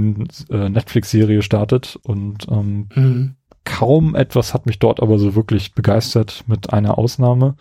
äh, 0.50 0.68
Netflix-Serie 0.68 1.40
startet 1.40 1.98
und 2.02 2.46
ähm, 2.50 2.88
mhm. 2.94 3.36
kaum 3.64 4.14
etwas 4.14 4.52
hat 4.52 4.66
mich 4.66 4.78
dort 4.78 5.00
aber 5.00 5.18
so 5.18 5.34
wirklich 5.34 5.74
begeistert, 5.74 6.44
mit 6.46 6.70
einer 6.70 6.98
Ausnahme, 6.98 7.54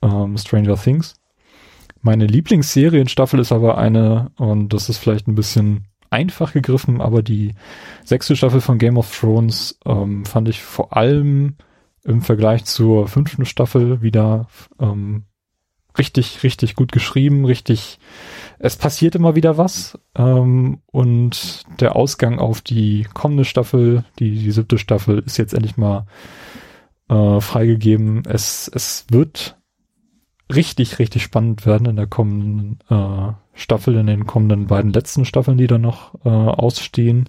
ähm, 0.00 0.38
Stranger 0.38 0.76
Things. 0.76 1.16
Meine 2.00 2.26
Lieblingsserienstaffel 2.26 3.40
ist 3.40 3.52
aber 3.52 3.76
eine, 3.76 4.30
und 4.38 4.72
das 4.72 4.88
ist 4.88 4.96
vielleicht 4.96 5.28
ein 5.28 5.34
bisschen 5.34 5.84
einfach 6.14 6.52
gegriffen, 6.52 7.00
aber 7.00 7.22
die 7.22 7.54
sechste 8.04 8.36
Staffel 8.36 8.60
von 8.60 8.78
Game 8.78 8.96
of 8.96 9.18
Thrones 9.18 9.78
ähm, 9.84 10.24
fand 10.24 10.48
ich 10.48 10.62
vor 10.62 10.96
allem 10.96 11.56
im 12.04 12.22
Vergleich 12.22 12.64
zur 12.64 13.08
fünften 13.08 13.44
Staffel 13.44 14.00
wieder 14.00 14.46
ähm, 14.78 15.24
richtig, 15.98 16.42
richtig 16.42 16.76
gut 16.76 16.92
geschrieben, 16.92 17.44
richtig, 17.44 17.98
es 18.58 18.76
passiert 18.76 19.16
immer 19.16 19.34
wieder 19.34 19.58
was 19.58 19.98
ähm, 20.14 20.82
und 20.86 21.64
der 21.80 21.96
Ausgang 21.96 22.38
auf 22.38 22.60
die 22.60 23.06
kommende 23.12 23.44
Staffel, 23.44 24.04
die, 24.18 24.32
die 24.32 24.50
siebte 24.52 24.78
Staffel, 24.78 25.18
ist 25.26 25.36
jetzt 25.36 25.54
endlich 25.54 25.76
mal 25.76 26.06
äh, 27.08 27.40
freigegeben. 27.40 28.22
Es, 28.26 28.70
es 28.72 29.06
wird 29.10 29.56
richtig, 30.52 30.98
richtig 30.98 31.22
spannend 31.22 31.66
werden 31.66 31.86
in 31.86 31.96
der 31.96 32.06
kommenden 32.06 32.78
äh, 32.88 33.32
Staffel, 33.54 33.96
in 33.96 34.06
den 34.06 34.26
kommenden 34.26 34.66
beiden 34.66 34.92
letzten 34.92 35.24
Staffeln, 35.24 35.58
die 35.58 35.66
da 35.66 35.78
noch 35.78 36.14
äh, 36.24 36.28
ausstehen. 36.28 37.28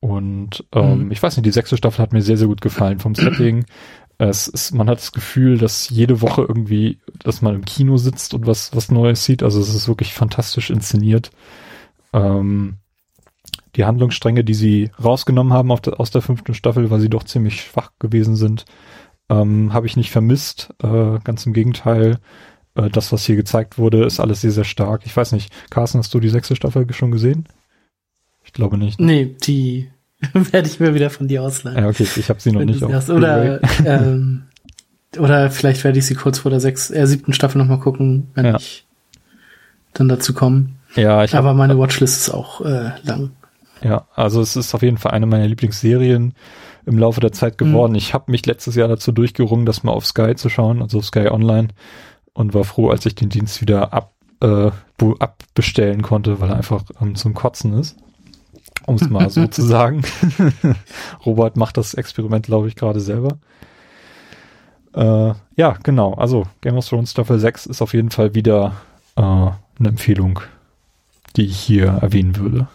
Und 0.00 0.64
ähm, 0.72 1.04
mhm. 1.04 1.12
ich 1.12 1.22
weiß 1.22 1.36
nicht, 1.36 1.46
die 1.46 1.52
sechste 1.52 1.76
Staffel 1.76 2.02
hat 2.02 2.12
mir 2.12 2.22
sehr, 2.22 2.36
sehr 2.36 2.48
gut 2.48 2.60
gefallen 2.60 2.98
vom 2.98 3.14
Setting. 3.14 3.64
Es 4.18 4.46
ist, 4.46 4.72
man 4.72 4.88
hat 4.88 4.98
das 4.98 5.12
Gefühl, 5.12 5.58
dass 5.58 5.88
jede 5.88 6.20
Woche 6.20 6.42
irgendwie, 6.42 7.00
dass 7.24 7.42
man 7.42 7.54
im 7.54 7.64
Kino 7.64 7.96
sitzt 7.96 8.34
und 8.34 8.46
was, 8.46 8.74
was 8.74 8.90
Neues 8.90 9.24
sieht. 9.24 9.42
Also 9.42 9.60
es 9.60 9.74
ist 9.74 9.88
wirklich 9.88 10.14
fantastisch 10.14 10.70
inszeniert. 10.70 11.30
Ähm, 12.12 12.78
die 13.74 13.84
Handlungsstränge, 13.84 14.44
die 14.44 14.54
sie 14.54 14.90
rausgenommen 15.02 15.52
haben 15.52 15.74
der, 15.82 15.98
aus 15.98 16.10
der 16.10 16.22
fünften 16.22 16.54
Staffel, 16.54 16.90
weil 16.90 17.00
sie 17.00 17.08
doch 17.08 17.24
ziemlich 17.24 17.62
schwach 17.62 17.92
gewesen 17.98 18.36
sind, 18.36 18.64
ähm, 19.28 19.72
habe 19.72 19.86
ich 19.86 19.96
nicht 19.96 20.10
vermisst. 20.10 20.74
Äh, 20.82 21.18
ganz 21.24 21.46
im 21.46 21.52
Gegenteil. 21.52 22.18
Äh, 22.74 22.90
das, 22.90 23.12
was 23.12 23.24
hier 23.24 23.36
gezeigt 23.36 23.78
wurde, 23.78 24.04
ist 24.04 24.20
alles 24.20 24.40
sehr, 24.40 24.52
sehr 24.52 24.64
stark. 24.64 25.02
Ich 25.04 25.16
weiß 25.16 25.32
nicht, 25.32 25.52
Carsten, 25.70 25.98
hast 25.98 26.12
du 26.14 26.20
die 26.20 26.28
sechste 26.28 26.56
Staffel 26.56 26.86
schon 26.92 27.10
gesehen? 27.10 27.46
Ich 28.44 28.52
glaube 28.52 28.78
nicht. 28.78 29.00
Nee, 29.00 29.36
die 29.42 29.88
werde 30.32 30.68
ich 30.68 30.80
mir 30.80 30.94
wieder 30.94 31.10
von 31.10 31.28
dir 31.28 31.42
ausleihen. 31.42 31.78
Ja, 31.78 31.88
okay, 31.88 32.06
ich 32.16 32.28
habe 32.28 32.40
sie 32.40 32.52
noch 32.52 32.64
nicht. 32.64 32.82
Auf 32.82 33.08
oder, 33.08 33.60
ähm, 33.84 34.44
oder 35.18 35.50
vielleicht 35.50 35.84
werde 35.84 35.98
ich 35.98 36.06
sie 36.06 36.14
kurz 36.14 36.38
vor 36.38 36.50
der 36.50 36.60
sechs, 36.60 36.90
äh, 36.90 37.06
siebten 37.06 37.32
Staffel 37.32 37.58
nochmal 37.58 37.78
gucken, 37.78 38.28
wenn 38.34 38.46
ja. 38.46 38.56
ich 38.56 38.86
dann 39.92 40.08
dazu 40.08 40.32
komme. 40.32 40.70
Ja, 40.94 41.24
ich 41.24 41.34
Aber 41.34 41.54
meine 41.54 41.78
Watchlist 41.78 42.16
ist 42.22 42.30
auch 42.30 42.60
äh, 42.62 42.92
lang. 43.02 43.30
Ja, 43.82 44.06
also 44.14 44.40
es 44.40 44.56
ist 44.56 44.74
auf 44.74 44.82
jeden 44.82 44.98
Fall 44.98 45.12
eine 45.12 45.26
meiner 45.26 45.46
Lieblingsserien 45.46 46.34
im 46.86 46.98
Laufe 46.98 47.20
der 47.20 47.32
Zeit 47.32 47.58
geworden. 47.58 47.92
Mhm. 47.92 47.98
Ich 47.98 48.14
habe 48.14 48.30
mich 48.30 48.46
letztes 48.46 48.74
Jahr 48.74 48.88
dazu 48.88 49.12
durchgerungen, 49.12 49.66
das 49.66 49.82
mal 49.82 49.92
auf 49.92 50.06
Sky 50.06 50.34
zu 50.34 50.48
schauen, 50.48 50.82
also 50.82 50.98
auf 50.98 51.06
Sky 51.06 51.28
Online, 51.28 51.68
und 52.34 52.54
war 52.54 52.64
froh, 52.64 52.90
als 52.90 53.06
ich 53.06 53.14
den 53.14 53.28
Dienst 53.28 53.60
wieder 53.60 53.92
ab, 53.92 54.14
äh, 54.40 54.70
abbestellen 55.18 56.02
konnte, 56.02 56.40
weil 56.40 56.50
er 56.50 56.56
einfach 56.56 56.84
ähm, 57.00 57.14
zum 57.14 57.34
Kotzen 57.34 57.74
ist. 57.78 57.96
Um 58.86 58.96
es 58.96 59.08
mal 59.08 59.30
so 59.30 59.46
zu 59.48 59.62
sagen. 59.62 60.02
Robert 61.26 61.56
macht 61.56 61.76
das 61.76 61.94
Experiment, 61.94 62.46
glaube 62.46 62.68
ich, 62.68 62.76
gerade 62.76 63.00
selber. 63.00 63.38
Äh, 64.94 65.34
ja, 65.56 65.76
genau. 65.82 66.14
Also 66.14 66.44
Game 66.60 66.76
of 66.76 66.88
Thrones 66.88 67.12
Staffel 67.12 67.38
6 67.38 67.66
ist 67.66 67.82
auf 67.82 67.94
jeden 67.94 68.10
Fall 68.10 68.34
wieder 68.34 68.76
äh, 69.16 69.22
eine 69.22 69.56
Empfehlung, 69.78 70.40
die 71.36 71.46
ich 71.46 71.58
hier 71.58 71.86
erwähnen 71.86 72.36
würde. 72.36 72.68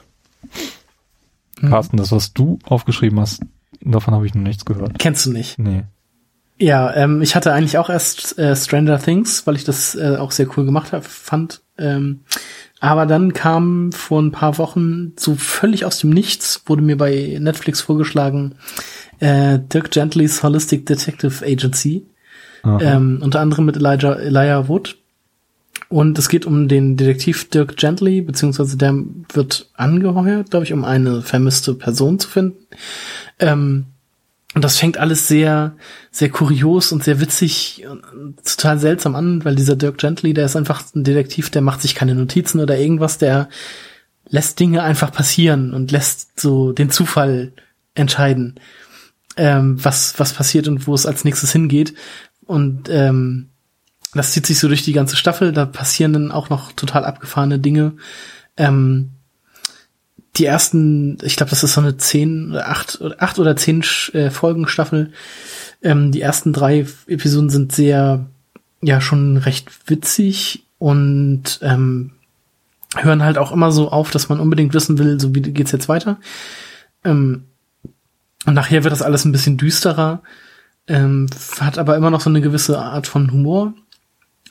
Mhm. 1.62 1.70
Carsten, 1.70 1.98
das, 1.98 2.12
was 2.12 2.34
du 2.34 2.60
aufgeschrieben 2.64 3.20
hast, 3.20 3.42
davon 3.82 4.14
habe 4.14 4.26
ich 4.26 4.34
noch 4.34 4.42
nichts 4.42 4.66
gehört. 4.66 4.98
Kennst 5.00 5.26
du 5.26 5.32
nicht? 5.32 5.60
Nee. 5.60 5.84
Ja, 6.60 6.94
ähm, 6.96 7.22
ich 7.22 7.36
hatte 7.36 7.54
eigentlich 7.54 7.78
auch 7.78 7.90
erst 7.90 8.38
äh, 8.40 8.56
Stranger 8.56 9.00
Things, 9.00 9.46
weil 9.46 9.56
ich 9.56 9.64
das 9.64 9.96
äh, 9.96 10.18
auch 10.18 10.32
sehr 10.32 10.48
cool 10.58 10.66
gemacht 10.66 10.92
hab, 10.92 11.06
fand. 11.06 11.62
Ähm, 11.78 12.22
aber 12.80 13.06
dann 13.06 13.34
kam 13.34 13.92
vor 13.92 14.22
ein 14.22 14.32
paar 14.32 14.58
Wochen 14.58 15.14
so 15.18 15.36
völlig 15.36 15.86
aus 15.86 16.00
dem 16.00 16.10
Nichts, 16.10 16.64
wurde 16.66 16.82
mir 16.82 16.98
bei 16.98 17.38
Netflix 17.40 17.82
vorgeschlagen, 17.82 18.56
äh, 19.20 19.60
Dirk 19.60 19.92
Gentlys 19.92 20.44
Holistic 20.44 20.86
Detective 20.86 21.46
Agency. 21.46 22.06
Ähm, 22.82 23.20
unter 23.22 23.40
anderem 23.40 23.66
mit 23.66 23.78
Elijah, 23.78 24.16
Elijah 24.16 24.68
Wood. 24.68 24.98
Und 25.90 26.20
es 26.20 26.28
geht 26.28 26.46
um 26.46 26.68
den 26.68 26.98
Detektiv 26.98 27.50
Dirk 27.50 27.78
Gently, 27.78 28.22
beziehungsweise 28.22 28.78
der 28.78 28.96
wird 29.32 29.70
angeheuert, 29.76 30.50
glaube 30.50 30.66
ich, 30.66 30.74
um 30.74 30.84
eine 30.84 31.22
vermisste 31.22 31.76
Person 31.76 32.20
zu 32.20 32.28
finden. 32.28 32.58
Ähm, 33.40 33.86
und 34.58 34.64
das 34.64 34.80
fängt 34.80 34.98
alles 34.98 35.28
sehr, 35.28 35.76
sehr 36.10 36.30
kurios 36.30 36.92
und 36.92 37.04
sehr 37.04 37.20
witzig 37.20 37.86
und 37.88 38.44
total 38.44 38.80
seltsam 38.80 39.16
an, 39.16 39.46
weil 39.46 39.54
dieser 39.56 39.76
Dirk 39.76 40.00
Gently, 40.00 40.34
der 40.34 40.46
ist 40.46 40.56
einfach 40.56 40.84
ein 40.96 41.04
Detektiv, 41.04 41.52
der 41.52 41.62
macht 41.62 41.84
sich 41.84 41.94
keine 41.94 42.16
Notizen 42.16 42.60
oder 42.60 42.76
irgendwas, 42.76 43.20
der 43.20 43.50
lässt 44.28 44.60
Dinge 44.60 44.82
einfach 44.82 45.12
passieren 45.12 45.76
und 45.76 45.92
lässt 45.92 46.40
so 46.40 46.72
den 46.72 46.90
Zufall 46.90 47.54
entscheiden, 47.94 48.56
ähm, 49.36 49.78
was, 49.86 50.18
was 50.18 50.34
passiert 50.34 50.68
und 50.68 50.88
wo 50.88 50.96
es 50.96 51.06
als 51.06 51.24
nächstes 51.24 51.52
hingeht. 51.52 51.94
Und 52.48 52.90
ähm, 52.90 53.50
das 54.16 54.32
zieht 54.32 54.48
sich 54.48 54.58
so 54.58 54.68
durch 54.68 54.82
die 54.82 54.94
ganze 54.94 55.18
Staffel, 55.18 55.52
da 55.52 55.68
passieren 55.68 56.14
dann 56.14 56.32
auch 56.32 56.50
noch 56.50 56.72
total 56.72 57.06
abgefahrene 57.06 57.60
Dinge. 57.60 57.94
Ähm, 58.58 59.12
die 60.38 60.46
ersten, 60.46 61.18
ich 61.24 61.36
glaube, 61.36 61.50
das 61.50 61.64
ist 61.64 61.74
so 61.74 61.82
eine 61.82 61.98
zehn, 61.98 62.56
acht, 62.56 63.02
acht 63.20 63.40
oder 63.40 63.56
zehn 63.56 63.84
äh, 64.14 64.30
Folgenstaffel. 64.30 65.12
Ähm, 65.82 66.12
die 66.12 66.22
ersten 66.22 66.54
drei 66.54 66.86
Episoden 67.08 67.50
sind 67.50 67.72
sehr, 67.72 68.26
ja, 68.82 69.02
schon 69.02 69.38
recht 69.38 69.70
witzig 69.90 70.66
und 70.78 71.60
ähm, 71.62 72.12
hören 72.96 73.24
halt 73.24 73.38
auch 73.38 73.52
immer 73.52 73.72
so 73.72 73.90
auf, 73.90 74.12
dass 74.12 74.30
man 74.30 74.40
unbedingt 74.40 74.74
wissen 74.74 74.98
will, 74.98 75.20
so 75.20 75.34
wie 75.36 75.42
geht's 75.42 75.72
jetzt 75.72 75.90
weiter. 75.90 76.18
Ähm, 77.04 77.46
und 78.46 78.54
nachher 78.54 78.84
wird 78.84 78.92
das 78.92 79.02
alles 79.02 79.26
ein 79.26 79.32
bisschen 79.32 79.58
düsterer, 79.58 80.22
ähm, 80.88 81.28
hat 81.60 81.78
aber 81.78 81.98
immer 81.98 82.10
noch 82.10 82.22
so 82.22 82.30
eine 82.30 82.42
gewisse 82.42 82.80
Art 82.80 83.08
von 83.08 83.32
Humor. 83.32 83.74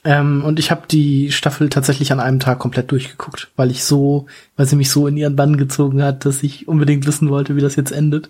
Ähm, 0.03 0.43
und 0.43 0.59
ich 0.59 0.71
habe 0.71 0.83
die 0.89 1.31
Staffel 1.31 1.69
tatsächlich 1.69 2.11
an 2.11 2.19
einem 2.19 2.39
Tag 2.39 2.59
komplett 2.59 2.91
durchgeguckt, 2.91 3.49
weil 3.55 3.71
ich 3.71 3.83
so, 3.83 4.27
weil 4.55 4.65
sie 4.65 4.75
mich 4.75 4.89
so 4.89 5.07
in 5.07 5.17
ihren 5.17 5.35
Bann 5.35 5.57
gezogen 5.57 6.01
hat, 6.03 6.25
dass 6.25 6.43
ich 6.43 6.67
unbedingt 6.67 7.05
wissen 7.07 7.29
wollte, 7.29 7.55
wie 7.55 7.61
das 7.61 7.75
jetzt 7.75 7.91
endet. 7.91 8.29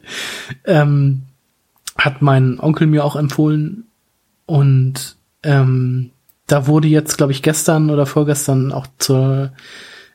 Ähm, 0.65 1.23
hat 1.97 2.21
mein 2.21 2.59
Onkel 2.59 2.87
mir 2.87 3.03
auch 3.03 3.15
empfohlen 3.15 3.85
und 4.45 5.17
ähm, 5.43 6.11
da 6.47 6.67
wurde 6.67 6.87
jetzt, 6.87 7.17
glaube 7.17 7.33
ich, 7.33 7.43
gestern 7.43 7.89
oder 7.89 8.05
vorgestern 8.05 8.71
auch 8.71 8.87
zur 8.97 9.51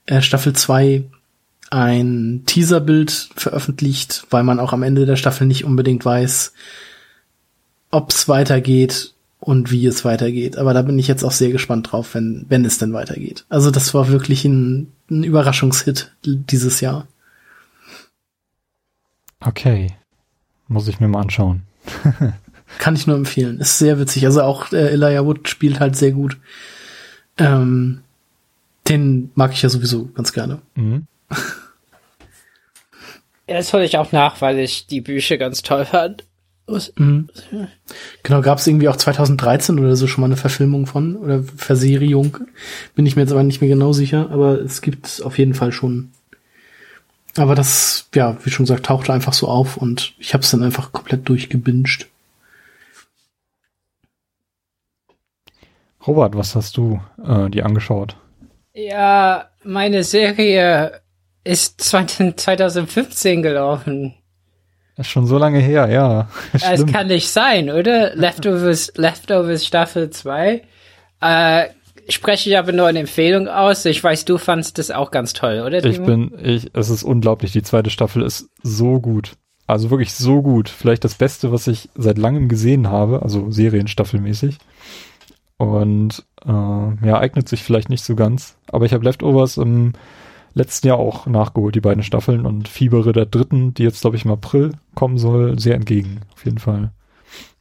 äh, 0.06 0.22
Staffel 0.22 0.54
2 0.54 1.04
ein 1.70 2.42
Teaserbild 2.46 3.30
veröffentlicht, 3.36 4.26
weil 4.30 4.42
man 4.42 4.60
auch 4.60 4.72
am 4.72 4.82
Ende 4.82 5.06
der 5.06 5.16
Staffel 5.16 5.46
nicht 5.46 5.64
unbedingt 5.64 6.04
weiß, 6.04 6.52
ob's 7.90 8.28
weitergeht 8.28 9.14
und 9.42 9.72
wie 9.72 9.84
es 9.86 10.04
weitergeht. 10.04 10.56
Aber 10.56 10.72
da 10.72 10.82
bin 10.82 11.00
ich 11.00 11.08
jetzt 11.08 11.24
auch 11.24 11.32
sehr 11.32 11.50
gespannt 11.50 11.90
drauf, 11.90 12.14
wenn, 12.14 12.46
wenn 12.48 12.64
es 12.64 12.78
denn 12.78 12.92
weitergeht. 12.92 13.44
Also 13.48 13.72
das 13.72 13.92
war 13.92 14.06
wirklich 14.06 14.44
ein, 14.44 14.92
ein 15.10 15.24
Überraschungshit 15.24 16.12
dieses 16.24 16.80
Jahr. 16.80 17.08
Okay. 19.40 19.88
Muss 20.68 20.86
ich 20.86 21.00
mir 21.00 21.08
mal 21.08 21.22
anschauen. 21.22 21.62
Kann 22.78 22.94
ich 22.94 23.08
nur 23.08 23.16
empfehlen. 23.16 23.58
Ist 23.58 23.78
sehr 23.78 23.98
witzig. 23.98 24.26
Also 24.26 24.42
auch 24.42 24.70
äh, 24.70 24.92
Elijah 24.92 25.26
Wood 25.26 25.48
spielt 25.48 25.80
halt 25.80 25.96
sehr 25.96 26.12
gut. 26.12 26.36
Ähm, 27.36 28.02
den 28.88 29.32
mag 29.34 29.52
ich 29.52 29.62
ja 29.62 29.68
sowieso 29.68 30.06
ganz 30.14 30.32
gerne. 30.32 30.62
Mhm. 30.76 31.08
Ja, 33.48 33.56
das 33.56 33.72
hole 33.72 33.84
ich 33.84 33.98
auch 33.98 34.12
nach, 34.12 34.40
weil 34.40 34.60
ich 34.60 34.86
die 34.86 35.00
Bücher 35.00 35.36
ganz 35.36 35.62
toll 35.62 35.84
fand. 35.84 36.22
Mhm. 36.66 37.28
Genau, 38.22 38.40
gab 38.40 38.58
es 38.58 38.66
irgendwie 38.66 38.88
auch 38.88 38.96
2013 38.96 39.78
oder 39.78 39.96
so 39.96 40.06
schon 40.06 40.22
mal 40.22 40.26
eine 40.26 40.36
Verfilmung 40.36 40.86
von 40.86 41.16
oder 41.16 41.42
Verserierung. 41.42 42.38
Bin 42.94 43.06
ich 43.06 43.16
mir 43.16 43.22
jetzt 43.22 43.32
aber 43.32 43.42
nicht 43.42 43.60
mehr 43.60 43.70
genau 43.70 43.92
sicher, 43.92 44.30
aber 44.30 44.60
es 44.60 44.80
gibt 44.80 45.22
auf 45.24 45.38
jeden 45.38 45.54
Fall 45.54 45.72
schon. 45.72 46.12
Aber 47.36 47.54
das, 47.54 48.08
ja, 48.14 48.36
wie 48.44 48.50
schon 48.50 48.66
gesagt, 48.66 48.86
tauchte 48.86 49.12
einfach 49.12 49.32
so 49.32 49.48
auf 49.48 49.76
und 49.76 50.14
ich 50.18 50.34
habe 50.34 50.42
es 50.42 50.50
dann 50.50 50.62
einfach 50.62 50.92
komplett 50.92 51.28
durchgebinged. 51.28 52.08
Robert, 56.06 56.36
was 56.36 56.54
hast 56.56 56.76
du 56.76 57.00
äh, 57.24 57.48
dir 57.48 57.64
angeschaut? 57.64 58.16
Ja, 58.74 59.50
meine 59.62 60.04
Serie 60.04 61.00
ist 61.44 61.80
2015 61.82 63.42
gelaufen. 63.42 64.14
Das 64.96 65.06
ist 65.06 65.12
schon 65.12 65.26
so 65.26 65.38
lange 65.38 65.58
her, 65.58 65.88
ja. 65.88 66.28
Es 66.52 66.86
kann 66.86 67.06
nicht 67.06 67.30
sein, 67.30 67.70
oder? 67.70 68.14
Leftovers, 68.14 68.92
Leftovers 68.96 69.64
Staffel 69.64 70.10
2. 70.10 70.62
Äh, 71.20 71.64
spreche 72.08 72.50
ich 72.50 72.58
aber 72.58 72.72
nur 72.72 72.86
eine 72.86 73.00
Empfehlung 73.00 73.48
aus. 73.48 73.84
Ich 73.84 74.02
weiß, 74.02 74.24
du 74.24 74.38
fandst 74.38 74.78
das 74.78 74.90
auch 74.90 75.10
ganz 75.10 75.32
toll, 75.32 75.62
oder? 75.66 75.84
Ich 75.84 76.02
bin, 76.02 76.32
ich, 76.42 76.70
es 76.74 76.90
ist 76.90 77.02
unglaublich. 77.02 77.52
Die 77.52 77.62
zweite 77.62 77.90
Staffel 77.90 78.22
ist 78.22 78.48
so 78.62 79.00
gut. 79.00 79.32
Also 79.66 79.90
wirklich 79.90 80.12
so 80.12 80.42
gut. 80.42 80.68
Vielleicht 80.68 81.04
das 81.04 81.14
Beste, 81.14 81.52
was 81.52 81.66
ich 81.66 81.88
seit 81.94 82.18
langem 82.18 82.48
gesehen 82.48 82.90
habe, 82.90 83.22
also 83.22 83.50
Serienstaffelmäßig. 83.50 84.58
Und 85.56 86.24
äh, 86.44 86.48
ja, 86.50 87.18
eignet 87.18 87.48
sich 87.48 87.62
vielleicht 87.62 87.88
nicht 87.88 88.04
so 88.04 88.16
ganz. 88.16 88.56
Aber 88.70 88.84
ich 88.84 88.92
habe 88.92 89.04
Leftovers 89.04 89.56
im 89.56 89.92
letzten 90.54 90.88
Jahr 90.88 90.98
auch 90.98 91.26
nachgeholt, 91.26 91.74
die 91.74 91.80
beiden 91.80 92.02
Staffeln 92.02 92.46
und 92.46 92.68
fiebere 92.68 93.12
der 93.12 93.26
dritten, 93.26 93.74
die 93.74 93.82
jetzt, 93.82 94.02
glaube 94.02 94.16
ich, 94.16 94.24
im 94.24 94.30
April 94.30 94.72
kommen 94.94 95.18
soll, 95.18 95.58
sehr 95.58 95.74
entgegen. 95.74 96.20
Auf 96.34 96.44
jeden 96.44 96.58
Fall. 96.58 96.90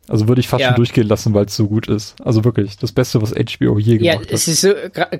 Also 0.08 0.28
würde 0.28 0.42
ich 0.42 0.48
fast 0.48 0.62
ja. 0.62 0.68
schon 0.68 0.76
durchgehen 0.76 1.08
lassen, 1.08 1.34
weil 1.34 1.46
es 1.46 1.56
so 1.56 1.68
gut 1.68 1.88
ist. 1.88 2.16
Also 2.22 2.44
wirklich, 2.44 2.76
das 2.76 2.92
Beste, 2.92 3.22
was 3.22 3.32
HBO 3.32 3.80
je 3.80 3.98
gemacht 3.98 4.20
hat. 4.20 4.26
Ja, 4.26 4.34
es 4.34 4.48
ist 4.48 4.62
so, 4.62 4.74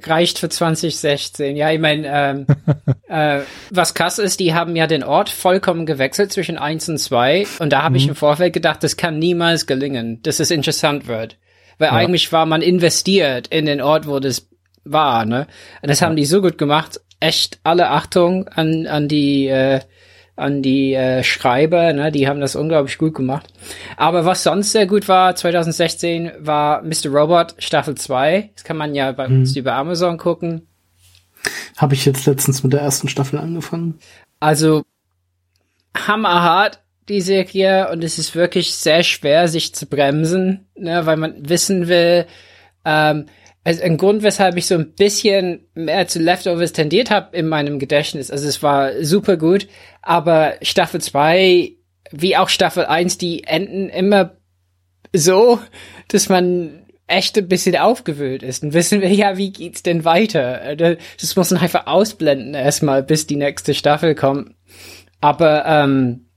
reicht 0.06 0.38
für 0.38 0.50
2016. 0.50 1.56
Ja, 1.56 1.72
ich 1.72 1.80
meine, 1.80 2.08
ähm, 2.08 2.46
äh, 3.08 3.42
was 3.70 3.94
krass 3.94 4.20
ist, 4.20 4.42
die 4.42 4.54
haben 4.54 4.76
ja 4.76 4.88
den 4.88 5.04
Ort 5.04 5.30
vollkommen 5.30 5.86
gewechselt 5.86 6.34
zwischen 6.34 6.58
eins 6.58 6.90
und 6.90 6.98
zwei 6.98 7.46
und 7.60 7.72
da 7.72 7.84
habe 7.84 7.92
mhm. 7.92 7.96
ich 7.96 8.08
im 8.10 8.16
Vorfeld 8.16 8.54
gedacht, 8.54 8.84
das 8.84 8.98
kann 8.98 9.18
niemals 9.18 9.66
gelingen, 9.66 10.22
dass 10.24 10.42
es 10.42 10.52
interessant 10.52 11.08
wird. 11.08 11.38
Weil 11.78 11.88
ja. 11.88 11.94
eigentlich 11.94 12.32
war 12.34 12.46
man 12.46 12.62
investiert 12.62 13.48
in 13.48 13.66
den 13.66 13.82
Ort, 13.82 14.08
wo 14.08 14.20
das 14.20 14.50
war, 14.84 15.26
ne? 15.26 15.48
Und 15.82 15.90
das 15.90 16.02
ja. 16.02 16.08
haben 16.08 16.16
die 16.16 16.26
so 16.26 16.42
gut 16.42 16.58
gemacht. 16.58 17.00
Echt 17.22 17.60
alle 17.64 17.90
Achtung 17.90 18.50
an, 18.50 18.86
an 18.88 19.08
die, 19.08 19.48
äh, 19.48 19.80
an 20.36 20.62
die 20.62 20.94
äh, 20.94 21.24
Schreiber, 21.24 21.94
ne, 21.94 22.12
die 22.12 22.28
haben 22.28 22.42
das 22.42 22.58
unglaublich 22.58 22.98
gut 22.98 23.16
gemacht. 23.16 23.48
Aber 23.96 24.26
was 24.26 24.44
sonst 24.44 24.74
sehr 24.74 24.88
gut 24.88 25.08
war 25.08 25.36
2016 25.36 26.32
war 26.40 26.82
Mr. 26.82 27.10
Robot 27.10 27.56
Staffel 27.60 27.96
2. 27.96 28.50
Das 28.54 28.66
kann 28.66 28.76
man 28.76 28.94
ja 28.94 29.14
bei 29.14 29.30
mhm. 29.30 29.40
uns 29.40 29.56
über 29.56 29.76
Amazon 29.76 30.18
gucken. 30.18 30.68
Habe 31.78 31.94
ich 31.94 32.06
jetzt 32.06 32.26
letztens 32.26 32.64
mit 32.64 32.74
der 32.74 32.82
ersten 32.82 33.08
Staffel 33.08 33.40
angefangen. 33.40 34.00
Also 34.40 34.84
hammerhart 35.96 36.82
die 37.10 37.22
Serie 37.22 37.90
und 37.92 38.04
es 38.04 38.18
ist 38.18 38.36
wirklich 38.36 38.74
sehr 38.74 39.04
schwer 39.04 39.48
sich 39.48 39.76
zu 39.76 39.86
bremsen, 39.86 40.68
ne, 40.76 41.06
weil 41.06 41.18
man 41.18 41.50
wissen 41.50 41.88
will, 41.88 42.26
ähm, 42.86 43.26
also 43.64 43.84
ein 43.84 43.98
Grund, 43.98 44.24
weshalb 44.24 44.58
ich 44.58 44.66
so 44.66 44.76
ein 44.76 44.94
bisschen 44.94 45.68
mehr 45.76 46.08
zu 46.08 46.20
Leftovers 46.20 46.74
tendiert 46.74 47.12
habe 47.12 47.36
in 47.38 47.48
meinem 47.48 47.78
Gedächtnis. 47.78 48.32
Also 48.32 48.48
es 48.48 48.64
war 48.64 49.04
super 49.04 49.38
gut, 49.38 49.68
aber 50.02 50.56
Staffel 50.62 51.00
2, 51.00 51.72
wie 52.12 52.38
auch 52.38 52.50
Staffel 52.50 52.86
1, 52.86 53.18
die 53.20 53.44
enden 53.44 53.90
immer 53.90 54.38
so, 55.14 55.60
dass 56.08 56.30
man 56.30 56.86
echt 57.08 57.38
ein 57.38 57.48
bisschen 57.48 57.76
aufgewühlt 57.76 58.42
ist. 58.42 58.64
Und 58.64 58.74
wissen 58.74 59.02
wir 59.02 59.14
ja, 59.14 59.38
wie 59.38 59.52
geht's 59.52 59.84
denn 59.84 60.06
weiter? 60.06 60.76
Das 60.76 61.36
muss 61.36 61.52
man 61.52 61.62
einfach 61.62 61.86
ausblenden 61.86 62.54
erstmal, 62.54 63.04
bis 63.04 63.28
die 63.28 63.36
nächste 63.36 63.74
Staffel 63.74 64.16
kommt. 64.16 64.56
Aber 65.20 65.66
ähm, 65.66 66.28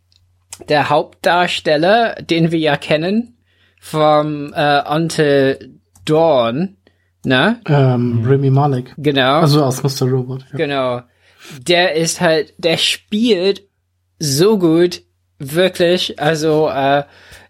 der 0.68 0.90
Hauptdarsteller, 0.90 2.16
den 2.16 2.50
wir 2.50 2.58
ja 2.58 2.76
kennen, 2.76 3.38
vom 3.80 4.52
äh, 4.54 4.82
Until 4.88 5.78
Dawn, 6.04 6.76
na? 7.24 7.60
Ähm, 7.66 8.20
mhm. 8.20 8.26
Remy 8.26 8.50
Malek. 8.50 8.94
Genau. 8.98 9.40
Also 9.40 9.64
aus 9.64 9.82
Mr. 9.82 10.08
Robot. 10.08 10.44
Ja. 10.52 10.56
Genau. 10.56 11.00
Der 11.66 11.94
ist 11.94 12.20
halt, 12.20 12.54
der 12.58 12.76
spielt 12.76 13.64
so 14.18 14.58
gut, 14.58 15.02
wirklich. 15.38 16.18
Also 16.20 16.68
äh, 16.68 17.04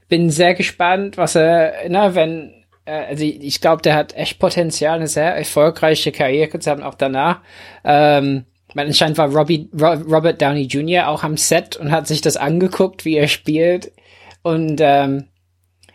bin 0.09 0.31
sehr 0.31 0.55
gespannt, 0.55 1.17
was 1.17 1.35
er, 1.35 1.75
na, 1.89 2.15
wenn, 2.15 2.65
äh, 2.85 3.07
also 3.09 3.25
ich, 3.25 3.43
ich 3.43 3.61
glaube, 3.61 3.83
der 3.83 3.95
hat 3.95 4.15
echt 4.15 4.39
Potenzial, 4.39 4.97
eine 4.97 5.09
sehr 5.09 5.35
erfolgreiche 5.37 6.13
Karriere 6.13 6.59
zu 6.59 6.71
haben, 6.71 6.83
auch 6.83 6.95
danach. 6.95 7.41
Ähm, 7.85 8.45
man 8.75 8.89
anscheinend 8.89 9.19
war 9.19 9.29
Robbie, 9.29 9.71
Robert 9.73 10.43
Downey 10.43 10.63
Jr. 10.63 11.09
auch 11.09 11.23
am 11.23 11.37
Set 11.37 11.77
und 11.77 11.93
hat 11.93 12.09
sich 12.09 12.21
das 12.21 12.37
angeguckt, 12.37 13.05
wie 13.05 13.17
er 13.17 13.29
spielt. 13.29 13.93
Und 14.43 14.81
ähm, 14.81 15.29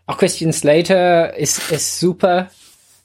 auch 0.06 0.18
Christian 0.18 0.53
Slater 0.53 1.35
ist, 1.35 1.72
ist 1.72 1.99
super 1.99 2.49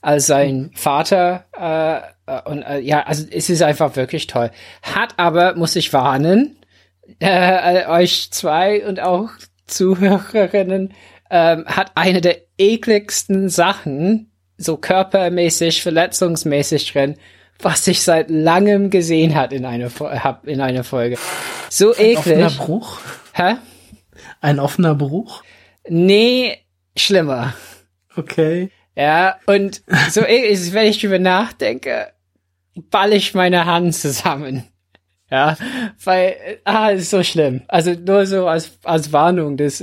als 0.05 0.27
sein 0.27 0.71
Vater. 0.75 1.45
Äh, 1.59 2.33
äh, 2.33 2.43
und 2.49 2.63
äh, 2.63 2.79
ja, 2.81 3.03
also 3.05 3.25
es 3.31 3.51
ist 3.51 3.63
einfach 3.63 3.97
wirklich 3.97 4.27
toll. 4.27 4.51
Hat 4.83 5.15
aber, 5.17 5.55
muss 5.55 5.77
ich 5.77 5.93
warnen, 5.93 6.57
äh, 7.19 7.87
euch 7.87 8.31
zwei 8.31 8.87
und 8.87 9.01
auch 9.01 9.31
Zuhörerinnen, 9.67 10.93
ähm, 11.31 11.65
hat 11.67 11.93
eine 11.95 12.21
der 12.21 12.39
ekligsten 12.59 13.49
Sachen, 13.49 14.31
so 14.57 14.77
körpermäßig, 14.77 15.83
verletzungsmäßig 15.83 16.93
drin, 16.93 17.17
was 17.59 17.87
ich 17.87 18.03
seit 18.03 18.31
langem 18.31 18.91
gesehen 18.91 19.35
hat 19.35 19.53
in 19.53 19.65
einer, 19.65 19.91
hab 19.91 20.47
in 20.47 20.61
einer 20.61 20.85
Folge. 20.85 21.17
So 21.71 21.95
Ein 21.95 22.01
eklig. 22.01 22.37
Ein 22.37 22.45
offener 22.45 22.51
Bruch? 22.51 22.99
Hä? 23.33 23.55
Ein 24.41 24.61
offener 24.61 24.95
Bruch? 24.95 25.43
Nee, 25.89 26.59
schlimmer. 26.97 27.55
Okay. 28.17 28.71
Ja, 28.97 29.37
und 29.47 29.83
so, 30.11 30.23
wenn 30.23 30.87
ich 30.87 31.01
drüber 31.01 31.19
nachdenke, 31.19 32.13
ball 32.91 33.13
ich 33.13 33.35
meine 33.35 33.65
Hand 33.65 33.95
zusammen. 33.95 34.65
Ja, 35.31 35.57
weil, 36.05 36.37
ah, 36.65 36.91
ist 36.91 37.11
so 37.11 37.23
schlimm. 37.23 37.63
Also 37.67 37.93
nur 37.93 38.27
so 38.27 38.47
als, 38.47 38.79
als 38.85 39.13
Warnung, 39.13 39.57
das, 39.57 39.83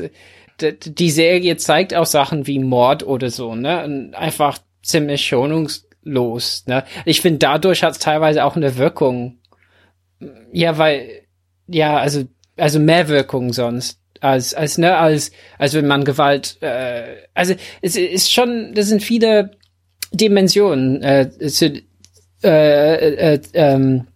die 0.62 1.12
Serie 1.12 1.58
zeigt 1.58 1.94
auch 1.94 2.06
Sachen 2.06 2.48
wie 2.48 2.60
Mord 2.60 3.04
oder 3.04 3.30
so, 3.30 3.56
ne, 3.56 3.84
und 3.84 4.14
einfach 4.14 4.60
ziemlich 4.84 5.26
schonungslos, 5.26 6.66
ne. 6.68 6.86
Ich 7.06 7.22
finde, 7.22 7.40
dadurch 7.40 7.84
hat 7.84 7.94
es 7.94 8.00
teilweise 8.00 8.46
auch 8.46 8.56
eine 8.56 8.78
Wirkung. 8.78 9.40
Ja, 10.54 10.78
weil, 10.78 11.24
ja, 11.68 11.98
also, 11.98 12.24
also 12.58 12.80
mehr 12.80 13.08
Wirkung 13.08 13.52
sonst 13.52 14.01
als 14.22 14.54
als 14.54 14.78
ne 14.78 14.96
als 14.98 15.32
als 15.58 15.74
wenn 15.74 15.88
man 15.88 16.06
Gewalt 16.06 16.58
äh, 16.62 17.04
also 17.34 17.56
es 17.82 17.96
ist 17.96 18.32
schon 18.32 18.74
das 18.74 18.88
sind 18.88 19.04
viele 19.04 19.52
Dimensionen 20.14 21.02
äh, 21.02 21.30
zu, 21.48 21.82
äh, 22.44 23.34
äh, 23.34 23.42
ähm, 23.54 24.08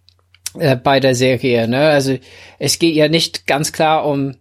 äh, 0.58 0.76
bei 0.76 1.00
der 1.00 1.14
Serie 1.14 1.68
ne? 1.68 1.88
Also 1.88 2.16
es 2.58 2.78
geht 2.78 2.94
ja 2.94 3.08
nicht 3.08 3.46
ganz 3.46 3.72
klar 3.72 4.06
um 4.06 4.36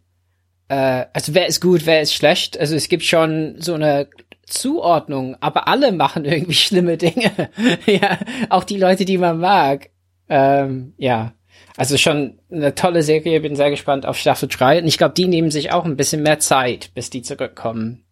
äh, 0.69 1.05
also 1.13 1.33
wer 1.33 1.47
ist 1.47 1.61
gut 1.61 1.85
wer 1.85 2.01
ist 2.01 2.13
schlecht? 2.13 2.59
Also 2.59 2.75
es 2.75 2.87
gibt 2.87 3.03
schon 3.03 3.55
so 3.59 3.73
eine 3.73 4.07
Zuordnung 4.45 5.35
aber 5.39 5.67
alle 5.67 5.91
machen 5.91 6.25
irgendwie 6.25 6.53
schlimme 6.53 6.97
Dinge. 6.97 7.31
Ja 7.87 8.19
auch 8.49 8.63
die 8.63 8.77
Leute 8.77 9.05
die 9.05 9.17
man 9.17 9.39
mag. 9.39 9.89
Ähm, 10.29 10.93
ja 10.97 11.34
also 11.77 11.97
schon 11.97 12.39
eine 12.51 12.75
tolle 12.75 13.03
Serie, 13.03 13.41
bin 13.41 13.55
sehr 13.55 13.69
gespannt 13.69 14.05
auf 14.05 14.17
Staffel 14.17 14.47
3. 14.47 14.81
Und 14.81 14.87
ich 14.87 14.97
glaube, 14.97 15.13
die 15.13 15.27
nehmen 15.27 15.51
sich 15.51 15.71
auch 15.71 15.85
ein 15.85 15.97
bisschen 15.97 16.23
mehr 16.23 16.39
Zeit, 16.39 16.91
bis 16.93 17.09
die 17.09 17.21
zurückkommen. 17.21 18.05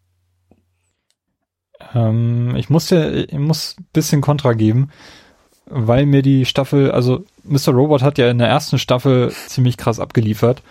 Ähm, 1.94 2.54
ich 2.56 2.70
muss 2.70 2.90
ja, 2.90 3.10
ich 3.10 3.32
muss 3.32 3.76
ein 3.78 3.86
bisschen 3.92 4.20
Kontra 4.20 4.52
geben, 4.52 4.90
weil 5.66 6.06
mir 6.06 6.22
die 6.22 6.44
Staffel, 6.44 6.90
also 6.90 7.24
Mr. 7.44 7.72
Robot 7.72 8.02
hat 8.02 8.18
ja 8.18 8.30
in 8.30 8.38
der 8.38 8.48
ersten 8.48 8.78
Staffel 8.78 9.32
ziemlich 9.46 9.76
krass 9.76 9.98
abgeliefert 9.98 10.62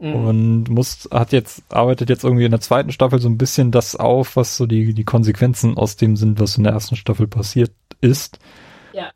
mhm. 0.00 0.14
und 0.14 0.64
muss, 0.68 1.08
hat 1.12 1.32
jetzt, 1.32 1.62
arbeitet 1.70 2.08
jetzt 2.08 2.24
irgendwie 2.24 2.44
in 2.44 2.50
der 2.50 2.60
zweiten 2.60 2.92
Staffel 2.92 3.20
so 3.20 3.28
ein 3.28 3.38
bisschen 3.38 3.70
das 3.70 3.96
auf, 3.96 4.36
was 4.36 4.56
so 4.56 4.66
die, 4.66 4.92
die 4.92 5.04
Konsequenzen 5.04 5.76
aus 5.76 5.96
dem 5.96 6.16
sind, 6.16 6.40
was 6.40 6.56
in 6.56 6.64
der 6.64 6.72
ersten 6.72 6.96
Staffel 6.96 7.26
passiert 7.26 7.72
ist. 8.00 8.38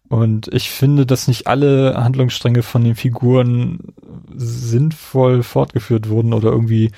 Und 0.09 0.49
ich 0.53 0.71
finde, 0.71 1.07
dass 1.07 1.29
nicht 1.29 1.47
alle 1.47 1.95
Handlungsstränge 1.97 2.63
von 2.63 2.85
den 2.85 2.95
Figuren 2.95 3.95
sinnvoll 4.35 5.43
fortgeführt 5.43 6.09
wurden 6.09 6.33
oder 6.33 6.51
irgendwie, 6.51 6.91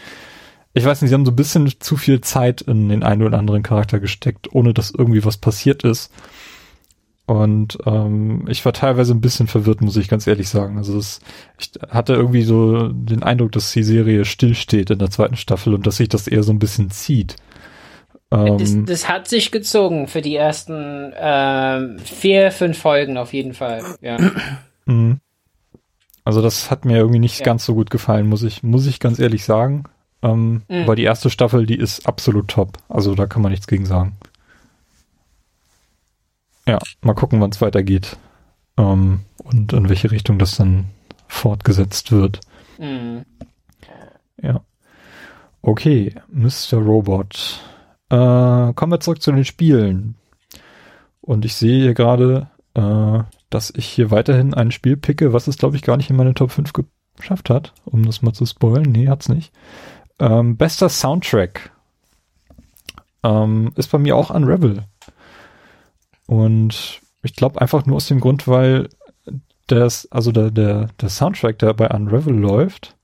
ich 0.75 0.85
weiß 0.85 1.03
nicht, 1.03 1.11
sie 1.11 1.15
haben 1.15 1.27
so 1.27 1.33
ein 1.33 1.37
bisschen 1.37 1.73
zu 1.81 1.97
viel 1.97 2.21
Zeit 2.21 2.63
in 2.63 2.89
den 2.89 3.03
einen 3.03 3.23
oder 3.23 3.39
anderen 3.39 3.63
Charakter 3.63 4.01
gesteckt, 4.01 4.53
ohne 4.53 4.75
dass 4.75 4.91
irgendwie 4.91 5.25
was 5.25 5.37
passiert 5.37 5.85
ist. 5.85 6.13
Und 7.27 7.79
ähm, 7.87 8.45
ich 8.49 8.65
war 8.65 8.73
teilweise 8.73 9.13
ein 9.13 9.21
bisschen 9.21 9.49
verwirrt, 9.49 9.81
muss 9.81 9.97
ich 9.97 10.09
ganz 10.09 10.29
ehrlich 10.29 10.49
sagen. 10.49 10.79
Also 10.79 10.97
es, 10.97 11.21
ich 11.59 11.73
hatte 11.89 12.15
irgendwie 12.15 12.43
so 12.43 12.89
den 12.89 13.25
Eindruck, 13.25 13.51
dass 13.53 13.73
die 13.73 13.83
Serie 13.83 14.25
stillsteht 14.25 14.91
in 14.91 15.01
der 15.01 15.11
zweiten 15.11 15.37
Staffel 15.37 15.75
und 15.75 15.87
dass 15.87 15.97
sich 15.97 16.09
das 16.09 16.29
eher 16.29 16.45
so 16.45 16.53
ein 16.53 16.61
bisschen 16.61 16.91
zieht. 16.91 17.35
Ähm, 18.33 18.59
das, 18.59 18.77
das, 18.85 19.09
hat 19.09 19.29
sich 19.29 19.53
gezogen 19.53 20.09
für 20.09 20.21
die 20.21 20.35
ersten 20.35 21.13
ähm, 21.17 21.99
vier, 22.01 22.51
fünf 22.51 22.79
Folgen 22.79 23.17
auf 23.17 23.33
jeden 23.33 23.55
Fall. 23.55 23.83
Ja. 24.01 24.19
Mhm. 24.89 25.19
Also 26.23 26.43
das 26.43 26.71
hat 26.71 26.85
mir 26.85 26.99
irgendwie 26.99 27.19
nicht 27.19 27.41
ja. 27.41 27.45
ganz 27.45 27.65
so 27.65 27.75
gut 27.75 27.91
gefallen, 27.91 28.29
muss 28.29 28.45
ich, 28.45 28.63
muss 28.63 28.87
ich 28.87 29.01
ganz 29.01 29.19
ehrlich 29.19 29.45
sagen. 29.45 29.83
Ähm, 30.23 30.63
mhm. 30.69 30.83
Aber 30.83 30.95
die 30.95 31.03
erste 31.03 31.29
Staffel, 31.29 31.67
die 31.67 31.77
ist 31.77 32.07
absolut 32.07 32.47
top. 32.47 32.79
Also 32.89 33.17
da 33.17 33.27
kann 33.27 33.43
man 33.43 33.51
nichts 33.51 33.67
gegen 33.67 33.85
sagen. 33.85 34.17
Ja, 36.69 36.79
mal 37.01 37.15
gucken, 37.15 37.41
wann 37.41 37.51
es 37.51 37.61
weitergeht. 37.61 38.17
Ähm, 38.77 39.21
und 39.39 39.73
in 39.73 39.89
welche 39.89 40.11
Richtung 40.11 40.39
das 40.39 40.57
dann 40.57 40.87
fortgesetzt 41.29 42.13
wird. 42.13 42.41
Mhm. 42.79 43.25
Ja. 44.41 44.61
Okay, 45.63 46.15
Mr. 46.29 46.79
Robot. 46.79 47.61
Äh, 48.11 48.73
kommen 48.75 48.93
wir 48.93 49.01
zurück 49.01 49.23
zu 49.23 49.33
den 49.33 49.45
Spielen. 49.45 50.17
Und 51.21 51.45
ich 51.45 51.55
sehe 51.55 51.83
hier 51.83 51.95
gerade, 51.95 52.49
äh, 52.75 53.25
dass 53.51 53.73
ich 53.75 53.87
hier 53.87 54.11
weiterhin 54.11 54.55
ein 54.55 54.71
Spiel 54.71 54.97
picke, 54.97 55.33
was 55.33 55.49
es, 55.49 55.59
glaube 55.59 55.77
ich, 55.77 55.83
gar 55.83 55.97
nicht 55.97 56.11
in 56.11 56.17
meine 56.17 56.35
Top 56.35 56.51
5 56.53 56.73
geschafft 57.17 57.51
hat, 57.51 57.73
um 57.85 58.05
das 58.05 58.23
mal 58.23 58.33
zu 58.33 58.47
spoilen. 58.47 58.93
Nee, 58.93 59.09
hat's 59.09 59.29
nicht. 59.29 59.53
Ähm, 60.19 60.57
bester 60.57 60.89
Soundtrack 60.89 61.73
ähm, 63.23 63.73
ist 63.77 63.91
bei 63.91 63.99
mir 63.99 64.17
auch 64.17 64.31
Unravel. 64.31 64.85
Und 66.27 67.01
ich 67.23 67.35
glaube 67.35 67.61
einfach 67.61 67.87
nur 67.87 67.97
aus 67.97 68.07
dem 68.07 68.21
Grund, 68.21 68.47
weil 68.47 68.89
das, 69.67 70.11
also 70.13 70.33
der, 70.33 70.51
der, 70.51 70.89
der 71.01 71.09
Soundtrack, 71.09 71.59
der 71.59 71.75
bei 71.75 71.89
Unravel 71.89 72.35
läuft, 72.35 72.96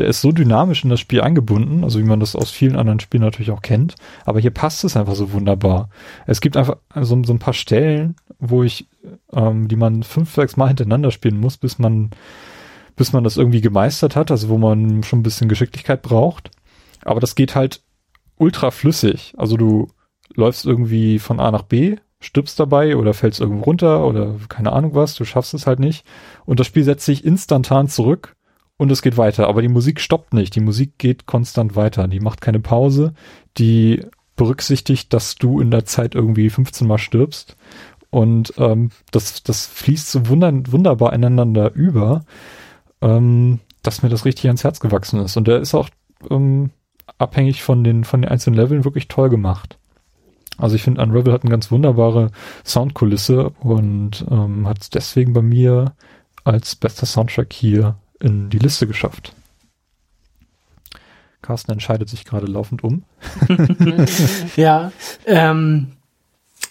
der 0.00 0.08
ist 0.08 0.22
so 0.22 0.32
dynamisch 0.32 0.82
in 0.82 0.90
das 0.90 0.98
Spiel 0.98 1.20
eingebunden, 1.20 1.84
also 1.84 1.98
wie 1.98 2.04
man 2.04 2.20
das 2.20 2.34
aus 2.34 2.50
vielen 2.50 2.76
anderen 2.76 3.00
Spielen 3.00 3.22
natürlich 3.22 3.50
auch 3.50 3.62
kennt, 3.62 3.94
aber 4.24 4.40
hier 4.40 4.50
passt 4.50 4.82
es 4.82 4.96
einfach 4.96 5.14
so 5.14 5.32
wunderbar. 5.32 5.90
Es 6.26 6.40
gibt 6.40 6.56
einfach 6.56 6.78
so, 6.96 7.22
so 7.22 7.32
ein 7.32 7.38
paar 7.38 7.54
Stellen, 7.54 8.16
wo 8.38 8.62
ich, 8.62 8.88
ähm, 9.32 9.68
die 9.68 9.76
man 9.76 10.02
fünf, 10.02 10.34
sechs 10.34 10.56
Mal 10.56 10.68
hintereinander 10.68 11.10
spielen 11.10 11.38
muss, 11.38 11.58
bis 11.58 11.78
man, 11.78 12.10
bis 12.96 13.12
man 13.12 13.22
das 13.22 13.36
irgendwie 13.36 13.60
gemeistert 13.60 14.16
hat, 14.16 14.30
also 14.30 14.48
wo 14.48 14.58
man 14.58 15.02
schon 15.02 15.20
ein 15.20 15.22
bisschen 15.22 15.48
Geschicklichkeit 15.48 16.02
braucht. 16.02 16.50
Aber 17.04 17.20
das 17.20 17.34
geht 17.34 17.54
halt 17.54 17.82
ultra 18.36 18.70
flüssig. 18.70 19.34
Also 19.36 19.56
du 19.56 19.88
läufst 20.34 20.64
irgendwie 20.64 21.18
von 21.18 21.40
A 21.40 21.50
nach 21.50 21.62
B, 21.62 21.96
stirbst 22.20 22.58
dabei 22.58 22.96
oder 22.96 23.14
fällst 23.14 23.40
irgendwo 23.40 23.64
runter 23.64 24.06
oder 24.06 24.36
keine 24.48 24.72
Ahnung 24.72 24.94
was, 24.94 25.14
du 25.14 25.24
schaffst 25.24 25.54
es 25.54 25.66
halt 25.66 25.78
nicht. 25.78 26.06
Und 26.46 26.58
das 26.58 26.66
Spiel 26.66 26.84
setzt 26.84 27.04
sich 27.04 27.24
instantan 27.24 27.88
zurück 27.88 28.34
und 28.80 28.90
es 28.90 29.02
geht 29.02 29.18
weiter. 29.18 29.46
Aber 29.46 29.60
die 29.60 29.68
Musik 29.68 30.00
stoppt 30.00 30.32
nicht. 30.32 30.54
Die 30.54 30.60
Musik 30.60 30.96
geht 30.96 31.26
konstant 31.26 31.76
weiter. 31.76 32.08
Die 32.08 32.18
macht 32.18 32.40
keine 32.40 32.60
Pause. 32.60 33.12
Die 33.58 34.06
berücksichtigt, 34.36 35.12
dass 35.12 35.34
du 35.34 35.60
in 35.60 35.70
der 35.70 35.84
Zeit 35.84 36.14
irgendwie 36.14 36.48
15 36.48 36.88
Mal 36.88 36.96
stirbst. 36.96 37.56
Und 38.08 38.54
ähm, 38.56 38.88
das, 39.10 39.42
das 39.42 39.66
fließt 39.66 40.10
so 40.10 40.28
wunder 40.28 40.50
wunderbar 40.72 41.12
ineinander 41.12 41.74
über, 41.74 42.24
ähm, 43.02 43.60
dass 43.82 44.02
mir 44.02 44.08
das 44.08 44.24
richtig 44.24 44.46
ans 44.46 44.64
Herz 44.64 44.80
gewachsen 44.80 45.20
ist. 45.20 45.36
Und 45.36 45.46
der 45.46 45.60
ist 45.60 45.74
auch 45.74 45.90
ähm, 46.30 46.70
abhängig 47.18 47.62
von 47.62 47.84
den, 47.84 48.04
von 48.04 48.22
den 48.22 48.30
einzelnen 48.30 48.58
Leveln 48.58 48.86
wirklich 48.86 49.08
toll 49.08 49.28
gemacht. 49.28 49.76
Also 50.56 50.74
ich 50.74 50.82
finde, 50.82 51.02
Unravel 51.02 51.34
hat 51.34 51.42
eine 51.42 51.50
ganz 51.50 51.70
wunderbare 51.70 52.30
Soundkulisse 52.64 53.50
und 53.60 54.24
ähm, 54.30 54.66
hat 54.66 54.80
es 54.80 54.88
deswegen 54.88 55.34
bei 55.34 55.42
mir 55.42 55.92
als 56.44 56.76
bester 56.76 57.04
Soundtrack 57.04 57.52
hier 57.52 57.96
in 58.20 58.50
die 58.50 58.58
Liste 58.58 58.86
geschafft. 58.86 59.34
Carsten 61.42 61.72
entscheidet 61.72 62.08
sich 62.08 62.24
gerade 62.24 62.46
laufend 62.46 62.84
um. 62.84 63.02
ja, 64.56 64.92
ähm, 65.26 65.92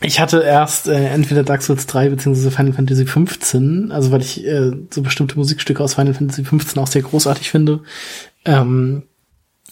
ich 0.02 0.20
hatte 0.20 0.42
erst 0.42 0.88
äh, 0.88 1.10
entweder 1.10 1.44
Dark 1.44 1.62
Souls 1.62 1.86
3 1.88 2.10
beziehungsweise 2.10 2.52
Final 2.52 2.74
Fantasy 2.74 3.06
15, 3.06 3.92
also 3.92 4.12
weil 4.12 4.22
ich 4.22 4.46
äh, 4.46 4.72
so 4.90 5.02
bestimmte 5.02 5.36
Musikstücke 5.36 5.84
aus 5.84 5.96
Final 5.96 6.14
Fantasy 6.14 6.46
15 6.46 6.82
auch 6.82 6.88
sehr 6.88 7.02
großartig 7.02 7.50
finde, 7.50 7.82
ähm, 8.46 9.04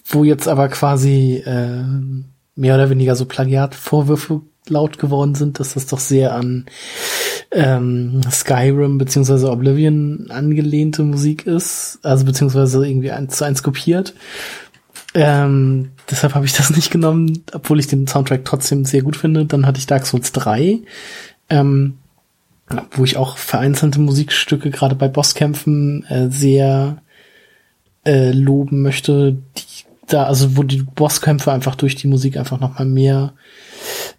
wo 0.06 0.24
jetzt 0.24 0.48
aber 0.48 0.68
quasi 0.68 1.44
äh, 1.46 1.84
mehr 2.56 2.76
oder 2.76 2.90
weniger 2.90 3.16
so 3.16 3.26
Plagiatvorwürfe 3.26 4.42
laut 4.68 4.98
geworden 4.98 5.36
sind, 5.36 5.60
dass 5.60 5.76
das 5.76 5.86
doch 5.86 6.00
sehr 6.00 6.34
an 6.36 6.66
ähm, 7.52 8.22
Skyrim 8.30 8.98
beziehungsweise 8.98 9.50
Oblivion 9.50 10.28
angelehnte 10.30 11.04
Musik 11.04 11.46
ist, 11.46 12.00
also 12.04 12.26
beziehungsweise 12.26 12.86
irgendwie 12.86 13.12
eins 13.12 13.38
zu 13.38 13.46
eins 13.46 13.64
kopiert. 13.64 14.14
Ähm, 15.14 15.92
deshalb 16.10 16.36
habe 16.36 16.46
ich 16.46 16.54
das 16.54 16.70
nicht 16.70 16.92
genommen, 16.92 17.44
obwohl 17.54 17.80
ich 17.80 17.88
den 17.88 18.08
Soundtrack 18.08 18.46
trotzdem 18.46 18.86
sehr 18.86 19.02
gut 19.02 19.16
finde. 19.16 19.46
Dann 19.46 19.66
hatte 19.66 19.80
ich 19.80 19.88
Dark 19.88 20.06
Souls 20.06 20.32
3, 20.32 20.80
ähm, 21.50 21.98
wo 22.92 23.04
ich 23.04 23.18
auch 23.18 23.38
vereinzelte 23.38 24.00
Musikstücke 24.00 24.70
gerade 24.70 24.96
bei 24.96 25.08
Bosskämpfen 25.08 26.04
äh, 26.06 26.30
sehr 26.30 27.02
äh, 28.06 28.32
loben 28.32 28.82
möchte, 28.82 29.38
die 29.56 29.88
da, 30.08 30.24
also 30.24 30.56
wo 30.58 30.64
die 30.64 30.82
Bosskämpfe 30.82 31.52
einfach 31.52 31.76
durch 31.76 31.96
die 31.96 32.08
Musik 32.08 32.38
einfach 32.38 32.60
noch 32.60 32.80
mal 32.80 32.86
mehr 32.86 33.34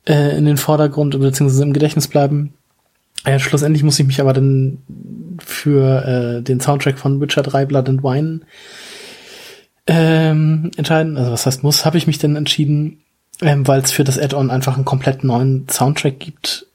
äh, 0.07 0.37
in 0.37 0.45
den 0.45 0.59
Vordergrund 0.59 1.19
beziehungsweise 1.19 1.63
im 1.63 1.73
Gedächtnis 1.73 2.09
bleiben. 2.09 2.55
Äh, 3.25 3.39
schlussendlich 3.39 3.83
muss 3.83 3.99
ich 3.99 4.07
mich 4.07 4.21
aber 4.21 4.33
dann 4.33 4.79
für 5.45 6.05
äh, 6.39 6.43
den 6.43 6.61
Soundtrack 6.61 6.99
von 6.99 7.21
Witcher 7.21 7.43
3 7.43 7.67
Blood 7.67 7.89
and 7.89 8.03
Wine 8.03 8.41
ähm, 9.87 10.71
entscheiden. 10.77 11.17
Also 11.17 11.33
was 11.33 11.47
heißt 11.47 11.63
muss, 11.63 11.85
habe 11.85 11.99
ich 11.99 12.07
mich 12.07 12.19
denn 12.19 12.37
entschieden, 12.37 13.03
ähm, 13.41 13.67
weil 13.67 13.81
es 13.81 13.93
für 13.93 14.05
das 14.05 14.19
Add-on 14.19 14.51
einfach 14.51 14.77
einen 14.77 14.85
komplett 14.85 15.25
neuen 15.25 15.69
Soundtrack 15.69 16.19
gibt 16.19 16.67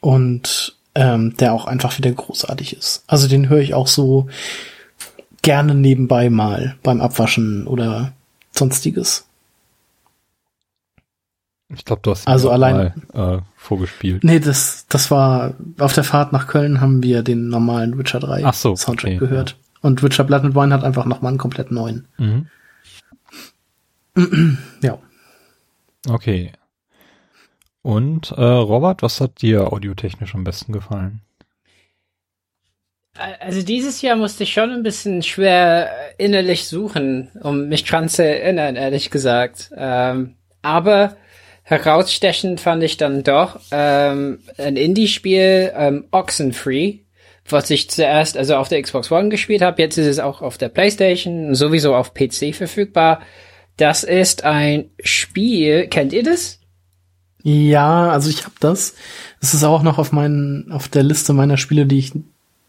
und 0.00 0.76
ähm, 0.94 1.36
der 1.36 1.52
auch 1.52 1.66
einfach 1.66 1.98
wieder 1.98 2.10
großartig 2.10 2.76
ist. 2.76 3.04
Also 3.06 3.28
den 3.28 3.48
höre 3.48 3.60
ich 3.60 3.74
auch 3.74 3.86
so 3.86 4.28
gerne 5.42 5.74
nebenbei 5.74 6.30
mal 6.30 6.76
beim 6.82 7.00
Abwaschen 7.00 7.66
oder 7.66 8.12
sonstiges. 8.52 9.25
Ich 11.68 11.84
glaube, 11.84 12.02
du 12.02 12.12
hast 12.12 12.28
also 12.28 12.50
allein 12.50 12.94
mal, 13.12 13.38
äh, 13.38 13.42
vorgespielt. 13.56 14.22
Nee, 14.22 14.38
das 14.38 14.86
das 14.88 15.10
war 15.10 15.54
auf 15.78 15.92
der 15.92 16.04
Fahrt 16.04 16.32
nach 16.32 16.46
Köln 16.46 16.80
haben 16.80 17.02
wir 17.02 17.22
den 17.22 17.48
normalen 17.48 17.98
Witcher 17.98 18.20
3 18.20 18.44
Ach 18.44 18.54
so, 18.54 18.76
Soundtrack 18.76 19.12
okay, 19.12 19.18
gehört 19.18 19.50
ja. 19.50 19.56
und 19.82 20.02
Witcher 20.02 20.24
Blood 20.24 20.44
and 20.44 20.54
Wine 20.54 20.72
hat 20.72 20.84
einfach 20.84 21.06
noch 21.06 21.22
mal 21.22 21.30
einen 21.30 21.38
komplett 21.38 21.72
neuen. 21.72 22.06
Mhm. 22.18 22.46
ja. 24.82 24.98
Okay. 26.08 26.52
Und 27.82 28.30
äh, 28.32 28.42
Robert, 28.42 29.02
was 29.02 29.20
hat 29.20 29.42
dir 29.42 29.72
audiotechnisch 29.72 30.34
am 30.34 30.44
besten 30.44 30.72
gefallen? 30.72 31.20
Also 33.40 33.62
dieses 33.62 34.02
Jahr 34.02 34.16
musste 34.16 34.42
ich 34.42 34.52
schon 34.52 34.70
ein 34.70 34.82
bisschen 34.82 35.22
schwer 35.22 35.90
innerlich 36.18 36.66
suchen, 36.68 37.30
um 37.42 37.68
mich 37.68 37.84
dran 37.84 38.08
zu 38.08 38.24
erinnern, 38.24 38.76
ehrlich 38.76 39.10
gesagt. 39.10 39.70
Ähm, 39.76 40.34
aber 40.62 41.16
herausstechend 41.66 42.60
fand 42.60 42.82
ich 42.84 42.96
dann 42.96 43.24
doch 43.24 43.58
ähm, 43.72 44.38
ein 44.56 44.76
Indie-Spiel, 44.76 45.72
ähm, 45.74 46.04
Oxenfree, 46.12 47.00
was 47.48 47.70
ich 47.70 47.90
zuerst 47.90 48.36
also 48.36 48.54
auf 48.54 48.68
der 48.68 48.80
Xbox 48.80 49.10
One 49.10 49.30
gespielt 49.30 49.62
habe. 49.62 49.82
Jetzt 49.82 49.98
ist 49.98 50.06
es 50.06 50.20
auch 50.20 50.42
auf 50.42 50.58
der 50.58 50.68
PlayStation, 50.68 51.56
sowieso 51.56 51.96
auf 51.96 52.14
PC 52.14 52.54
verfügbar. 52.54 53.20
Das 53.76 54.04
ist 54.04 54.44
ein 54.44 54.90
Spiel, 55.02 55.88
kennt 55.88 56.12
ihr 56.12 56.22
das? 56.22 56.60
Ja, 57.42 58.10
also 58.10 58.30
ich 58.30 58.44
habe 58.44 58.54
das. 58.60 58.94
Es 59.40 59.52
ist 59.52 59.64
auch 59.64 59.82
noch 59.82 59.98
auf 59.98 60.12
meinen 60.12 60.70
auf 60.70 60.86
der 60.86 61.02
Liste 61.02 61.32
meiner 61.32 61.56
Spiele, 61.56 61.84
die 61.84 61.98
ich 61.98 62.12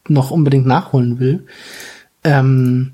noch 0.07 0.31
unbedingt 0.31 0.65
nachholen 0.65 1.19
will. 1.19 1.45
Ähm, 2.23 2.93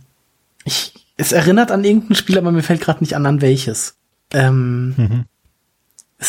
ich, 0.66 0.94
es 1.16 1.32
erinnert 1.32 1.72
an 1.72 1.86
irgendein 1.86 2.16
Spiel, 2.16 2.38
aber 2.38 2.52
mir 2.52 2.62
fällt 2.62 2.82
gerade 2.82 3.00
nicht 3.00 3.16
an, 3.16 3.26
an 3.26 3.42
welches. 3.42 3.96
Ähm, 4.34 4.96
mhm. 4.98 5.26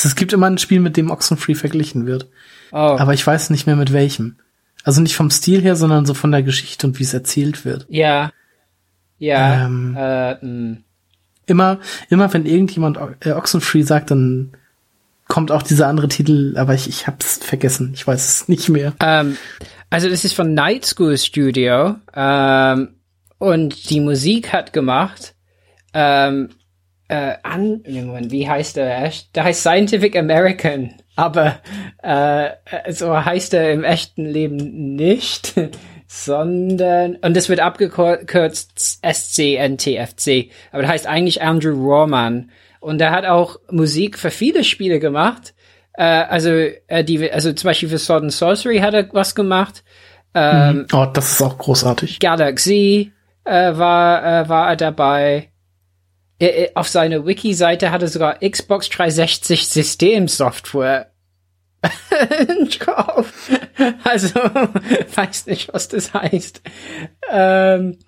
Es, 0.02 0.16
gibt 0.16 0.32
immer 0.32 0.46
ein 0.46 0.58
Spiel, 0.58 0.80
mit 0.80 0.96
dem 0.96 1.10
Oxenfree 1.10 1.54
verglichen 1.54 2.06
wird. 2.06 2.28
Oh. 2.72 2.76
Aber 2.76 3.14
ich 3.14 3.26
weiß 3.26 3.50
nicht 3.50 3.66
mehr 3.66 3.76
mit 3.76 3.92
welchem. 3.92 4.36
Also 4.82 5.00
nicht 5.00 5.16
vom 5.16 5.30
Stil 5.30 5.62
her, 5.62 5.76
sondern 5.76 6.06
so 6.06 6.14
von 6.14 6.32
der 6.32 6.42
Geschichte 6.42 6.86
und 6.86 6.98
wie 6.98 7.04
es 7.04 7.14
erzählt 7.14 7.64
wird. 7.64 7.86
Ja. 7.88 8.32
Ja. 9.18 9.64
Ähm, 9.64 9.96
äh, 9.96 10.76
immer, 11.46 11.78
immer 12.10 12.32
wenn 12.32 12.46
irgendjemand 12.46 12.98
äh, 13.20 13.32
Oxenfree 13.32 13.82
sagt, 13.82 14.10
dann 14.10 14.52
kommt 15.28 15.50
auch 15.50 15.62
dieser 15.62 15.88
andere 15.88 16.08
Titel, 16.08 16.54
aber 16.58 16.74
ich, 16.74 16.88
ich 16.88 17.06
hab's 17.06 17.38
vergessen. 17.38 17.92
Ich 17.94 18.06
weiß 18.06 18.28
es 18.28 18.48
nicht 18.48 18.68
mehr. 18.68 18.92
Ähm, 19.00 19.36
also 19.90 20.08
das 20.08 20.24
ist 20.24 20.34
von 20.34 20.54
Night 20.54 20.84
School 20.84 21.16
Studio 21.16 21.96
ähm, 22.14 22.94
und 23.38 23.90
die 23.90 24.00
Musik 24.00 24.52
hat 24.52 24.72
gemacht 24.72 25.34
ähm, 25.94 26.50
äh, 27.08 27.34
an, 27.42 27.82
wie 27.84 28.48
heißt 28.48 28.76
der? 28.76 29.10
Der 29.34 29.44
heißt 29.44 29.60
Scientific 29.60 30.16
American, 30.16 30.94
aber 31.16 31.56
äh, 32.02 32.50
so 32.90 33.24
heißt 33.24 33.54
er 33.54 33.72
im 33.72 33.84
echten 33.84 34.24
Leben 34.24 34.94
nicht, 34.96 35.54
sondern 36.06 37.16
und 37.16 37.36
das 37.36 37.48
wird 37.48 37.60
abgekürzt 37.60 39.00
SCNTFC, 39.04 40.50
aber 40.72 40.82
der 40.82 40.90
heißt 40.90 41.06
eigentlich 41.06 41.42
Andrew 41.42 41.74
Roman 41.74 42.50
und 42.80 43.00
er 43.00 43.10
hat 43.10 43.26
auch 43.26 43.58
Musik 43.70 44.18
für 44.18 44.30
viele 44.30 44.64
Spiele 44.64 45.00
gemacht 45.00 45.54
äh, 45.94 46.02
also, 46.02 46.50
äh, 46.50 47.04
die, 47.04 47.30
also 47.30 47.52
zum 47.52 47.68
Beispiel 47.68 47.88
für 47.88 47.98
Sword 47.98 48.24
and 48.24 48.32
Sorcery 48.32 48.78
hat 48.78 48.94
er 48.94 49.12
was 49.12 49.34
gemacht. 49.34 49.84
Ähm, 50.34 50.78
mhm. 50.78 50.86
oh, 50.92 51.06
das 51.12 51.32
ist 51.32 51.42
auch 51.42 51.56
großartig. 51.56 52.18
Galaxy 52.18 53.12
äh, 53.44 53.76
war, 53.76 54.24
äh, 54.24 54.48
war 54.48 54.70
er 54.70 54.76
dabei. 54.76 55.50
Äh, 56.44 56.70
auf 56.74 56.88
seiner 56.88 57.26
Wiki-Seite 57.26 57.90
hat 57.90 58.02
er 58.02 58.08
sogar 58.08 58.38
Xbox 58.40 58.88
360 58.90 59.66
Systemsoftware 59.68 61.10
drauf. 62.78 63.50
also, 64.04 64.28
weiß 65.14 65.46
nicht, 65.46 65.72
was 65.72 65.88
das 65.88 66.12
heißt. 66.14 66.62
Ähm, 67.30 67.98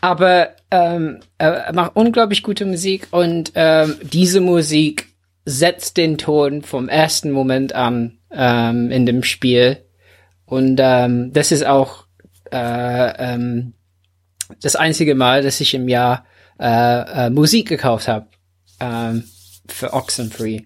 aber 0.00 0.50
ähm, 0.70 1.20
er 1.38 1.72
macht 1.72 1.96
unglaublich 1.96 2.42
gute 2.42 2.66
Musik 2.66 3.08
und 3.10 3.52
ähm, 3.54 3.96
diese 4.02 4.40
Musik 4.40 5.08
setzt 5.44 5.96
den 5.96 6.18
Ton 6.18 6.62
vom 6.62 6.88
ersten 6.88 7.30
Moment 7.30 7.74
an 7.74 8.18
ähm, 8.30 8.90
in 8.90 9.06
dem 9.06 9.22
Spiel. 9.22 9.84
Und 10.44 10.78
ähm, 10.82 11.32
das 11.32 11.50
ist 11.50 11.64
auch 11.64 12.06
äh, 12.52 13.32
ähm, 13.32 13.74
das 14.60 14.76
einzige 14.76 15.14
Mal, 15.14 15.42
dass 15.42 15.60
ich 15.60 15.74
im 15.74 15.88
Jahr 15.88 16.24
äh, 16.58 17.26
äh, 17.26 17.30
Musik 17.30 17.68
gekauft 17.68 18.08
habe 18.08 18.26
ähm, 18.80 19.24
für 19.68 19.92
Oxenfree. 19.92 20.62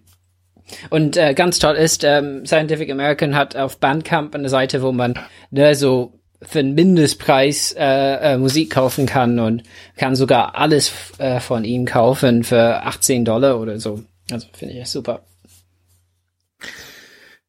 Und 0.88 1.16
äh, 1.16 1.34
ganz 1.34 1.58
toll 1.58 1.74
ist, 1.74 2.04
ähm, 2.04 2.46
Scientific 2.46 2.90
American 2.90 3.34
hat 3.34 3.56
auf 3.56 3.78
Bandcamp 3.78 4.34
eine 4.34 4.48
Seite, 4.48 4.82
wo 4.82 4.92
man 4.92 5.14
ne, 5.50 5.74
so 5.74 6.20
für 6.42 6.60
einen 6.60 6.74
Mindestpreis 6.74 7.74
äh, 7.76 8.34
äh, 8.34 8.38
Musik 8.38 8.70
kaufen 8.70 9.06
kann 9.06 9.38
und 9.38 9.62
kann 9.96 10.16
sogar 10.16 10.56
alles 10.56 10.92
äh, 11.18 11.40
von 11.40 11.64
ihm 11.64 11.84
kaufen 11.84 12.44
für 12.44 12.82
18 12.84 13.24
Dollar 13.24 13.60
oder 13.60 13.78
so. 13.78 14.02
Also 14.30 14.46
finde 14.52 14.74
ich 14.74 14.88
super. 14.88 15.22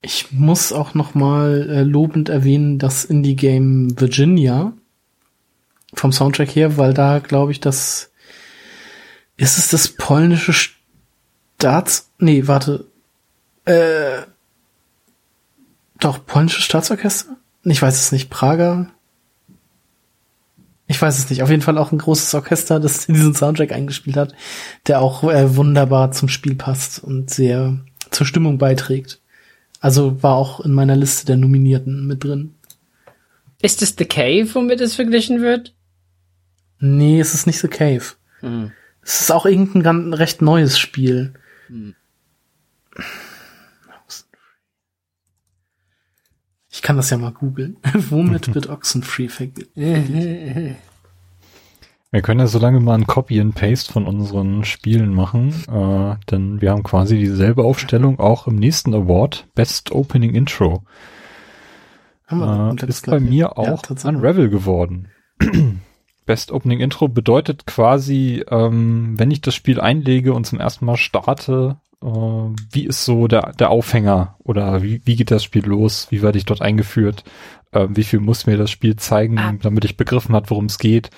Ich 0.02 0.32
muss 0.32 0.74
auch 0.74 0.94
noch 0.94 1.14
mal 1.14 1.70
äh, 1.70 1.84
lobend 1.84 2.28
erwähnen, 2.30 2.80
das 2.80 3.06
Indie-Game 3.06 4.00
Virginia 4.00 4.74
vom 5.94 6.12
Soundtrack 6.12 6.50
her, 6.56 6.78
weil 6.78 6.94
da 6.94 7.20
glaube 7.20 7.52
ich, 7.52 7.60
das 7.60 8.11
ist 9.42 9.58
es 9.58 9.70
das 9.70 9.88
polnische 9.88 10.54
Staats... 10.54 12.12
Nee, 12.20 12.48
warte. 12.48 12.86
Äh, 13.66 14.22
doch, 16.00 16.24
polnische 16.24 16.62
Staatsorchester? 16.62 17.38
Ich 17.64 17.82
weiß 17.82 18.00
es 18.00 18.12
nicht. 18.12 18.30
Prager? 18.30 18.92
Ich 20.86 21.02
weiß 21.02 21.18
es 21.18 21.30
nicht. 21.32 21.42
Auf 21.42 21.50
jeden 21.50 21.64
Fall 21.64 21.80
auch 21.80 21.92
ein 21.92 21.98
großes 21.98 22.36
Orchester, 22.36 22.80
das 22.80 23.06
diesen 23.08 23.34
Soundtrack 23.34 23.72
eingespielt 23.72 24.16
hat, 24.16 24.36
der 24.86 25.02
auch 25.02 25.24
äh, 25.24 25.56
wunderbar 25.56 26.12
zum 26.12 26.30
Spiel 26.30 26.54
passt 26.54 27.04
und 27.04 27.32
sehr 27.32 27.80
zur 28.12 28.28
Stimmung 28.28 28.60
beiträgt. 28.60 29.22
Also 29.80 30.22
war 30.22 30.36
auch 30.36 30.60
in 30.60 30.74
meiner 30.74 30.96
Liste 30.96 31.26
der 31.26 31.38
Nominierten 31.38 32.06
mit 32.06 32.24
drin. 32.24 32.54
Ist 33.60 33.82
es 33.82 33.96
The 33.98 34.06
Cave, 34.06 34.48
womit 34.54 34.82
es 34.82 34.94
verglichen 34.94 35.42
wird? 35.42 35.74
Nee, 36.80 37.20
es 37.20 37.34
ist 37.34 37.48
nicht 37.48 37.60
The 37.60 37.68
Cave. 37.68 38.04
Hm. 38.42 38.72
Es 39.04 39.22
ist 39.22 39.32
auch 39.32 39.46
irgendein 39.46 39.84
ganz 39.84 40.16
recht 40.18 40.42
neues 40.42 40.78
Spiel. 40.78 41.34
Hm. 41.68 41.96
Ich 46.70 46.82
kann 46.82 46.98
das 46.98 47.10
ja 47.10 47.18
mal 47.18 47.32
googeln. 47.32 47.78
Womit 47.94 48.56
wird 48.56 48.70
Oxenfree 48.70 49.28
verglichen? 49.28 50.78
Wir 52.14 52.22
können 52.22 52.40
ja 52.42 52.48
so 52.48 52.60
lange 52.60 52.80
mal 52.80 52.96
ein 52.96 53.08
Copy 53.08 53.40
and 53.40 53.56
Paste 53.56 53.92
von 53.92 54.06
unseren 54.06 54.66
Spielen 54.66 55.14
machen, 55.14 55.54
äh, 55.70 56.16
denn 56.30 56.60
wir 56.60 56.72
haben 56.72 56.84
quasi 56.84 57.18
dieselbe 57.18 57.64
Aufstellung 57.64 58.20
auch 58.20 58.48
im 58.48 58.56
nächsten 58.56 58.94
Award, 58.94 59.48
Best 59.56 59.92
Opening 59.92 60.36
Intro. 60.36 60.84
Äh, 62.30 62.86
ist 62.86 63.06
bei 63.06 63.20
mir 63.20 63.58
auch 63.58 63.84
ja, 63.88 64.10
Unravel 64.10 64.50
geworden. 64.50 65.10
Best 66.32 66.54
Opening 66.54 66.80
Intro 66.80 67.10
bedeutet 67.10 67.66
quasi, 67.66 68.46
ähm, 68.50 69.20
wenn 69.20 69.32
ich 69.32 69.42
das 69.42 69.54
Spiel 69.54 69.82
einlege 69.82 70.32
und 70.32 70.46
zum 70.46 70.62
ersten 70.62 70.86
Mal 70.86 70.96
starte, 70.96 71.76
äh, 72.02 72.08
wie 72.08 72.86
ist 72.86 73.04
so 73.04 73.28
der, 73.28 73.52
der 73.60 73.70
Aufhänger 73.70 74.38
oder 74.40 74.82
wie, 74.82 75.02
wie 75.04 75.18
geht 75.18 75.30
das 75.30 75.44
Spiel 75.44 75.66
los? 75.66 76.08
Wie 76.10 76.22
werde 76.22 76.38
ich 76.38 76.46
dort 76.46 76.62
eingeführt? 76.62 77.26
Äh, 77.74 77.88
wie 77.90 78.06
viel 78.06 78.22
muss 78.22 78.46
mir 78.46 78.56
das 78.56 78.72
Spiel 78.72 78.96
zeigen, 78.96 79.38
ah. 79.40 79.56
damit 79.62 79.84
ich 79.84 79.98
begriffen 79.98 80.34
hat, 80.34 80.50
worum 80.50 80.68
es 80.68 80.78
geht? 80.78 81.10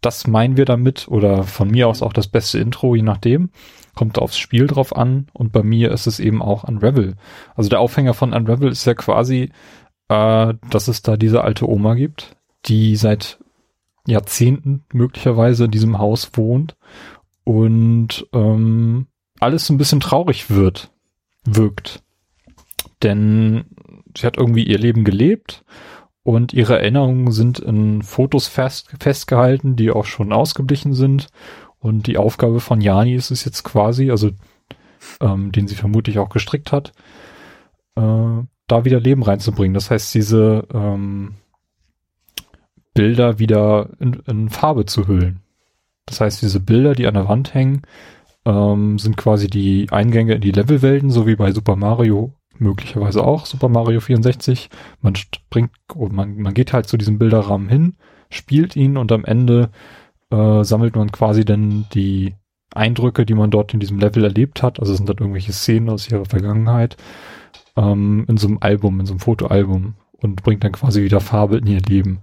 Das 0.00 0.26
meinen 0.26 0.56
wir 0.56 0.64
damit 0.64 1.06
oder 1.06 1.42
von 1.42 1.70
mir 1.70 1.86
aus 1.86 2.00
auch 2.00 2.14
das 2.14 2.28
beste 2.28 2.58
Intro, 2.58 2.94
je 2.94 3.02
nachdem. 3.02 3.50
Kommt 3.94 4.18
aufs 4.18 4.38
Spiel 4.38 4.68
drauf 4.68 4.96
an 4.96 5.26
und 5.34 5.52
bei 5.52 5.62
mir 5.62 5.90
ist 5.90 6.06
es 6.06 6.18
eben 6.18 6.40
auch 6.40 6.64
Unravel. 6.64 7.16
Also 7.54 7.68
der 7.68 7.80
Aufhänger 7.80 8.14
von 8.14 8.32
Unravel 8.32 8.70
ist 8.70 8.86
ja 8.86 8.94
quasi, 8.94 9.50
äh, 10.08 10.54
dass 10.70 10.88
es 10.88 11.02
da 11.02 11.18
diese 11.18 11.44
alte 11.44 11.68
Oma 11.68 11.92
gibt, 11.92 12.36
die 12.64 12.96
seit 12.96 13.38
Jahrzehnten 14.06 14.84
möglicherweise 14.92 15.66
in 15.66 15.70
diesem 15.70 15.98
Haus 15.98 16.30
wohnt 16.34 16.76
und 17.44 18.26
ähm, 18.32 19.06
alles 19.40 19.66
so 19.66 19.74
ein 19.74 19.78
bisschen 19.78 20.00
traurig 20.00 20.50
wird, 20.50 20.90
wirkt. 21.44 22.02
Denn 23.02 23.64
sie 24.16 24.26
hat 24.26 24.36
irgendwie 24.36 24.64
ihr 24.64 24.78
Leben 24.78 25.04
gelebt 25.04 25.64
und 26.22 26.52
ihre 26.52 26.78
Erinnerungen 26.78 27.32
sind 27.32 27.58
in 27.58 28.02
Fotos 28.02 28.46
fest, 28.46 28.92
festgehalten, 29.00 29.76
die 29.76 29.90
auch 29.90 30.04
schon 30.04 30.32
ausgeblichen 30.32 30.94
sind. 30.94 31.28
Und 31.78 32.06
die 32.06 32.16
Aufgabe 32.16 32.60
von 32.60 32.80
Jani 32.80 33.14
ist 33.14 33.32
es 33.32 33.44
jetzt 33.44 33.64
quasi, 33.64 34.10
also 34.10 34.30
ähm, 35.20 35.50
den 35.50 35.66
sie 35.66 35.74
vermutlich 35.74 36.20
auch 36.20 36.28
gestrickt 36.28 36.70
hat, 36.70 36.92
äh, 37.96 38.42
da 38.68 38.84
wieder 38.84 39.00
Leben 39.00 39.24
reinzubringen. 39.24 39.74
Das 39.74 39.90
heißt, 39.90 40.14
diese 40.14 40.66
ähm, 40.72 41.34
Bilder 42.94 43.38
wieder 43.38 43.90
in, 43.98 44.22
in 44.26 44.48
Farbe 44.50 44.86
zu 44.86 45.06
hüllen. 45.06 45.40
Das 46.06 46.20
heißt, 46.20 46.42
diese 46.42 46.60
Bilder, 46.60 46.94
die 46.94 47.06
an 47.06 47.14
der 47.14 47.28
Wand 47.28 47.54
hängen, 47.54 47.82
ähm, 48.44 48.98
sind 48.98 49.16
quasi 49.16 49.48
die 49.48 49.88
Eingänge 49.90 50.34
in 50.34 50.40
die 50.40 50.52
Levelwelten, 50.52 51.10
so 51.10 51.26
wie 51.26 51.36
bei 51.36 51.52
Super 51.52 51.76
Mario 51.76 52.34
möglicherweise 52.58 53.24
auch, 53.24 53.46
Super 53.46 53.68
Mario 53.68 54.00
64. 54.00 54.70
Man 55.00 55.14
springt, 55.16 55.70
man, 55.94 56.36
man 56.36 56.54
geht 56.54 56.72
halt 56.72 56.86
zu 56.86 56.96
diesem 56.96 57.18
Bilderrahmen 57.18 57.68
hin, 57.68 57.96
spielt 58.30 58.76
ihn 58.76 58.96
und 58.96 59.12
am 59.12 59.24
Ende 59.24 59.70
äh, 60.30 60.64
sammelt 60.64 60.96
man 60.96 61.12
quasi 61.12 61.44
dann 61.44 61.86
die 61.94 62.34
Eindrücke, 62.74 63.26
die 63.26 63.34
man 63.34 63.50
dort 63.50 63.74
in 63.74 63.80
diesem 63.80 63.98
Level 63.98 64.24
erlebt 64.24 64.62
hat. 64.62 64.80
Also 64.80 64.94
sind 64.94 65.08
dann 65.08 65.18
irgendwelche 65.18 65.52
Szenen 65.52 65.90
aus 65.90 66.10
ihrer 66.10 66.24
Vergangenheit 66.24 66.96
ähm, 67.76 68.24
in 68.28 68.36
so 68.36 68.48
einem 68.48 68.58
Album, 68.60 69.00
in 69.00 69.06
so 69.06 69.12
einem 69.12 69.20
Fotoalbum 69.20 69.94
und 70.18 70.42
bringt 70.42 70.64
dann 70.64 70.72
quasi 70.72 71.02
wieder 71.02 71.20
Farbe 71.20 71.58
in 71.58 71.66
ihr 71.66 71.80
Leben. 71.80 72.20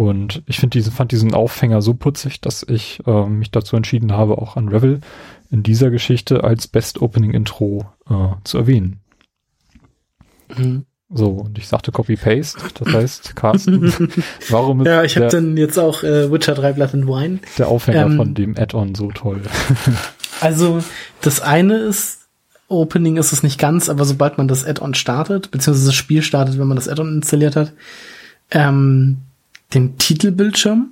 Und 0.00 0.42
ich 0.46 0.58
finde 0.58 0.78
diesen, 0.78 0.92
fand 0.92 1.12
diesen 1.12 1.34
Aufhänger 1.34 1.82
so 1.82 1.92
putzig, 1.92 2.40
dass 2.40 2.62
ich 2.66 3.02
äh, 3.06 3.26
mich 3.26 3.50
dazu 3.50 3.76
entschieden 3.76 4.12
habe, 4.12 4.38
auch 4.38 4.56
an 4.56 4.70
Revel 4.70 5.02
in 5.50 5.62
dieser 5.62 5.90
Geschichte 5.90 6.42
als 6.42 6.68
Best 6.68 7.02
Opening 7.02 7.32
Intro 7.32 7.84
äh, 8.08 8.28
zu 8.44 8.56
erwähnen. 8.56 9.00
Mhm. 10.56 10.86
So, 11.10 11.26
und 11.26 11.58
ich 11.58 11.68
sagte 11.68 11.92
Copy-Paste, 11.92 12.58
das 12.82 12.94
heißt, 12.94 13.36
Carsten, 13.36 13.92
warum 14.48 14.80
ist 14.80 14.86
Ja, 14.86 15.04
ich 15.04 15.18
habe 15.18 15.28
dann 15.28 15.58
jetzt 15.58 15.78
auch 15.78 16.02
äh, 16.02 16.32
Witcher 16.32 16.54
3 16.54 16.72
Blood 16.72 16.94
and 16.94 17.06
Wine. 17.06 17.40
Der 17.58 17.68
Aufhänger 17.68 18.06
ähm, 18.06 18.16
von 18.16 18.32
dem 18.32 18.56
Add-on 18.56 18.94
so 18.94 19.10
toll. 19.10 19.42
also, 20.40 20.82
das 21.20 21.42
eine 21.42 21.76
ist, 21.76 22.26
Opening 22.68 23.18
ist 23.18 23.34
es 23.34 23.42
nicht 23.42 23.58
ganz, 23.58 23.90
aber 23.90 24.06
sobald 24.06 24.38
man 24.38 24.48
das 24.48 24.64
Add-on 24.64 24.94
startet, 24.94 25.50
beziehungsweise 25.50 25.88
das 25.88 25.94
Spiel 25.94 26.22
startet, 26.22 26.58
wenn 26.58 26.68
man 26.68 26.76
das 26.76 26.88
Add-on 26.88 27.16
installiert 27.16 27.54
hat, 27.54 27.74
ähm, 28.50 29.18
den 29.74 29.98
Titelbildschirm, 29.98 30.90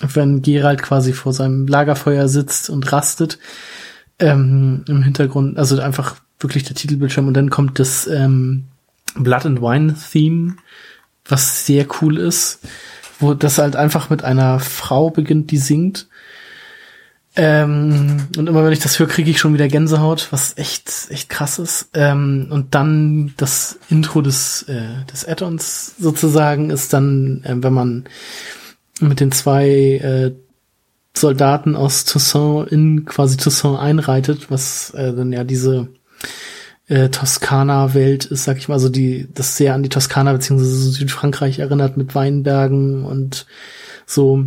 wenn 0.00 0.42
Gerald 0.42 0.82
quasi 0.82 1.12
vor 1.12 1.32
seinem 1.32 1.66
Lagerfeuer 1.66 2.28
sitzt 2.28 2.70
und 2.70 2.90
rastet, 2.92 3.38
ähm, 4.18 4.84
im 4.88 5.02
Hintergrund, 5.02 5.58
also 5.58 5.80
einfach 5.80 6.16
wirklich 6.38 6.64
der 6.64 6.76
Titelbildschirm 6.76 7.28
und 7.28 7.34
dann 7.34 7.50
kommt 7.50 7.78
das 7.78 8.06
ähm, 8.06 8.64
Blood 9.14 9.46
and 9.46 9.60
Wine 9.60 9.94
Theme, 9.94 10.56
was 11.26 11.66
sehr 11.66 11.86
cool 12.00 12.18
ist, 12.18 12.60
wo 13.18 13.34
das 13.34 13.58
halt 13.58 13.76
einfach 13.76 14.10
mit 14.10 14.24
einer 14.24 14.60
Frau 14.60 15.10
beginnt, 15.10 15.50
die 15.50 15.58
singt. 15.58 16.08
Ähm, 17.36 18.28
und 18.36 18.48
immer 18.48 18.64
wenn 18.64 18.72
ich 18.72 18.78
das 18.78 18.98
höre, 18.98 19.08
kriege 19.08 19.30
ich 19.30 19.40
schon 19.40 19.54
wieder 19.54 19.66
Gänsehaut, 19.66 20.28
was 20.30 20.56
echt, 20.56 21.08
echt 21.10 21.28
krass 21.28 21.58
ist. 21.58 21.88
Ähm, 21.94 22.46
und 22.50 22.74
dann 22.74 23.34
das 23.36 23.78
Intro 23.90 24.22
des, 24.22 24.62
äh, 24.68 25.04
des 25.12 25.26
Add-ons 25.26 25.94
sozusagen 25.98 26.70
ist 26.70 26.92
dann, 26.92 27.42
äh, 27.44 27.56
wenn 27.56 27.72
man 27.72 28.04
mit 29.00 29.18
den 29.18 29.32
zwei 29.32 29.68
äh, 29.68 30.32
Soldaten 31.16 31.74
aus 31.74 32.04
Toussaint 32.04 32.70
in 32.70 33.04
quasi 33.04 33.36
Toussaint 33.36 33.78
einreitet, 33.78 34.50
was 34.50 34.90
äh, 34.90 35.12
dann 35.12 35.32
ja 35.32 35.42
diese 35.42 35.88
äh, 36.86 37.08
Toskana-Welt 37.08 38.26
ist, 38.26 38.44
sag 38.44 38.58
ich 38.58 38.68
mal, 38.68 38.78
so 38.78 38.88
die, 38.88 39.28
das 39.32 39.56
sehr 39.56 39.74
an 39.74 39.82
die 39.82 39.88
Toskana 39.88 40.32
bzw. 40.32 40.62
Südfrankreich 40.62 41.58
erinnert 41.58 41.96
mit 41.96 42.14
Weinbergen 42.14 43.04
und 43.04 43.46
so 44.06 44.44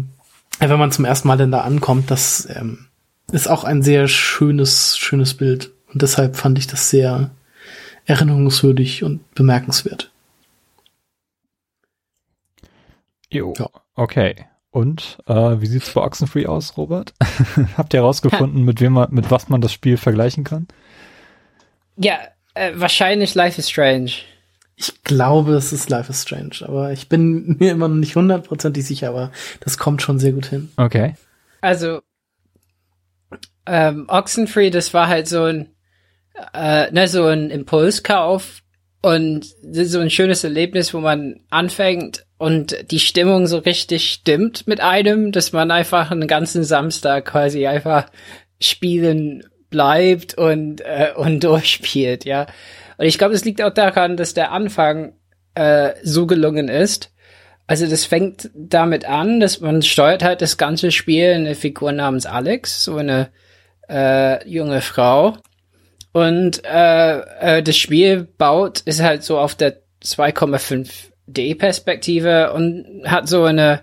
wenn 0.59 0.79
man 0.79 0.91
zum 0.91 1.05
ersten 1.05 1.27
Mal 1.27 1.37
denn 1.37 1.51
da 1.51 1.61
ankommt, 1.61 2.09
das 2.11 2.47
ähm, 2.53 2.87
ist 3.31 3.47
auch 3.47 3.63
ein 3.63 3.81
sehr 3.81 4.07
schönes, 4.07 4.97
schönes 4.97 5.33
Bild. 5.35 5.71
Und 5.93 6.01
deshalb 6.01 6.35
fand 6.35 6.57
ich 6.57 6.67
das 6.67 6.89
sehr 6.89 7.31
erinnerungswürdig 8.05 9.03
und 9.03 9.33
bemerkenswert. 9.35 10.11
Jo, 13.29 13.53
ja. 13.57 13.67
okay. 13.95 14.45
Und 14.71 15.17
äh, 15.27 15.33
wie 15.33 15.65
sieht's 15.65 15.93
bei 15.93 16.01
Oxenfree 16.01 16.45
aus, 16.45 16.77
Robert? 16.77 17.13
Habt 17.77 17.93
ihr 17.93 18.01
herausgefunden, 18.01 18.63
mit 18.63 18.79
wem 18.79 18.93
man, 18.93 19.13
mit 19.13 19.31
was 19.31 19.49
man 19.49 19.61
das 19.61 19.73
Spiel 19.73 19.97
vergleichen 19.97 20.43
kann? 20.43 20.67
Ja, 21.97 22.19
äh, 22.53 22.73
wahrscheinlich 22.75 23.33
Life 23.35 23.59
is 23.59 23.69
Strange. 23.69 24.11
Ich 24.79 25.03
glaube, 25.03 25.55
es 25.55 25.73
ist 25.73 25.89
Life 25.89 26.11
is 26.11 26.21
Strange, 26.21 26.59
aber 26.61 26.91
ich 26.91 27.09
bin 27.09 27.57
mir 27.59 27.71
immer 27.71 27.87
noch 27.87 27.95
nicht 27.95 28.15
hundertprozentig 28.15 28.85
sicher, 28.85 29.09
aber 29.09 29.31
das 29.59 29.77
kommt 29.77 30.01
schon 30.01 30.19
sehr 30.19 30.31
gut 30.31 30.45
hin. 30.45 30.69
Okay. 30.77 31.15
Also, 31.61 32.01
ähm, 33.65 34.05
Oxenfree, 34.07 34.69
das 34.69 34.93
war 34.93 35.07
halt 35.07 35.27
so 35.27 35.43
ein, 35.43 35.69
äh, 36.53 36.91
ne, 36.91 37.07
so 37.07 37.25
ein 37.25 37.49
Impulskauf 37.49 38.61
und 39.01 39.45
so 39.71 39.99
ein 39.99 40.09
schönes 40.09 40.43
Erlebnis, 40.43 40.93
wo 40.93 40.99
man 40.99 41.41
anfängt 41.49 42.25
und 42.37 42.91
die 42.91 42.99
Stimmung 42.99 43.47
so 43.47 43.57
richtig 43.57 44.11
stimmt 44.11 44.67
mit 44.67 44.79
einem, 44.79 45.31
dass 45.31 45.53
man 45.53 45.71
einfach 45.71 46.11
einen 46.11 46.27
ganzen 46.27 46.63
Samstag 46.63 47.25
quasi 47.25 47.65
einfach 47.65 48.09
spielen 48.61 49.43
bleibt 49.69 50.37
und 50.37 50.81
äh, 50.81 51.13
und 51.15 51.39
durchspielt, 51.43 52.25
ja. 52.25 52.45
Und 52.97 53.05
ich 53.05 53.17
glaube, 53.17 53.35
es 53.35 53.45
liegt 53.45 53.61
auch 53.61 53.73
daran, 53.73 54.17
dass 54.17 54.33
der 54.33 54.51
Anfang 54.51 55.13
äh, 55.55 55.93
so 56.03 56.27
gelungen 56.27 56.67
ist. 56.67 57.11
Also 57.67 57.87
das 57.87 58.05
fängt 58.05 58.49
damit 58.55 59.05
an, 59.05 59.39
dass 59.39 59.59
man 59.59 59.81
steuert 59.81 60.23
halt 60.23 60.41
das 60.41 60.57
ganze 60.57 60.91
Spiel 60.91 61.33
eine 61.33 61.55
Figur 61.55 61.91
namens 61.91 62.25
Alex, 62.25 62.83
so 62.83 62.95
eine 62.95 63.29
äh, 63.89 64.47
junge 64.47 64.81
Frau. 64.81 65.37
Und 66.13 66.63
äh, 66.65 67.19
äh, 67.19 67.61
das 67.61 67.77
Spiel 67.77 68.27
baut, 68.37 68.79
ist 68.81 69.01
halt 69.03 69.23
so 69.23 69.37
auf 69.37 69.55
der 69.55 69.81
2,5D-Perspektive 70.03 72.53
und 72.53 73.03
hat 73.05 73.27
so 73.27 73.43
eine 73.43 73.81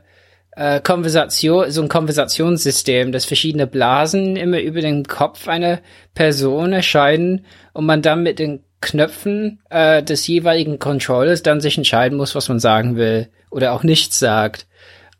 äh, 0.56 0.80
Konversation, 0.80 1.70
so 1.70 1.82
ein 1.82 1.88
Konversationssystem, 1.88 3.12
dass 3.12 3.26
verschiedene 3.26 3.66
Blasen 3.66 4.36
immer 4.36 4.60
über 4.60 4.80
den 4.80 5.04
Kopf 5.04 5.48
einer 5.48 5.80
Person 6.14 6.72
erscheinen 6.72 7.44
und 7.72 7.86
man 7.86 8.02
dann 8.02 8.22
mit 8.22 8.38
den 8.38 8.62
Knöpfen 8.84 9.60
äh, 9.70 10.02
des 10.02 10.26
jeweiligen 10.26 10.78
Controllers 10.78 11.42
dann 11.42 11.60
sich 11.60 11.76
entscheiden 11.76 12.16
muss, 12.16 12.34
was 12.34 12.48
man 12.48 12.60
sagen 12.60 12.96
will 12.96 13.28
oder 13.50 13.72
auch 13.72 13.82
nichts 13.82 14.18
sagt. 14.18 14.66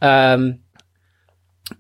Ähm, 0.01 0.61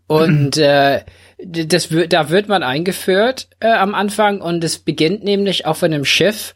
und 0.06 0.56
äh, 0.56 1.02
das 1.38 1.90
wird, 1.90 2.12
da 2.12 2.30
wird 2.30 2.48
man 2.48 2.62
eingeführt 2.62 3.48
äh, 3.60 3.72
am 3.72 3.94
Anfang 3.94 4.40
und 4.40 4.64
es 4.64 4.78
beginnt 4.78 5.24
nämlich 5.24 5.66
auf 5.66 5.82
einem 5.82 6.04
Schiff. 6.04 6.54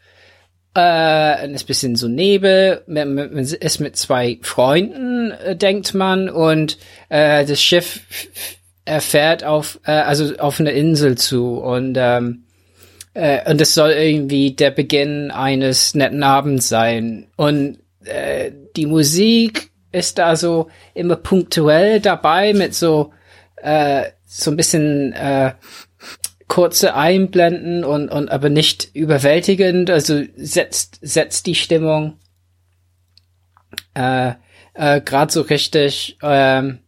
Äh, 0.75 1.51
ist 1.51 1.67
bisschen 1.67 1.95
so 1.95 2.07
Nebel, 2.07 2.83
man, 2.87 3.15
man 3.15 3.37
ist 3.37 3.79
mit 3.79 3.97
zwei 3.97 4.39
Freunden, 4.41 5.31
äh, 5.31 5.55
denkt 5.55 5.93
man, 5.93 6.29
und 6.29 6.77
äh, 7.09 7.43
das 7.45 7.61
Schiff 7.61 8.01
fährt 8.99 9.43
auf, 9.43 9.79
äh, 9.83 9.91
also 9.91 10.37
auf 10.37 10.59
eine 10.59 10.71
Insel 10.71 11.17
zu 11.17 11.57
und 11.57 11.95
ähm, 11.99 12.45
äh, 13.13 13.49
und 13.49 13.59
es 13.61 13.73
soll 13.73 13.91
irgendwie 13.91 14.51
der 14.51 14.71
Beginn 14.71 15.31
eines 15.31 15.95
netten 15.95 16.23
Abends 16.23 16.69
sein. 16.69 17.27
Und 17.35 17.79
äh, 18.05 18.51
die 18.75 18.85
Musik 18.85 19.71
ist 19.91 20.17
da 20.17 20.35
so 20.35 20.69
immer 20.93 21.15
punktuell 21.15 21.99
dabei 21.99 22.53
mit 22.53 22.75
so 22.75 23.11
äh, 23.57 24.03
so 24.25 24.51
ein 24.51 24.57
bisschen 24.57 25.13
äh, 25.13 25.53
kurze 26.47 26.95
Einblenden 26.95 27.83
und 27.83 28.09
und 28.09 28.29
aber 28.29 28.49
nicht 28.49 28.89
überwältigend. 28.93 29.89
Also 29.89 30.21
setzt 30.35 30.99
setzt 31.01 31.47
die 31.47 31.55
Stimmung 31.55 32.19
äh, 33.95 34.33
äh, 34.75 35.01
gerade 35.01 35.31
so 35.31 35.41
richtig 35.41 36.17
ähm, 36.21 36.79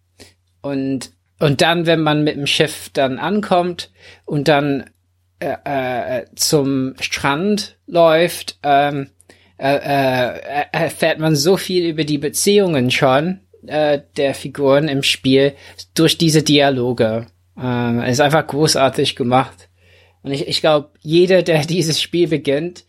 und 0.62 1.12
und 1.40 1.62
dann, 1.62 1.88
wenn 1.88 2.02
man 2.02 2.24
mit 2.24 2.36
dem 2.36 2.46
Schiff 2.46 2.92
dann 2.94 3.18
ankommt 3.18 3.90
und 4.26 4.48
dann 4.48 4.92
äh, 5.42 6.20
äh, 6.20 6.26
zum 6.36 6.94
Strand 7.00 7.78
läuft, 7.88 8.60
ähm, 8.64 9.10
äh, 9.58 9.76
äh, 9.76 10.66
erfährt 10.72 11.20
man 11.20 11.36
so 11.36 11.58
viel 11.58 11.86
über 11.88 12.04
die 12.04 12.18
Beziehungen 12.18 12.92
schon 12.92 13.42
äh, 13.66 14.00
der 14.18 14.34
Figuren 14.34 14.88
im 14.88 15.04
Spiel 15.04 15.54
durch 15.94 16.18
diese 16.18 16.44
Dialoge. 16.44 17.28
Ähm, 17.60 18.02
ist 18.04 18.22
einfach 18.22 18.46
großartig 18.48 19.16
gemacht. 19.16 19.70
Und 20.24 20.32
ich, 20.32 20.48
ich 20.48 20.62
glaube, 20.62 20.92
jeder, 21.02 21.44
der 21.44 21.62
dieses 21.66 22.02
Spiel 22.02 22.28
beginnt, 22.28 22.86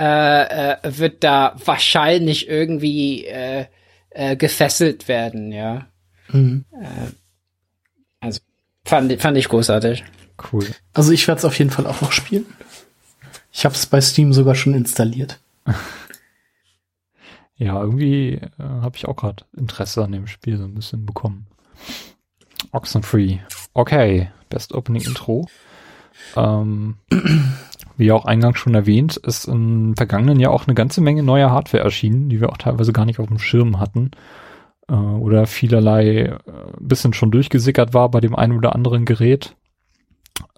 äh, 0.00 0.72
äh, 0.72 0.76
wird 0.82 1.22
da 1.22 1.54
wahrscheinlich 1.64 2.48
irgendwie 2.48 3.26
äh, 3.26 3.66
äh, 4.10 4.36
gefesselt 4.36 5.08
werden, 5.08 5.52
ja. 5.52 5.86
Mhm. 6.28 6.64
Äh, 6.72 7.12
also 8.20 8.40
fand, 8.84 9.20
fand 9.20 9.36
ich 9.36 9.48
großartig. 9.48 10.02
Cool. 10.52 10.66
Also 10.92 11.12
ich 11.12 11.26
werde 11.28 11.38
es 11.38 11.44
auf 11.44 11.58
jeden 11.58 11.70
Fall 11.70 11.86
auch 11.86 12.00
noch 12.00 12.12
spielen. 12.12 12.46
Ich 13.52 13.64
habe 13.64 13.74
es 13.74 13.86
bei 13.86 14.00
Steam 14.00 14.32
sogar 14.32 14.54
schon 14.54 14.74
installiert. 14.74 15.40
ja, 17.56 17.80
irgendwie 17.80 18.34
äh, 18.34 18.40
habe 18.58 18.96
ich 18.96 19.06
auch 19.06 19.16
gerade 19.16 19.44
Interesse 19.56 20.02
an 20.04 20.12
dem 20.12 20.26
Spiel 20.26 20.56
so 20.56 20.64
ein 20.64 20.74
bisschen 20.74 21.06
bekommen. 21.06 21.46
Oxenfree. 22.72 23.38
Okay, 23.74 24.30
Best 24.48 24.74
Opening 24.74 25.02
Intro. 25.02 25.48
Ähm, 26.36 26.96
wie 27.96 28.12
auch 28.12 28.24
eingangs 28.24 28.58
schon 28.58 28.74
erwähnt, 28.74 29.16
ist 29.16 29.46
im 29.46 29.94
vergangenen 29.96 30.40
Jahr 30.40 30.52
auch 30.52 30.66
eine 30.66 30.74
ganze 30.74 31.00
Menge 31.00 31.22
neuer 31.22 31.50
Hardware 31.50 31.84
erschienen, 31.84 32.28
die 32.28 32.40
wir 32.40 32.50
auch 32.50 32.58
teilweise 32.58 32.92
gar 32.92 33.04
nicht 33.04 33.20
auf 33.20 33.28
dem 33.28 33.38
Schirm 33.38 33.78
hatten 33.78 34.10
äh, 34.88 34.94
oder 34.94 35.46
vielerlei 35.46 36.24
äh, 36.24 36.38
bisschen 36.80 37.12
schon 37.12 37.30
durchgesickert 37.30 37.94
war 37.94 38.10
bei 38.10 38.20
dem 38.20 38.34
einen 38.34 38.56
oder 38.56 38.74
anderen 38.74 39.04
Gerät. 39.04 39.56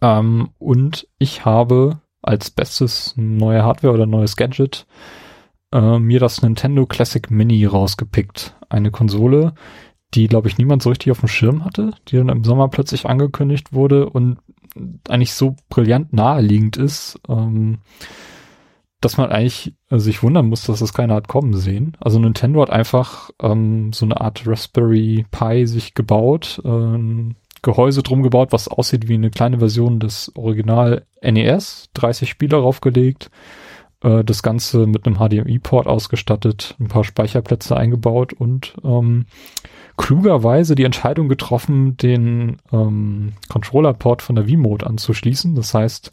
Ähm, 0.01 0.51
und 0.59 1.09
ich 1.19 1.45
habe 1.45 2.01
als 2.23 2.51
bestes 2.51 3.15
neue 3.17 3.65
Hardware 3.65 3.95
oder 3.95 4.07
neues 4.07 4.37
Gadget 4.37 4.87
äh, 5.73 5.99
mir 5.99 6.21
das 6.21 6.43
Nintendo 6.43 6.87
Classic 6.87 7.31
Mini 7.31 7.65
rausgepickt. 7.65 8.57
Eine 8.69 8.91
Konsole, 8.91 9.55
die, 10.15 10.27
glaube 10.27 10.49
ich, 10.49 10.59
niemand 10.59 10.83
so 10.83 10.91
richtig 10.91 11.11
auf 11.13 11.21
dem 11.21 11.29
Schirm 11.29 11.65
hatte, 11.65 11.93
die 12.09 12.17
dann 12.17 12.29
im 12.29 12.45
Sommer 12.45 12.69
plötzlich 12.69 13.07
angekündigt 13.07 13.73
wurde 13.73 14.09
und 14.09 14.39
eigentlich 15.09 15.35
so 15.35 15.57
brillant 15.69 16.13
naheliegend 16.13 16.77
ist, 16.77 17.21
ähm, 17.29 17.79
dass 19.01 19.17
man 19.17 19.31
eigentlich 19.31 19.75
äh, 19.91 19.99
sich 19.99 20.23
wundern 20.23 20.49
muss, 20.49 20.65
dass 20.65 20.81
das 20.81 20.93
keiner 20.93 21.15
hat 21.15 21.29
kommen 21.29 21.55
sehen. 21.55 21.97
Also 22.01 22.19
Nintendo 22.19 22.63
hat 22.63 22.71
einfach 22.71 23.31
ähm, 23.41 23.93
so 23.93 24.05
eine 24.05 24.21
Art 24.21 24.47
Raspberry 24.47 25.27
Pi 25.31 25.67
sich 25.67 25.95
gebaut, 25.95 26.61
äh, 26.65 27.35
Gehäuse 27.67 28.05
drum 28.05 28.23
gebaut, 28.23 28.53
was 28.53 28.69
aussieht 28.69 29.09
wie 29.09 29.15
eine 29.15 29.31
kleine 29.31 29.59
Version 29.59 29.99
des 29.99 30.31
Original 30.37 31.05
NES, 31.21 31.91
30 31.95 32.31
Spieler 32.31 32.59
raufgelegt, 32.59 33.29
äh, 34.05 34.23
das 34.23 34.45
Ganze 34.45 34.87
mit 34.87 35.05
einem 35.05 35.17
HDMI-Port 35.17 35.89
ausgestattet, 35.89 36.77
ein 36.79 36.87
paar 36.87 37.03
Speicherplätze 37.03 37.77
eingebaut 37.77 38.33
und 38.33 38.75
ähm, 38.85 39.27
klugerweise 39.97 40.77
die 40.77 40.85
Entscheidung 40.85 41.29
getroffen, 41.29 41.97
den 41.97 42.59
ähm, 42.73 43.33
Controller-Port 43.49 44.23
von 44.23 44.37
der 44.37 44.47
V-Mode 44.47 44.87
anzuschließen. 44.87 45.57
Das 45.57 45.75
heißt, 45.75 46.13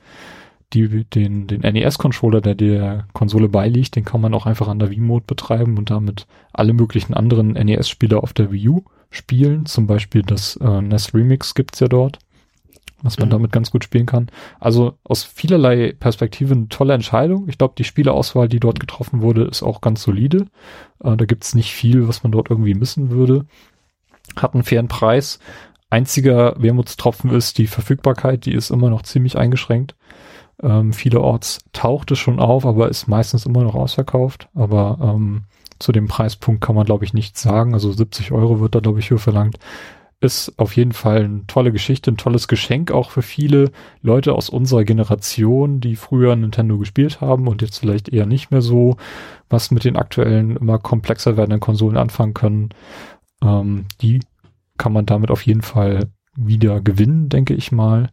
die, 0.73 1.05
den, 1.05 1.47
den 1.47 1.61
NES-Controller, 1.61 2.41
der 2.41 2.55
der 2.55 3.07
Konsole 3.13 3.49
beiliegt, 3.49 3.95
den 3.95 4.05
kann 4.05 4.21
man 4.21 4.33
auch 4.33 4.45
einfach 4.45 4.67
an 4.67 4.79
der 4.79 4.89
V-Mode 4.89 5.25
betreiben 5.27 5.77
und 5.77 5.89
damit 5.89 6.27
alle 6.51 6.73
möglichen 6.73 7.13
anderen 7.13 7.51
NES-Spiele 7.51 8.21
auf 8.21 8.33
der 8.33 8.51
Wii 8.51 8.69
U 8.69 8.83
spielen. 9.09 9.65
Zum 9.65 9.87
Beispiel 9.87 10.23
das 10.23 10.55
äh, 10.57 10.81
NES 10.81 11.13
Remix 11.13 11.53
gibt's 11.53 11.79
ja 11.79 11.87
dort, 11.87 12.19
was 13.01 13.19
man 13.19 13.29
mhm. 13.29 13.31
damit 13.31 13.51
ganz 13.51 13.71
gut 13.71 13.83
spielen 13.83 14.05
kann. 14.05 14.27
Also 14.59 14.97
aus 15.03 15.23
vielerlei 15.23 15.93
Perspektiven 15.93 16.57
eine 16.57 16.69
tolle 16.69 16.93
Entscheidung. 16.93 17.47
Ich 17.47 17.57
glaube, 17.57 17.75
die 17.77 17.83
Spieleauswahl, 17.83 18.49
die 18.49 18.59
dort 18.59 18.79
getroffen 18.79 19.21
wurde, 19.21 19.43
ist 19.43 19.63
auch 19.63 19.81
ganz 19.81 20.03
solide. 20.03 20.47
Äh, 21.03 21.15
da 21.15 21.25
gibt's 21.25 21.55
nicht 21.55 21.73
viel, 21.73 22.07
was 22.07 22.23
man 22.23 22.31
dort 22.31 22.49
irgendwie 22.49 22.73
missen 22.73 23.11
würde. 23.11 23.45
Hat 24.35 24.53
einen 24.53 24.63
fairen 24.63 24.87
Preis. 24.87 25.39
Einziger 25.89 26.55
Wermutstropfen 26.57 27.29
ist 27.29 27.59
die 27.59 27.67
Verfügbarkeit, 27.67 28.47
die 28.47 28.53
ist 28.53 28.71
immer 28.71 28.89
noch 28.89 29.03
ziemlich 29.03 29.37
eingeschränkt. 29.37 29.95
Ähm, 30.63 30.93
vielerorts 30.93 31.59
taucht 31.73 32.11
es 32.11 32.19
schon 32.19 32.39
auf, 32.39 32.65
aber 32.65 32.89
ist 32.89 33.07
meistens 33.07 33.45
immer 33.45 33.63
noch 33.63 33.75
ausverkauft. 33.75 34.47
Aber 34.55 34.97
ähm, 35.01 35.43
zu 35.79 35.91
dem 35.91 36.07
Preispunkt 36.07 36.61
kann 36.61 36.75
man, 36.75 36.85
glaube 36.85 37.03
ich, 37.03 37.13
nichts 37.13 37.41
sagen. 37.41 37.73
Also 37.73 37.91
70 37.91 38.31
Euro 38.31 38.59
wird 38.59 38.73
da, 38.73 38.79
glaube 38.79 38.99
ich, 38.99 39.09
für 39.09 39.19
verlangt. 39.19 39.57
Ist 40.21 40.57
auf 40.57 40.77
jeden 40.77 40.93
Fall 40.93 41.25
eine 41.25 41.45
tolle 41.47 41.73
Geschichte, 41.73 42.09
ein 42.09 42.17
tolles 42.17 42.47
Geschenk 42.47 42.91
auch 42.91 43.11
für 43.11 43.21
viele 43.21 43.71
Leute 44.01 44.33
aus 44.33 44.49
unserer 44.49 44.85
Generation, 44.85 45.81
die 45.81 45.97
früher 45.97 46.33
Nintendo 46.37 46.77
gespielt 46.77 47.19
haben 47.19 47.47
und 47.49 47.61
jetzt 47.61 47.79
vielleicht 47.79 48.07
eher 48.07 48.25
nicht 48.25 48.49
mehr 48.49 48.61
so, 48.61 48.95
was 49.49 49.69
mit 49.69 49.83
den 49.83 49.97
aktuellen 49.97 50.55
immer 50.55 50.79
komplexer 50.79 51.35
werdenden 51.35 51.59
Konsolen 51.59 51.97
anfangen 51.97 52.33
können. 52.33 52.69
Ähm, 53.43 53.85
die 54.01 54.21
kann 54.77 54.93
man 54.93 55.05
damit 55.05 55.29
auf 55.29 55.45
jeden 55.45 55.61
Fall 55.61 56.09
wieder 56.37 56.79
gewinnen, 56.79 57.27
denke 57.27 57.53
ich 57.53 57.73
mal. 57.73 58.09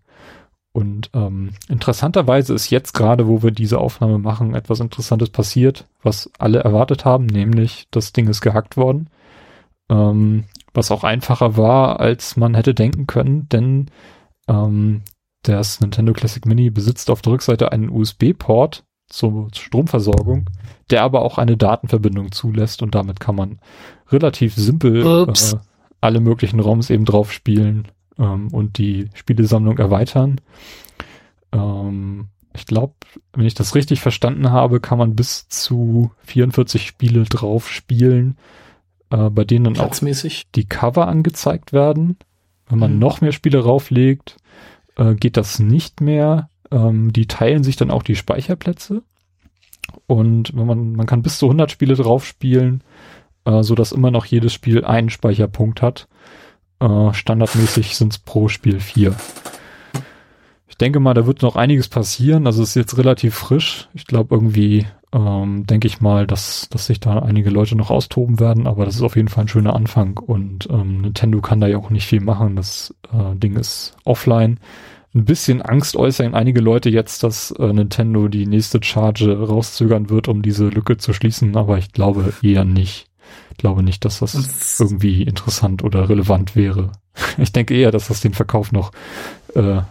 Und 0.73 1.11
ähm, 1.15 1.51
interessanterweise 1.69 2.55
ist 2.55 2.71
jetzt 2.71 2.93
gerade, 2.93 3.27
wo 3.27 3.43
wir 3.43 3.51
diese 3.51 3.79
Aufnahme 3.79 4.19
machen, 4.19 4.55
etwas 4.55 4.79
Interessantes 4.79 5.31
passiert, 5.31 5.87
was 6.03 6.31
alle 6.39 6.61
erwartet 6.61 7.05
haben, 7.05 7.27
nämlich 7.27 7.89
das 7.91 8.13
Ding 8.13 8.29
ist 8.29 8.41
gehackt 8.41 8.77
worden. 8.77 9.11
Ähm, 9.89 10.45
was 10.73 10.93
auch 10.93 11.03
einfacher 11.03 11.57
war, 11.57 11.99
als 11.99 12.37
man 12.37 12.55
hätte 12.55 12.75
denken 12.75 13.09
können, 13.09 13.49
denn 13.49 13.91
ähm, 14.47 15.03
das 15.43 15.81
Nintendo 15.81 16.13
Classic 16.13 16.47
Mini 16.47 16.71
besitzt 16.71 17.11
auf 17.11 17.23
der 17.23 17.33
Rückseite 17.33 17.73
einen 17.73 17.91
USB-Port 17.91 18.85
zur 19.09 19.49
Stromversorgung, 19.53 20.49
der 20.91 21.03
aber 21.03 21.23
auch 21.23 21.39
eine 21.39 21.57
Datenverbindung 21.57 22.31
zulässt 22.31 22.83
und 22.83 22.95
damit 22.95 23.19
kann 23.19 23.35
man 23.35 23.59
relativ 24.09 24.55
simpel 24.55 25.27
äh, 25.29 25.57
alle 26.01 26.21
möglichen 26.21 26.61
ROMs 26.61 26.91
eben 26.91 27.05
drauf 27.05 27.33
spielen 27.33 27.89
ähm, 28.21 28.49
und 28.53 28.79
die 28.79 29.09
Spielesammlung 29.15 29.79
erweitern. 29.79 30.41
Ähm, 31.53 32.29
ich 32.55 32.67
glaube, 32.67 32.95
wenn 33.33 33.47
ich 33.47 33.55
das 33.55 33.75
richtig 33.75 34.01
verstanden 34.01 34.51
habe, 34.51 34.81
kann 34.81 34.99
man 34.99 35.17
bis 35.17 35.49
zu 35.49 36.11
44 36.25 36.87
Spiele 36.87 37.25
drauf 37.25 37.69
spielen, 37.69 38.37
äh, 39.11 39.31
bei 39.31 39.45
denen 39.45 39.65
dann 39.65 39.79
auch 39.79 39.95
die 40.55 40.69
Cover 40.69 41.09
angezeigt 41.09 41.73
werden. 41.73 42.17
Wenn 42.69 42.79
man 42.79 42.95
mhm. 42.95 42.99
noch 42.99 43.21
mehr 43.21 43.33
Spiele 43.33 43.61
rauflegt, 43.65 44.37
äh, 44.97 45.15
geht 45.15 45.37
das 45.37 45.59
nicht 45.59 46.01
mehr. 46.01 46.51
Ähm, 46.71 47.13
die 47.13 47.27
teilen 47.27 47.65
sich 47.65 47.77
dann 47.77 47.91
auch 47.91 48.03
die 48.03 48.17
Speicherplätze. 48.17 49.03
Und 50.07 50.57
wenn 50.57 50.67
man, 50.67 50.93
man 50.93 51.07
kann 51.07 51.23
bis 51.23 51.39
zu 51.39 51.47
100 51.47 51.71
Spiele 51.71 51.95
drauf 51.95 52.25
spielen, 52.25 52.83
äh, 53.45 53.63
so 53.63 53.75
dass 53.75 53.93
immer 53.93 54.11
noch 54.11 54.25
jedes 54.25 54.53
Spiel 54.53 54.85
einen 54.85 55.11
Speicherpunkt 55.11 55.83
hat. 55.83 56.09
Äh, 56.81 57.13
standardmäßig 57.13 57.97
sind 57.97 58.13
es 58.13 58.19
pro 58.19 58.49
Spiel 58.49 58.81
vier. 58.81 59.15
Ich 60.69 60.77
denke 60.77 61.01
mal, 61.01 61.15
da 61.15 61.27
wird 61.27 61.43
noch 61.43 61.57
einiges 61.57 61.89
passieren. 61.89 62.47
Also 62.47 62.63
es 62.63 62.71
ist 62.71 62.77
jetzt 62.77 62.99
relativ 62.99 63.35
frisch. 63.35 63.89
Ich 63.93 64.07
glaube 64.07 64.35
irgendwie, 64.35 64.87
ähm, 65.13 65.67
denke 65.67 65.87
ich 65.87 66.01
mal, 66.01 66.27
dass, 66.27 66.69
dass 66.71 66.87
sich 66.87 67.01
da 67.01 67.19
einige 67.19 67.51
Leute 67.51 67.77
noch 67.77 67.91
austoben 67.91 68.41
werden, 68.41 68.67
aber 68.67 68.87
das 68.87 68.97
ist 68.97 69.03
auf 69.03 69.17
jeden 69.17 69.29
Fall 69.29 69.45
ein 69.45 69.49
schöner 69.49 69.75
Anfang 69.75 70.19
und 70.19 70.69
ähm, 70.71 71.03
Nintendo 71.03 71.41
kann 71.41 71.61
da 71.61 71.67
ja 71.67 71.79
auch 71.79 71.91
nicht 71.91 72.07
viel 72.07 72.21
machen. 72.21 72.57
Das 72.57 72.95
äh, 73.13 73.37
Ding 73.37 73.57
ist 73.57 73.97
offline 74.05 74.59
ein 75.15 75.25
bisschen 75.25 75.61
Angst 75.63 75.97
äußern 75.97 76.35
einige 76.35 76.61
Leute 76.61 76.89
jetzt, 76.89 77.23
dass 77.23 77.51
äh, 77.53 77.73
Nintendo 77.73 78.29
die 78.29 78.47
nächste 78.47 78.83
Charge 78.83 79.41
rauszögern 79.41 80.09
wird, 80.09 80.29
um 80.29 80.43
diese 80.43 80.69
Lücke 80.69 80.99
zu 80.99 81.13
schließen, 81.13 81.57
aber 81.57 81.79
ich 81.79 81.93
glaube 81.93 82.33
eher 82.43 82.65
nicht. 82.65 83.10
Glaube 83.61 83.83
nicht, 83.83 84.05
dass 84.07 84.21
das 84.21 84.79
irgendwie 84.81 85.23
interessant 85.23 85.85
oder 85.85 86.09
relevant 86.09 86.57
wäre. 86.57 86.93
Ich 87.37 87.53
denke 87.53 87.75
eher, 87.75 87.91
dass 87.91 88.09
das 88.09 88.21
den 88.21 88.33
Verkauf 88.33 88.73
noch 88.73 88.93
äh, 89.55 89.83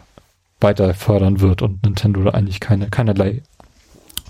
weiter 0.59 0.93
fördern 0.95 1.41
wird 1.41 1.61
und 1.61 1.83
Nintendo 1.83 2.23
da 2.23 2.31
eigentlich 2.31 2.59
keine, 2.59 2.89
keinerlei 2.89 3.43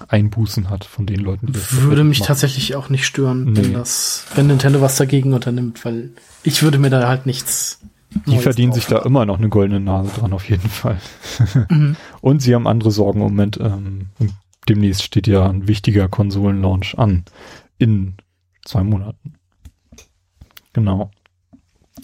Einbußen 0.08 0.70
hat 0.70 0.84
von 0.84 1.06
den 1.06 1.20
Leuten, 1.20 1.54
Würde 1.54 2.04
mich 2.04 2.20
machen. 2.20 2.28
tatsächlich 2.28 2.76
auch 2.76 2.90
nicht 2.90 3.06
stören, 3.06 3.46
nee. 3.54 3.58
wenn 3.58 3.74
das, 3.74 4.26
wenn 4.36 4.48
Nintendo 4.48 4.82
was 4.82 4.98
dagegen 4.98 5.34
unternimmt, 5.34 5.86
weil 5.86 6.10
ich 6.44 6.62
würde 6.62 6.78
mir 6.78 6.90
da 6.90 7.08
halt 7.08 7.26
nichts 7.26 7.80
die 8.26 8.32
Neues 8.32 8.44
verdienen 8.44 8.74
sich 8.74 8.88
da 8.88 9.00
immer 9.00 9.26
noch 9.26 9.38
eine 9.38 9.50
goldene 9.50 9.80
Nase 9.80 10.10
dran, 10.20 10.34
auf 10.34 10.50
jeden 10.50 10.70
Fall. 10.70 11.00
Mhm. 11.70 11.96
Und 12.22 12.42
sie 12.42 12.54
haben 12.56 12.68
andere 12.68 12.92
Sorgen 12.92 13.22
im 13.22 13.28
Moment. 13.28 13.58
Ähm, 13.62 14.08
demnächst 14.68 15.04
steht 15.04 15.28
ja 15.28 15.48
ein 15.48 15.68
wichtiger 15.68 16.08
Konsolenlaunch 16.08 16.98
an. 16.98 17.24
In 17.78 18.16
zwei 18.70 18.84
Monaten. 18.84 19.34
Genau. 20.74 21.12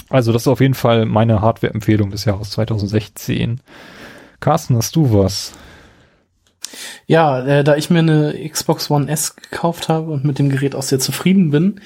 Also 0.10 0.34
das 0.34 0.44
ist 0.44 0.48
auf 0.48 0.62
jeden 0.62 0.74
Fall 0.74 1.06
meine 1.06 1.42
Hardware-Empfehlung 1.42 2.12
des 2.12 2.26
Jahres 2.26 2.52
2016. 2.52 3.62
Carsten, 4.40 4.76
hast 4.76 4.96
du 4.96 5.14
was? 5.14 5.54
Ja, 7.08 7.46
äh, 7.46 7.64
da 7.64 7.76
ich 7.76 7.90
mir 7.90 8.00
eine 8.00 8.50
Xbox 8.50 8.90
One 8.92 9.10
S 9.10 9.36
gekauft 9.36 9.88
habe 9.88 10.12
und 10.12 10.26
mit 10.26 10.40
dem 10.40 10.50
Gerät 10.50 10.76
auch 10.76 10.84
sehr 10.84 11.00
zufrieden 11.00 11.52
bin, 11.52 11.80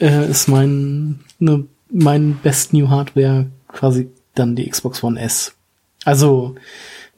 äh, 0.00 0.28
ist 0.28 0.48
mein 0.48 1.20
eine 1.40 1.64
mein 1.90 2.36
Best 2.42 2.74
New 2.74 2.90
Hardware 2.90 3.46
quasi 3.68 4.10
dann 4.34 4.56
die 4.56 4.68
Xbox 4.68 5.02
One 5.02 5.18
S. 5.18 5.54
Also 6.04 6.56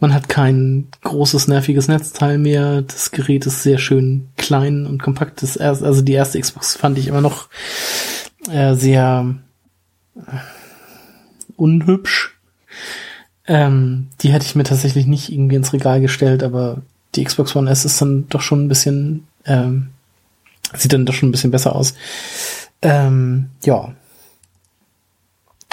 man 0.01 0.15
hat 0.15 0.29
kein 0.29 0.89
großes 1.03 1.47
nerviges 1.47 1.89
Netzteil 1.89 2.39
mehr. 2.39 2.83
Das 2.83 3.11
Gerät 3.11 3.47
ist 3.47 3.63
sehr 3.63 3.79
schön 3.79 4.29
klein 4.37 4.87
und 4.87 5.03
kompakt. 5.03 5.43
Das 5.43 5.57
erst, 5.57 5.83
also 5.83 6.03
die 6.03 6.15
erste 6.15 6.41
Xbox 6.41 6.75
fand 6.75 6.99
ich 6.99 7.07
immer 7.07 7.21
noch 7.21 7.49
äh, 8.51 8.75
sehr 8.75 9.35
äh, 10.17 10.21
unhübsch. 11.57 12.39
Ähm, 13.47 14.09
die 14.21 14.33
hätte 14.33 14.47
ich 14.47 14.55
mir 14.55 14.65
tatsächlich 14.65 15.07
nicht 15.07 15.31
irgendwie 15.31 15.57
ins 15.57 15.73
Regal 15.73 16.01
gestellt, 16.01 16.43
aber 16.43 16.83
die 17.15 17.25
Xbox 17.25 17.55
One 17.55 17.71
S 17.71 17.85
ist 17.85 18.01
dann 18.01 18.29
doch 18.29 18.41
schon 18.41 18.65
ein 18.65 18.69
bisschen, 18.69 19.27
ähm, 19.45 19.89
sieht 20.75 20.93
dann 20.93 21.05
doch 21.05 21.15
schon 21.15 21.29
ein 21.29 21.33
bisschen 21.33 21.51
besser 21.51 21.77
aus. 21.77 21.95
Ähm, 22.81 23.51
ja, 23.65 23.93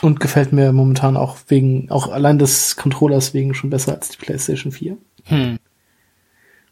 und 0.02 0.20
gefällt 0.20 0.54
mir 0.54 0.72
momentan 0.72 1.18
auch 1.18 1.38
wegen, 1.48 1.90
auch 1.90 2.10
allein 2.10 2.40
des 2.40 2.76
Controllers 2.76 3.34
wegen 3.34 3.54
schon 3.54 3.70
besser 3.70 3.94
als 3.94 4.10
die 4.10 4.18
PlayStation 4.18 4.72
4. 4.72 4.98
Hm. 5.26 5.60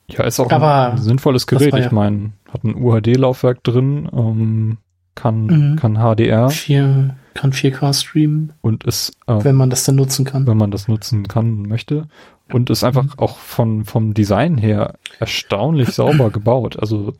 Ja, 0.07 0.23
ist 0.23 0.39
auch 0.39 0.51
Aber 0.51 0.91
ein 0.91 0.97
sinnvolles 0.99 1.47
Gerät. 1.47 1.73
Ja 1.73 1.79
ich 1.79 1.91
meine, 1.91 2.33
hat 2.51 2.63
ein 2.63 2.75
UHD-Laufwerk 2.75 3.63
drin, 3.63 4.07
ähm, 4.13 4.77
kann, 5.15 5.45
mhm. 5.45 5.75
kann 5.77 5.95
HDR. 5.95 6.49
4, 6.49 7.15
kann 7.33 7.51
4K 7.51 7.93
streamen. 7.93 8.53
Und 8.61 8.83
ist, 8.83 9.13
äh, 9.27 9.43
wenn 9.43 9.55
man 9.55 9.69
das 9.69 9.85
dann 9.85 9.95
nutzen 9.95 10.25
kann. 10.25 10.45
Wenn 10.45 10.57
man 10.57 10.71
das 10.71 10.87
nutzen 10.87 11.27
kann, 11.27 11.63
möchte. 11.63 12.07
Und 12.51 12.69
ist 12.69 12.83
einfach 12.83 13.03
mhm. 13.03 13.13
auch 13.17 13.37
von, 13.37 13.85
vom 13.85 14.13
Design 14.13 14.57
her 14.57 14.95
erstaunlich 15.19 15.89
sauber 15.89 16.29
gebaut. 16.31 16.77
Also, 16.79 17.13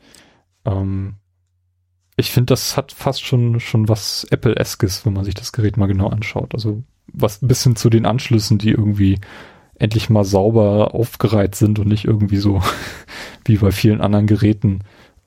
ähm, 0.64 1.14
ich 2.16 2.30
finde, 2.30 2.52
das 2.52 2.76
hat 2.76 2.92
fast 2.92 3.24
schon, 3.24 3.60
schon 3.60 3.88
was 3.88 4.26
Apple-eskes, 4.30 5.04
wenn 5.04 5.12
man 5.12 5.24
sich 5.24 5.34
das 5.34 5.52
Gerät 5.52 5.76
mal 5.76 5.86
genau 5.86 6.08
anschaut. 6.08 6.54
Also 6.54 6.82
was 7.12 7.42
ein 7.42 7.48
bisschen 7.48 7.76
zu 7.76 7.90
den 7.90 8.06
Anschlüssen, 8.06 8.58
die 8.58 8.70
irgendwie 8.70 9.18
endlich 9.74 10.08
mal 10.08 10.24
sauber 10.24 10.94
aufgereiht 10.94 11.54
sind 11.54 11.78
und 11.78 11.88
nicht 11.88 12.06
irgendwie 12.06 12.38
so 12.38 12.62
wie 13.44 13.58
bei 13.58 13.70
vielen 13.70 14.00
anderen 14.00 14.26
Geräten 14.26 14.80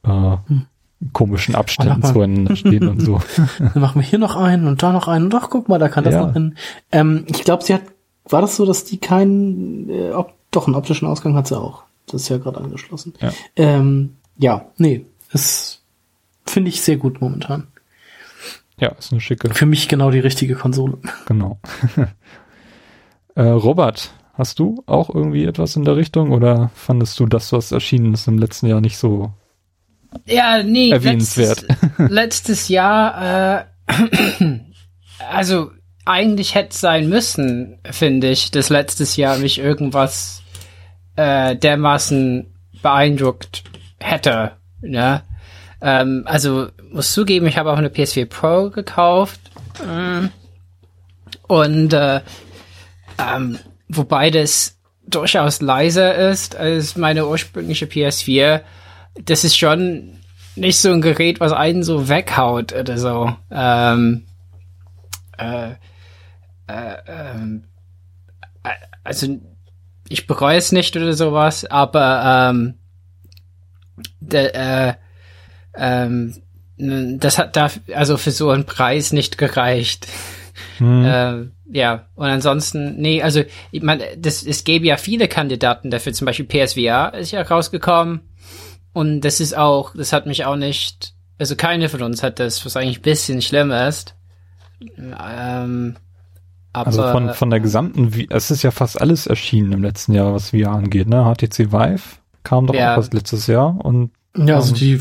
äh, 0.03 0.09
hm. 0.09 0.65
komischen 1.13 1.53
Abständen 1.53 2.01
zueinander 2.01 2.55
stehen 2.55 2.87
und 2.87 3.01
so. 3.01 3.21
Dann 3.59 3.81
machen 3.81 4.01
wir 4.01 4.07
hier 4.07 4.19
noch 4.19 4.35
einen 4.35 4.67
und 4.67 4.81
da 4.81 4.91
noch 4.91 5.07
einen. 5.07 5.25
Und 5.25 5.35
ach, 5.35 5.49
guck 5.51 5.69
mal, 5.69 5.77
da 5.77 5.89
kann 5.89 6.03
das 6.03 6.15
ja. 6.15 6.25
noch 6.25 6.33
hin. 6.33 6.55
Ähm, 6.91 7.25
ich 7.27 7.43
glaube, 7.43 7.63
sie 7.63 7.75
hat, 7.75 7.83
war 8.27 8.41
das 8.41 8.55
so, 8.55 8.65
dass 8.65 8.83
die 8.83 8.97
keinen, 8.97 9.89
äh, 9.89 10.11
ob, 10.11 10.33
doch 10.49 10.65
einen 10.65 10.75
optischen 10.75 11.07
Ausgang 11.07 11.35
hat 11.35 11.47
sie 11.47 11.59
auch. 11.59 11.83
Das 12.07 12.23
ist 12.23 12.29
ja 12.29 12.39
gerade 12.39 12.59
angeschlossen. 12.59 13.13
Ja. 13.21 13.31
Ähm, 13.55 14.15
ja, 14.39 14.65
nee, 14.77 15.05
es 15.31 15.68
finde 16.49 16.69
ich 16.69 16.81
sehr 16.81 16.97
gut 16.97 17.21
momentan. 17.21 17.67
Ja, 18.79 18.89
ist 18.93 19.11
eine 19.11 19.21
schicke. 19.21 19.53
Für 19.53 19.65
mich 19.65 19.87
genau 19.87 20.09
die 20.11 20.19
richtige 20.19 20.55
Konsole. 20.55 20.97
Genau. 21.25 21.59
äh, 23.35 23.41
Robert, 23.41 24.11
hast 24.33 24.59
du 24.59 24.83
auch 24.85 25.13
irgendwie 25.13 25.45
etwas 25.45 25.75
in 25.75 25.83
der 25.83 25.97
Richtung 25.97 26.31
oder 26.31 26.71
fandest 26.75 27.19
du 27.19 27.25
das, 27.25 27.51
was 27.51 27.71
erschienen 27.71 28.13
ist 28.13 28.27
im 28.27 28.39
letzten 28.39 28.67
Jahr 28.67 28.79
nicht 28.79 28.97
so 28.97 29.33
ja, 30.25 30.63
nee, 30.63 30.91
erwähnenswert? 30.91 31.65
Letztes, 31.67 31.89
letztes 32.09 32.67
Jahr, 32.69 33.65
äh, 33.87 33.99
also 35.29 35.71
eigentlich 36.05 36.55
hätte 36.55 36.69
es 36.69 36.79
sein 36.79 37.09
müssen, 37.09 37.79
finde 37.91 38.29
ich, 38.29 38.49
dass 38.49 38.69
letztes 38.69 39.15
Jahr 39.17 39.37
mich 39.37 39.59
irgendwas 39.59 40.41
äh, 41.15 41.55
dermaßen 41.55 42.47
beeindruckt 42.81 43.63
hätte. 43.99 44.53
Ne? 44.81 45.21
Ähm, 45.81 46.23
also 46.25 46.67
muss 46.91 47.13
zugeben, 47.13 47.47
ich 47.47 47.57
habe 47.57 47.71
auch 47.71 47.77
eine 47.77 47.89
PS4 47.89 48.25
Pro 48.25 48.69
gekauft. 48.69 49.39
Ähm, 49.87 50.29
und 51.47 51.93
äh, 51.93 52.21
ähm, 53.17 53.59
wobei 53.87 54.29
das 54.29 54.77
durchaus 55.07 55.61
leiser 55.61 56.15
ist 56.15 56.55
als 56.55 56.95
meine 56.95 57.27
ursprüngliche 57.27 57.85
PS4. 57.85 58.61
Das 59.25 59.43
ist 59.43 59.57
schon 59.57 60.19
nicht 60.55 60.79
so 60.79 60.91
ein 60.91 61.01
Gerät, 61.01 61.39
was 61.39 61.51
einen 61.51 61.83
so 61.83 62.09
weghaut 62.09 62.73
oder 62.73 62.97
so. 62.97 63.35
Ähm, 63.49 64.25
äh, 65.37 65.71
äh, 66.67 66.97
ähm, 67.07 67.63
äh, 68.63 68.69
also 69.03 69.39
ich 70.09 70.27
bereue 70.27 70.57
es 70.57 70.71
nicht 70.71 70.95
oder 70.95 71.13
sowas, 71.13 71.65
aber 71.65 72.49
ähm, 72.51 72.75
der, 74.19 74.55
äh, 74.55 74.93
ähm, 75.75 76.35
das 76.77 77.37
hat 77.37 77.55
da 77.55 77.69
also 77.93 78.17
für 78.17 78.31
so 78.31 78.49
einen 78.49 78.65
Preis 78.65 79.11
nicht 79.11 79.37
gereicht. 79.37 80.07
Hm. 80.77 81.05
Äh, 81.05 81.45
ja, 81.71 82.05
und 82.15 82.27
ansonsten, 82.27 82.95
nee, 82.97 83.21
also 83.21 83.43
ich 83.71 83.83
meine, 83.83 84.03
das, 84.17 84.43
es 84.43 84.63
gäbe 84.63 84.85
ja 84.85 84.97
viele 84.97 85.27
Kandidaten 85.27 85.91
dafür, 85.91 86.13
zum 86.13 86.25
Beispiel 86.25 86.45
PSVR 86.45 87.13
ist 87.13 87.31
ja 87.31 87.41
rausgekommen 87.41 88.21
und 88.93 89.21
das 89.21 89.39
ist 89.39 89.55
auch, 89.55 89.93
das 89.95 90.13
hat 90.13 90.25
mich 90.25 90.45
auch 90.45 90.55
nicht, 90.55 91.13
also 91.37 91.55
keine 91.55 91.89
von 91.89 92.01
uns 92.01 92.23
hat 92.23 92.39
das, 92.39 92.65
was 92.65 92.75
eigentlich 92.75 92.99
ein 92.99 93.03
bisschen 93.03 93.41
schlimm 93.41 93.71
ist. 93.71 94.15
Ähm, 94.97 95.97
aber, 96.73 96.87
also 96.87 97.03
von, 97.03 97.33
von 97.33 97.49
der 97.49 97.59
gesamten, 97.59 98.27
es 98.29 98.51
ist 98.51 98.63
ja 98.63 98.71
fast 98.71 98.99
alles 98.99 99.27
erschienen 99.27 99.73
im 99.73 99.83
letzten 99.83 100.13
Jahr, 100.13 100.33
was 100.33 100.51
VR 100.51 100.71
angeht, 100.71 101.07
ne? 101.07 101.23
HTC 101.23 101.71
Vive 101.71 102.01
kam 102.43 102.67
doch 102.67 102.73
ja. 102.73 102.93
auch 102.93 102.97
was 102.97 103.11
letztes 103.11 103.47
Jahr 103.47 103.77
und 103.83 104.11
ja, 104.35 104.55
also 104.55 104.73
ähm, 104.73 104.79
die 104.79 104.99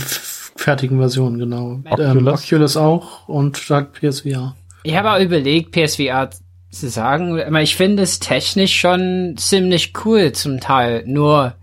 fertigen 0.59 0.99
Version, 0.99 1.39
genau. 1.39 1.81
Oculus, 1.89 2.17
ähm, 2.17 2.29
Oculus 2.29 2.77
auch 2.77 3.29
und 3.29 3.59
halt 3.71 3.93
PSVR. 3.93 4.57
Ich 4.83 4.97
habe 4.97 5.13
auch 5.13 5.21
überlegt, 5.21 5.73
PSVR 5.73 6.31
zu 6.71 6.89
sagen, 6.89 7.41
aber 7.41 7.63
ich 7.63 7.77
finde 7.77 8.03
es 8.03 8.19
technisch 8.19 8.79
schon 8.79 9.35
ziemlich 9.37 9.93
cool 10.05 10.33
zum 10.33 10.61
Teil. 10.61 11.05
Nur 11.07 11.55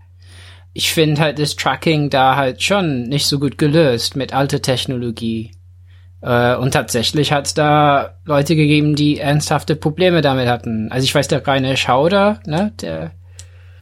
ich 0.72 0.92
finde 0.92 1.20
halt 1.20 1.38
das 1.38 1.56
Tracking 1.56 2.10
da 2.10 2.36
halt 2.36 2.62
schon 2.62 3.04
nicht 3.04 3.26
so 3.26 3.38
gut 3.38 3.58
gelöst 3.58 4.16
mit 4.16 4.34
alter 4.34 4.60
Technologie. 4.60 5.52
Äh, 6.22 6.56
und 6.56 6.72
tatsächlich 6.72 7.32
hat 7.32 7.46
es 7.46 7.54
da 7.54 8.18
Leute 8.24 8.56
gegeben, 8.56 8.96
die 8.96 9.18
ernsthafte 9.18 9.76
Probleme 9.76 10.22
damit 10.22 10.48
hatten. 10.48 10.90
Also 10.90 11.04
ich 11.04 11.14
weiß, 11.14 11.28
der 11.28 11.46
reine 11.46 11.76
Schauder, 11.76 12.40
ne, 12.46 12.72
der 12.80 13.12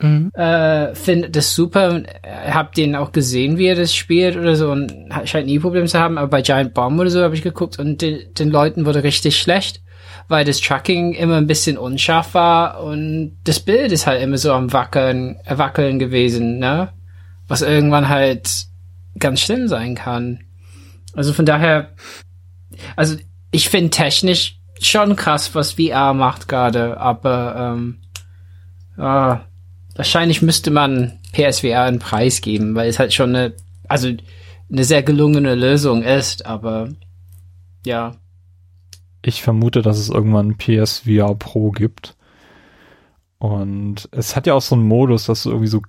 mhm. 0.01 0.31
äh, 0.35 0.95
findet 0.95 1.37
das 1.37 1.55
super. 1.55 2.03
Hab 2.25 2.75
den 2.75 2.97
auch 2.97 3.13
gesehen, 3.13 3.59
wie 3.59 3.67
er 3.67 3.75
das 3.75 3.95
spielt 3.95 4.37
oder 4.37 4.57
so 4.57 4.71
und 4.71 4.93
scheint 5.25 5.47
nie 5.47 5.59
Probleme 5.59 5.87
zu 5.87 5.99
haben. 5.99 6.19
Aber 6.19 6.29
bei 6.29 6.43
Giant 6.43 6.75
Bomb 6.75 6.99
oder 7.01 7.11
so 7.11 7.23
habe 7.23 7.35
ich 7.35 7.43
geguckt 7.43 7.79
und 7.79 8.03
den, 8.03 8.33
den 8.35 8.51
Leuten 8.51 8.87
wurde 8.87 9.03
richtig 9.03 9.39
schlecht, 9.39 9.83
weil 10.29 10.45
das 10.45 10.61
Tracking 10.61 11.13
immer 11.13 11.37
ein 11.37 11.47
bisschen 11.47 11.79
unscharf 11.79 12.35
war 12.35 12.83
und 12.83 13.37
das 13.45 13.61
Bild 13.61 13.93
ist 13.93 14.07
halt 14.07 14.23
immer 14.23 14.39
so 14.39 14.53
am 14.53 14.73
wackeln, 14.73 15.37
wackeln 15.49 15.99
gewesen, 15.99 16.59
ne? 16.59 16.91
Was 17.47 17.63
irgendwann 17.63 18.09
halt 18.09 18.49
ganz 19.19 19.41
schlimm 19.41 19.69
sein 19.69 19.95
kann. 19.95 20.41
Also 21.15 21.33
von 21.33 21.47
daher, 21.47 21.91
also 22.97 23.17
ich 23.51 23.69
finde 23.69 23.91
technisch 23.91 24.59
schon 24.81 25.17
krass, 25.17 25.55
was 25.55 25.75
VR 25.75 26.13
macht 26.15 26.49
gerade, 26.49 26.99
aber 26.99 27.77
ähm, 27.77 27.99
äh, 28.99 29.37
wahrscheinlich 29.95 30.43
müsste 30.43 30.71
man 30.71 31.19
PSVR 31.33 31.83
einen 31.83 31.99
Preis 31.99 32.41
geben, 32.41 32.75
weil 32.75 32.89
es 32.89 32.99
halt 32.99 33.13
schon 33.13 33.35
eine, 33.35 33.55
also 33.89 34.09
eine 34.71 34.85
sehr 34.85 35.03
gelungene 35.03 35.55
Lösung 35.55 36.03
ist, 36.03 36.47
aber 36.47 36.89
ja. 37.87 38.17
Ich 39.23 39.43
vermute, 39.43 39.83
dass 39.83 39.99
es 39.99 40.09
irgendwann 40.09 40.57
PSVR 40.57 41.35
Pro 41.35 41.71
gibt. 41.71 42.17
Und 43.39 44.09
es 44.11 44.37
hat 44.37 44.47
ja 44.47 44.55
auch 44.55 44.63
so 44.63 44.75
einen 44.75 44.89
Modus, 44.89 45.27
dass 45.27 45.43
du 45.43 45.51
irgendwie 45.51 45.69
so 45.69 45.83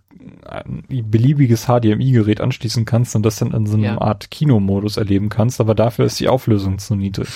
ein 0.43 0.83
beliebiges 0.89 1.65
HDMI-Gerät 1.65 2.41
anschließen 2.41 2.85
kannst 2.85 3.15
und 3.15 3.23
das 3.23 3.37
dann 3.37 3.51
in 3.51 3.65
so 3.65 3.77
einer 3.77 3.85
ja. 3.85 4.01
Art 4.01 4.31
Kinomodus 4.31 4.97
erleben 4.97 5.29
kannst, 5.29 5.61
aber 5.61 5.75
dafür 5.75 6.05
ist 6.05 6.19
die 6.19 6.27
Auflösung 6.27 6.79
zu 6.79 6.95
niedrig. 6.95 7.29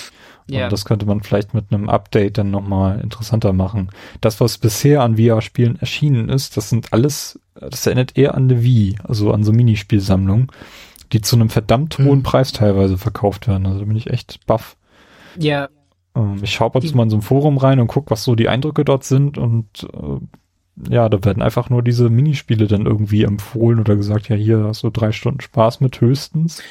Ja. 0.50 0.64
Und 0.64 0.72
das 0.72 0.84
könnte 0.84 1.06
man 1.06 1.22
vielleicht 1.22 1.54
mit 1.54 1.66
einem 1.70 1.88
Update 1.88 2.38
dann 2.38 2.50
nochmal 2.50 3.00
interessanter 3.00 3.52
machen. 3.52 3.90
Das, 4.20 4.40
was 4.40 4.58
bisher 4.58 5.02
an 5.02 5.16
VR-Spielen 5.16 5.78
erschienen 5.78 6.28
ist, 6.28 6.56
das 6.56 6.70
sind 6.70 6.92
alles, 6.92 7.38
das 7.54 7.86
erinnert 7.86 8.16
eher 8.18 8.34
an 8.34 8.44
eine 8.44 8.62
Wii, 8.62 8.96
also 9.04 9.32
an 9.32 9.44
so 9.44 9.52
Minispielsammlungen, 9.52 10.48
die 11.12 11.20
zu 11.20 11.36
einem 11.36 11.50
verdammt 11.50 11.98
hohen 11.98 12.18
mhm. 12.18 12.22
Preis 12.24 12.52
teilweise 12.52 12.98
verkauft 12.98 13.48
werden. 13.48 13.66
Also 13.66 13.80
da 13.80 13.84
bin 13.84 13.96
ich 13.96 14.10
echt 14.10 14.44
baff. 14.46 14.76
Ja. 15.38 15.68
Ähm, 16.16 16.38
ich 16.42 16.52
schaue 16.52 16.72
zu 16.80 16.96
mal 16.96 17.04
in 17.04 17.10
so 17.10 17.16
ein 17.16 17.22
Forum 17.22 17.58
rein 17.58 17.80
und 17.80 17.86
guck, 17.86 18.10
was 18.10 18.24
so 18.24 18.34
die 18.34 18.48
Eindrücke 18.48 18.84
dort 18.84 19.04
sind 19.04 19.38
und 19.38 19.86
äh, 19.92 20.20
ja, 20.88 21.08
da 21.08 21.22
werden 21.24 21.42
einfach 21.42 21.68
nur 21.68 21.82
diese 21.82 22.08
Minispiele 22.08 22.66
dann 22.66 22.86
irgendwie 22.86 23.24
empfohlen 23.24 23.80
oder 23.80 23.96
gesagt, 23.96 24.28
ja, 24.28 24.36
hier 24.36 24.64
hast 24.64 24.82
du 24.82 24.90
drei 24.90 25.12
Stunden 25.12 25.40
Spaß 25.40 25.80
mit 25.80 26.00
höchstens. 26.00 26.62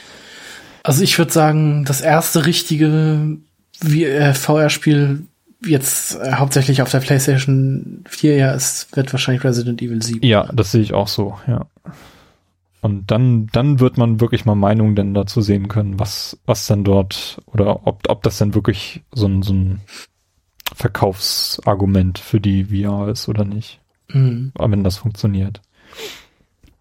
Also 0.84 1.04
ich 1.04 1.18
würde 1.18 1.32
sagen, 1.32 1.86
das 1.86 2.02
erste 2.02 2.46
richtige 2.46 3.38
äh, 3.82 4.34
VR-Spiel 4.34 5.24
jetzt 5.66 6.16
äh, 6.16 6.34
hauptsächlich 6.34 6.82
auf 6.82 6.92
der 6.92 7.00
PlayStation 7.00 8.04
4 8.08 8.36
ja 8.38 8.52
ist, 8.52 8.96
wird 8.96 9.12
wahrscheinlich 9.14 9.44
Resident 9.44 9.82
Evil 9.82 10.02
7. 10.02 10.26
Ja, 10.26 10.50
das 10.54 10.72
sehe 10.72 10.82
ich 10.82 10.94
auch 10.94 11.08
so, 11.08 11.38
ja. 11.48 11.66
Und 12.82 13.12
dann, 13.12 13.48
dann 13.48 13.82
wird 13.82 13.98
man 13.98 14.22
wirklich 14.22 14.46
mal 14.46 14.56
Meinungen 14.56 14.96
denn 14.96 15.14
dazu 15.14 15.42
sehen 15.42 15.68
können, 15.68 16.00
was, 16.00 16.38
was 16.46 16.66
dann 16.66 16.86
dort, 16.86 17.42
oder 17.48 17.86
ob, 17.86 18.10
ob 18.10 18.24
das 18.24 18.38
dann 18.38 18.56
wirklich 18.56 19.02
so 19.12 19.28
ein, 19.28 19.42
so 19.42 19.54
ein 19.54 19.82
Verkaufsargument 20.74 22.20
für 22.20 22.40
die 22.40 22.66
VR 22.66 23.10
ist 23.10 23.28
oder 23.28 23.44
nicht. 23.44 23.82
Mhm. 24.08 24.54
Wenn 24.58 24.84
das 24.84 24.98
funktioniert. 24.98 25.62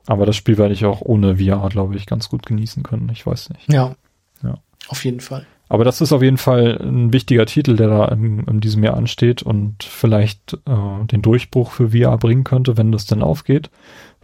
Aber 0.06 0.24
das 0.24 0.36
Spiel 0.36 0.56
werde 0.56 0.72
ich 0.72 0.84
auch 0.84 1.00
ohne 1.00 1.36
VR, 1.38 1.68
glaube 1.68 1.96
ich, 1.96 2.06
ganz 2.06 2.28
gut 2.28 2.46
genießen 2.46 2.82
können. 2.84 3.08
Ich 3.10 3.26
weiß 3.26 3.50
nicht. 3.50 3.70
Ja. 3.72 3.96
Ja. 4.42 4.58
Auf 4.88 5.04
jeden 5.04 5.20
Fall. 5.20 5.46
Aber 5.68 5.84
das 5.84 6.00
ist 6.00 6.12
auf 6.12 6.22
jeden 6.22 6.38
Fall 6.38 6.78
ein 6.80 7.12
wichtiger 7.12 7.46
Titel, 7.46 7.76
der 7.76 7.88
da 7.88 8.06
in, 8.06 8.40
in 8.44 8.60
diesem 8.60 8.82
Jahr 8.82 8.96
ansteht 8.96 9.42
und 9.42 9.84
vielleicht 9.84 10.54
äh, 10.66 11.06
den 11.06 11.22
Durchbruch 11.22 11.72
für 11.72 11.90
VR 11.90 12.16
bringen 12.16 12.44
könnte, 12.44 12.76
wenn 12.76 12.92
das 12.92 13.06
denn 13.06 13.22
aufgeht. 13.22 13.70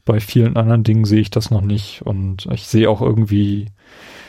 Bei 0.05 0.21
vielen 0.21 0.57
anderen 0.57 0.85
Dingen 0.85 1.05
sehe 1.05 1.21
ich 1.21 1.31
das 1.31 1.51
noch 1.51 1.63
nicht 1.63 2.03
und 2.03 2.47
ich 2.53 2.67
sehe 2.67 2.89
auch 2.91 3.01
irgendwie 3.01 3.67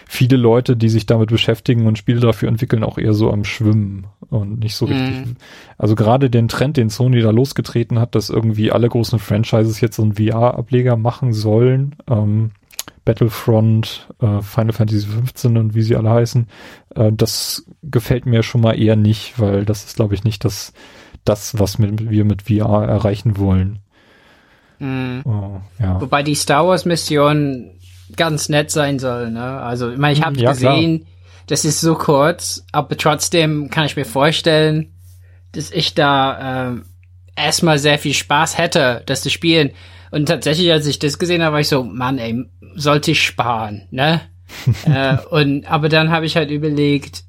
viele 0.08 0.38
Leute, 0.38 0.78
die 0.78 0.90
sich 0.90 1.06
damit 1.06 1.30
beschäftigen 1.30 1.88
und 1.88 1.98
Spiele 1.98 2.20
dafür 2.20 2.50
entwickeln, 2.50 2.84
auch 2.84 2.98
eher 2.98 3.14
so 3.14 3.32
am 3.32 3.44
Schwimmen 3.44 4.08
und 4.30 4.60
nicht 4.60 4.76
so 4.76 4.86
richtig. 4.86 5.26
Mm. 5.26 5.38
Also 5.78 5.96
gerade 5.96 6.30
den 6.30 6.48
Trend, 6.48 6.78
den 6.78 6.90
Sony 6.90 7.22
da 7.22 7.32
losgetreten 7.32 8.00
hat, 8.00 8.16
dass 8.16 8.30
irgendwie 8.30 8.72
alle 8.72 8.88
großen 8.88 9.20
Franchises 9.20 9.82
jetzt 9.82 9.96
so 9.96 10.04
einen 10.04 10.14
VR-Ableger 10.14 10.96
machen 10.96 11.34
sollen. 11.34 11.96
Ähm, 12.08 12.52
Battlefront, 13.06 14.08
äh, 14.20 14.42
Final 14.42 14.74
Fantasy 14.74 15.08
15 15.08 15.58
und 15.58 15.76
wie 15.76 15.84
sie 15.84 15.96
alle 15.96 16.10
heißen, 16.10 16.48
äh, 16.96 17.12
das 17.14 17.66
gefällt 17.84 18.26
mir 18.26 18.44
schon 18.44 18.62
mal 18.62 18.80
eher 18.80 18.96
nicht, 18.96 19.40
weil 19.40 19.64
das 19.64 19.86
ist, 19.86 19.96
glaube 19.96 20.16
ich, 20.16 20.24
nicht 20.24 20.44
das, 20.44 20.74
das, 21.24 21.58
was 21.60 21.78
mit, 21.78 22.10
wir 22.10 22.26
mit 22.26 22.44
VR 22.44 22.84
erreichen 22.86 23.38
wollen. 23.38 23.80
Mm. 24.80 25.22
Oh, 25.24 25.62
ja. 25.80 26.02
Wobei 26.02 26.24
die 26.24 26.36
Star 26.36 26.68
Wars 26.68 26.86
Mission 26.86 27.72
ganz 28.16 28.50
nett 28.50 28.72
sein 28.72 29.00
soll. 29.00 29.32
Ne? 29.32 29.44
Also 29.44 29.92
ich 29.92 29.98
meine, 29.98 30.14
ich 30.14 30.24
habe 30.24 30.38
ja, 30.40 30.52
gesehen, 30.52 31.00
klar. 31.00 31.10
das 31.48 31.66
ist 31.66 31.82
so 31.82 31.96
kurz, 31.96 32.66
aber 32.72 32.98
trotzdem 32.98 33.70
kann 33.70 33.86
ich 33.86 33.96
mir 33.96 34.06
vorstellen, 34.06 34.92
dass 35.52 35.72
ich 35.72 35.94
da 35.94 36.74
äh, 36.74 36.76
erstmal 37.36 37.80
sehr 37.80 38.00
viel 38.00 38.14
Spaß 38.14 38.58
hätte, 38.58 39.04
das 39.06 39.22
zu 39.22 39.30
spielen. 39.30 39.72
Und 40.12 40.28
tatsächlich, 40.28 40.72
als 40.72 40.88
ich 40.88 41.00
das 41.00 41.20
gesehen 41.20 41.44
habe, 41.44 41.54
war 41.54 41.60
ich 41.60 41.68
so, 41.68 41.84
Mann, 41.84 42.18
ey, 42.18 42.46
sollte 42.76 43.12
ich 43.12 43.24
sparen, 43.24 43.88
ne? 43.92 44.22
äh, 44.86 45.18
und 45.30 45.66
aber 45.66 45.90
dann 45.90 46.12
habe 46.12 46.26
ich 46.26 46.36
halt 46.36 46.52
überlegt, 46.52 47.24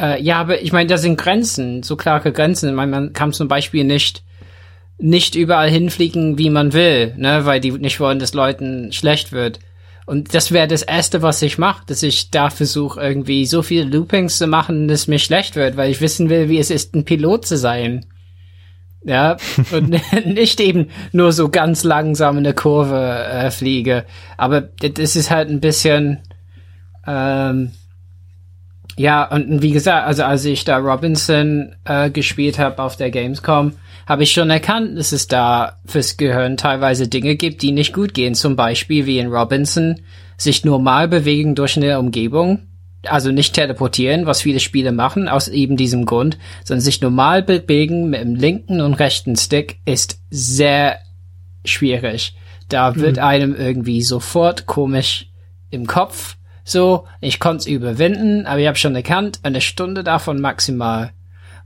äh, 0.00 0.22
ja, 0.22 0.38
aber 0.38 0.60
ich 0.60 0.72
meine, 0.72 0.88
da 0.88 0.98
sind 0.98 1.18
Grenzen, 1.18 1.82
so 1.82 1.96
klare 1.96 2.32
Grenzen. 2.32 2.68
Ich 2.68 2.74
meine, 2.74 2.90
man 2.90 3.12
kann 3.12 3.32
zum 3.32 3.48
Beispiel 3.48 3.84
nicht 3.84 4.22
nicht 4.98 5.36
überall 5.36 5.70
hinfliegen, 5.70 6.38
wie 6.38 6.50
man 6.50 6.72
will, 6.72 7.14
ne, 7.16 7.46
weil 7.46 7.60
die 7.60 7.70
nicht 7.70 8.00
wollen, 8.00 8.18
dass 8.18 8.34
Leuten 8.34 8.92
schlecht 8.92 9.32
wird. 9.32 9.60
Und 10.06 10.34
das 10.34 10.52
wäre 10.52 10.66
das 10.66 10.82
Erste, 10.82 11.22
was 11.22 11.42
ich 11.42 11.58
mache, 11.58 11.84
dass 11.86 12.02
ich 12.02 12.30
da 12.30 12.50
versuche, 12.50 13.00
irgendwie 13.00 13.46
so 13.46 13.62
viele 13.62 13.84
Loopings 13.84 14.38
zu 14.38 14.46
machen, 14.46 14.88
dass 14.88 15.06
mir 15.06 15.18
schlecht 15.18 15.54
wird, 15.54 15.76
weil 15.76 15.90
ich 15.90 16.00
wissen 16.00 16.30
will, 16.30 16.48
wie 16.48 16.58
es 16.58 16.70
ist, 16.70 16.94
ein 16.94 17.04
Pilot 17.04 17.46
zu 17.46 17.56
sein. 17.56 18.06
Ja, 19.04 19.36
und 19.72 19.96
nicht 20.26 20.60
eben 20.60 20.90
nur 21.12 21.32
so 21.32 21.48
ganz 21.48 21.84
langsam 21.84 22.38
in 22.38 22.44
der 22.44 22.54
Kurve 22.54 22.98
äh, 22.98 23.50
fliege. 23.50 24.04
Aber 24.36 24.60
das 24.60 25.16
ist 25.16 25.30
halt 25.30 25.48
ein 25.50 25.60
bisschen, 25.60 26.18
ähm, 27.06 27.72
ja, 28.96 29.24
und 29.24 29.62
wie 29.62 29.70
gesagt, 29.70 30.06
also 30.06 30.24
als 30.24 30.44
ich 30.44 30.64
da 30.64 30.78
Robinson 30.78 31.76
äh, 31.84 32.10
gespielt 32.10 32.58
habe 32.58 32.82
auf 32.82 32.96
der 32.96 33.10
Gamescom, 33.10 33.72
habe 34.06 34.22
ich 34.22 34.32
schon 34.32 34.50
erkannt, 34.50 34.98
dass 34.98 35.12
es 35.12 35.28
da 35.28 35.76
fürs 35.84 36.16
Gehirn 36.16 36.56
teilweise 36.56 37.08
Dinge 37.08 37.36
gibt, 37.36 37.62
die 37.62 37.72
nicht 37.72 37.92
gut 37.92 38.14
gehen. 38.14 38.34
Zum 38.34 38.56
Beispiel 38.56 39.06
wie 39.06 39.18
in 39.18 39.32
Robinson 39.32 40.00
sich 40.38 40.64
normal 40.64 41.08
bewegen 41.08 41.54
durch 41.54 41.76
eine 41.76 41.98
Umgebung, 41.98 42.67
also 43.06 43.30
nicht 43.30 43.54
teleportieren, 43.54 44.26
was 44.26 44.42
viele 44.42 44.60
Spiele 44.60 44.92
machen, 44.92 45.28
aus 45.28 45.48
eben 45.48 45.76
diesem 45.76 46.04
Grund, 46.04 46.38
sondern 46.64 46.82
sich 46.82 47.00
normal 47.00 47.42
bewegen 47.42 48.10
mit 48.10 48.20
dem 48.20 48.34
linken 48.34 48.80
und 48.80 48.94
rechten 48.94 49.36
Stick 49.36 49.78
ist 49.84 50.20
sehr 50.30 50.98
schwierig. 51.64 52.34
Da 52.68 52.96
wird 52.96 53.16
mhm. 53.16 53.22
einem 53.22 53.54
irgendwie 53.54 54.02
sofort 54.02 54.66
komisch 54.66 55.30
im 55.70 55.86
Kopf. 55.86 56.36
So, 56.64 57.06
ich 57.20 57.40
konnte 57.40 57.60
es 57.60 57.66
überwinden, 57.66 58.46
aber 58.46 58.60
ich 58.60 58.66
habe 58.66 58.76
schon 58.76 58.94
erkannt, 58.94 59.40
eine 59.42 59.60
Stunde 59.60 60.04
davon 60.04 60.40
maximal. 60.40 61.12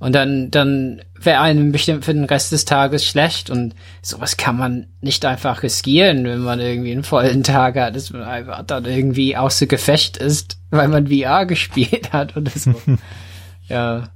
Und 0.02 0.16
dann, 0.16 0.50
dann 0.50 1.00
wäre 1.14 1.38
einem 1.38 1.70
bestimmt 1.70 2.04
für 2.04 2.12
den 2.12 2.24
Rest 2.24 2.50
des 2.50 2.64
Tages 2.64 3.06
schlecht 3.06 3.50
und 3.50 3.76
sowas 4.02 4.36
kann 4.36 4.56
man 4.56 4.88
nicht 5.00 5.24
einfach 5.24 5.62
riskieren, 5.62 6.24
wenn 6.24 6.40
man 6.40 6.58
irgendwie 6.58 6.90
einen 6.90 7.04
vollen 7.04 7.44
Tag 7.44 7.76
hat, 7.76 7.94
dass 7.94 8.10
man 8.10 8.24
einfach 8.24 8.64
dann 8.64 8.84
irgendwie 8.84 9.36
außer 9.36 9.66
Gefecht 9.66 10.16
ist, 10.16 10.58
weil 10.70 10.88
man 10.88 11.06
VR 11.06 11.46
gespielt 11.46 12.12
hat 12.12 12.36
oder 12.36 12.50
so. 12.50 12.74
ja. 13.68 14.08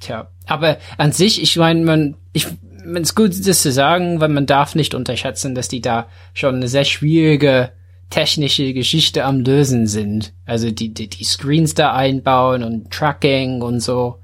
Tja, 0.00 0.30
aber 0.46 0.78
an 0.98 1.12
sich, 1.12 1.40
ich 1.40 1.56
meine, 1.56 1.84
man, 1.84 2.16
ich, 2.32 2.48
es 2.92 3.14
gut, 3.14 3.46
das 3.46 3.62
zu 3.62 3.70
sagen, 3.70 4.18
weil 4.18 4.30
man 4.30 4.46
darf 4.46 4.74
nicht 4.74 4.96
unterschätzen, 4.96 5.54
dass 5.54 5.68
die 5.68 5.80
da 5.80 6.08
schon 6.34 6.56
eine 6.56 6.66
sehr 6.66 6.84
schwierige 6.84 7.70
technische 8.10 8.72
Geschichte 8.72 9.24
am 9.24 9.40
Lösen 9.40 9.86
sind. 9.86 10.32
Also 10.44 10.70
die, 10.70 10.92
die, 10.92 11.08
die 11.08 11.24
Screens 11.24 11.74
da 11.74 11.94
einbauen 11.94 12.62
und 12.62 12.90
Tracking 12.90 13.62
und 13.62 13.80
so. 13.80 14.18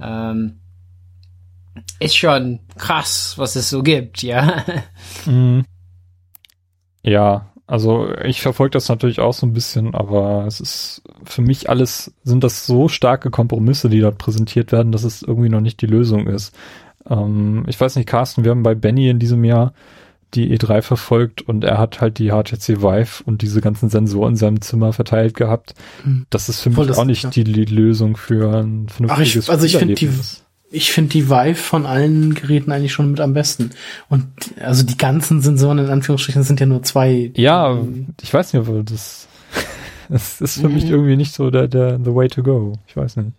Ähm, 0.00 0.58
ist 2.00 2.16
schon 2.16 2.60
krass, 2.76 3.34
was 3.36 3.56
es 3.56 3.70
so 3.70 3.82
gibt, 3.82 4.22
ja. 4.22 4.64
Mhm. 5.26 5.64
Ja, 7.02 7.52
also 7.66 8.12
ich 8.24 8.40
verfolge 8.40 8.72
das 8.72 8.88
natürlich 8.88 9.20
auch 9.20 9.32
so 9.32 9.46
ein 9.46 9.52
bisschen, 9.52 9.94
aber 9.94 10.46
es 10.46 10.60
ist 10.60 11.02
für 11.24 11.42
mich 11.42 11.68
alles, 11.68 12.12
sind 12.24 12.42
das 12.44 12.66
so 12.66 12.88
starke 12.88 13.30
Kompromisse, 13.30 13.88
die 13.88 14.00
dort 14.00 14.18
präsentiert 14.18 14.72
werden, 14.72 14.92
dass 14.92 15.04
es 15.04 15.22
irgendwie 15.22 15.48
noch 15.48 15.60
nicht 15.60 15.80
die 15.80 15.86
Lösung 15.86 16.26
ist. 16.26 16.54
Ähm, 17.08 17.64
ich 17.66 17.80
weiß 17.80 17.96
nicht, 17.96 18.08
Carsten, 18.08 18.44
wir 18.44 18.52
haben 18.52 18.62
bei 18.62 18.74
Benny 18.74 19.08
in 19.08 19.18
diesem 19.18 19.44
Jahr 19.44 19.72
die 20.34 20.56
E3 20.56 20.82
verfolgt 20.82 21.42
und 21.42 21.64
er 21.64 21.78
hat 21.78 22.00
halt 22.00 22.18
die 22.18 22.30
HTC 22.30 22.82
Vive 22.82 23.22
und 23.24 23.42
diese 23.42 23.60
ganzen 23.60 23.88
Sensoren 23.88 24.32
in 24.32 24.36
seinem 24.36 24.60
Zimmer 24.60 24.92
verteilt 24.92 25.34
gehabt. 25.34 25.74
Hm. 26.02 26.26
Das 26.30 26.48
ist 26.48 26.60
für 26.60 26.70
Voll 26.70 26.86
mich 26.86 26.96
auch 26.96 27.04
nicht 27.04 27.24
ja. 27.24 27.30
die, 27.30 27.44
Lösung 27.44 28.16
für 28.16 28.54
ein 28.54 28.88
vernünftiges 28.88 29.10
Ach, 29.10 29.42
ich, 29.44 29.50
Also 29.50 29.66
ich 29.66 29.76
finde 29.76 29.94
die, 29.94 30.10
ich 30.70 30.92
finde 30.92 31.10
die 31.10 31.30
Vive 31.30 31.54
von 31.54 31.86
allen 31.86 32.34
Geräten 32.34 32.72
eigentlich 32.72 32.92
schon 32.92 33.10
mit 33.10 33.20
am 33.20 33.32
besten. 33.32 33.70
Und 34.08 34.26
also 34.60 34.84
die 34.84 34.98
ganzen 34.98 35.40
Sensoren 35.40 35.78
in 35.78 35.88
Anführungsstrichen 35.88 36.42
sind 36.42 36.60
ja 36.60 36.66
nur 36.66 36.82
zwei. 36.82 37.32
Ja, 37.34 37.78
ich 38.20 38.32
weiß 38.32 38.52
nicht, 38.52 38.66
aber 38.66 38.82
das, 38.82 39.28
das 40.10 40.40
ist 40.40 40.60
für 40.60 40.68
mhm. 40.68 40.74
mich 40.74 40.90
irgendwie 40.90 41.16
nicht 41.16 41.32
so 41.32 41.50
der, 41.50 41.68
der 41.68 41.98
the 42.04 42.14
way 42.14 42.28
to 42.28 42.42
go. 42.42 42.74
Ich 42.86 42.96
weiß 42.96 43.16
nicht. 43.16 43.32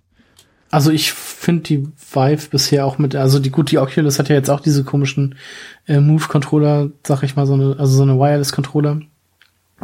Also 0.72 0.92
ich 0.92 1.14
finde 1.50 1.64
die 1.64 1.88
Vive 2.14 2.50
bisher 2.52 2.86
auch 2.86 3.00
mit, 3.00 3.16
also 3.16 3.40
die 3.40 3.50
gut, 3.50 3.72
die 3.72 3.80
Oculus 3.80 4.20
hat 4.20 4.30
ja 4.30 4.36
jetzt 4.36 4.52
auch 4.52 4.60
diese 4.60 4.84
komischen 4.84 5.34
äh, 5.88 6.00
Move-Controller, 6.00 6.92
sag 7.04 7.24
ich 7.24 7.36
mal, 7.36 7.48
so 7.48 7.56
eine, 7.56 7.76
also 7.80 7.88
so 7.88 8.04
eine 8.04 8.20
Wireless-Controller. 8.20 9.02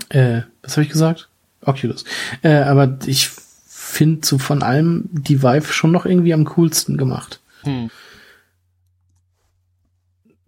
Äh, 0.10 0.42
was 0.62 0.74
habe 0.74 0.84
ich 0.84 0.92
gesagt? 0.92 1.28
Oculus. 1.62 2.06
Äh, 2.44 2.58
aber 2.58 3.00
ich 3.08 3.32
finde 3.66 4.28
so 4.28 4.38
von 4.38 4.62
allem 4.62 5.10
die 5.12 5.42
Vive 5.42 5.74
schon 5.74 5.92
noch 5.92 6.06
irgendwie 6.06 6.36
am 6.36 6.46
coolsten 6.46 6.98
gemacht. 6.98 7.42
Hm. 7.64 7.90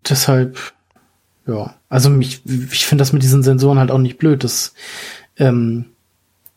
Deshalb, 0.08 0.60
ja, 1.48 1.74
also 1.90 2.12
mich, 2.12 2.42
ich 2.46 2.86
finde 2.86 3.02
das 3.02 3.12
mit 3.12 3.24
diesen 3.24 3.42
Sensoren 3.42 3.80
halt 3.80 3.90
auch 3.90 3.98
nicht 3.98 4.20
blöd. 4.20 4.44
Das 4.44 4.76
ähm, 5.38 5.86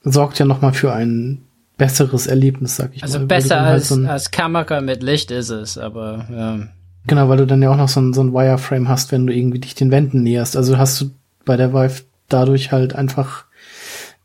sorgt 0.03 0.39
ja 0.39 0.45
noch 0.45 0.61
mal 0.61 0.74
für 0.74 0.93
ein 0.93 1.41
besseres 1.81 2.27
Erlebnis, 2.27 2.77
sag 2.77 2.94
ich 2.94 3.02
also 3.02 3.19
mal. 3.19 3.23
Also 3.23 3.28
besser 3.28 3.61
halt 3.62 3.73
als, 3.73 3.89
so 3.89 4.07
als 4.07 4.31
Kamera 4.31 4.82
mit 4.82 5.02
Licht 5.02 5.31
ist 5.31 5.48
es, 5.48 5.78
aber 5.78 6.27
ja. 6.31 6.59
Genau, 7.07 7.31
weil 7.31 7.39
du 7.39 7.47
dann 7.47 7.62
ja 7.62 7.73
auch 7.73 7.77
noch 7.78 7.89
so 7.89 8.01
ein, 8.01 8.12
so 8.12 8.23
ein 8.23 8.35
Wireframe 8.35 8.86
hast, 8.86 9.12
wenn 9.12 9.27
du 9.27 9.35
irgendwie 9.35 9.61
dich 9.61 9.74
den 9.74 9.90
Wänden 9.90 10.23
näherst. 10.23 10.59
Also 10.59 10.77
hast 10.77 11.01
du 11.01 11.11
bei 11.47 11.57
der 11.57 11.73
Vive 11.73 12.02
dadurch 12.28 12.70
halt 12.70 12.94
einfach 12.94 13.47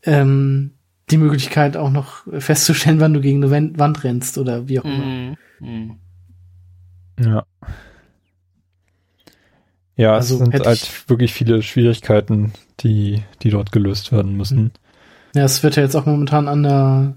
ähm, 0.03 0.72
die 1.10 1.18
Möglichkeit 1.18 1.77
auch 1.77 1.90
noch 1.90 2.23
festzustellen, 2.40 2.99
wann 2.99 3.14
du 3.14 3.22
gegen 3.22 3.41
eine 3.41 3.80
Wand 3.80 4.03
rennst 4.03 4.38
oder 4.38 4.68
wie 4.68 4.82
auch 4.82 4.86
immer. 4.86 5.06
Mm, 5.06 5.36
mm. 5.61 5.91
Ja. 7.23 7.45
Ja, 9.95 10.15
also 10.15 10.36
es 10.36 10.41
sind 10.41 10.65
halt 10.65 11.10
wirklich 11.10 11.34
viele 11.34 11.61
Schwierigkeiten, 11.61 12.52
die, 12.82 13.23
die 13.41 13.49
dort 13.49 13.72
gelöst 13.72 14.11
werden 14.11 14.36
müssen. 14.36 14.72
Ja, 15.34 15.45
es 15.45 15.64
wird 15.64 15.77
ja 15.77 15.84
jetzt 15.84 15.95
auch 15.95 16.06
momentan 16.06 16.49
an 16.49 16.64
der 16.64 17.15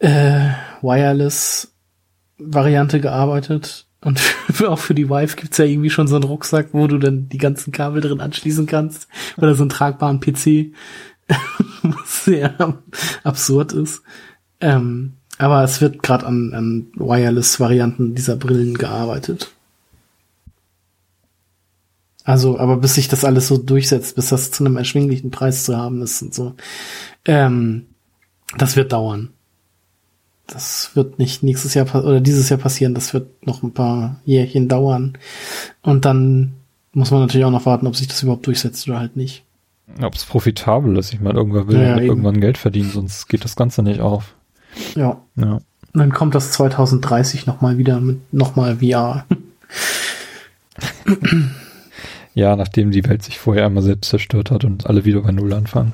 äh, 0.00 0.50
Wireless-Variante 0.82 3.00
gearbeitet. 3.00 3.86
Und 4.02 4.20
auch 4.66 4.78
für 4.78 4.94
die 4.94 5.08
Vive 5.08 5.36
gibt's 5.36 5.58
ja 5.58 5.64
irgendwie 5.64 5.90
schon 5.90 6.08
so 6.08 6.16
einen 6.16 6.24
Rucksack, 6.24 6.68
wo 6.72 6.86
du 6.86 6.98
dann 6.98 7.28
die 7.28 7.38
ganzen 7.38 7.72
Kabel 7.72 8.00
drin 8.00 8.20
anschließen 8.20 8.66
kannst. 8.66 9.08
Oder 9.36 9.54
so 9.54 9.62
einen 9.62 9.70
tragbaren 9.70 10.20
PC. 10.20 10.72
was 11.82 12.24
sehr 12.24 12.78
absurd 13.24 13.72
ist. 13.72 14.02
Ähm, 14.60 15.14
aber 15.38 15.64
es 15.64 15.80
wird 15.80 16.02
gerade 16.02 16.26
an, 16.26 16.52
an 16.52 16.86
Wireless-Varianten 16.94 18.14
dieser 18.14 18.36
Brillen 18.36 18.76
gearbeitet. 18.76 19.52
Also, 22.24 22.58
aber 22.58 22.76
bis 22.76 22.94
sich 22.94 23.08
das 23.08 23.24
alles 23.24 23.48
so 23.48 23.56
durchsetzt, 23.56 24.16
bis 24.16 24.28
das 24.28 24.50
zu 24.50 24.64
einem 24.64 24.76
erschwinglichen 24.76 25.30
Preis 25.30 25.64
zu 25.64 25.76
haben 25.76 26.02
ist 26.02 26.20
und 26.20 26.34
so, 26.34 26.54
ähm, 27.24 27.86
das 28.58 28.76
wird 28.76 28.92
dauern. 28.92 29.30
Das 30.52 30.90
wird 30.94 31.18
nicht 31.18 31.42
nächstes 31.44 31.74
Jahr 31.74 31.86
oder 31.94 32.20
dieses 32.20 32.48
Jahr 32.48 32.58
passieren, 32.58 32.94
das 32.94 33.14
wird 33.14 33.46
noch 33.46 33.62
ein 33.62 33.72
paar 33.72 34.20
Jährchen 34.24 34.68
dauern. 34.68 35.16
Und 35.82 36.04
dann 36.04 36.54
muss 36.92 37.12
man 37.12 37.20
natürlich 37.20 37.44
auch 37.44 37.52
noch 37.52 37.66
warten, 37.66 37.86
ob 37.86 37.94
sich 37.94 38.08
das 38.08 38.22
überhaupt 38.22 38.46
durchsetzt 38.46 38.88
oder 38.88 38.98
halt 38.98 39.16
nicht. 39.16 39.44
Ob 40.02 40.14
es 40.14 40.24
profitabel 40.24 40.96
ist. 40.98 41.12
Ich 41.12 41.20
meine, 41.20 41.38
irgendwer 41.38 41.68
will 41.68 41.80
ja, 41.80 41.98
irgendwann 41.98 42.40
Geld 42.40 42.58
verdienen, 42.58 42.90
sonst 42.90 43.28
geht 43.28 43.44
das 43.44 43.54
Ganze 43.56 43.82
nicht 43.82 44.00
auf. 44.00 44.34
Ja. 44.96 45.20
ja. 45.36 45.60
Und 45.92 45.98
dann 45.98 46.12
kommt 46.12 46.34
das 46.34 46.52
2030 46.52 47.46
nochmal 47.46 47.78
wieder 47.78 48.00
mit 48.00 48.32
nochmal 48.32 48.76
VR. 48.76 49.26
ja, 52.34 52.56
nachdem 52.56 52.90
die 52.90 53.04
Welt 53.04 53.22
sich 53.22 53.38
vorher 53.38 53.66
einmal 53.66 53.82
selbst 53.82 54.10
zerstört 54.10 54.50
hat 54.50 54.64
und 54.64 54.86
alle 54.86 55.04
wieder 55.04 55.20
bei 55.22 55.32
Null 55.32 55.52
anfangen. 55.52 55.92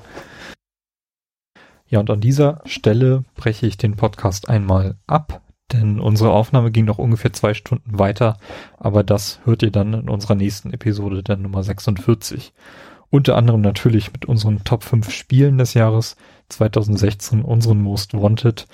Ja, 1.88 2.00
und 2.00 2.10
an 2.10 2.20
dieser 2.20 2.62
Stelle 2.64 3.24
breche 3.36 3.66
ich 3.66 3.76
den 3.76 3.96
Podcast 3.96 4.48
einmal 4.48 4.96
ab, 5.06 5.42
denn 5.72 6.00
unsere 6.00 6.30
Aufnahme 6.30 6.72
ging 6.72 6.84
noch 6.84 6.98
ungefähr 6.98 7.32
zwei 7.32 7.54
Stunden 7.54 7.98
weiter, 7.98 8.38
aber 8.78 9.04
das 9.04 9.40
hört 9.44 9.62
ihr 9.62 9.70
dann 9.70 9.94
in 9.94 10.08
unserer 10.08 10.34
nächsten 10.34 10.72
Episode 10.72 11.22
der 11.22 11.36
Nummer 11.36 11.62
46. 11.62 12.52
Unter 13.08 13.36
anderem 13.36 13.60
natürlich 13.60 14.12
mit 14.12 14.24
unseren 14.24 14.64
Top 14.64 14.82
5 14.82 15.10
Spielen 15.10 15.58
des 15.58 15.74
Jahres 15.74 16.16
2016, 16.48 17.42
unseren 17.42 17.80
Most 17.80 18.14
Wanted. 18.14 18.66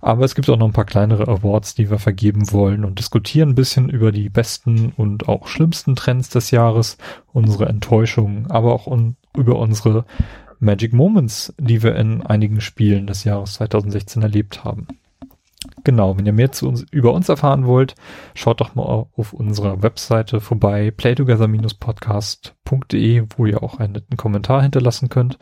Aber 0.00 0.24
es 0.24 0.34
gibt 0.34 0.48
auch 0.48 0.56
noch 0.56 0.66
ein 0.66 0.72
paar 0.72 0.84
kleinere 0.84 1.26
Awards, 1.28 1.74
die 1.74 1.90
wir 1.90 1.98
vergeben 1.98 2.52
wollen 2.52 2.84
und 2.84 2.98
diskutieren 3.00 3.50
ein 3.50 3.54
bisschen 3.56 3.88
über 3.88 4.12
die 4.12 4.28
besten 4.28 4.92
und 4.96 5.28
auch 5.28 5.48
schlimmsten 5.48 5.96
Trends 5.96 6.30
des 6.30 6.52
Jahres, 6.52 6.98
unsere 7.32 7.68
Enttäuschungen, 7.68 8.48
aber 8.50 8.72
auch 8.72 8.86
un 8.86 9.16
über 9.36 9.58
unsere 9.58 10.04
Magic 10.60 10.92
Moments, 10.92 11.54
die 11.58 11.82
wir 11.82 11.96
in 11.96 12.22
einigen 12.22 12.60
Spielen 12.60 13.06
des 13.06 13.24
Jahres 13.24 13.54
2016 13.54 14.22
erlebt 14.22 14.64
haben. 14.64 14.86
Genau, 15.84 16.16
wenn 16.16 16.24
ihr 16.26 16.32
mehr 16.32 16.52
zu 16.52 16.68
uns, 16.68 16.86
über 16.90 17.12
uns 17.12 17.28
erfahren 17.28 17.66
wollt, 17.66 17.94
schaut 18.34 18.60
doch 18.60 18.74
mal 18.74 18.82
auf 18.82 19.32
unserer 19.32 19.80
Webseite 19.82 20.40
vorbei, 20.40 20.90
playtogether-podcast.de, 20.90 23.24
wo 23.36 23.46
ihr 23.46 23.62
auch 23.62 23.78
einen 23.78 23.92
netten 23.94 24.16
Kommentar 24.16 24.62
hinterlassen 24.62 25.08
könnt 25.08 25.38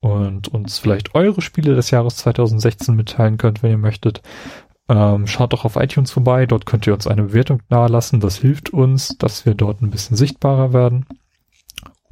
und 0.00 0.48
uns 0.48 0.78
vielleicht 0.78 1.14
eure 1.14 1.42
Spiele 1.42 1.74
des 1.74 1.90
Jahres 1.90 2.16
2016 2.16 2.96
mitteilen 2.96 3.36
könnt, 3.38 3.62
wenn 3.62 3.70
ihr 3.70 3.78
möchtet. 3.78 4.20
Ähm, 4.88 5.28
schaut 5.28 5.52
doch 5.52 5.64
auf 5.64 5.76
iTunes 5.76 6.10
vorbei, 6.10 6.46
dort 6.46 6.66
könnt 6.66 6.88
ihr 6.88 6.94
uns 6.94 7.06
eine 7.06 7.22
Bewertung 7.22 7.62
nahelassen, 7.68 8.18
das 8.18 8.34
hilft 8.36 8.70
uns, 8.70 9.16
dass 9.18 9.46
wir 9.46 9.54
dort 9.54 9.80
ein 9.80 9.90
bisschen 9.90 10.16
sichtbarer 10.16 10.72
werden. 10.72 11.06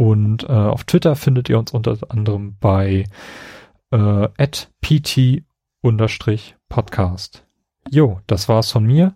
Und 0.01 0.45
äh, 0.45 0.53
auf 0.53 0.85
Twitter 0.85 1.15
findet 1.15 1.51
ihr 1.51 1.59
uns 1.59 1.73
unter 1.73 1.95
anderem 2.09 2.57
bei 2.59 3.05
äh, 3.91 4.29
pt-podcast. 4.81 5.45
Jo, 7.91 8.21
das 8.27 8.49
war's 8.49 8.71
von 8.71 8.87
mir. 8.87 9.15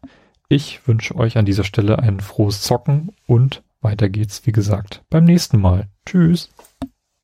Ich 0.50 0.86
wünsche 0.86 1.16
euch 1.16 1.38
an 1.38 1.46
dieser 1.46 1.64
Stelle 1.64 2.00
ein 2.00 2.20
frohes 2.20 2.60
Zocken 2.60 3.12
und 3.26 3.62
weiter 3.80 4.10
geht's, 4.10 4.46
wie 4.46 4.52
gesagt, 4.52 5.02
beim 5.08 5.24
nächsten 5.24 5.58
Mal. 5.58 5.88
Tschüss. 6.04 6.50